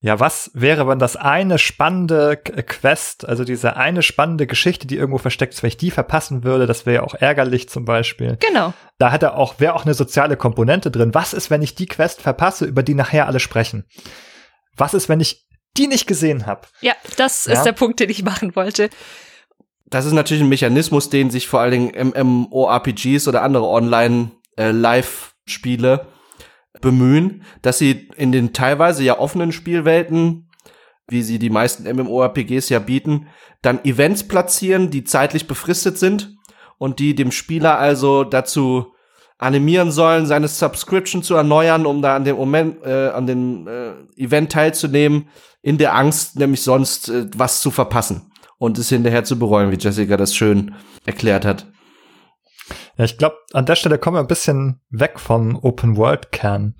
Ja, 0.00 0.20
was 0.20 0.52
wäre, 0.54 0.86
wenn 0.86 1.00
das 1.00 1.16
eine 1.16 1.58
spannende 1.58 2.36
Quest, 2.36 3.28
also 3.28 3.42
diese 3.42 3.76
eine 3.76 4.02
spannende 4.02 4.46
Geschichte, 4.46 4.86
die 4.86 4.96
irgendwo 4.96 5.18
versteckt 5.18 5.54
ist, 5.54 5.64
wenn 5.64 5.68
ich 5.68 5.76
die 5.76 5.90
verpassen 5.90 6.44
würde, 6.44 6.66
das 6.66 6.86
wäre 6.86 6.96
ja 6.96 7.02
auch 7.02 7.14
ärgerlich 7.14 7.68
zum 7.68 7.84
Beispiel. 7.84 8.36
Genau. 8.38 8.72
Da 8.98 9.10
hätte 9.10 9.34
auch, 9.34 9.58
wäre 9.58 9.74
auch 9.74 9.84
eine 9.84 9.94
soziale 9.94 10.36
Komponente 10.36 10.92
drin. 10.92 11.14
Was 11.14 11.32
ist, 11.32 11.50
wenn 11.50 11.62
ich 11.62 11.74
die 11.74 11.86
Quest 11.86 12.22
verpasse, 12.22 12.64
über 12.64 12.84
die 12.84 12.94
nachher 12.94 13.26
alle 13.26 13.40
sprechen? 13.40 13.86
Was 14.76 14.94
ist, 14.94 15.08
wenn 15.08 15.18
ich 15.18 15.48
die 15.76 15.88
nicht 15.88 16.06
gesehen 16.06 16.46
habe? 16.46 16.68
Ja, 16.80 16.94
das 17.16 17.46
ja? 17.46 17.54
ist 17.54 17.64
der 17.64 17.72
Punkt, 17.72 17.98
den 17.98 18.08
ich 18.08 18.22
machen 18.22 18.54
wollte. 18.54 18.90
Das 19.86 20.04
ist 20.04 20.12
natürlich 20.12 20.44
ein 20.44 20.48
Mechanismus, 20.48 21.10
den 21.10 21.30
sich 21.30 21.48
vor 21.48 21.58
allen 21.60 21.72
Dingen 21.72 22.12
MMORPGs 22.14 23.26
oder 23.26 23.42
andere 23.42 23.66
Online-Live-Spiele 23.66 25.94
äh, 25.94 25.98
bemühen, 26.80 27.42
dass 27.62 27.78
sie 27.78 28.08
in 28.16 28.32
den 28.32 28.52
teilweise 28.52 29.02
ja 29.04 29.18
offenen 29.18 29.52
Spielwelten, 29.52 30.48
wie 31.08 31.22
sie 31.22 31.38
die 31.38 31.50
meisten 31.50 31.84
MMORPGs 31.90 32.68
ja 32.68 32.78
bieten, 32.78 33.28
dann 33.62 33.84
Events 33.84 34.28
platzieren, 34.28 34.90
die 34.90 35.04
zeitlich 35.04 35.48
befristet 35.48 35.98
sind 35.98 36.36
und 36.78 36.98
die 36.98 37.14
dem 37.14 37.32
Spieler 37.32 37.78
also 37.78 38.24
dazu 38.24 38.92
animieren 39.38 39.92
sollen, 39.92 40.26
seine 40.26 40.48
Subscription 40.48 41.22
zu 41.22 41.34
erneuern, 41.34 41.86
um 41.86 42.02
da 42.02 42.16
an 42.16 42.24
dem 42.24 42.36
Moment, 42.36 42.84
äh, 42.84 43.08
an 43.08 43.26
dem 43.26 43.68
äh, 43.68 43.92
Event 44.16 44.52
teilzunehmen, 44.52 45.28
in 45.62 45.78
der 45.78 45.94
Angst, 45.94 46.38
nämlich 46.38 46.62
sonst 46.62 47.08
äh, 47.08 47.26
was 47.36 47.60
zu 47.60 47.70
verpassen 47.70 48.32
und 48.58 48.78
es 48.78 48.88
hinterher 48.88 49.24
zu 49.24 49.38
bereuen, 49.38 49.70
wie 49.70 49.78
Jessica 49.78 50.16
das 50.16 50.34
schön 50.34 50.74
erklärt 51.06 51.44
hat. 51.44 51.66
Ja, 52.98 53.04
ich 53.04 53.16
glaube, 53.16 53.36
an 53.52 53.64
der 53.64 53.76
Stelle 53.76 53.98
kommen 53.98 54.16
wir 54.16 54.20
ein 54.20 54.26
bisschen 54.26 54.80
weg 54.90 55.20
vom 55.20 55.56
Open-World-Kern. 55.56 56.74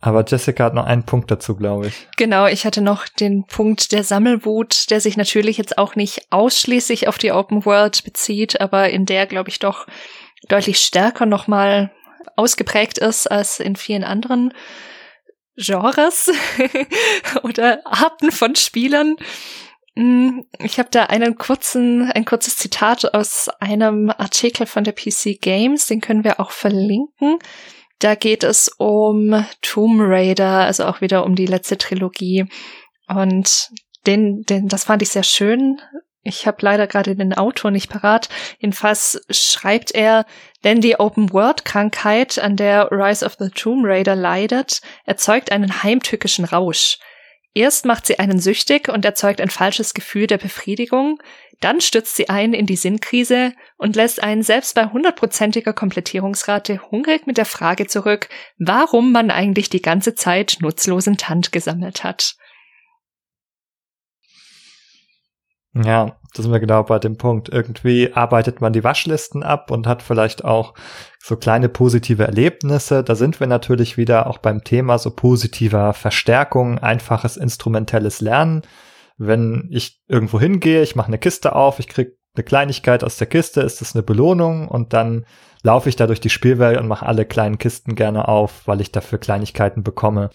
Aber 0.00 0.24
Jessica 0.26 0.64
hat 0.64 0.74
noch 0.74 0.84
einen 0.84 1.04
Punkt 1.04 1.30
dazu, 1.30 1.54
glaube 1.54 1.86
ich. 1.86 2.08
Genau, 2.16 2.46
ich 2.46 2.66
hatte 2.66 2.82
noch 2.82 3.06
den 3.06 3.46
Punkt 3.46 3.92
der 3.92 4.02
Sammelwut, 4.02 4.90
der 4.90 5.00
sich 5.00 5.16
natürlich 5.16 5.58
jetzt 5.58 5.78
auch 5.78 5.94
nicht 5.94 6.26
ausschließlich 6.30 7.06
auf 7.06 7.18
die 7.18 7.30
Open 7.30 7.64
World 7.64 8.02
bezieht, 8.02 8.60
aber 8.60 8.90
in 8.90 9.06
der, 9.06 9.26
glaube 9.26 9.48
ich, 9.48 9.60
doch 9.60 9.86
deutlich 10.48 10.80
stärker 10.80 11.24
nochmal 11.24 11.92
ausgeprägt 12.34 12.98
ist 12.98 13.30
als 13.30 13.60
in 13.60 13.76
vielen 13.76 14.02
anderen 14.02 14.52
Genres 15.56 16.32
oder 17.44 17.80
Arten 17.84 18.32
von 18.32 18.56
Spielern. 18.56 19.14
Mm, 19.94 20.40
ich 20.58 20.78
habe 20.78 20.88
da 20.90 21.04
einen 21.04 21.36
kurzen, 21.36 22.10
ein 22.10 22.24
kurzes 22.24 22.56
Zitat 22.56 23.14
aus 23.14 23.50
einem 23.60 24.10
Artikel 24.10 24.66
von 24.66 24.84
der 24.84 24.92
PC 24.92 25.40
Games, 25.40 25.86
den 25.86 26.00
können 26.00 26.24
wir 26.24 26.40
auch 26.40 26.50
verlinken. 26.50 27.38
Da 27.98 28.14
geht 28.14 28.42
es 28.42 28.68
um 28.78 29.46
Tomb 29.60 30.00
Raider, 30.00 30.64
also 30.64 30.86
auch 30.86 31.00
wieder 31.00 31.24
um 31.24 31.36
die 31.36 31.46
letzte 31.46 31.78
Trilogie. 31.78 32.46
Und 33.06 33.70
den, 34.06 34.42
den, 34.42 34.68
das 34.68 34.84
fand 34.84 35.02
ich 35.02 35.10
sehr 35.10 35.22
schön. 35.22 35.80
Ich 36.24 36.46
habe 36.46 36.58
leider 36.60 36.86
gerade 36.86 37.14
den 37.14 37.34
Autor 37.34 37.70
nicht 37.70 37.90
parat. 37.90 38.28
Jedenfalls 38.58 39.24
schreibt 39.30 39.92
er, 39.92 40.24
denn 40.64 40.80
die 40.80 40.98
Open-World-Krankheit, 40.98 42.38
an 42.38 42.56
der 42.56 42.90
Rise 42.90 43.26
of 43.26 43.36
the 43.38 43.50
Tomb 43.50 43.84
Raider 43.84 44.14
leidet, 44.14 44.80
erzeugt 45.04 45.52
einen 45.52 45.82
heimtückischen 45.82 46.44
Rausch. 46.44 46.98
Erst 47.54 47.84
macht 47.84 48.06
sie 48.06 48.18
einen 48.18 48.38
süchtig 48.38 48.88
und 48.88 49.04
erzeugt 49.04 49.40
ein 49.40 49.50
falsches 49.50 49.92
Gefühl 49.92 50.26
der 50.26 50.38
Befriedigung, 50.38 51.22
dann 51.60 51.80
stürzt 51.80 52.16
sie 52.16 52.28
ein 52.28 52.54
in 52.54 52.66
die 52.66 52.76
Sinnkrise 52.76 53.52
und 53.76 53.94
lässt 53.94 54.22
einen 54.22 54.42
selbst 54.42 54.74
bei 54.74 54.86
hundertprozentiger 54.86 55.72
Komplettierungsrate 55.72 56.80
hungrig 56.90 57.26
mit 57.26 57.38
der 57.38 57.44
Frage 57.44 57.86
zurück, 57.86 58.28
warum 58.58 59.12
man 59.12 59.30
eigentlich 59.30 59.70
die 59.70 59.82
ganze 59.82 60.14
Zeit 60.14 60.56
nutzlosen 60.60 61.18
Tand 61.18 61.52
gesammelt 61.52 62.02
hat. 62.04 62.36
Ja, 65.74 66.18
das 66.34 66.44
sind 66.44 66.52
wir 66.52 66.60
genau 66.60 66.82
bei 66.82 66.98
dem 66.98 67.16
Punkt. 67.16 67.48
Irgendwie 67.48 68.12
arbeitet 68.12 68.60
man 68.60 68.72
die 68.72 68.84
Waschlisten 68.84 69.42
ab 69.42 69.70
und 69.70 69.86
hat 69.86 70.02
vielleicht 70.02 70.44
auch 70.44 70.74
so 71.24 71.36
kleine 71.36 71.68
positive 71.68 72.24
Erlebnisse. 72.24 73.04
Da 73.04 73.14
sind 73.14 73.38
wir 73.38 73.46
natürlich 73.46 73.96
wieder 73.96 74.26
auch 74.26 74.38
beim 74.38 74.64
Thema 74.64 74.98
so 74.98 75.10
positiver 75.12 75.94
Verstärkung, 75.94 76.78
einfaches 76.78 77.36
instrumentelles 77.36 78.20
Lernen. 78.20 78.62
Wenn 79.18 79.68
ich 79.70 80.00
irgendwo 80.08 80.40
hingehe, 80.40 80.82
ich 80.82 80.96
mache 80.96 81.06
eine 81.06 81.18
Kiste 81.18 81.54
auf, 81.54 81.78
ich 81.78 81.86
krieg 81.86 82.18
eine 82.34 82.42
Kleinigkeit 82.42 83.04
aus 83.04 83.18
der 83.18 83.28
Kiste, 83.28 83.60
ist 83.60 83.80
das 83.80 83.94
eine 83.94 84.02
Belohnung 84.02 84.66
und 84.66 84.94
dann 84.94 85.24
laufe 85.62 85.88
ich 85.88 85.94
da 85.94 86.08
durch 86.08 86.20
die 86.20 86.30
Spielwelt 86.30 86.80
und 86.80 86.88
mache 86.88 87.06
alle 87.06 87.24
kleinen 87.24 87.58
Kisten 87.58 87.94
gerne 87.94 88.26
auf, 88.26 88.66
weil 88.66 88.80
ich 88.80 88.90
dafür 88.90 89.18
Kleinigkeiten 89.18 89.84
bekomme. 89.84 90.30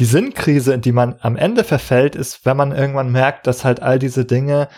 Die 0.00 0.04
Sinnkrise, 0.04 0.74
in 0.74 0.80
die 0.80 0.90
man 0.90 1.16
am 1.20 1.36
Ende 1.36 1.62
verfällt, 1.62 2.16
ist, 2.16 2.44
wenn 2.44 2.56
man 2.56 2.72
irgendwann 2.72 3.12
merkt, 3.12 3.46
dass 3.46 3.64
halt 3.64 3.80
all 3.80 4.00
diese 4.00 4.24
Dinge 4.24 4.68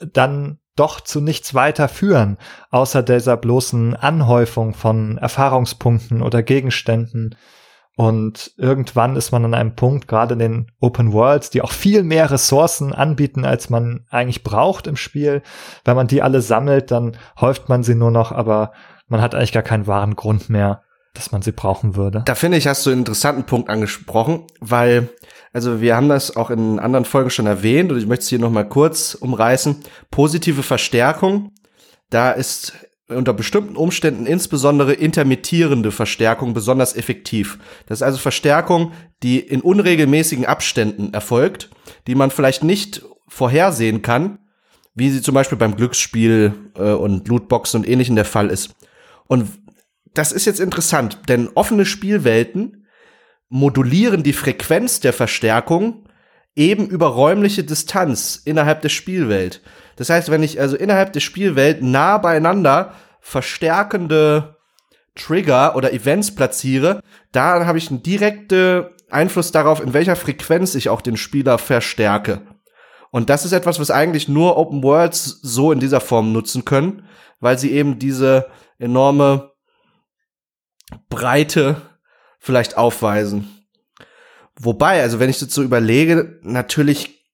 dann 0.00 0.58
doch 0.76 1.00
zu 1.00 1.20
nichts 1.20 1.54
weiter 1.54 1.88
führen, 1.88 2.38
außer 2.70 3.02
dieser 3.02 3.36
bloßen 3.36 3.96
Anhäufung 3.96 4.74
von 4.74 5.18
Erfahrungspunkten 5.18 6.22
oder 6.22 6.42
Gegenständen. 6.42 7.36
Und 7.96 8.52
irgendwann 8.58 9.16
ist 9.16 9.32
man 9.32 9.46
an 9.46 9.54
einem 9.54 9.74
Punkt, 9.74 10.06
gerade 10.06 10.34
in 10.34 10.38
den 10.38 10.72
Open 10.80 11.14
Worlds, 11.14 11.48
die 11.48 11.62
auch 11.62 11.72
viel 11.72 12.02
mehr 12.02 12.30
Ressourcen 12.30 12.92
anbieten, 12.92 13.46
als 13.46 13.70
man 13.70 14.04
eigentlich 14.10 14.44
braucht 14.44 14.86
im 14.86 14.96
Spiel. 14.96 15.42
Wenn 15.84 15.96
man 15.96 16.06
die 16.06 16.20
alle 16.20 16.42
sammelt, 16.42 16.90
dann 16.90 17.16
häuft 17.40 17.70
man 17.70 17.82
sie 17.82 17.94
nur 17.94 18.10
noch, 18.10 18.32
aber 18.32 18.72
man 19.08 19.22
hat 19.22 19.34
eigentlich 19.34 19.52
gar 19.52 19.62
keinen 19.62 19.86
wahren 19.86 20.14
Grund 20.14 20.50
mehr, 20.50 20.82
dass 21.16 21.32
man 21.32 21.42
sie 21.42 21.52
brauchen 21.52 21.96
würde. 21.96 22.22
Da 22.24 22.34
finde 22.34 22.58
ich, 22.58 22.66
hast 22.66 22.84
du 22.86 22.90
einen 22.90 23.00
interessanten 23.00 23.44
Punkt 23.44 23.68
angesprochen, 23.68 24.44
weil, 24.60 25.08
also 25.52 25.80
wir 25.80 25.96
haben 25.96 26.08
das 26.08 26.36
auch 26.36 26.50
in 26.50 26.78
anderen 26.78 27.04
Folgen 27.04 27.30
schon 27.30 27.46
erwähnt 27.46 27.90
und 27.90 27.98
ich 27.98 28.06
möchte 28.06 28.22
es 28.22 28.28
hier 28.28 28.38
nochmal 28.38 28.68
kurz 28.68 29.14
umreißen. 29.14 29.76
Positive 30.10 30.62
Verstärkung, 30.62 31.52
da 32.10 32.30
ist 32.30 32.72
unter 33.08 33.32
bestimmten 33.32 33.76
Umständen 33.76 34.26
insbesondere 34.26 34.92
intermittierende 34.92 35.92
Verstärkung 35.92 36.54
besonders 36.54 36.96
effektiv. 36.96 37.58
Das 37.86 37.98
ist 37.98 38.02
also 38.02 38.18
Verstärkung, 38.18 38.92
die 39.22 39.38
in 39.38 39.60
unregelmäßigen 39.60 40.44
Abständen 40.44 41.14
erfolgt, 41.14 41.70
die 42.06 42.16
man 42.16 42.30
vielleicht 42.30 42.64
nicht 42.64 43.02
vorhersehen 43.28 44.02
kann, 44.02 44.38
wie 44.94 45.10
sie 45.10 45.22
zum 45.22 45.34
Beispiel 45.34 45.58
beim 45.58 45.76
Glücksspiel 45.76 46.54
äh, 46.76 46.92
und 46.92 47.28
Lootboxen 47.28 47.80
und 47.80 47.88
ähnlichem 47.88 48.16
der 48.16 48.24
Fall 48.24 48.50
ist. 48.50 48.74
Und 49.26 49.48
das 50.18 50.32
ist 50.32 50.46
jetzt 50.46 50.60
interessant, 50.60 51.20
denn 51.28 51.48
offene 51.54 51.84
Spielwelten 51.84 52.86
modulieren 53.48 54.22
die 54.22 54.32
Frequenz 54.32 55.00
der 55.00 55.12
Verstärkung 55.12 56.08
eben 56.54 56.88
über 56.88 57.08
räumliche 57.08 57.64
Distanz 57.64 58.40
innerhalb 58.44 58.80
der 58.80 58.88
Spielwelt. 58.88 59.62
Das 59.96 60.10
heißt, 60.10 60.30
wenn 60.30 60.42
ich 60.42 60.58
also 60.58 60.76
innerhalb 60.76 61.12
der 61.12 61.20
Spielwelt 61.20 61.82
nah 61.82 62.18
beieinander 62.18 62.94
verstärkende 63.20 64.56
Trigger 65.14 65.76
oder 65.76 65.92
Events 65.92 66.34
platziere, 66.34 67.00
da 67.32 67.66
habe 67.66 67.78
ich 67.78 67.90
einen 67.90 68.02
direkten 68.02 68.86
Einfluss 69.10 69.52
darauf, 69.52 69.82
in 69.82 69.92
welcher 69.92 70.16
Frequenz 70.16 70.74
ich 70.74 70.88
auch 70.88 71.00
den 71.00 71.16
Spieler 71.16 71.58
verstärke. 71.58 72.42
Und 73.10 73.30
das 73.30 73.44
ist 73.44 73.52
etwas, 73.52 73.78
was 73.78 73.90
eigentlich 73.90 74.28
nur 74.28 74.56
Open 74.56 74.82
Worlds 74.82 75.40
so 75.42 75.72
in 75.72 75.80
dieser 75.80 76.00
Form 76.00 76.32
nutzen 76.32 76.64
können, 76.64 77.06
weil 77.40 77.58
sie 77.58 77.72
eben 77.72 77.98
diese 77.98 78.46
enorme 78.78 79.52
Breite 81.08 81.82
vielleicht 82.38 82.76
aufweisen. 82.76 83.50
Wobei, 84.58 85.02
also 85.02 85.18
wenn 85.18 85.30
ich 85.30 85.38
das 85.38 85.52
so 85.52 85.62
überlege, 85.62 86.38
natürlich 86.42 87.24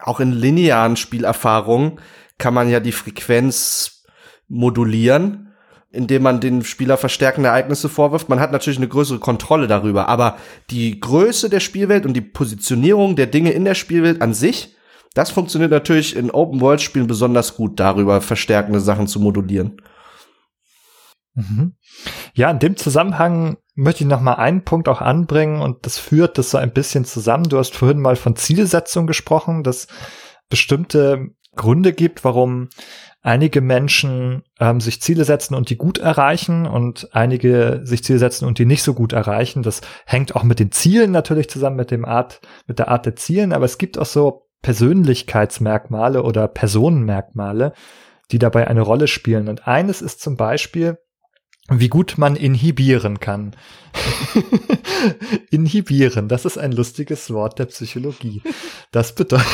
auch 0.00 0.20
in 0.20 0.32
linearen 0.32 0.96
Spielerfahrungen 0.96 2.00
kann 2.38 2.54
man 2.54 2.68
ja 2.68 2.80
die 2.80 2.92
Frequenz 2.92 4.04
modulieren, 4.48 5.52
indem 5.90 6.22
man 6.22 6.40
den 6.40 6.64
Spieler 6.64 6.96
verstärkende 6.96 7.48
Ereignisse 7.48 7.88
vorwirft. 7.88 8.28
Man 8.28 8.40
hat 8.40 8.52
natürlich 8.52 8.78
eine 8.78 8.88
größere 8.88 9.18
Kontrolle 9.18 9.66
darüber, 9.66 10.08
aber 10.08 10.36
die 10.70 11.00
Größe 11.00 11.50
der 11.50 11.60
Spielwelt 11.60 12.06
und 12.06 12.14
die 12.14 12.20
Positionierung 12.20 13.16
der 13.16 13.26
Dinge 13.26 13.50
in 13.52 13.64
der 13.64 13.74
Spielwelt 13.74 14.22
an 14.22 14.34
sich, 14.34 14.76
das 15.14 15.30
funktioniert 15.30 15.72
natürlich 15.72 16.14
in 16.14 16.30
Open-World-Spielen 16.30 17.08
besonders 17.08 17.56
gut, 17.56 17.80
darüber 17.80 18.20
verstärkende 18.20 18.80
Sachen 18.80 19.08
zu 19.08 19.18
modulieren. 19.18 19.82
Mhm. 21.48 21.74
Ja, 22.34 22.50
in 22.50 22.58
dem 22.58 22.76
Zusammenhang 22.76 23.56
möchte 23.74 24.04
ich 24.04 24.10
noch 24.10 24.20
mal 24.20 24.34
einen 24.34 24.64
Punkt 24.64 24.88
auch 24.88 25.00
anbringen 25.00 25.60
und 25.60 25.86
das 25.86 25.98
führt 25.98 26.38
das 26.38 26.50
so 26.50 26.58
ein 26.58 26.72
bisschen 26.72 27.04
zusammen. 27.04 27.44
Du 27.44 27.58
hast 27.58 27.74
vorhin 27.74 28.00
mal 28.00 28.16
von 28.16 28.36
Zielsetzung 28.36 29.06
gesprochen, 29.06 29.62
dass 29.62 29.86
bestimmte 30.48 31.28
Gründe 31.56 31.92
gibt, 31.92 32.24
warum 32.24 32.68
einige 33.22 33.60
Menschen 33.60 34.42
ähm, 34.58 34.80
sich 34.80 35.02
Ziele 35.02 35.24
setzen 35.24 35.54
und 35.54 35.68
die 35.68 35.76
gut 35.76 35.98
erreichen 35.98 36.66
und 36.66 37.08
einige 37.12 37.80
sich 37.84 38.02
Ziele 38.02 38.18
setzen 38.18 38.46
und 38.46 38.58
die 38.58 38.66
nicht 38.66 38.82
so 38.82 38.94
gut 38.94 39.12
erreichen. 39.12 39.62
Das 39.62 39.82
hängt 40.06 40.34
auch 40.36 40.42
mit 40.42 40.58
den 40.58 40.72
Zielen 40.72 41.10
natürlich 41.10 41.50
zusammen, 41.50 41.76
mit 41.76 41.90
dem 41.90 42.04
Art, 42.04 42.40
mit 42.66 42.78
der 42.78 42.88
Art 42.88 43.06
der 43.06 43.16
Zielen, 43.16 43.52
aber 43.52 43.66
es 43.66 43.78
gibt 43.78 43.98
auch 43.98 44.06
so 44.06 44.46
Persönlichkeitsmerkmale 44.62 46.22
oder 46.22 46.48
Personenmerkmale, 46.48 47.72
die 48.30 48.38
dabei 48.38 48.68
eine 48.68 48.82
Rolle 48.82 49.06
spielen. 49.06 49.48
Und 49.48 49.66
eines 49.66 50.02
ist 50.02 50.20
zum 50.20 50.36
Beispiel, 50.36 50.98
wie 51.70 51.88
gut 51.88 52.18
man 52.18 52.36
inhibieren 52.36 53.20
kann. 53.20 53.56
inhibieren, 55.50 56.28
das 56.28 56.44
ist 56.44 56.58
ein 56.58 56.72
lustiges 56.72 57.30
Wort 57.32 57.58
der 57.58 57.66
Psychologie. 57.66 58.42
Das 58.92 59.14
bedeutet, 59.14 59.46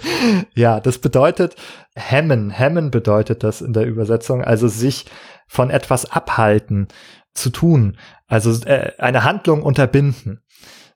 ja, 0.54 0.80
das 0.80 0.98
bedeutet 0.98 1.56
hemmen. 1.94 2.50
Hemmen 2.50 2.90
bedeutet 2.90 3.44
das 3.44 3.60
in 3.60 3.72
der 3.72 3.86
Übersetzung, 3.86 4.42
also 4.42 4.68
sich 4.68 5.06
von 5.46 5.70
etwas 5.70 6.10
abhalten 6.10 6.88
zu 7.34 7.50
tun, 7.50 7.96
also 8.26 8.50
äh, 8.66 8.92
eine 8.98 9.24
Handlung 9.24 9.62
unterbinden. 9.62 10.42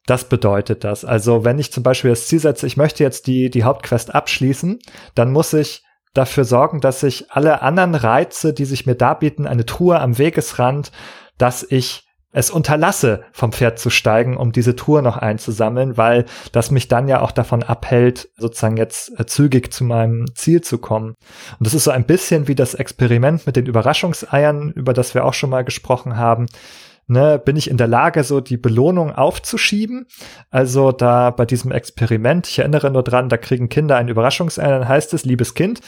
Das 0.06 0.28
bedeutet 0.28 0.84
das. 0.84 1.04
Also 1.04 1.44
wenn 1.44 1.58
ich 1.58 1.72
zum 1.72 1.82
Beispiel 1.82 2.10
das 2.10 2.26
Ziel 2.26 2.40
setze, 2.40 2.66
ich 2.66 2.76
möchte 2.76 3.04
jetzt 3.04 3.26
die, 3.26 3.50
die 3.50 3.62
Hauptquest 3.62 4.14
abschließen, 4.14 4.80
dann 5.14 5.32
muss 5.32 5.52
ich 5.52 5.84
dafür 6.14 6.44
sorgen, 6.44 6.80
dass 6.80 7.02
ich 7.02 7.30
alle 7.30 7.62
anderen 7.62 7.94
Reize, 7.94 8.52
die 8.52 8.64
sich 8.64 8.86
mir 8.86 8.94
darbieten, 8.94 9.46
eine 9.46 9.66
Truhe 9.66 10.00
am 10.00 10.18
Wegesrand, 10.18 10.92
dass 11.38 11.66
ich 11.68 12.06
es 12.32 12.50
unterlasse, 12.50 13.24
vom 13.32 13.52
Pferd 13.52 13.78
zu 13.78 13.90
steigen, 13.90 14.36
um 14.38 14.52
diese 14.52 14.74
Tour 14.74 15.02
noch 15.02 15.18
einzusammeln, 15.18 15.98
weil 15.98 16.24
das 16.52 16.70
mich 16.70 16.88
dann 16.88 17.06
ja 17.06 17.20
auch 17.20 17.30
davon 17.30 17.62
abhält, 17.62 18.30
sozusagen 18.38 18.78
jetzt 18.78 19.18
äh, 19.20 19.26
zügig 19.26 19.72
zu 19.72 19.84
meinem 19.84 20.26
Ziel 20.34 20.62
zu 20.62 20.78
kommen. 20.78 21.14
Und 21.58 21.66
das 21.66 21.74
ist 21.74 21.84
so 21.84 21.90
ein 21.90 22.06
bisschen 22.06 22.48
wie 22.48 22.54
das 22.54 22.74
Experiment 22.74 23.46
mit 23.46 23.56
den 23.56 23.66
Überraschungseiern, 23.66 24.70
über 24.70 24.94
das 24.94 25.14
wir 25.14 25.24
auch 25.24 25.34
schon 25.34 25.50
mal 25.50 25.62
gesprochen 25.62 26.16
haben. 26.16 26.46
Ne, 27.12 27.38
bin 27.38 27.56
ich 27.56 27.68
in 27.68 27.76
der 27.76 27.88
Lage, 27.88 28.24
so 28.24 28.40
die 28.40 28.56
Belohnung 28.56 29.12
aufzuschieben? 29.12 30.06
Also 30.48 30.92
da 30.92 31.28
bei 31.28 31.44
diesem 31.44 31.70
Experiment, 31.70 32.48
ich 32.48 32.60
erinnere 32.60 32.90
nur 32.90 33.02
dran, 33.02 33.28
da 33.28 33.36
kriegen 33.36 33.68
Kinder 33.68 33.98
ein 33.98 34.08
Überraschungsei, 34.08 34.66
dann 34.66 34.88
heißt 34.88 35.12
es, 35.12 35.26
liebes 35.26 35.52
Kind, 35.52 35.82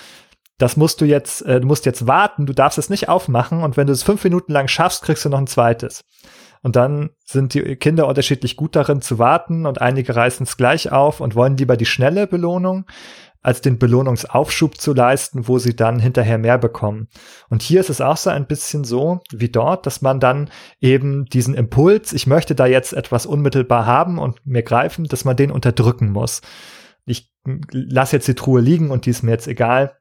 das 0.59 0.77
musst 0.77 1.01
du 1.01 1.07
jetzt, 1.07 1.41
äh, 1.47 1.63
du 1.63 1.67
musst 1.67 1.87
jetzt 1.87 2.07
warten, 2.07 2.45
du 2.45 2.53
darfst 2.53 2.77
es 2.77 2.91
nicht 2.91 3.09
aufmachen 3.09 3.63
und 3.63 3.79
wenn 3.79 3.87
du 3.87 3.95
es 3.95 4.03
fünf 4.03 4.23
Minuten 4.23 4.53
lang 4.53 4.69
schaffst, 4.69 5.03
kriegst 5.03 5.25
du 5.25 5.31
noch 5.31 5.39
ein 5.39 5.47
zweites. 5.47 6.05
Und 6.61 6.77
dann 6.77 7.09
sind 7.25 7.55
die 7.55 7.77
Kinder 7.77 8.07
unterschiedlich 8.07 8.57
gut 8.57 8.77
darin 8.77 9.01
zu 9.01 9.19
warten 9.19 9.65
und 9.65 9.81
einige 9.81 10.15
reißen 10.15 10.45
es 10.45 10.59
gleich 10.59 10.93
auf 10.93 11.21
und 11.21 11.35
wollen 11.35 11.57
lieber 11.57 11.79
die 11.79 11.87
schnelle 11.87 12.27
Belohnung 12.27 12.85
als 13.45 13.61
den 13.61 13.79
Belohnungsaufschub 13.79 14.81
zu 14.81 14.95
leisten, 14.95 15.47
wo 15.47 15.59
sie 15.59 15.77
dann 15.77 16.01
hinterher 16.01 16.39
mehr 16.39 16.57
bekommen. 16.57 17.09
Und 17.51 17.63
hier 17.63 17.81
ist 17.81 17.91
es 17.91 18.01
auch 18.01 18.17
so 18.17 18.31
ein 18.31 18.47
bisschen 18.47 18.85
so 18.85 19.21
wie 19.31 19.51
dort, 19.51 19.87
dass 19.87 20.01
man 20.01 20.19
dann 20.19 20.51
eben 20.81 21.27
diesen 21.27 21.55
Impuls, 21.55 22.15
ich 22.15 22.27
möchte 22.27 22.55
da 22.55 22.65
jetzt 22.65 22.95
etwas 22.95 23.27
unmittelbar 23.27 23.85
haben 23.85 24.19
und 24.19 24.45
mir 24.47 24.63
greifen, 24.63 25.05
dass 25.05 25.27
man 25.27 25.37
den 25.37 25.51
unterdrücken 25.51 26.11
muss. 26.11 26.41
Ich 27.05 27.31
lasse 27.71 28.17
jetzt 28.17 28.29
die 28.29 28.35
Truhe 28.35 28.63
liegen 28.63 28.91
und 28.91 29.05
die 29.05 29.11
ist 29.11 29.23
mir 29.23 29.33
jetzt 29.33 29.47
egal. 29.47 29.99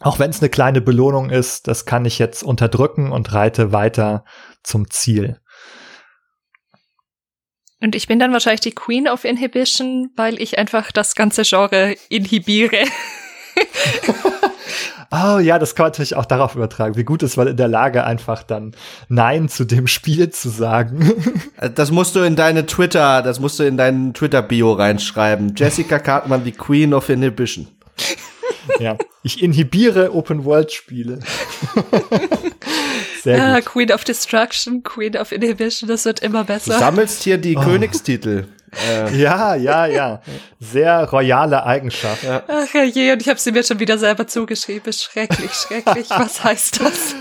Auch 0.00 0.18
wenn 0.18 0.30
es 0.30 0.40
eine 0.40 0.48
kleine 0.48 0.80
Belohnung 0.80 1.30
ist, 1.30 1.68
das 1.68 1.84
kann 1.84 2.04
ich 2.04 2.18
jetzt 2.18 2.42
unterdrücken 2.42 3.12
und 3.12 3.32
reite 3.32 3.70
weiter 3.70 4.24
zum 4.64 4.90
Ziel. 4.90 5.38
Und 7.80 7.94
ich 7.94 8.06
bin 8.06 8.18
dann 8.18 8.32
wahrscheinlich 8.32 8.60
die 8.60 8.72
Queen 8.72 9.08
of 9.08 9.24
Inhibition, 9.24 10.10
weil 10.14 10.40
ich 10.40 10.58
einfach 10.58 10.92
das 10.92 11.14
ganze 11.14 11.42
Genre 11.42 11.94
inhibiere. 12.10 12.84
oh 15.10 15.38
ja, 15.38 15.58
das 15.58 15.74
kann 15.74 15.84
man 15.84 15.92
natürlich 15.92 16.14
auch 16.14 16.26
darauf 16.26 16.54
übertragen. 16.54 16.96
Wie 16.96 17.04
gut 17.04 17.22
ist 17.22 17.38
man 17.38 17.48
in 17.48 17.56
der 17.56 17.68
Lage, 17.68 18.04
einfach 18.04 18.42
dann 18.42 18.74
Nein 19.08 19.48
zu 19.48 19.64
dem 19.64 19.86
Spiel 19.86 20.30
zu 20.30 20.50
sagen. 20.50 21.14
Äh, 21.56 21.70
das 21.70 21.90
musst 21.90 22.16
du 22.16 22.20
in 22.20 22.36
deine 22.36 22.66
Twitter, 22.66 23.22
das 23.22 23.40
musst 23.40 23.58
du 23.58 23.64
in 23.64 23.78
deinen 23.78 24.12
Twitter-Bio 24.12 24.72
reinschreiben. 24.72 25.54
Jessica 25.56 25.98
Cartman, 25.98 26.44
die 26.44 26.52
Queen 26.52 26.92
of 26.92 27.08
Inhibition. 27.08 27.68
ja, 28.78 28.96
ich 29.22 29.42
inhibiere 29.42 30.14
Open-World-Spiele. 30.14 31.20
Sehr 33.22 33.42
ah, 33.42 33.60
Queen 33.60 33.92
of 33.92 34.04
Destruction, 34.04 34.82
Queen 34.82 35.16
of 35.16 35.32
Inhibition, 35.32 35.88
das 35.88 36.04
wird 36.04 36.20
immer 36.20 36.44
besser. 36.44 36.74
Du 36.74 36.78
sammelst 36.78 37.22
hier 37.22 37.38
die 37.38 37.56
oh. 37.56 37.60
Königstitel. 37.60 38.46
Äh. 38.88 39.16
Ja, 39.16 39.56
ja, 39.56 39.86
ja. 39.86 40.22
Sehr 40.60 41.02
royale 41.10 41.66
Eigenschaft. 41.66 42.22
Ja. 42.22 42.44
Ach 42.46 42.72
ja, 42.72 42.84
je, 42.84 43.10
und 43.10 43.20
ich 43.20 43.28
habe 43.28 43.40
sie 43.40 43.50
mir 43.50 43.64
schon 43.64 43.80
wieder 43.80 43.98
selber 43.98 44.28
zugeschrieben. 44.28 44.92
Schrecklich, 44.92 45.50
schrecklich. 45.50 46.08
Was 46.10 46.44
heißt 46.44 46.80
das? 46.80 47.16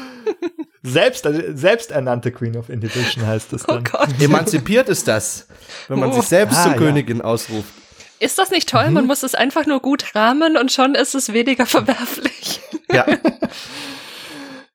Selbst, 0.84 1.26
also 1.26 1.42
selbsternannte 1.54 2.32
Queen 2.32 2.56
of 2.56 2.70
Inhibition 2.70 3.26
heißt 3.26 3.52
es 3.54 3.64
oh 3.68 3.74
dann. 3.74 3.84
Oh 3.88 3.98
Gott. 3.98 4.10
Emanzipiert 4.22 4.90
ist 4.90 5.08
das, 5.08 5.48
wenn 5.88 6.00
man 6.00 6.12
oh. 6.12 6.14
sich 6.14 6.26
selbst 6.26 6.56
ah, 6.60 6.64
zur 6.66 6.72
ja. 6.74 6.78
Königin 6.78 7.22
ausruft. 7.22 7.74
Ist 8.20 8.38
das 8.38 8.52
nicht 8.52 8.70
toll? 8.70 8.88
Mhm. 8.88 8.94
Man 8.94 9.08
muss 9.08 9.24
es 9.24 9.34
einfach 9.34 9.66
nur 9.66 9.80
gut 9.80 10.14
rahmen 10.14 10.58
und 10.58 10.72
schon 10.72 10.96
ist 10.96 11.16
es 11.16 11.34
weniger 11.34 11.66
verwerflich. 11.66 12.62
Ja. 12.92 13.06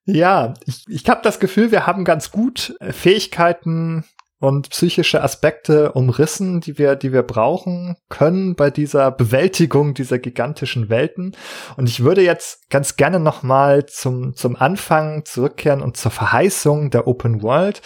Ja, 0.07 0.55
ich, 0.67 0.85
ich 0.89 1.09
habe 1.09 1.21
das 1.23 1.41
Gefühl, 1.41 1.71
wir 1.71 1.87
haben 1.87 2.05
ganz 2.05 2.31
gut 2.31 2.77
äh, 2.81 2.93
Fähigkeiten 2.93 4.05
und 4.39 4.69
psychische 4.71 5.23
Aspekte 5.23 5.93
umrissen, 5.93 6.61
die 6.61 6.77
wir, 6.77 6.97
die 6.97 7.13
wir 7.13 7.23
brauchen 7.23 7.97
können 8.11 8.57
bei 8.57 8.71
dieser 8.71 9.11
Bewältigung 9.11 9.95
dieser 9.95 10.19
gigantischen 10.19 10.91
Welten. 10.91 11.35
Und 11.79 11.89
ich 11.89 12.05
würde 12.05 12.23
jetzt 12.23 12.69
ganz 12.69 12.97
gerne 12.97 13.21
noch 13.21 13.43
mal 13.43 13.87
zum, 13.87 14.35
zum 14.35 14.57
Anfang 14.57 15.25
zurückkehren 15.25 15.81
und 15.81 15.97
zur 15.97 16.11
Verheißung 16.11 16.91
der 16.91 17.07
Open 17.07 17.43
World 17.43 17.81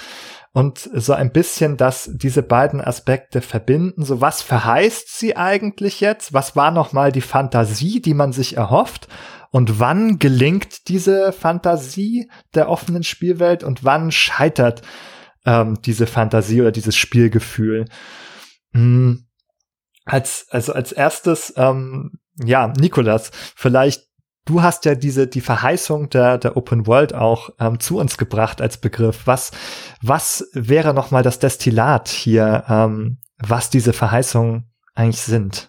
und 0.53 0.91
so 0.93 1.13
ein 1.13 1.31
bisschen, 1.31 1.77
dass 1.77 2.11
diese 2.13 2.43
beiden 2.43 2.81
Aspekte 2.81 3.41
verbinden. 3.41 4.05
So 4.05 4.21
was 4.21 4.43
verheißt 4.43 5.17
sie 5.17 5.37
eigentlich 5.37 6.01
jetzt? 6.01 6.33
Was 6.33 6.57
war 6.57 6.73
noch 6.73 6.93
mal 6.93 7.13
die 7.13 7.21
Fantasie, 7.21 8.03
die 8.03 8.15
man 8.15 8.33
sich 8.33 8.57
erhofft? 8.57 9.07
Und 9.51 9.81
wann 9.81 10.19
gelingt 10.19 10.89
diese 10.89 11.33
Fantasie 11.33 12.31
der 12.55 12.69
offenen 12.69 13.03
Spielwelt 13.03 13.65
und 13.65 13.85
wann 13.85 14.11
scheitert 14.13 14.83
ähm, 15.47 15.81
diese 15.83 16.07
Fantasie 16.07 16.61
oder 16.61 16.73
dieses 16.73 16.97
Spielgefühl? 16.97 17.87
Hm. 18.73 19.25
Als, 20.05 20.47
also 20.51 20.73
als 20.73 20.93
erstes, 20.93 21.53
ähm, 21.57 22.19
ja, 22.43 22.73
Nikolas, 22.79 23.31
vielleicht 23.57 24.09
Du 24.49 24.63
hast 24.63 24.87
ja 24.87 24.95
diese 24.95 25.27
die 25.27 25.43
Verheißung 25.43 26.09
der 26.09 26.39
der 26.39 26.57
Open 26.57 26.87
World 26.87 27.15
auch 27.15 27.51
ähm, 27.61 27.81
zu 27.81 27.99
uns 27.99 28.17
gebracht 28.17 28.63
als 28.63 28.79
Begriff. 28.79 29.27
Was 29.27 29.51
was 30.01 30.49
wäre 30.55 30.95
noch 30.95 31.11
mal 31.11 31.23
das 31.23 31.39
Destillat 31.39 32.09
hier, 32.09 32.65
ähm, 32.67 33.19
was 33.37 33.69
diese 33.69 33.93
Verheißungen 33.93 34.73
eigentlich 34.95 35.21
sind? 35.21 35.69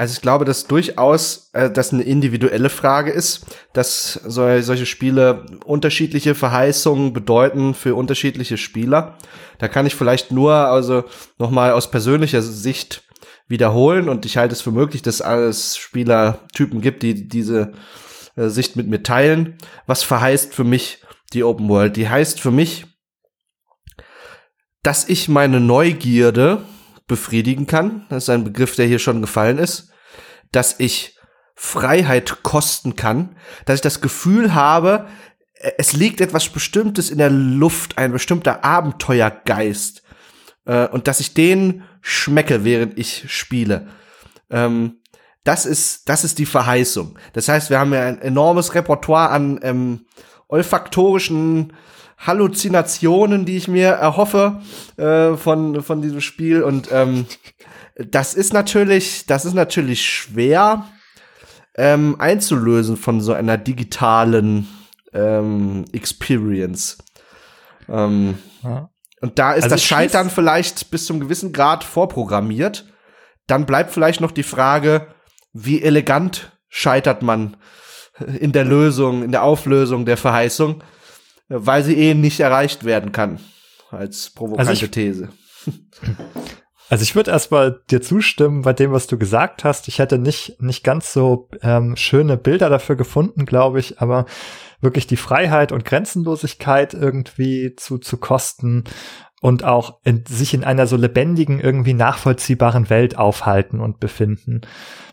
Also 0.00 0.12
ich 0.12 0.20
glaube, 0.20 0.44
dass 0.44 0.68
durchaus 0.68 1.50
äh, 1.52 1.70
das 1.70 1.92
eine 1.92 2.04
individuelle 2.04 2.70
Frage 2.70 3.10
ist, 3.10 3.44
dass 3.72 4.12
so, 4.12 4.60
solche 4.60 4.86
Spiele 4.86 5.44
unterschiedliche 5.64 6.36
Verheißungen 6.36 7.12
bedeuten 7.12 7.74
für 7.74 7.96
unterschiedliche 7.96 8.56
Spieler. 8.56 9.18
Da 9.58 9.66
kann 9.66 9.86
ich 9.86 9.96
vielleicht 9.96 10.30
nur 10.30 10.54
also 10.54 11.04
noch 11.38 11.50
mal 11.50 11.72
aus 11.72 11.90
persönlicher 11.90 12.42
Sicht 12.42 13.02
wiederholen 13.48 14.08
und 14.08 14.24
ich 14.24 14.36
halte 14.36 14.52
es 14.52 14.60
für 14.60 14.70
möglich, 14.70 15.02
dass 15.02 15.20
es 15.20 15.76
Spielertypen 15.76 16.80
gibt, 16.80 17.02
die 17.02 17.26
diese 17.26 17.72
äh, 18.36 18.48
Sicht 18.48 18.76
mit 18.76 18.86
mir 18.86 19.02
teilen. 19.02 19.58
Was 19.86 20.04
verheißt 20.04 20.54
für 20.54 20.64
mich 20.64 21.02
die 21.32 21.42
Open 21.42 21.68
World? 21.68 21.96
Die 21.96 22.08
heißt 22.08 22.40
für 22.40 22.52
mich, 22.52 22.86
dass 24.84 25.08
ich 25.08 25.28
meine 25.28 25.58
Neugierde 25.58 26.62
befriedigen 27.08 27.66
kann. 27.66 28.06
Das 28.08 28.24
ist 28.24 28.30
ein 28.30 28.44
Begriff, 28.44 28.76
der 28.76 28.86
hier 28.86 28.98
schon 28.98 29.20
gefallen 29.20 29.58
ist. 29.58 29.90
Dass 30.52 30.76
ich 30.78 31.18
Freiheit 31.54 32.44
kosten 32.44 32.94
kann, 32.94 33.36
dass 33.64 33.76
ich 33.76 33.80
das 33.80 34.00
Gefühl 34.00 34.54
habe, 34.54 35.08
es 35.76 35.92
liegt 35.92 36.20
etwas 36.20 36.48
Bestimmtes 36.48 37.10
in 37.10 37.18
der 37.18 37.30
Luft, 37.30 37.98
ein 37.98 38.12
bestimmter 38.12 38.64
Abenteuergeist, 38.64 40.02
äh, 40.66 40.86
und 40.86 41.08
dass 41.08 41.18
ich 41.18 41.34
den 41.34 41.82
schmecke, 42.00 42.62
während 42.62 42.96
ich 42.96 43.24
spiele. 43.26 43.88
Ähm, 44.50 45.00
das 45.42 45.66
ist, 45.66 46.08
das 46.08 46.24
ist 46.24 46.38
die 46.38 46.46
Verheißung. 46.46 47.18
Das 47.32 47.48
heißt, 47.48 47.70
wir 47.70 47.80
haben 47.80 47.92
ja 47.92 48.02
ein 48.02 48.20
enormes 48.20 48.74
Repertoire 48.74 49.30
an 49.30 49.58
ähm, 49.62 50.06
olfaktorischen 50.46 51.72
Halluzinationen, 52.18 53.44
die 53.44 53.56
ich 53.56 53.68
mir 53.68 53.88
erhoffe 53.88 54.60
äh, 54.96 55.36
von 55.36 55.82
von 55.82 56.02
diesem 56.02 56.20
Spiel 56.20 56.62
und 56.62 56.88
ähm, 56.92 57.26
das 57.96 58.34
ist 58.34 58.52
natürlich 58.52 59.26
das 59.26 59.44
ist 59.44 59.54
natürlich 59.54 60.04
schwer 60.04 60.84
ähm, 61.76 62.16
einzulösen 62.18 62.96
von 62.96 63.20
so 63.20 63.32
einer 63.32 63.56
digitalen 63.56 64.68
ähm, 65.12 65.84
Experience. 65.92 66.98
Ähm, 67.88 68.38
ja. 68.62 68.90
Und 69.20 69.38
da 69.38 69.52
ist 69.52 69.64
also 69.64 69.76
das 69.76 69.84
Scheitern 69.84 70.30
vielleicht 70.30 70.90
bis 70.90 71.06
zum 71.06 71.20
gewissen 71.20 71.52
Grad 71.52 71.84
vorprogrammiert. 71.84 72.92
Dann 73.46 73.64
bleibt 73.64 73.92
vielleicht 73.92 74.20
noch 74.20 74.32
die 74.32 74.42
Frage, 74.42 75.08
wie 75.52 75.82
elegant 75.82 76.52
scheitert 76.68 77.22
man 77.22 77.56
in 78.38 78.52
der 78.52 78.64
Lösung, 78.64 79.22
in 79.22 79.32
der 79.32 79.42
Auflösung 79.42 80.04
der 80.04 80.16
Verheißung 80.16 80.82
weil 81.48 81.82
sie 81.82 81.96
eh 81.96 82.14
nicht 82.14 82.40
erreicht 82.40 82.84
werden 82.84 83.12
kann. 83.12 83.40
Als 83.90 84.30
provokante 84.30 84.70
also 84.70 84.84
ich, 84.84 84.90
These. 84.90 85.28
Also 86.90 87.02
ich 87.02 87.14
würde 87.14 87.30
erstmal 87.30 87.82
dir 87.90 88.00
zustimmen 88.00 88.62
bei 88.62 88.72
dem, 88.72 88.92
was 88.92 89.06
du 89.06 89.18
gesagt 89.18 89.62
hast. 89.62 89.88
Ich 89.88 89.98
hätte 89.98 90.18
nicht, 90.18 90.60
nicht 90.62 90.84
ganz 90.84 91.12
so 91.12 91.50
ähm, 91.60 91.96
schöne 91.96 92.38
Bilder 92.38 92.70
dafür 92.70 92.96
gefunden, 92.96 93.44
glaube 93.44 93.78
ich, 93.78 94.00
aber 94.00 94.24
wirklich 94.80 95.06
die 95.06 95.18
Freiheit 95.18 95.70
und 95.70 95.84
Grenzenlosigkeit 95.84 96.94
irgendwie 96.94 97.74
zu, 97.76 97.98
zu 97.98 98.16
kosten 98.16 98.84
und 99.40 99.64
auch 99.64 99.98
in, 100.04 100.24
sich 100.26 100.54
in 100.54 100.64
einer 100.64 100.86
so 100.86 100.96
lebendigen, 100.96 101.60
irgendwie 101.60 101.94
nachvollziehbaren 101.94 102.90
Welt 102.90 103.16
aufhalten 103.16 103.80
und 103.80 104.00
befinden. 104.00 104.62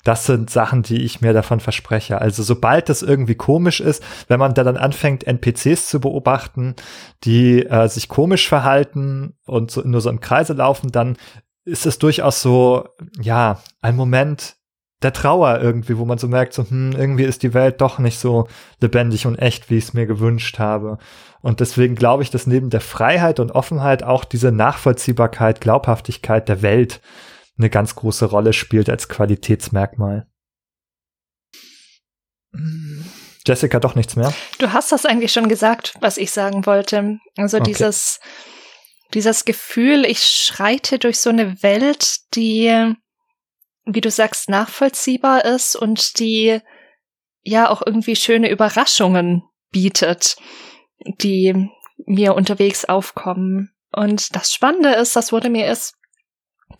Das 0.03 0.25
sind 0.25 0.49
Sachen, 0.49 0.83
die 0.83 1.03
ich 1.03 1.21
mir 1.21 1.33
davon 1.33 1.59
verspreche. 1.59 2.21
Also 2.21 2.43
sobald 2.43 2.89
das 2.89 3.01
irgendwie 3.01 3.35
komisch 3.35 3.79
ist, 3.79 4.03
wenn 4.27 4.39
man 4.39 4.53
da 4.53 4.63
dann 4.63 4.77
anfängt, 4.77 5.25
NPCs 5.25 5.87
zu 5.87 5.99
beobachten, 5.99 6.75
die 7.23 7.65
äh, 7.65 7.87
sich 7.87 8.07
komisch 8.07 8.47
verhalten 8.47 9.33
und 9.45 9.71
so, 9.71 9.81
nur 9.81 10.01
so 10.01 10.09
im 10.09 10.19
Kreise 10.19 10.53
laufen, 10.53 10.91
dann 10.91 11.17
ist 11.63 11.85
es 11.85 11.97
durchaus 11.97 12.41
so, 12.41 12.87
ja, 13.19 13.59
ein 13.81 13.95
Moment 13.95 14.55
der 15.05 15.13
Trauer 15.13 15.61
irgendwie, 15.61 15.99
wo 15.99 16.05
man 16.05 16.17
so 16.17 16.27
merkt, 16.27 16.53
so, 16.53 16.67
hm, 16.67 16.93
irgendwie 16.93 17.25
ist 17.25 17.43
die 17.43 17.53
Welt 17.53 17.79
doch 17.79 17.99
nicht 17.99 18.19
so 18.19 18.47
lebendig 18.81 19.27
und 19.27 19.37
echt, 19.37 19.69
wie 19.69 19.77
ich 19.77 19.83
es 19.83 19.93
mir 19.93 20.07
gewünscht 20.07 20.57
habe. 20.57 20.97
Und 21.41 21.59
deswegen 21.59 21.93
glaube 21.93 22.23
ich, 22.23 22.31
dass 22.31 22.47
neben 22.47 22.71
der 22.71 22.81
Freiheit 22.81 23.39
und 23.39 23.51
Offenheit 23.51 24.01
auch 24.01 24.25
diese 24.25 24.51
Nachvollziehbarkeit, 24.51 25.61
Glaubhaftigkeit 25.61 26.49
der 26.49 26.63
Welt 26.63 27.01
eine 27.55 27.69
ganz 27.69 27.93
große 27.93 28.25
Rolle 28.25 28.51
spielt 28.51 28.89
als 28.89 29.07
Qualitätsmerkmal. 29.07 30.25
Jessica, 33.45 33.79
doch 33.79 33.93
nichts 33.93 34.15
mehr. 34.15 34.33
Du 34.57 34.73
hast 34.73 34.91
das 34.91 35.05
eigentlich 35.05 35.31
schon 35.31 35.49
gesagt, 35.49 35.93
was 35.99 36.17
ich 36.17 36.31
sagen 36.31 36.65
wollte. 36.65 37.19
Also 37.37 37.57
okay. 37.57 37.67
dieses, 37.67 38.19
dieses 39.13 39.45
Gefühl, 39.45 40.03
ich 40.03 40.23
schreite 40.23 40.97
durch 40.97 41.19
so 41.19 41.29
eine 41.29 41.61
Welt, 41.61 42.21
die 42.33 42.95
wie 43.85 44.01
du 44.01 44.09
sagst, 44.09 44.49
nachvollziehbar 44.49 45.45
ist 45.45 45.75
und 45.75 46.19
die 46.19 46.59
ja 47.43 47.69
auch 47.69 47.83
irgendwie 47.85 48.15
schöne 48.15 48.49
Überraschungen 48.49 49.43
bietet, 49.71 50.35
die 51.21 51.69
mir 52.05 52.35
unterwegs 52.35 52.85
aufkommen. 52.85 53.71
Und 53.91 54.35
das 54.35 54.53
Spannende 54.53 54.89
ist, 54.95 55.15
das 55.15 55.31
wurde 55.31 55.49
mir 55.49 55.65
erst 55.65 55.95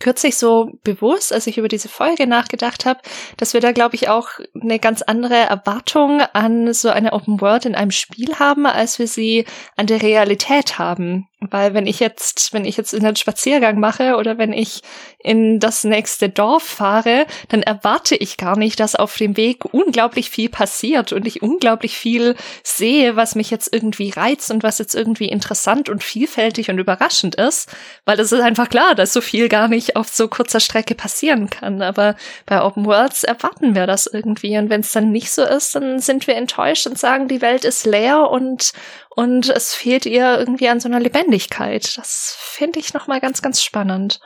kürzlich 0.00 0.36
so 0.36 0.72
bewusst, 0.82 1.32
als 1.32 1.46
ich 1.46 1.58
über 1.58 1.68
diese 1.68 1.88
Folge 1.88 2.26
nachgedacht 2.26 2.84
habe, 2.84 3.00
dass 3.36 3.54
wir 3.54 3.60
da, 3.60 3.72
glaube 3.72 3.94
ich, 3.94 4.08
auch 4.08 4.28
eine 4.60 4.78
ganz 4.78 5.02
andere 5.02 5.36
Erwartung 5.36 6.20
an 6.20 6.72
so 6.74 6.90
eine 6.90 7.12
Open 7.12 7.40
World 7.40 7.64
in 7.64 7.74
einem 7.74 7.92
Spiel 7.92 8.38
haben, 8.38 8.66
als 8.66 8.98
wir 8.98 9.06
sie 9.06 9.46
an 9.76 9.86
der 9.86 10.02
Realität 10.02 10.78
haben. 10.78 11.28
Weil 11.40 11.74
wenn 11.74 11.86
ich 11.86 12.00
jetzt, 12.00 12.54
wenn 12.54 12.64
ich 12.64 12.78
jetzt 12.78 12.94
einen 12.94 13.14
Spaziergang 13.14 13.78
mache 13.78 14.16
oder 14.16 14.38
wenn 14.38 14.54
ich 14.54 14.80
in 15.18 15.60
das 15.60 15.84
nächste 15.84 16.30
Dorf 16.30 16.62
fahre, 16.62 17.26
dann 17.48 17.62
erwarte 17.62 18.16
ich 18.16 18.38
gar 18.38 18.56
nicht, 18.56 18.80
dass 18.80 18.94
auf 18.94 19.16
dem 19.18 19.36
Weg 19.36 19.66
unglaublich 19.66 20.30
viel 20.30 20.48
passiert 20.48 21.12
und 21.12 21.26
ich 21.26 21.42
unglaublich 21.42 21.98
viel 21.98 22.36
sehe, 22.62 23.16
was 23.16 23.34
mich 23.34 23.50
jetzt 23.50 23.70
irgendwie 23.70 24.08
reizt 24.08 24.50
und 24.50 24.62
was 24.62 24.78
jetzt 24.78 24.94
irgendwie 24.94 25.28
interessant 25.28 25.90
und 25.90 26.02
vielfältig 26.02 26.70
und 26.70 26.78
überraschend 26.78 27.34
ist. 27.34 27.68
Weil 28.06 28.18
es 28.18 28.32
ist 28.32 28.40
einfach 28.40 28.70
klar, 28.70 28.94
dass 28.94 29.12
so 29.12 29.20
viel 29.20 29.50
gar 29.50 29.68
nicht 29.68 29.94
auf 29.94 30.08
so 30.08 30.28
kurzer 30.28 30.60
Strecke 30.60 30.94
passieren 30.94 31.50
kann. 31.50 31.82
Aber 31.82 32.16
bei 32.46 32.62
Open 32.62 32.86
Worlds 32.86 33.24
erwarten 33.24 33.74
wir 33.74 33.86
das 33.86 34.06
irgendwie. 34.06 34.56
Und 34.56 34.70
wenn 34.70 34.80
es 34.80 34.92
dann 34.92 35.12
nicht 35.12 35.30
so 35.30 35.42
ist, 35.42 35.74
dann 35.74 35.98
sind 35.98 36.26
wir 36.26 36.36
enttäuscht 36.36 36.86
und 36.86 36.98
sagen, 36.98 37.28
die 37.28 37.42
Welt 37.42 37.66
ist 37.66 37.84
leer 37.84 38.30
und, 38.30 38.72
und 39.16 39.48
es 39.48 39.74
fehlt 39.74 40.04
ihr 40.04 40.38
irgendwie 40.38 40.68
an 40.68 40.78
so 40.78 40.88
einer 40.88 41.00
Lebendigkeit. 41.00 41.96
Das 41.96 42.36
finde 42.38 42.78
ich 42.78 42.92
nochmal 42.92 43.18
ganz, 43.18 43.40
ganz 43.40 43.62
spannend. 43.62 44.20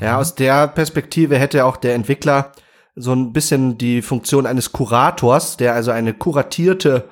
Ja, 0.00 0.18
aus 0.18 0.34
der 0.34 0.66
Perspektive 0.66 1.38
hätte 1.38 1.64
auch 1.64 1.76
der 1.76 1.94
Entwickler 1.94 2.50
so 2.96 3.12
ein 3.12 3.32
bisschen 3.32 3.78
die 3.78 4.02
Funktion 4.02 4.46
eines 4.46 4.72
Kurators, 4.72 5.56
der 5.56 5.74
also 5.74 5.92
eine 5.92 6.12
kuratierte 6.12 7.08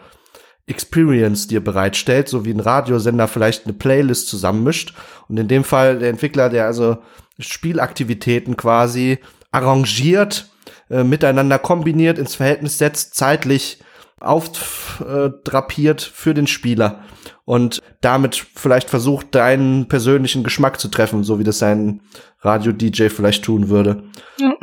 Experience 0.67 1.47
dir 1.47 1.63
bereitstellt, 1.63 2.29
so 2.29 2.45
wie 2.45 2.53
ein 2.53 2.59
Radiosender 2.59 3.29
vielleicht 3.29 3.65
eine 3.65 3.75
Playlist 3.75 4.27
zusammenmischt. 4.27 4.93
Und 5.29 5.39
in 5.39 5.47
dem 5.47 5.63
Fall 5.63 6.01
der 6.01 6.11
Entwickler, 6.11 6.49
der 6.49 6.67
also 6.67 6.99
Spielaktivitäten 7.39 8.57
quasi 8.57 9.21
arrangiert, 9.53 10.51
äh, 10.91 11.05
miteinander 11.05 11.61
kombiniert, 11.61 12.19
ins 12.19 12.35
Verhältnis 12.35 12.79
setzt, 12.79 13.15
zeitlich 13.15 13.79
aufdrapiert 14.23 16.03
für 16.03 16.35
den 16.35 16.47
Spieler 16.47 17.05
und 17.45 17.83
damit 18.01 18.47
vielleicht 18.55 18.91
versucht, 18.91 19.35
deinen 19.35 19.89
persönlichen 19.89 20.45
Geschmack 20.45 20.81
zu 20.81 20.89
treffen, 20.89 21.25
so 21.25 21.39
wie 21.39 21.45
das 21.45 21.63
ein 21.63 22.01
Radio-DJ 22.41 23.09
vielleicht 23.09 23.45
tun 23.45 23.69
würde. 23.69 24.05
Ja. 24.39 24.55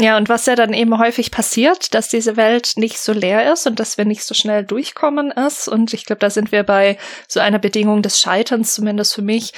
Ja, 0.00 0.16
und 0.16 0.28
was 0.28 0.46
ja 0.46 0.54
dann 0.54 0.74
eben 0.74 0.96
häufig 0.96 1.32
passiert, 1.32 1.92
dass 1.92 2.08
diese 2.08 2.36
Welt 2.36 2.74
nicht 2.76 3.00
so 3.00 3.12
leer 3.12 3.52
ist 3.52 3.66
und 3.66 3.80
dass 3.80 3.98
wir 3.98 4.04
nicht 4.04 4.22
so 4.22 4.32
schnell 4.32 4.64
durchkommen 4.64 5.32
ist. 5.32 5.66
Und 5.66 5.92
ich 5.92 6.06
glaube, 6.06 6.20
da 6.20 6.30
sind 6.30 6.52
wir 6.52 6.62
bei 6.62 6.98
so 7.26 7.40
einer 7.40 7.58
Bedingung 7.58 8.00
des 8.00 8.20
Scheiterns, 8.20 8.74
zumindest 8.74 9.12
für 9.12 9.22
mich, 9.22 9.54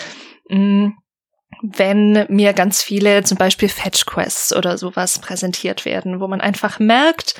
mm, 0.48 0.92
wenn 1.62 2.24
mir 2.30 2.54
ganz 2.54 2.82
viele 2.82 3.22
zum 3.22 3.36
Beispiel 3.36 3.68
Fetch 3.68 4.06
Quests 4.06 4.56
oder 4.56 4.78
sowas 4.78 5.18
präsentiert 5.18 5.84
werden, 5.84 6.20
wo 6.20 6.26
man 6.26 6.40
einfach 6.40 6.78
merkt, 6.78 7.34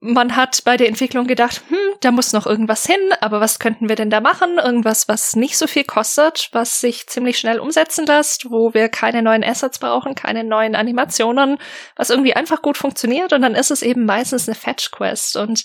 man 0.00 0.34
hat 0.34 0.62
bei 0.64 0.78
der 0.78 0.88
Entwicklung 0.88 1.26
gedacht, 1.26 1.62
hm, 1.68 1.76
da 2.00 2.10
muss 2.10 2.32
noch 2.32 2.46
irgendwas 2.46 2.86
hin, 2.86 3.00
aber 3.20 3.40
was 3.40 3.58
könnten 3.58 3.90
wir 3.90 3.96
denn 3.96 4.08
da 4.08 4.20
machen? 4.20 4.56
Irgendwas, 4.56 5.08
was 5.08 5.36
nicht 5.36 5.58
so 5.58 5.66
viel 5.66 5.84
kostet, 5.84 6.48
was 6.52 6.80
sich 6.80 7.06
ziemlich 7.06 7.38
schnell 7.38 7.60
umsetzen 7.60 8.06
lässt, 8.06 8.50
wo 8.50 8.72
wir 8.72 8.88
keine 8.88 9.22
neuen 9.22 9.44
Assets 9.44 9.78
brauchen, 9.78 10.14
keine 10.14 10.42
neuen 10.42 10.74
Animationen, 10.74 11.58
was 11.96 12.08
irgendwie 12.08 12.34
einfach 12.34 12.62
gut 12.62 12.78
funktioniert 12.78 13.34
und 13.34 13.42
dann 13.42 13.54
ist 13.54 13.70
es 13.70 13.82
eben 13.82 14.06
meistens 14.06 14.48
eine 14.48 14.54
Fetch 14.54 14.90
Quest 14.90 15.36
und 15.36 15.64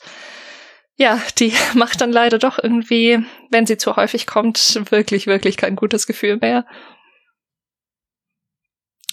ja, 0.97 1.21
die 1.39 1.53
macht 1.73 2.01
dann 2.01 2.11
leider 2.11 2.37
doch 2.37 2.59
irgendwie, 2.61 3.25
wenn 3.51 3.65
sie 3.65 3.77
zu 3.77 3.95
häufig 3.95 4.27
kommt, 4.27 4.81
wirklich, 4.91 5.27
wirklich 5.27 5.55
kein 5.55 5.77
gutes 5.77 6.07
Gefühl 6.07 6.37
mehr. 6.41 6.65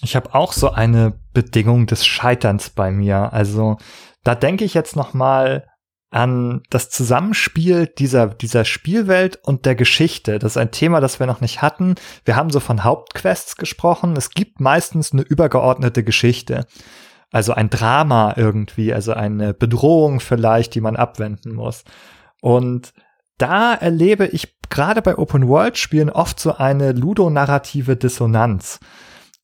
Ich 0.02 0.16
habe 0.16 0.34
auch 0.34 0.52
so 0.52 0.70
eine 0.70 1.21
Bedingung 1.32 1.86
des 1.86 2.06
Scheiterns 2.06 2.70
bei 2.70 2.90
mir. 2.90 3.32
Also 3.32 3.76
da 4.24 4.34
denke 4.34 4.64
ich 4.64 4.74
jetzt 4.74 4.96
noch 4.96 5.14
mal 5.14 5.66
an 6.10 6.62
das 6.68 6.90
Zusammenspiel 6.90 7.86
dieser, 7.86 8.26
dieser 8.28 8.66
Spielwelt 8.66 9.40
und 9.42 9.64
der 9.64 9.74
Geschichte. 9.74 10.38
Das 10.38 10.52
ist 10.52 10.56
ein 10.58 10.70
Thema, 10.70 11.00
das 11.00 11.18
wir 11.18 11.26
noch 11.26 11.40
nicht 11.40 11.62
hatten. 11.62 11.94
Wir 12.26 12.36
haben 12.36 12.50
so 12.50 12.60
von 12.60 12.84
Hauptquests 12.84 13.56
gesprochen. 13.56 14.14
Es 14.16 14.30
gibt 14.30 14.60
meistens 14.60 15.12
eine 15.12 15.22
übergeordnete 15.22 16.04
Geschichte. 16.04 16.66
Also 17.30 17.54
ein 17.54 17.70
Drama 17.70 18.34
irgendwie, 18.36 18.92
also 18.92 19.14
eine 19.14 19.54
Bedrohung 19.54 20.20
vielleicht, 20.20 20.74
die 20.74 20.82
man 20.82 20.96
abwenden 20.96 21.54
muss. 21.54 21.84
Und 22.42 22.92
da 23.38 23.72
erlebe 23.72 24.26
ich 24.26 24.58
gerade 24.68 25.00
bei 25.00 25.16
Open 25.16 25.48
World 25.48 25.78
Spielen 25.78 26.10
oft 26.10 26.38
so 26.38 26.56
eine 26.56 26.92
ludonarrative 26.92 27.96
Dissonanz. 27.96 28.80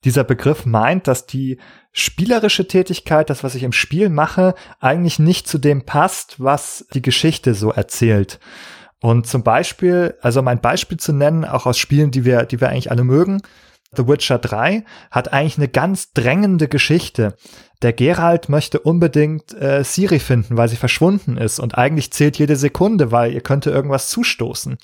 Dieser 0.04 0.24
Begriff 0.24 0.64
meint, 0.64 1.08
dass 1.08 1.26
die 1.26 1.58
spielerische 1.92 2.68
Tätigkeit, 2.68 3.30
das, 3.30 3.42
was 3.42 3.54
ich 3.54 3.64
im 3.64 3.72
Spiel 3.72 4.08
mache, 4.08 4.54
eigentlich 4.80 5.18
nicht 5.18 5.48
zu 5.48 5.58
dem 5.58 5.84
passt, 5.84 6.36
was 6.38 6.86
die 6.94 7.02
Geschichte 7.02 7.54
so 7.54 7.72
erzählt. 7.72 8.38
Und 9.00 9.26
zum 9.26 9.42
Beispiel, 9.42 10.14
also 10.20 10.42
mein 10.42 10.60
Beispiel 10.60 10.98
zu 10.98 11.12
nennen, 11.12 11.44
auch 11.44 11.66
aus 11.66 11.78
Spielen, 11.78 12.10
die 12.10 12.24
wir, 12.24 12.44
die 12.44 12.60
wir 12.60 12.68
eigentlich 12.68 12.90
alle 12.90 13.04
mögen, 13.04 13.42
The 13.96 14.06
Witcher 14.06 14.38
3 14.38 14.84
hat 15.10 15.32
eigentlich 15.32 15.56
eine 15.56 15.68
ganz 15.68 16.12
drängende 16.12 16.68
Geschichte. 16.68 17.36
Der 17.80 17.94
Geralt 17.94 18.48
möchte 18.48 18.80
unbedingt 18.80 19.54
äh, 19.54 19.82
Siri 19.82 20.18
finden, 20.18 20.56
weil 20.58 20.68
sie 20.68 20.76
verschwunden 20.76 21.38
ist 21.38 21.58
und 21.58 21.78
eigentlich 21.78 22.12
zählt 22.12 22.38
jede 22.38 22.56
Sekunde, 22.56 23.12
weil 23.12 23.32
ihr 23.32 23.40
könnte 23.40 23.70
irgendwas 23.70 24.10
zustoßen. 24.10 24.76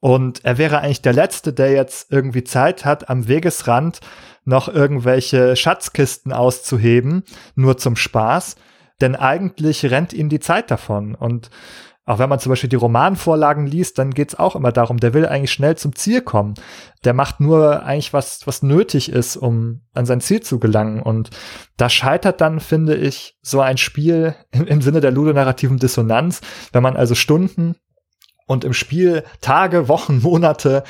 Und 0.00 0.44
er 0.44 0.58
wäre 0.58 0.80
eigentlich 0.80 1.02
der 1.02 1.12
Letzte, 1.12 1.52
der 1.52 1.72
jetzt 1.72 2.10
irgendwie 2.10 2.44
Zeit 2.44 2.84
hat, 2.84 3.08
am 3.08 3.28
Wegesrand 3.28 4.00
noch 4.44 4.68
irgendwelche 4.68 5.56
Schatzkisten 5.56 6.32
auszuheben, 6.32 7.24
nur 7.54 7.76
zum 7.78 7.96
Spaß. 7.96 8.56
Denn 9.00 9.16
eigentlich 9.16 9.90
rennt 9.90 10.12
ihm 10.12 10.28
die 10.28 10.40
Zeit 10.40 10.70
davon. 10.70 11.14
Und 11.14 11.50
auch 12.10 12.18
wenn 12.18 12.28
man 12.28 12.40
zum 12.40 12.50
Beispiel 12.50 12.68
die 12.68 12.76
Romanvorlagen 12.76 13.66
liest, 13.66 13.98
dann 13.98 14.10
geht's 14.10 14.34
auch 14.34 14.56
immer 14.56 14.72
darum, 14.72 14.98
der 14.98 15.14
will 15.14 15.26
eigentlich 15.26 15.52
schnell 15.52 15.76
zum 15.76 15.94
Ziel 15.94 16.22
kommen. 16.22 16.54
Der 17.04 17.14
macht 17.14 17.40
nur 17.40 17.84
eigentlich 17.84 18.12
was, 18.12 18.46
was 18.46 18.62
nötig 18.62 19.12
ist, 19.12 19.36
um 19.36 19.82
an 19.94 20.06
sein 20.06 20.20
Ziel 20.20 20.40
zu 20.40 20.58
gelangen. 20.58 21.00
Und 21.00 21.30
da 21.76 21.88
scheitert 21.88 22.40
dann, 22.40 22.58
finde 22.58 22.96
ich, 22.96 23.38
so 23.42 23.60
ein 23.60 23.76
Spiel 23.76 24.34
im, 24.50 24.66
im 24.66 24.82
Sinne 24.82 25.00
der 25.00 25.12
ludonarrativen 25.12 25.78
Dissonanz, 25.78 26.40
wenn 26.72 26.82
man 26.82 26.96
also 26.96 27.14
Stunden 27.14 27.76
und 28.46 28.64
im 28.64 28.72
Spiel 28.72 29.22
Tage, 29.40 29.86
Wochen, 29.86 30.20
Monate 30.20 30.82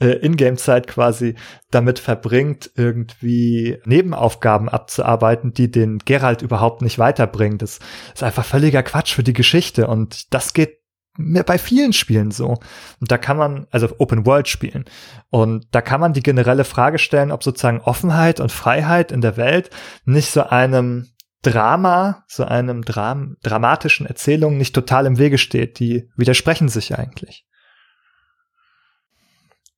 äh, 0.00 0.12
Ingame-Zeit 0.24 0.86
quasi 0.86 1.34
damit 1.70 1.98
verbringt, 1.98 2.70
irgendwie 2.74 3.78
Nebenaufgaben 3.84 4.68
abzuarbeiten, 4.68 5.52
die 5.52 5.70
den 5.70 5.98
Geralt 5.98 6.42
überhaupt 6.42 6.82
nicht 6.82 6.98
weiterbringen. 6.98 7.58
Das 7.58 7.78
ist 8.14 8.22
einfach 8.22 8.44
völliger 8.44 8.82
Quatsch 8.82 9.14
für 9.14 9.22
die 9.22 9.32
Geschichte 9.32 9.86
und 9.86 10.32
das 10.34 10.52
geht 10.52 10.80
bei 11.18 11.58
vielen 11.58 11.92
Spielen 11.92 12.30
so. 12.30 12.58
Und 13.00 13.10
da 13.10 13.16
kann 13.18 13.36
man, 13.36 13.66
also 13.70 13.88
Open 13.98 14.26
World 14.26 14.48
spielen. 14.48 14.84
Und 15.30 15.66
da 15.70 15.80
kann 15.80 16.00
man 16.00 16.12
die 16.12 16.22
generelle 16.22 16.64
Frage 16.64 16.98
stellen, 16.98 17.32
ob 17.32 17.42
sozusagen 17.42 17.80
Offenheit 17.80 18.38
und 18.38 18.52
Freiheit 18.52 19.12
in 19.12 19.22
der 19.22 19.38
Welt 19.38 19.70
nicht 20.04 20.30
so 20.30 20.42
einem 20.42 21.08
Drama, 21.42 22.24
so 22.26 22.44
einem 22.44 22.82
Dram 22.82 23.36
dramatischen 23.42 24.06
Erzählung 24.06 24.58
nicht 24.58 24.74
total 24.74 25.06
im 25.06 25.18
Wege 25.18 25.38
steht. 25.38 25.78
Die 25.78 26.10
widersprechen 26.16 26.68
sich 26.68 26.98
eigentlich. 26.98 27.46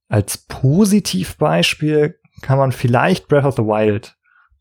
Als 0.09 0.39
Positivbeispiel 0.39 2.19
kann 2.41 2.59
man 2.59 2.73
vielleicht 2.73 3.29
Breath 3.29 3.45
of 3.45 3.57
the 3.57 3.63
Wild 3.63 4.17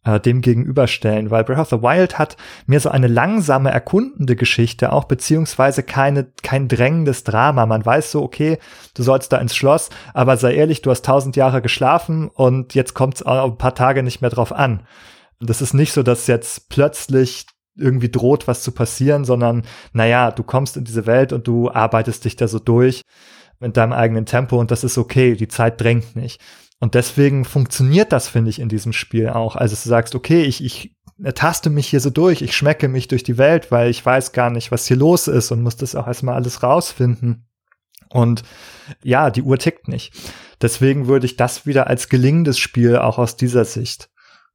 äh, 0.07 0.19
dem 0.19 0.41
gegenüberstellen, 0.41 1.31
weil 1.31 1.43
Breath 1.43 1.59
of 1.59 1.69
the 1.69 1.81
Wild 1.81 2.17
hat 2.17 2.37
mir 2.65 2.79
so 2.79 2.89
eine 2.89 3.07
langsame, 3.07 3.71
erkundende 3.71 4.35
Geschichte 4.35 4.91
auch, 4.93 5.03
beziehungsweise 5.03 5.83
keine, 5.83 6.31
kein 6.43 6.67
drängendes 6.67 7.23
Drama. 7.23 7.65
Man 7.65 7.85
weiß 7.85 8.11
so, 8.11 8.23
okay, 8.23 8.57
du 8.93 9.03
sollst 9.03 9.31
da 9.33 9.37
ins 9.37 9.55
Schloss, 9.55 9.89
aber 10.13 10.37
sei 10.37 10.55
ehrlich, 10.55 10.81
du 10.81 10.91
hast 10.91 11.05
tausend 11.05 11.35
Jahre 11.35 11.61
geschlafen 11.61 12.29
und 12.29 12.73
jetzt 12.73 12.93
kommt 12.93 13.15
es 13.15 13.23
ein 13.23 13.57
paar 13.57 13.75
Tage 13.75 14.01
nicht 14.01 14.21
mehr 14.21 14.29
drauf 14.29 14.51
an. 14.51 14.83
Das 15.39 15.61
ist 15.61 15.73
nicht 15.73 15.93
so, 15.93 16.03
dass 16.03 16.27
jetzt 16.27 16.69
plötzlich 16.69 17.45
irgendwie 17.75 18.09
droht, 18.09 18.47
was 18.47 18.63
zu 18.63 18.71
passieren, 18.71 19.23
sondern 19.23 19.63
naja, 19.93 20.31
du 20.31 20.41
kommst 20.43 20.77
in 20.77 20.83
diese 20.83 21.05
Welt 21.05 21.31
und 21.31 21.47
du 21.47 21.69
arbeitest 21.69 22.25
dich 22.25 22.35
da 22.35 22.47
so 22.47 22.59
durch 22.59 23.03
mit 23.59 23.77
deinem 23.77 23.93
eigenen 23.93 24.25
Tempo 24.25 24.59
und 24.59 24.71
das 24.71 24.83
ist 24.83 24.97
okay, 24.97 25.35
die 25.35 25.47
Zeit 25.47 25.81
drängt 25.81 26.15
nicht. 26.15 26.41
Und 26.79 26.93
deswegen 26.93 27.43
funktioniert 27.43 28.11
das, 28.11 28.27
finde 28.27 28.49
ich, 28.51 28.59
in 28.59 28.69
diesem 28.69 28.93
Spiel 28.93 29.29
auch. 29.29 29.55
Also 29.55 29.75
du 29.75 29.89
sagst, 29.89 30.13
okay, 30.13 30.43
ich, 30.43 30.63
ich 30.63 30.95
taste 31.33 31.69
mich 31.69 31.87
hier 31.87 31.99
so 31.99 32.11
durch, 32.11 32.41
ich 32.41 32.55
schmecke 32.55 32.87
mich 32.87 33.07
durch 33.07 33.23
die 33.23 33.37
Welt, 33.37 33.71
weil 33.71 33.89
ich 33.89 34.05
weiß 34.05 34.31
gar 34.31 34.51
nicht, 34.51 34.71
was 34.71 34.85
hier 34.85 34.97
los 34.97 35.27
ist 35.27 35.51
und 35.51 35.63
muss 35.63 35.77
das 35.77 35.95
auch 35.95 36.07
erstmal 36.07 36.35
alles 36.35 36.61
rausfinden. 36.61 37.47
Und 38.09 38.43
ja, 39.03 39.31
die 39.31 39.41
Uhr 39.41 39.57
tickt 39.57 39.87
nicht. 39.87 40.13
Deswegen 40.61 41.07
würde 41.07 41.25
ich 41.25 41.35
das 41.35 41.65
wieder 41.65 41.87
als 41.87 42.09
gelingendes 42.09 42.59
Spiel 42.59 42.97
auch 42.97 43.17
aus 43.17 43.35
dieser 43.35 43.65
Sicht 43.65 44.09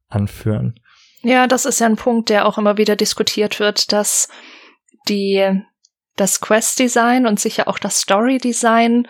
anführen. 0.07 0.79
Ja, 1.21 1.47
das 1.47 1.65
ist 1.65 1.79
ja 1.79 1.87
ein 1.87 1.95
Punkt, 1.95 2.29
der 2.29 2.45
auch 2.45 2.57
immer 2.57 2.77
wieder 2.77 2.95
diskutiert 2.95 3.59
wird, 3.59 3.91
dass 3.91 4.27
die, 5.07 5.61
das 6.15 6.41
Quest-Design 6.41 7.25
und 7.25 7.39
sicher 7.39 7.67
auch 7.67 7.79
das 7.79 7.99
Story-Design 7.99 9.07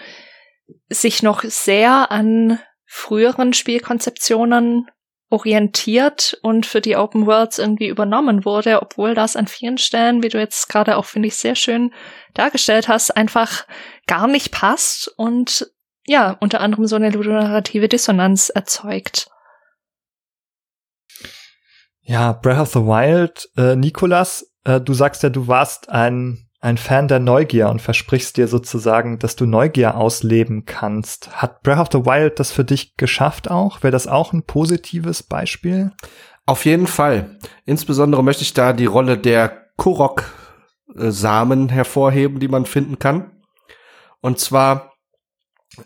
sich 0.90 1.24
noch 1.24 1.44
sehr 1.44 2.12
an 2.12 2.60
früheren 2.86 3.54
Spielkonzeptionen 3.54 4.88
orientiert 5.30 6.38
und 6.44 6.68
für 6.68 6.80
die 6.80 6.96
Open 6.96 7.26
Worlds 7.26 7.58
irgendwie 7.58 7.88
übernommen 7.88 8.46
wurde, 8.46 8.82
obwohl 8.84 9.16
das 9.16 9.36
an 9.36 9.48
vielen 9.48 9.80
Stellen, 9.80 10.22
wie 10.22 10.30
du 10.30 10.38
jetzt 10.38 10.70
gerade 10.70 10.96
auch, 10.96 11.06
finde 11.06 11.28
ich, 11.28 11.36
sehr 11.36 11.56
schön 11.56 11.92
dargestellt 12.36 12.88
hast, 12.88 13.18
einfach 13.18 13.66
gar 14.06 14.28
nicht 14.28 14.52
passt 14.52 15.12
und 15.18 15.72
ja, 16.06 16.38
unter 16.40 16.62
anderem 16.62 16.86
so 16.86 16.98
eine 16.98 17.10
ludonarrative 17.10 17.88
Dissonanz 17.90 18.50
erzeugt. 18.50 19.28
Ja, 22.02 22.34
Breath 22.34 22.60
of 22.60 22.74
the 22.74 22.80
Wild, 22.82 23.50
äh, 23.58 23.76
Nikolas, 23.76 24.54
äh, 24.66 24.82
du 24.82 24.94
sagst 24.94 25.24
ja, 25.24 25.30
du 25.30 25.48
warst 25.48 25.90
ein 25.90 26.48
ein 26.64 26.78
Fan 26.78 27.10
der 27.10 27.20
Neugier 27.20 27.68
und 27.68 27.82
versprichst 27.82 28.38
dir 28.38 28.48
sozusagen, 28.48 29.20
dass 29.20 29.36
du 29.36 29.46
Neugier 29.46 29.98
ausleben 29.98 30.64
kannst. 30.64 31.42
Hat 31.42 31.62
Breath 31.62 31.80
of 31.80 31.90
the 31.92 32.06
Wild 32.06 32.40
das 32.40 32.54
für 32.54 32.64
dich 32.64 32.96
geschafft 32.96 33.52
auch? 33.52 33.84
Wäre 33.84 33.92
das 33.92 34.08
auch 34.08 34.32
ein 34.32 34.44
positives 34.44 35.24
Beispiel? 35.24 35.92
Auf 36.46 36.64
jeden 36.64 36.88
Fall. 36.88 37.38
Insbesondere 37.66 38.24
möchte 38.24 38.44
ich 38.44 38.54
da 38.54 38.72
die 38.72 38.86
Rolle 38.86 39.18
der 39.18 39.72
Korok-Samen 39.76 41.68
hervorheben, 41.68 42.40
die 42.40 42.48
man 42.48 42.66
finden 42.66 42.98
kann. 42.98 43.44
Und 44.22 44.40
zwar 44.40 44.94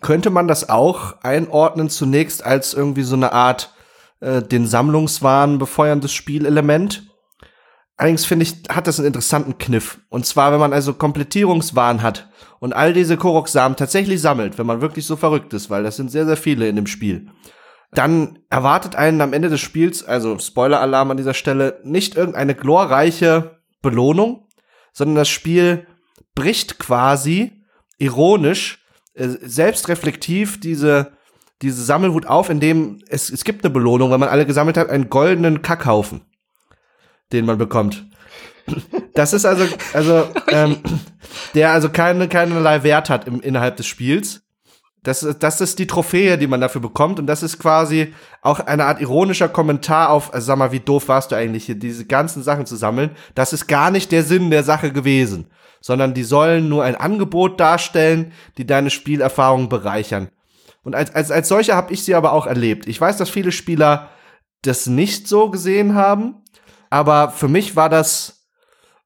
könnte 0.01 0.29
man 0.29 0.47
das 0.47 0.69
auch 0.69 1.23
einordnen 1.23 1.89
zunächst 1.89 2.45
als 2.45 2.75
irgendwie 2.75 3.03
so 3.03 3.15
eine 3.15 3.31
Art 3.31 3.73
äh, 4.19 4.43
den 4.43 4.67
Sammlungswahn 4.67 5.57
befeuerndes 5.57 6.13
Spielelement. 6.13 7.06
Allerdings 7.97 8.25
finde 8.25 8.43
ich, 8.43 8.53
hat 8.69 8.85
das 8.85 8.99
einen 8.99 9.07
interessanten 9.07 9.57
Kniff. 9.57 9.99
Und 10.09 10.25
zwar, 10.25 10.51
wenn 10.51 10.59
man 10.59 10.71
also 10.71 10.93
Komplettierungswahn 10.93 12.03
hat 12.03 12.29
und 12.59 12.73
all 12.73 12.93
diese 12.93 13.17
Korok-Samen 13.17 13.75
tatsächlich 13.75 14.21
sammelt, 14.21 14.59
wenn 14.59 14.67
man 14.67 14.81
wirklich 14.81 15.07
so 15.07 15.15
verrückt 15.15 15.51
ist, 15.53 15.71
weil 15.71 15.81
das 15.81 15.95
sind 15.95 16.11
sehr, 16.11 16.27
sehr 16.27 16.37
viele 16.37 16.69
in 16.69 16.75
dem 16.75 16.85
Spiel, 16.85 17.29
dann 17.91 18.39
erwartet 18.51 18.95
einen 18.95 19.19
am 19.21 19.33
Ende 19.33 19.49
des 19.49 19.61
Spiels, 19.61 20.03
also 20.03 20.37
Spoiler-Alarm 20.37 21.09
an 21.09 21.17
dieser 21.17 21.33
Stelle, 21.33 21.79
nicht 21.83 22.15
irgendeine 22.15 22.53
glorreiche 22.53 23.59
Belohnung, 23.81 24.47
sondern 24.93 25.15
das 25.15 25.29
Spiel 25.29 25.87
bricht 26.35 26.77
quasi 26.77 27.63
ironisch, 27.97 28.85
äh, 29.15 29.27
selbstreflektiv 29.27 30.59
diese, 30.59 31.13
diese 31.63 31.83
Sammelwut 31.83 32.27
auf, 32.27 32.51
indem 32.51 32.99
es, 33.09 33.31
es 33.31 33.43
gibt 33.43 33.65
eine 33.65 33.73
Belohnung, 33.73 34.11
wenn 34.11 34.19
man 34.19 34.29
alle 34.29 34.45
gesammelt 34.45 34.77
hat, 34.77 34.91
einen 34.91 35.09
goldenen 35.09 35.63
Kackhaufen 35.63 36.21
den 37.31 37.45
man 37.45 37.57
bekommt. 37.57 38.05
Das 39.13 39.33
ist 39.33 39.45
also, 39.45 39.65
also, 39.93 40.27
ähm, 40.51 40.77
der 41.53 41.71
also 41.71 41.89
keine, 41.89 42.27
keinerlei 42.27 42.83
Wert 42.83 43.09
hat 43.09 43.27
im, 43.27 43.41
innerhalb 43.41 43.77
des 43.77 43.87
Spiels. 43.87 44.43
Das, 45.03 45.23
ist, 45.23 45.41
das 45.41 45.61
ist 45.61 45.79
die 45.79 45.87
Trophäe, 45.87 46.37
die 46.37 46.47
man 46.47 46.59
dafür 46.59 46.81
bekommt. 46.81 47.17
Und 47.17 47.27
das 47.27 47.43
ist 47.43 47.59
quasi 47.59 48.13
auch 48.41 48.59
eine 48.59 48.85
Art 48.85 48.99
ironischer 48.99 49.47
Kommentar 49.47 50.09
auf, 50.09 50.33
also 50.33 50.47
sag 50.47 50.57
mal, 50.57 50.71
wie 50.71 50.81
doof 50.81 51.07
warst 51.07 51.31
du 51.31 51.35
eigentlich 51.35 51.65
hier, 51.65 51.75
diese 51.75 52.05
ganzen 52.05 52.43
Sachen 52.43 52.65
zu 52.65 52.75
sammeln. 52.75 53.11
Das 53.33 53.53
ist 53.53 53.67
gar 53.67 53.89
nicht 53.89 54.11
der 54.11 54.23
Sinn 54.23 54.51
der 54.51 54.63
Sache 54.63 54.91
gewesen, 54.91 55.49
sondern 55.79 56.13
die 56.13 56.23
sollen 56.23 56.67
nur 56.67 56.83
ein 56.83 56.95
Angebot 56.95 57.59
darstellen, 57.59 58.33
die 58.57 58.65
deine 58.65 58.89
Spielerfahrung 58.89 59.69
bereichern. 59.69 60.29
Und 60.83 60.95
als, 60.95 61.13
als, 61.15 61.31
als 61.31 61.47
solcher 61.47 61.75
habe 61.75 61.93
ich 61.93 62.03
sie 62.03 62.15
aber 62.15 62.33
auch 62.33 62.47
erlebt. 62.47 62.87
Ich 62.87 62.99
weiß, 62.99 63.17
dass 63.17 63.29
viele 63.29 63.51
Spieler 63.51 64.09
das 64.61 64.87
nicht 64.87 65.27
so 65.27 65.49
gesehen 65.49 65.95
haben 65.95 66.43
aber 66.89 67.29
für 67.31 67.47
mich 67.47 67.75
war 67.75 67.89
das, 67.89 68.47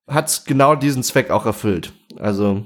hat's 0.07 0.45
genau 0.45 0.75
diesen 0.75 1.03
Zweck 1.03 1.29
auch 1.31 1.45
erfüllt. 1.45 1.93
Also. 2.19 2.65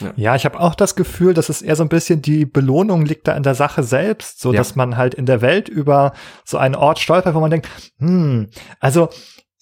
Ja, 0.00 0.12
ja 0.16 0.34
ich 0.34 0.44
habe 0.44 0.60
auch 0.60 0.74
das 0.74 0.96
Gefühl, 0.96 1.34
dass 1.34 1.48
es 1.48 1.62
eher 1.62 1.76
so 1.76 1.82
ein 1.82 1.88
bisschen 1.88 2.22
die 2.22 2.46
Belohnung 2.46 3.04
liegt 3.04 3.28
da 3.28 3.36
in 3.36 3.42
der 3.42 3.54
Sache 3.54 3.82
selbst, 3.82 4.40
so 4.40 4.52
ja. 4.52 4.58
dass 4.58 4.76
man 4.76 4.96
halt 4.96 5.14
in 5.14 5.26
der 5.26 5.40
Welt 5.40 5.68
über 5.68 6.12
so 6.44 6.58
einen 6.58 6.74
Ort 6.74 6.98
stolpert, 6.98 7.34
wo 7.34 7.40
man 7.40 7.50
denkt, 7.50 7.68
hm, 7.98 8.48
also 8.80 9.08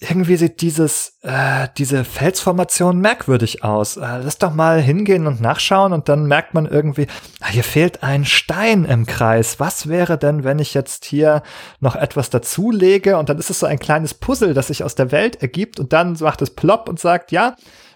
irgendwie 0.09 0.37
sieht 0.37 0.61
dieses, 0.61 1.19
äh, 1.23 1.69
diese 1.79 2.05
Felsformation 2.05 2.99
merkwürdig 2.99 3.62
aus. 3.62 3.97
Äh, 3.97 4.19
lass 4.23 4.39
doch 4.39 4.53
mal 4.53 4.81
hingehen 4.81 5.27
und 5.27 5.41
nachschauen 5.41 5.93
und 5.93 6.09
dann 6.09 6.27
merkt 6.27 6.55
man 6.55 6.66
irgendwie, 6.66 7.07
ah, 7.41 7.49
hier 7.49 7.65
fehlt 7.65 8.03
ein 8.03 8.24
Stein 8.24 8.85
im 8.85 9.07
Kreis. 9.07 9.61
Was 9.61 9.89
wäre 9.89 10.19
denn, 10.19 10.45
wenn 10.45 10.59
ich 10.59 10.74
jetzt 10.74 11.05
hier 11.05 11.43
noch 11.81 11.97
etwas 11.97 12.31
dazulege 12.31 13.16
und 13.16 13.29
dann 13.29 13.39
ist 13.39 13.51
es 13.51 13.61
so 13.61 13.66
ein 13.66 13.79
kleines 13.79 14.15
Puzzle, 14.15 14.55
das 14.55 14.66
sich 14.66 14.85
aus 14.85 14.95
der 14.95 15.12
Welt 15.12 15.41
ergibt 15.41 15.79
und 15.79 15.93
dann 15.93 16.16
macht 16.20 16.43
es 16.43 16.51
plopp 16.51 16.89
und 16.89 16.99
sagt, 16.99 17.33
ja, 17.33 17.55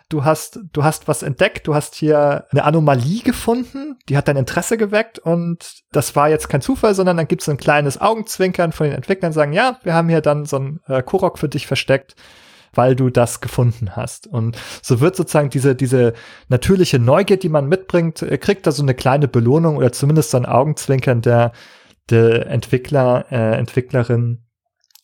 du 0.09 0.25
hast, 0.25 0.61
du 0.73 0.85
hast 0.85 1.09
was 1.09 1.23
entdeckt, 1.23 1.67
du 1.67 1.75
hast 1.75 1.95
hier 1.95 2.47
eine 2.51 2.65
Anomalie 2.65 3.23
gefunden, 3.23 3.99
die 4.09 4.17
hat 4.17 4.29
dein 4.29 4.37
Interesse 4.37 4.77
geweckt 4.77 5.19
und 5.19 5.83
das 5.93 6.15
war 6.15 6.29
jetzt 6.29 6.49
kein 6.49 6.61
Zufall, 6.61 6.95
sondern 6.95 7.17
dann 7.17 7.29
gibt 7.29 7.43
es 7.43 7.49
ein 7.49 7.57
kleines 7.57 8.01
Augenzwinkern 8.01 8.73
von 8.73 8.87
den 8.87 8.97
Entwicklern, 8.97 9.33
sagen, 9.33 9.53
ja, 9.53 9.79
wir 9.83 9.95
haben 9.95 10.09
hier 10.09 10.21
dann 10.21 10.45
so 10.45 10.59
ein 10.59 10.81
äh, 10.87 11.03
Kurok 11.03 11.39
für 11.39 11.49
dich 11.49 11.67
versteckt 11.67 12.15
weil 12.77 12.95
du 12.95 13.09
das 13.09 13.41
gefunden 13.41 13.97
hast. 13.97 14.27
Und 14.27 14.59
so 14.83 15.01
wird 15.01 15.17
sozusagen 15.17 15.49
diese, 15.49 15.75
diese 15.75 16.13
natürliche 16.49 16.99
Neugier, 16.99 17.39
die 17.39 17.49
man 17.49 17.69
mitbringt, 17.69 18.21
äh, 18.21 18.37
kriegt 18.37 18.67
da 18.67 18.73
so 18.73 18.83
eine 18.83 18.95
kleine 18.95 19.29
Belohnung 19.29 19.77
oder 19.77 19.93
zumindest 19.93 20.31
so 20.31 20.37
ein 20.37 20.45
Augenzwinkern 20.45 21.23
der, 21.23 21.53
der 22.11 22.47
Entwickler, 22.49 23.27
äh, 23.31 23.57
Entwicklerin 23.57 24.45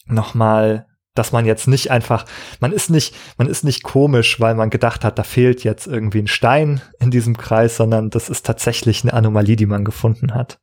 nochmal 0.07 0.87
dass 1.15 1.33
man 1.33 1.45
jetzt 1.45 1.69
nicht 1.69 1.91
einfach, 1.91 2.25
man 2.61 2.73
ist 2.73 2.91
nicht, 2.91 3.15
man 3.37 3.49
ist 3.49 3.65
nicht 3.65 3.83
komisch, 3.83 4.41
weil 4.41 4.55
man 4.55 4.71
gedacht 4.71 5.05
hat, 5.05 5.19
da 5.19 5.23
fehlt 5.23 5.65
jetzt 5.65 5.87
irgendwie 5.87 6.21
ein 6.21 6.27
Stein 6.27 6.81
in 7.01 7.11
diesem 7.11 7.37
Kreis, 7.37 7.77
sondern 7.77 8.11
das 8.11 8.31
ist 8.31 8.47
tatsächlich 8.47 9.03
eine 9.03 9.13
Anomalie, 9.13 9.57
die 9.57 9.67
man 9.67 9.85
gefunden 9.85 10.35
hat. 10.35 10.59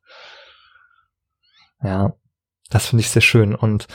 Ja, 1.82 2.14
das 2.68 2.88
finde 2.88 3.02
ich 3.02 3.10
sehr 3.10 3.22
schön. 3.22 3.54
Und 3.54 3.86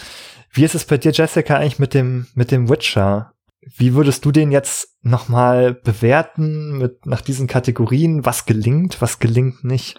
wie 0.52 0.64
ist 0.64 0.76
es 0.76 0.86
bei 0.86 0.98
dir, 0.98 1.12
Jessica, 1.12 1.58
eigentlich 1.58 1.80
mit 1.80 1.94
dem, 1.94 2.28
mit 2.36 2.52
dem 2.52 2.70
Witcher? 2.70 3.34
Wie 3.62 3.94
würdest 3.94 4.24
du 4.24 4.32
den 4.32 4.52
jetzt 4.52 4.96
nochmal 5.02 5.74
bewerten 5.74 6.78
mit, 6.78 7.06
nach 7.06 7.22
diesen 7.22 7.48
Kategorien? 7.48 8.26
Was 8.26 8.46
gelingt, 8.46 9.02
was 9.02 9.20
gelingt 9.20 9.64
nicht? 9.64 9.98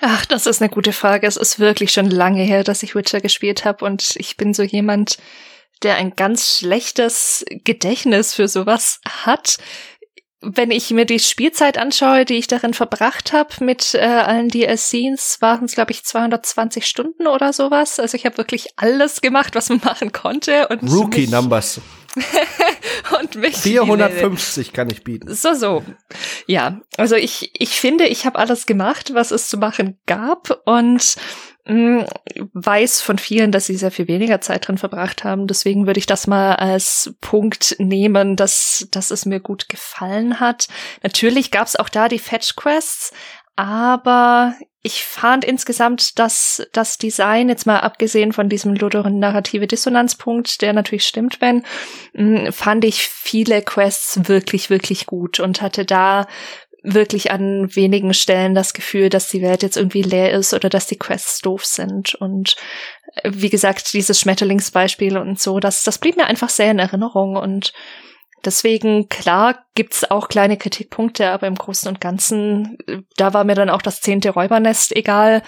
Ach, 0.00 0.24
das 0.26 0.46
ist 0.46 0.62
eine 0.62 0.70
gute 0.70 0.92
Frage. 0.92 1.26
Es 1.26 1.36
ist 1.36 1.58
wirklich 1.58 1.90
schon 1.90 2.08
lange 2.08 2.42
her, 2.42 2.64
dass 2.64 2.82
ich 2.82 2.94
Witcher 2.94 3.20
gespielt 3.20 3.64
habe 3.64 3.84
und 3.84 4.14
ich 4.16 4.36
bin 4.36 4.54
so 4.54 4.62
jemand, 4.62 5.18
der 5.82 5.96
ein 5.96 6.14
ganz 6.16 6.58
schlechtes 6.58 7.44
Gedächtnis 7.64 8.34
für 8.34 8.48
sowas 8.48 9.00
hat. 9.06 9.58
Wenn 10.40 10.70
ich 10.70 10.90
mir 10.90 11.04
die 11.04 11.18
Spielzeit 11.18 11.78
anschaue, 11.78 12.24
die 12.24 12.36
ich 12.36 12.46
darin 12.46 12.72
verbracht 12.72 13.32
habe 13.32 13.64
mit 13.64 13.94
äh, 13.94 13.98
allen 13.98 14.48
DLCs, 14.48 15.40
waren 15.40 15.64
es, 15.64 15.72
glaube 15.72 15.90
ich, 15.90 16.04
220 16.04 16.86
Stunden 16.86 17.26
oder 17.26 17.52
sowas. 17.52 17.98
Also 17.98 18.16
ich 18.16 18.24
habe 18.24 18.38
wirklich 18.38 18.68
alles 18.76 19.20
gemacht, 19.20 19.56
was 19.56 19.68
man 19.68 19.80
machen 19.82 20.12
konnte. 20.12 20.68
Und 20.68 20.88
Rookie 20.88 21.26
Numbers. 21.26 21.80
und 23.20 23.34
mich 23.36 23.56
450 23.56 24.72
kann 24.72 24.90
ich 24.90 25.04
bieten. 25.04 25.32
So, 25.34 25.54
so. 25.54 25.84
Ja, 26.46 26.80
also 26.96 27.16
ich, 27.16 27.50
ich 27.58 27.70
finde, 27.70 28.06
ich 28.06 28.26
habe 28.26 28.38
alles 28.38 28.66
gemacht, 28.66 29.14
was 29.14 29.30
es 29.30 29.48
zu 29.48 29.56
machen 29.56 29.98
gab 30.06 30.62
und 30.66 31.16
weiß 31.68 33.02
von 33.02 33.18
vielen, 33.18 33.52
dass 33.52 33.66
sie 33.66 33.76
sehr 33.76 33.90
viel 33.90 34.08
weniger 34.08 34.40
Zeit 34.40 34.66
drin 34.66 34.78
verbracht 34.78 35.22
haben. 35.22 35.46
Deswegen 35.46 35.86
würde 35.86 35.98
ich 35.98 36.06
das 36.06 36.26
mal 36.26 36.54
als 36.54 37.14
Punkt 37.20 37.76
nehmen, 37.78 38.36
dass, 38.36 38.88
dass 38.90 39.10
es 39.10 39.26
mir 39.26 39.40
gut 39.40 39.68
gefallen 39.68 40.40
hat. 40.40 40.68
Natürlich 41.02 41.50
gab 41.50 41.66
es 41.66 41.76
auch 41.76 41.90
da 41.90 42.08
die 42.08 42.18
Fetch 42.18 42.56
Quests, 42.56 43.12
aber 43.54 44.54
ich 44.82 45.04
fand 45.04 45.44
insgesamt, 45.44 46.18
dass 46.18 46.66
das 46.72 46.96
Design, 46.96 47.48
jetzt 47.48 47.66
mal 47.66 47.80
abgesehen 47.80 48.32
von 48.32 48.48
diesem 48.48 48.74
ludonarrative 48.74 49.66
Dissonanzpunkt, 49.66 50.62
der 50.62 50.72
natürlich 50.72 51.04
stimmt, 51.04 51.40
wenn, 51.40 51.64
fand 52.52 52.84
ich 52.84 53.08
viele 53.08 53.60
Quests 53.60 54.28
wirklich, 54.28 54.70
wirklich 54.70 55.06
gut 55.06 55.40
und 55.40 55.60
hatte 55.60 55.84
da 55.84 56.26
wirklich 56.82 57.30
an 57.30 57.74
wenigen 57.74 58.14
Stellen 58.14 58.54
das 58.54 58.72
Gefühl, 58.72 59.08
dass 59.08 59.28
die 59.28 59.42
Welt 59.42 59.62
jetzt 59.62 59.76
irgendwie 59.76 60.02
leer 60.02 60.32
ist 60.32 60.54
oder 60.54 60.68
dass 60.68 60.86
die 60.86 60.98
Quests 60.98 61.40
doof 61.40 61.64
sind. 61.64 62.14
Und 62.14 62.56
äh, 63.16 63.30
wie 63.34 63.50
gesagt, 63.50 63.92
dieses 63.92 64.20
Schmetterlingsbeispiel 64.20 65.18
und 65.18 65.40
so, 65.40 65.60
das, 65.60 65.82
das 65.82 65.98
blieb 65.98 66.16
mir 66.16 66.26
einfach 66.26 66.48
sehr 66.48 66.70
in 66.70 66.78
Erinnerung 66.78 67.36
und 67.36 67.72
Deswegen, 68.44 69.08
klar, 69.08 69.64
gibt's 69.74 70.08
auch 70.10 70.28
kleine 70.28 70.56
Kritikpunkte, 70.56 71.30
aber 71.30 71.46
im 71.46 71.56
Großen 71.56 71.88
und 71.88 72.00
Ganzen, 72.00 72.78
da 73.16 73.34
war 73.34 73.44
mir 73.44 73.54
dann 73.54 73.70
auch 73.70 73.82
das 73.82 74.00
zehnte 74.00 74.30
Räubernest 74.30 74.94
egal. 74.94 75.42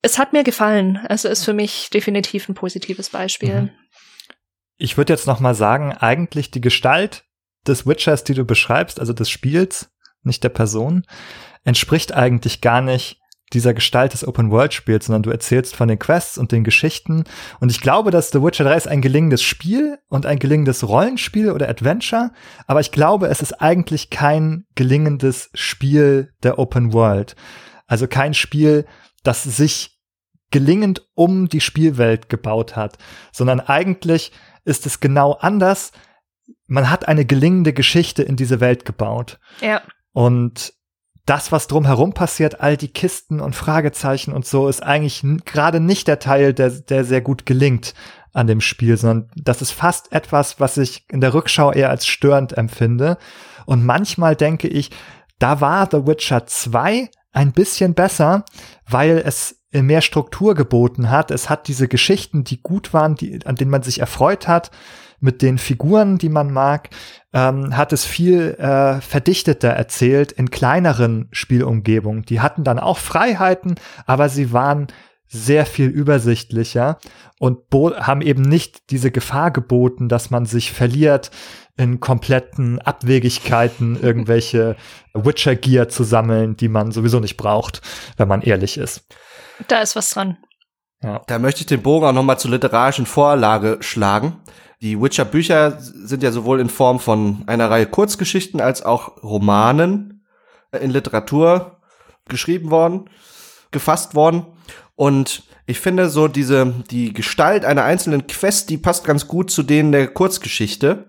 Es 0.00 0.18
hat 0.18 0.32
mir 0.32 0.42
gefallen. 0.42 0.98
Also 1.08 1.28
ist 1.28 1.44
für 1.44 1.52
mich 1.52 1.90
definitiv 1.90 2.48
ein 2.48 2.54
positives 2.54 3.10
Beispiel. 3.10 3.62
Mhm. 3.62 3.70
Ich 4.76 4.96
würde 4.96 5.12
jetzt 5.12 5.26
noch 5.26 5.40
mal 5.40 5.54
sagen, 5.54 5.92
eigentlich 5.92 6.50
die 6.50 6.60
Gestalt 6.60 7.24
des 7.66 7.86
Witchers, 7.86 8.24
die 8.24 8.34
du 8.34 8.44
beschreibst, 8.44 9.00
also 9.00 9.12
des 9.12 9.30
Spiels, 9.30 9.90
nicht 10.26 10.44
der 10.44 10.50
Person, 10.50 11.04
entspricht 11.64 12.12
eigentlich 12.12 12.60
gar 12.60 12.80
nicht 12.80 13.20
dieser 13.52 13.74
Gestalt 13.74 14.12
des 14.12 14.26
Open-World-Spiels, 14.26 15.06
sondern 15.06 15.22
du 15.22 15.30
erzählst 15.30 15.76
von 15.76 15.88
den 15.88 15.98
Quests 15.98 16.38
und 16.38 16.50
den 16.50 16.64
Geschichten. 16.64 17.24
Und 17.60 17.70
ich 17.70 17.80
glaube, 17.80 18.10
dass 18.10 18.30
The 18.30 18.42
Witcher 18.42 18.64
3 18.64 18.76
ist 18.76 18.88
ein 18.88 19.00
gelingendes 19.00 19.42
Spiel 19.42 19.98
und 20.08 20.26
ein 20.26 20.38
gelingendes 20.38 20.86
Rollenspiel 20.88 21.50
oder 21.50 21.68
Adventure, 21.68 22.32
aber 22.66 22.80
ich 22.80 22.90
glaube, 22.90 23.28
es 23.28 23.42
ist 23.42 23.60
eigentlich 23.60 24.10
kein 24.10 24.66
gelingendes 24.74 25.50
Spiel 25.54 26.32
der 26.42 26.58
Open 26.58 26.92
World. 26.92 27.36
Also 27.86 28.08
kein 28.08 28.34
Spiel, 28.34 28.86
das 29.22 29.44
sich 29.44 30.00
gelingend 30.50 31.06
um 31.14 31.48
die 31.48 31.60
Spielwelt 31.60 32.28
gebaut 32.28 32.76
hat, 32.76 32.98
sondern 33.32 33.60
eigentlich 33.60 34.32
ist 34.64 34.86
es 34.86 35.00
genau 35.00 35.32
anders. 35.32 35.92
Man 36.66 36.90
hat 36.90 37.08
eine 37.08 37.24
gelingende 37.24 37.72
Geschichte 37.72 38.22
in 38.22 38.36
diese 38.36 38.60
Welt 38.60 38.84
gebaut. 38.84 39.38
Ja. 39.60 39.82
Und 40.14 40.72
das, 41.26 41.52
was 41.52 41.66
drumherum 41.66 42.14
passiert, 42.14 42.60
all 42.60 42.76
die 42.76 42.88
Kisten 42.88 43.40
und 43.40 43.56
Fragezeichen 43.56 44.32
und 44.32 44.46
so, 44.46 44.68
ist 44.68 44.82
eigentlich 44.82 45.24
gerade 45.44 45.80
nicht 45.80 46.06
der 46.08 46.20
Teil, 46.20 46.54
der, 46.54 46.70
der 46.70 47.04
sehr 47.04 47.20
gut 47.20 47.44
gelingt 47.44 47.94
an 48.32 48.46
dem 48.46 48.60
Spiel, 48.60 48.96
sondern 48.96 49.30
das 49.36 49.60
ist 49.60 49.72
fast 49.72 50.12
etwas, 50.12 50.60
was 50.60 50.76
ich 50.76 51.04
in 51.10 51.20
der 51.20 51.34
Rückschau 51.34 51.72
eher 51.72 51.90
als 51.90 52.06
störend 52.06 52.56
empfinde. 52.56 53.18
Und 53.66 53.84
manchmal 53.84 54.36
denke 54.36 54.68
ich, 54.68 54.90
da 55.38 55.60
war 55.60 55.88
The 55.90 56.06
Witcher 56.06 56.46
2 56.46 57.10
ein 57.32 57.52
bisschen 57.52 57.94
besser, 57.94 58.44
weil 58.88 59.22
es 59.24 59.62
mehr 59.72 60.02
Struktur 60.02 60.54
geboten 60.54 61.10
hat. 61.10 61.32
Es 61.32 61.50
hat 61.50 61.66
diese 61.66 61.88
Geschichten, 61.88 62.44
die 62.44 62.62
gut 62.62 62.92
waren, 62.92 63.16
die, 63.16 63.44
an 63.44 63.56
denen 63.56 63.70
man 63.70 63.82
sich 63.82 63.98
erfreut 63.98 64.46
hat 64.46 64.70
mit 65.24 65.40
den 65.40 65.56
Figuren, 65.56 66.18
die 66.18 66.28
man 66.28 66.52
mag, 66.52 66.90
ähm, 67.32 67.74
hat 67.74 67.94
es 67.94 68.04
viel 68.04 68.56
äh, 68.58 69.00
verdichteter 69.00 69.70
erzählt 69.70 70.32
in 70.32 70.50
kleineren 70.50 71.28
Spielumgebungen. 71.32 72.24
Die 72.24 72.40
hatten 72.40 72.62
dann 72.62 72.78
auch 72.78 72.98
Freiheiten, 72.98 73.76
aber 74.04 74.28
sie 74.28 74.52
waren 74.52 74.88
sehr 75.26 75.64
viel 75.64 75.88
übersichtlicher 75.88 76.98
und 77.38 77.58
haben 77.72 78.20
eben 78.20 78.42
nicht 78.42 78.90
diese 78.90 79.10
Gefahr 79.10 79.50
geboten, 79.50 80.10
dass 80.10 80.30
man 80.30 80.44
sich 80.44 80.72
verliert 80.72 81.30
in 81.78 82.00
kompletten 82.00 82.78
Abwegigkeiten, 82.78 83.98
irgendwelche 84.02 84.76
Witcher-Gear 85.14 85.88
zu 85.88 86.04
sammeln, 86.04 86.54
die 86.56 86.68
man 86.68 86.92
sowieso 86.92 87.18
nicht 87.18 87.38
braucht, 87.38 87.80
wenn 88.18 88.28
man 88.28 88.42
ehrlich 88.42 88.76
ist. 88.76 89.06
Da 89.68 89.80
ist 89.80 89.96
was 89.96 90.10
dran. 90.10 90.36
Ja. 91.02 91.22
Da 91.26 91.38
möchte 91.38 91.60
ich 91.60 91.66
den 91.66 91.82
Bogen 91.82 92.06
auch 92.06 92.12
noch 92.12 92.22
mal 92.22 92.38
zur 92.38 92.50
literarischen 92.50 93.06
Vorlage 93.06 93.78
schlagen. 93.80 94.36
Die 94.84 95.00
Witcher-Bücher 95.00 95.78
sind 95.80 96.22
ja 96.22 96.30
sowohl 96.30 96.60
in 96.60 96.68
Form 96.68 97.00
von 97.00 97.42
einer 97.46 97.70
Reihe 97.70 97.86
Kurzgeschichten 97.86 98.60
als 98.60 98.82
auch 98.82 99.22
Romanen 99.22 100.26
in 100.78 100.90
Literatur 100.90 101.80
geschrieben 102.28 102.70
worden, 102.70 103.08
gefasst 103.70 104.14
worden. 104.14 104.44
Und 104.94 105.44
ich 105.64 105.80
finde 105.80 106.10
so 106.10 106.28
diese, 106.28 106.84
die 106.90 107.14
Gestalt 107.14 107.64
einer 107.64 107.84
einzelnen 107.84 108.26
Quest, 108.26 108.68
die 108.68 108.76
passt 108.76 109.04
ganz 109.04 109.26
gut 109.26 109.50
zu 109.50 109.62
denen 109.62 109.90
der 109.90 110.06
Kurzgeschichte. 110.08 111.06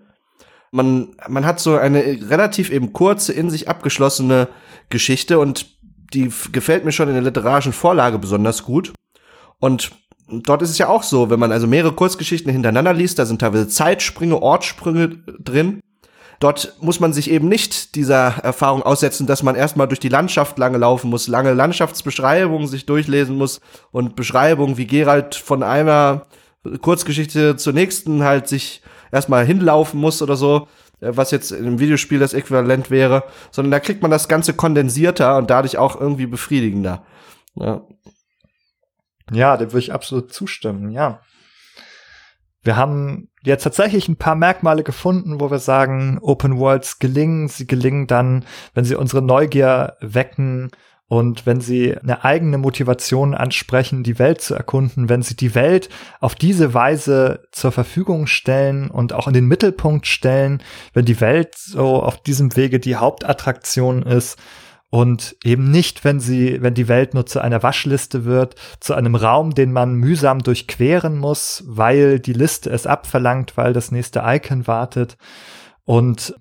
Man, 0.70 1.14
man 1.28 1.44
hat 1.44 1.60
so 1.60 1.76
eine 1.76 2.00
relativ 2.30 2.70
eben 2.70 2.94
kurze, 2.94 3.34
in 3.34 3.50
sich 3.50 3.68
abgeschlossene 3.68 4.48
Geschichte 4.88 5.38
und 5.38 5.66
die 6.14 6.32
gefällt 6.50 6.86
mir 6.86 6.92
schon 6.92 7.08
in 7.08 7.14
der 7.14 7.24
literarischen 7.24 7.74
Vorlage 7.74 8.18
besonders 8.18 8.62
gut. 8.62 8.94
Und 9.58 9.90
dort 10.28 10.62
ist 10.62 10.70
es 10.70 10.78
ja 10.78 10.88
auch 10.88 11.02
so, 11.02 11.30
wenn 11.30 11.40
man 11.40 11.52
also 11.52 11.66
mehrere 11.66 11.92
Kurzgeschichten 11.92 12.50
hintereinander 12.50 12.92
liest, 12.92 13.18
da 13.18 13.26
sind 13.26 13.40
teilweise 13.40 13.68
Zeitsprünge, 13.68 14.40
Ortssprünge 14.40 15.20
drin. 15.38 15.80
Dort 16.38 16.76
muss 16.80 17.00
man 17.00 17.12
sich 17.14 17.30
eben 17.30 17.48
nicht 17.48 17.94
dieser 17.94 18.34
Erfahrung 18.42 18.82
aussetzen, 18.82 19.26
dass 19.26 19.42
man 19.42 19.54
erstmal 19.54 19.88
durch 19.88 20.00
die 20.00 20.10
Landschaft 20.10 20.58
lange 20.58 20.76
laufen 20.76 21.08
muss, 21.08 21.28
lange 21.28 21.54
Landschaftsbeschreibungen 21.54 22.68
sich 22.68 22.84
durchlesen 22.84 23.36
muss 23.36 23.60
und 23.90 24.16
Beschreibungen, 24.16 24.76
wie 24.76 24.86
Gerald 24.86 25.34
von 25.34 25.62
einer 25.62 26.26
Kurzgeschichte 26.82 27.56
zur 27.56 27.72
nächsten 27.72 28.22
halt 28.22 28.48
sich 28.48 28.82
erstmal 29.12 29.46
hinlaufen 29.46 29.98
muss 29.98 30.20
oder 30.20 30.36
so, 30.36 30.68
äh, 31.00 31.12
was 31.14 31.30
jetzt 31.30 31.52
im 31.52 31.78
Videospiel 31.78 32.18
das 32.18 32.34
Äquivalent 32.34 32.90
wäre, 32.90 33.24
sondern 33.50 33.70
da 33.70 33.80
kriegt 33.80 34.02
man 34.02 34.10
das 34.10 34.28
Ganze 34.28 34.52
kondensierter 34.52 35.38
und 35.38 35.48
dadurch 35.48 35.78
auch 35.78 35.98
irgendwie 35.98 36.26
befriedigender. 36.26 37.04
Ja. 37.54 37.82
Ja, 39.32 39.56
dem 39.56 39.72
würde 39.72 39.80
ich 39.80 39.92
absolut 39.92 40.32
zustimmen, 40.32 40.90
ja. 40.90 41.20
Wir 42.62 42.76
haben 42.76 43.28
jetzt 43.44 43.62
tatsächlich 43.62 44.08
ein 44.08 44.16
paar 44.16 44.34
Merkmale 44.34 44.82
gefunden, 44.82 45.40
wo 45.40 45.50
wir 45.50 45.60
sagen, 45.60 46.18
Open 46.20 46.58
Worlds 46.58 46.98
gelingen. 46.98 47.46
Sie 47.46 47.66
gelingen 47.66 48.08
dann, 48.08 48.44
wenn 48.74 48.84
sie 48.84 48.96
unsere 48.96 49.22
Neugier 49.22 49.96
wecken 50.00 50.70
und 51.08 51.46
wenn 51.46 51.60
sie 51.60 51.96
eine 51.96 52.24
eigene 52.24 52.58
Motivation 52.58 53.34
ansprechen, 53.36 54.02
die 54.02 54.18
Welt 54.18 54.40
zu 54.40 54.54
erkunden, 54.54 55.08
wenn 55.08 55.22
sie 55.22 55.36
die 55.36 55.54
Welt 55.54 55.88
auf 56.18 56.34
diese 56.34 56.74
Weise 56.74 57.46
zur 57.52 57.70
Verfügung 57.70 58.26
stellen 58.26 58.90
und 58.90 59.12
auch 59.12 59.28
in 59.28 59.34
den 59.34 59.46
Mittelpunkt 59.46 60.08
stellen, 60.08 60.60
wenn 60.92 61.04
die 61.04 61.20
Welt 61.20 61.54
so 61.54 62.02
auf 62.02 62.20
diesem 62.20 62.56
Wege 62.56 62.80
die 62.80 62.96
Hauptattraktion 62.96 64.02
ist, 64.02 64.36
und 64.90 65.36
eben 65.44 65.70
nicht, 65.70 66.04
wenn 66.04 66.20
sie, 66.20 66.62
wenn 66.62 66.74
die 66.74 66.88
Welt 66.88 67.12
nur 67.12 67.26
zu 67.26 67.40
einer 67.40 67.62
Waschliste 67.62 68.24
wird, 68.24 68.54
zu 68.80 68.94
einem 68.94 69.14
Raum, 69.16 69.54
den 69.54 69.72
man 69.72 69.94
mühsam 69.94 70.38
durchqueren 70.40 71.18
muss, 71.18 71.64
weil 71.66 72.20
die 72.20 72.32
Liste 72.32 72.70
es 72.70 72.86
abverlangt, 72.86 73.56
weil 73.56 73.72
das 73.72 73.90
nächste 73.90 74.22
Icon 74.24 74.66
wartet. 74.66 75.16
Und 75.84 76.34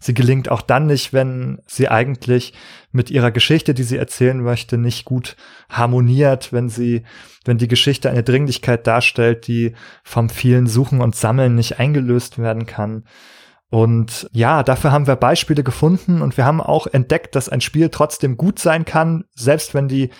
sie 0.00 0.14
gelingt 0.14 0.48
auch 0.48 0.62
dann 0.62 0.86
nicht, 0.86 1.12
wenn 1.12 1.60
sie 1.66 1.88
eigentlich 1.88 2.52
mit 2.90 3.10
ihrer 3.10 3.30
Geschichte, 3.30 3.72
die 3.72 3.84
sie 3.84 3.96
erzählen 3.96 4.40
möchte, 4.40 4.78
nicht 4.78 5.04
gut 5.04 5.36
harmoniert, 5.68 6.52
wenn 6.52 6.68
sie, 6.68 7.04
wenn 7.44 7.58
die 7.58 7.68
Geschichte 7.68 8.10
eine 8.10 8.24
Dringlichkeit 8.24 8.86
darstellt, 8.86 9.46
die 9.46 9.74
vom 10.02 10.28
vielen 10.28 10.66
Suchen 10.66 11.00
und 11.00 11.14
Sammeln 11.14 11.54
nicht 11.54 11.78
eingelöst 11.78 12.38
werden 12.38 12.66
kann. 12.66 13.04
Und 13.72 14.28
ja, 14.32 14.62
dafür 14.62 14.92
haben 14.92 15.06
wir 15.06 15.16
Beispiele 15.16 15.62
gefunden 15.62 16.20
und 16.20 16.36
wir 16.36 16.44
haben 16.44 16.60
auch 16.60 16.86
entdeckt, 16.86 17.34
dass 17.34 17.48
ein 17.48 17.62
Spiel 17.62 17.88
trotzdem 17.88 18.36
gut 18.36 18.58
sein 18.58 18.84
kann, 18.84 19.24
selbst 19.34 19.72
wenn 19.72 19.88
die 19.88 20.10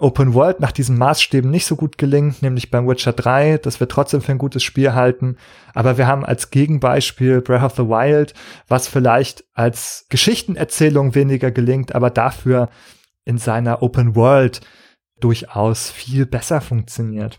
Open 0.00 0.34
World 0.34 0.58
nach 0.58 0.72
diesen 0.72 0.98
Maßstäben 0.98 1.48
nicht 1.48 1.66
so 1.66 1.76
gut 1.76 1.96
gelingt, 1.96 2.42
nämlich 2.42 2.72
beim 2.72 2.88
Witcher 2.88 3.12
3, 3.12 3.58
dass 3.58 3.78
wir 3.78 3.86
trotzdem 3.86 4.20
für 4.20 4.32
ein 4.32 4.38
gutes 4.38 4.64
Spiel 4.64 4.94
halten. 4.94 5.36
Aber 5.74 5.96
wir 5.96 6.08
haben 6.08 6.24
als 6.24 6.50
Gegenbeispiel 6.50 7.40
Breath 7.40 7.62
of 7.62 7.76
the 7.76 7.84
Wild, 7.84 8.34
was 8.66 8.88
vielleicht 8.88 9.44
als 9.54 10.06
Geschichtenerzählung 10.08 11.14
weniger 11.14 11.52
gelingt, 11.52 11.94
aber 11.94 12.10
dafür 12.10 12.68
in 13.24 13.38
seiner 13.38 13.80
Open 13.80 14.16
World 14.16 14.60
durchaus 15.20 15.88
viel 15.88 16.26
besser 16.26 16.60
funktioniert. 16.60 17.38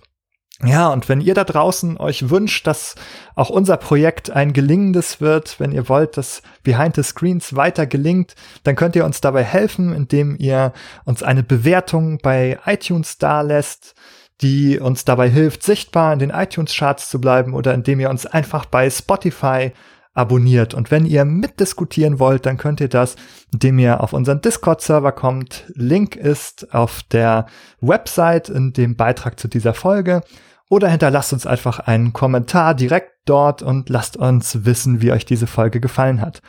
Ja, 0.66 0.90
und 0.90 1.08
wenn 1.08 1.22
ihr 1.22 1.34
da 1.36 1.46
draußen 1.46 1.98
euch 1.98 2.30
wünscht, 2.30 2.68
dass 2.68 2.96
auch 3.36 3.50
unser 3.50 3.78
Projekt 3.78 4.30
ein 4.30 4.52
gelingendes 4.52 5.22
wird, 5.22 5.58
wenn 5.60 5.72
ihr 5.72 5.88
wollt, 5.88 6.18
dass 6.18 6.42
Behind 6.64 6.96
the 6.96 7.04
Screens 7.04 7.56
weiter 7.56 7.88
gelingt, 7.88 8.36
dann 8.64 8.76
könnt 8.76 8.98
ihr 8.98 9.06
uns 9.06 9.22
dabei 9.22 9.44
helfen, 9.44 9.94
indem 9.94 10.36
ihr 10.38 10.74
uns 11.06 11.24
eine 11.24 11.44
Bewertung 11.44 12.18
bei 12.22 12.60
iTunes 12.66 13.18
dalässt, 13.18 13.96
die 14.42 14.80
uns 14.80 15.06
dabei 15.06 15.30
hilft, 15.30 15.64
sichtbar 15.64 16.12
in 16.12 16.20
den 16.20 16.30
iTunes 16.30 16.76
Charts 16.76 17.10
zu 17.10 17.22
bleiben 17.22 17.54
oder 17.54 17.74
indem 17.74 18.02
ihr 18.02 18.10
uns 18.10 18.26
einfach 18.26 18.66
bei 18.66 18.90
Spotify 18.90 19.72
abonniert. 20.14 20.74
Und 20.74 20.92
wenn 20.92 21.06
ihr 21.06 21.24
mitdiskutieren 21.24 22.20
wollt, 22.20 22.46
dann 22.46 22.58
könnt 22.58 22.82
ihr 22.82 22.90
das, 22.90 23.16
indem 23.54 23.80
ihr 23.80 24.02
auf 24.02 24.12
unseren 24.12 24.42
Discord-Server 24.42 25.14
kommt. 25.14 25.66
Link 25.76 26.18
ist 26.18 26.74
auf 26.74 27.04
der 27.04 27.46
Website 27.80 28.50
in 28.50 28.74
dem 28.74 28.98
Beitrag 28.98 29.40
zu 29.40 29.48
dieser 29.48 29.74
Folge. 29.74 30.22
Oder 30.70 30.88
hinterlasst 30.88 31.34
uns 31.34 31.46
einfach 31.46 31.80
einen 31.80 32.14
Kommentar 32.14 32.76
direkt 32.76 33.12
dort 33.26 33.62
und 33.62 33.90
lasst 33.90 34.18
uns 34.18 34.66
wissen, 34.66 35.02
wie 35.02 35.12
euch 35.12 35.26
diese 35.26 35.48
Folge 35.48 35.80
gefallen 35.80 36.22
hat. 36.22 36.42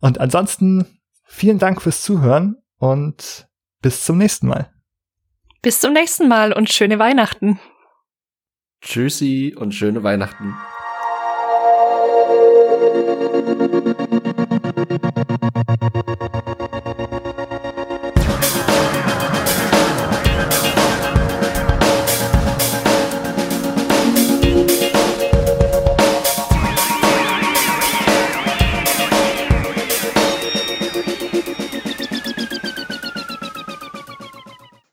Und 0.00 0.20
ansonsten 0.20 0.86
vielen 1.24 1.58
Dank 1.58 1.80
fürs 1.82 2.02
Zuhören 2.02 2.56
und 2.78 3.48
bis 3.80 4.04
zum 4.04 4.18
nächsten 4.18 4.46
Mal. 4.46 4.70
Bis 5.62 5.80
zum 5.80 5.92
nächsten 5.92 6.28
Mal 6.28 6.52
und 6.52 6.70
schöne 6.70 6.98
Weihnachten. 6.98 7.58
Tschüssi 8.82 9.54
und 9.56 9.74
schöne 9.74 10.02
Weihnachten. 10.02 10.54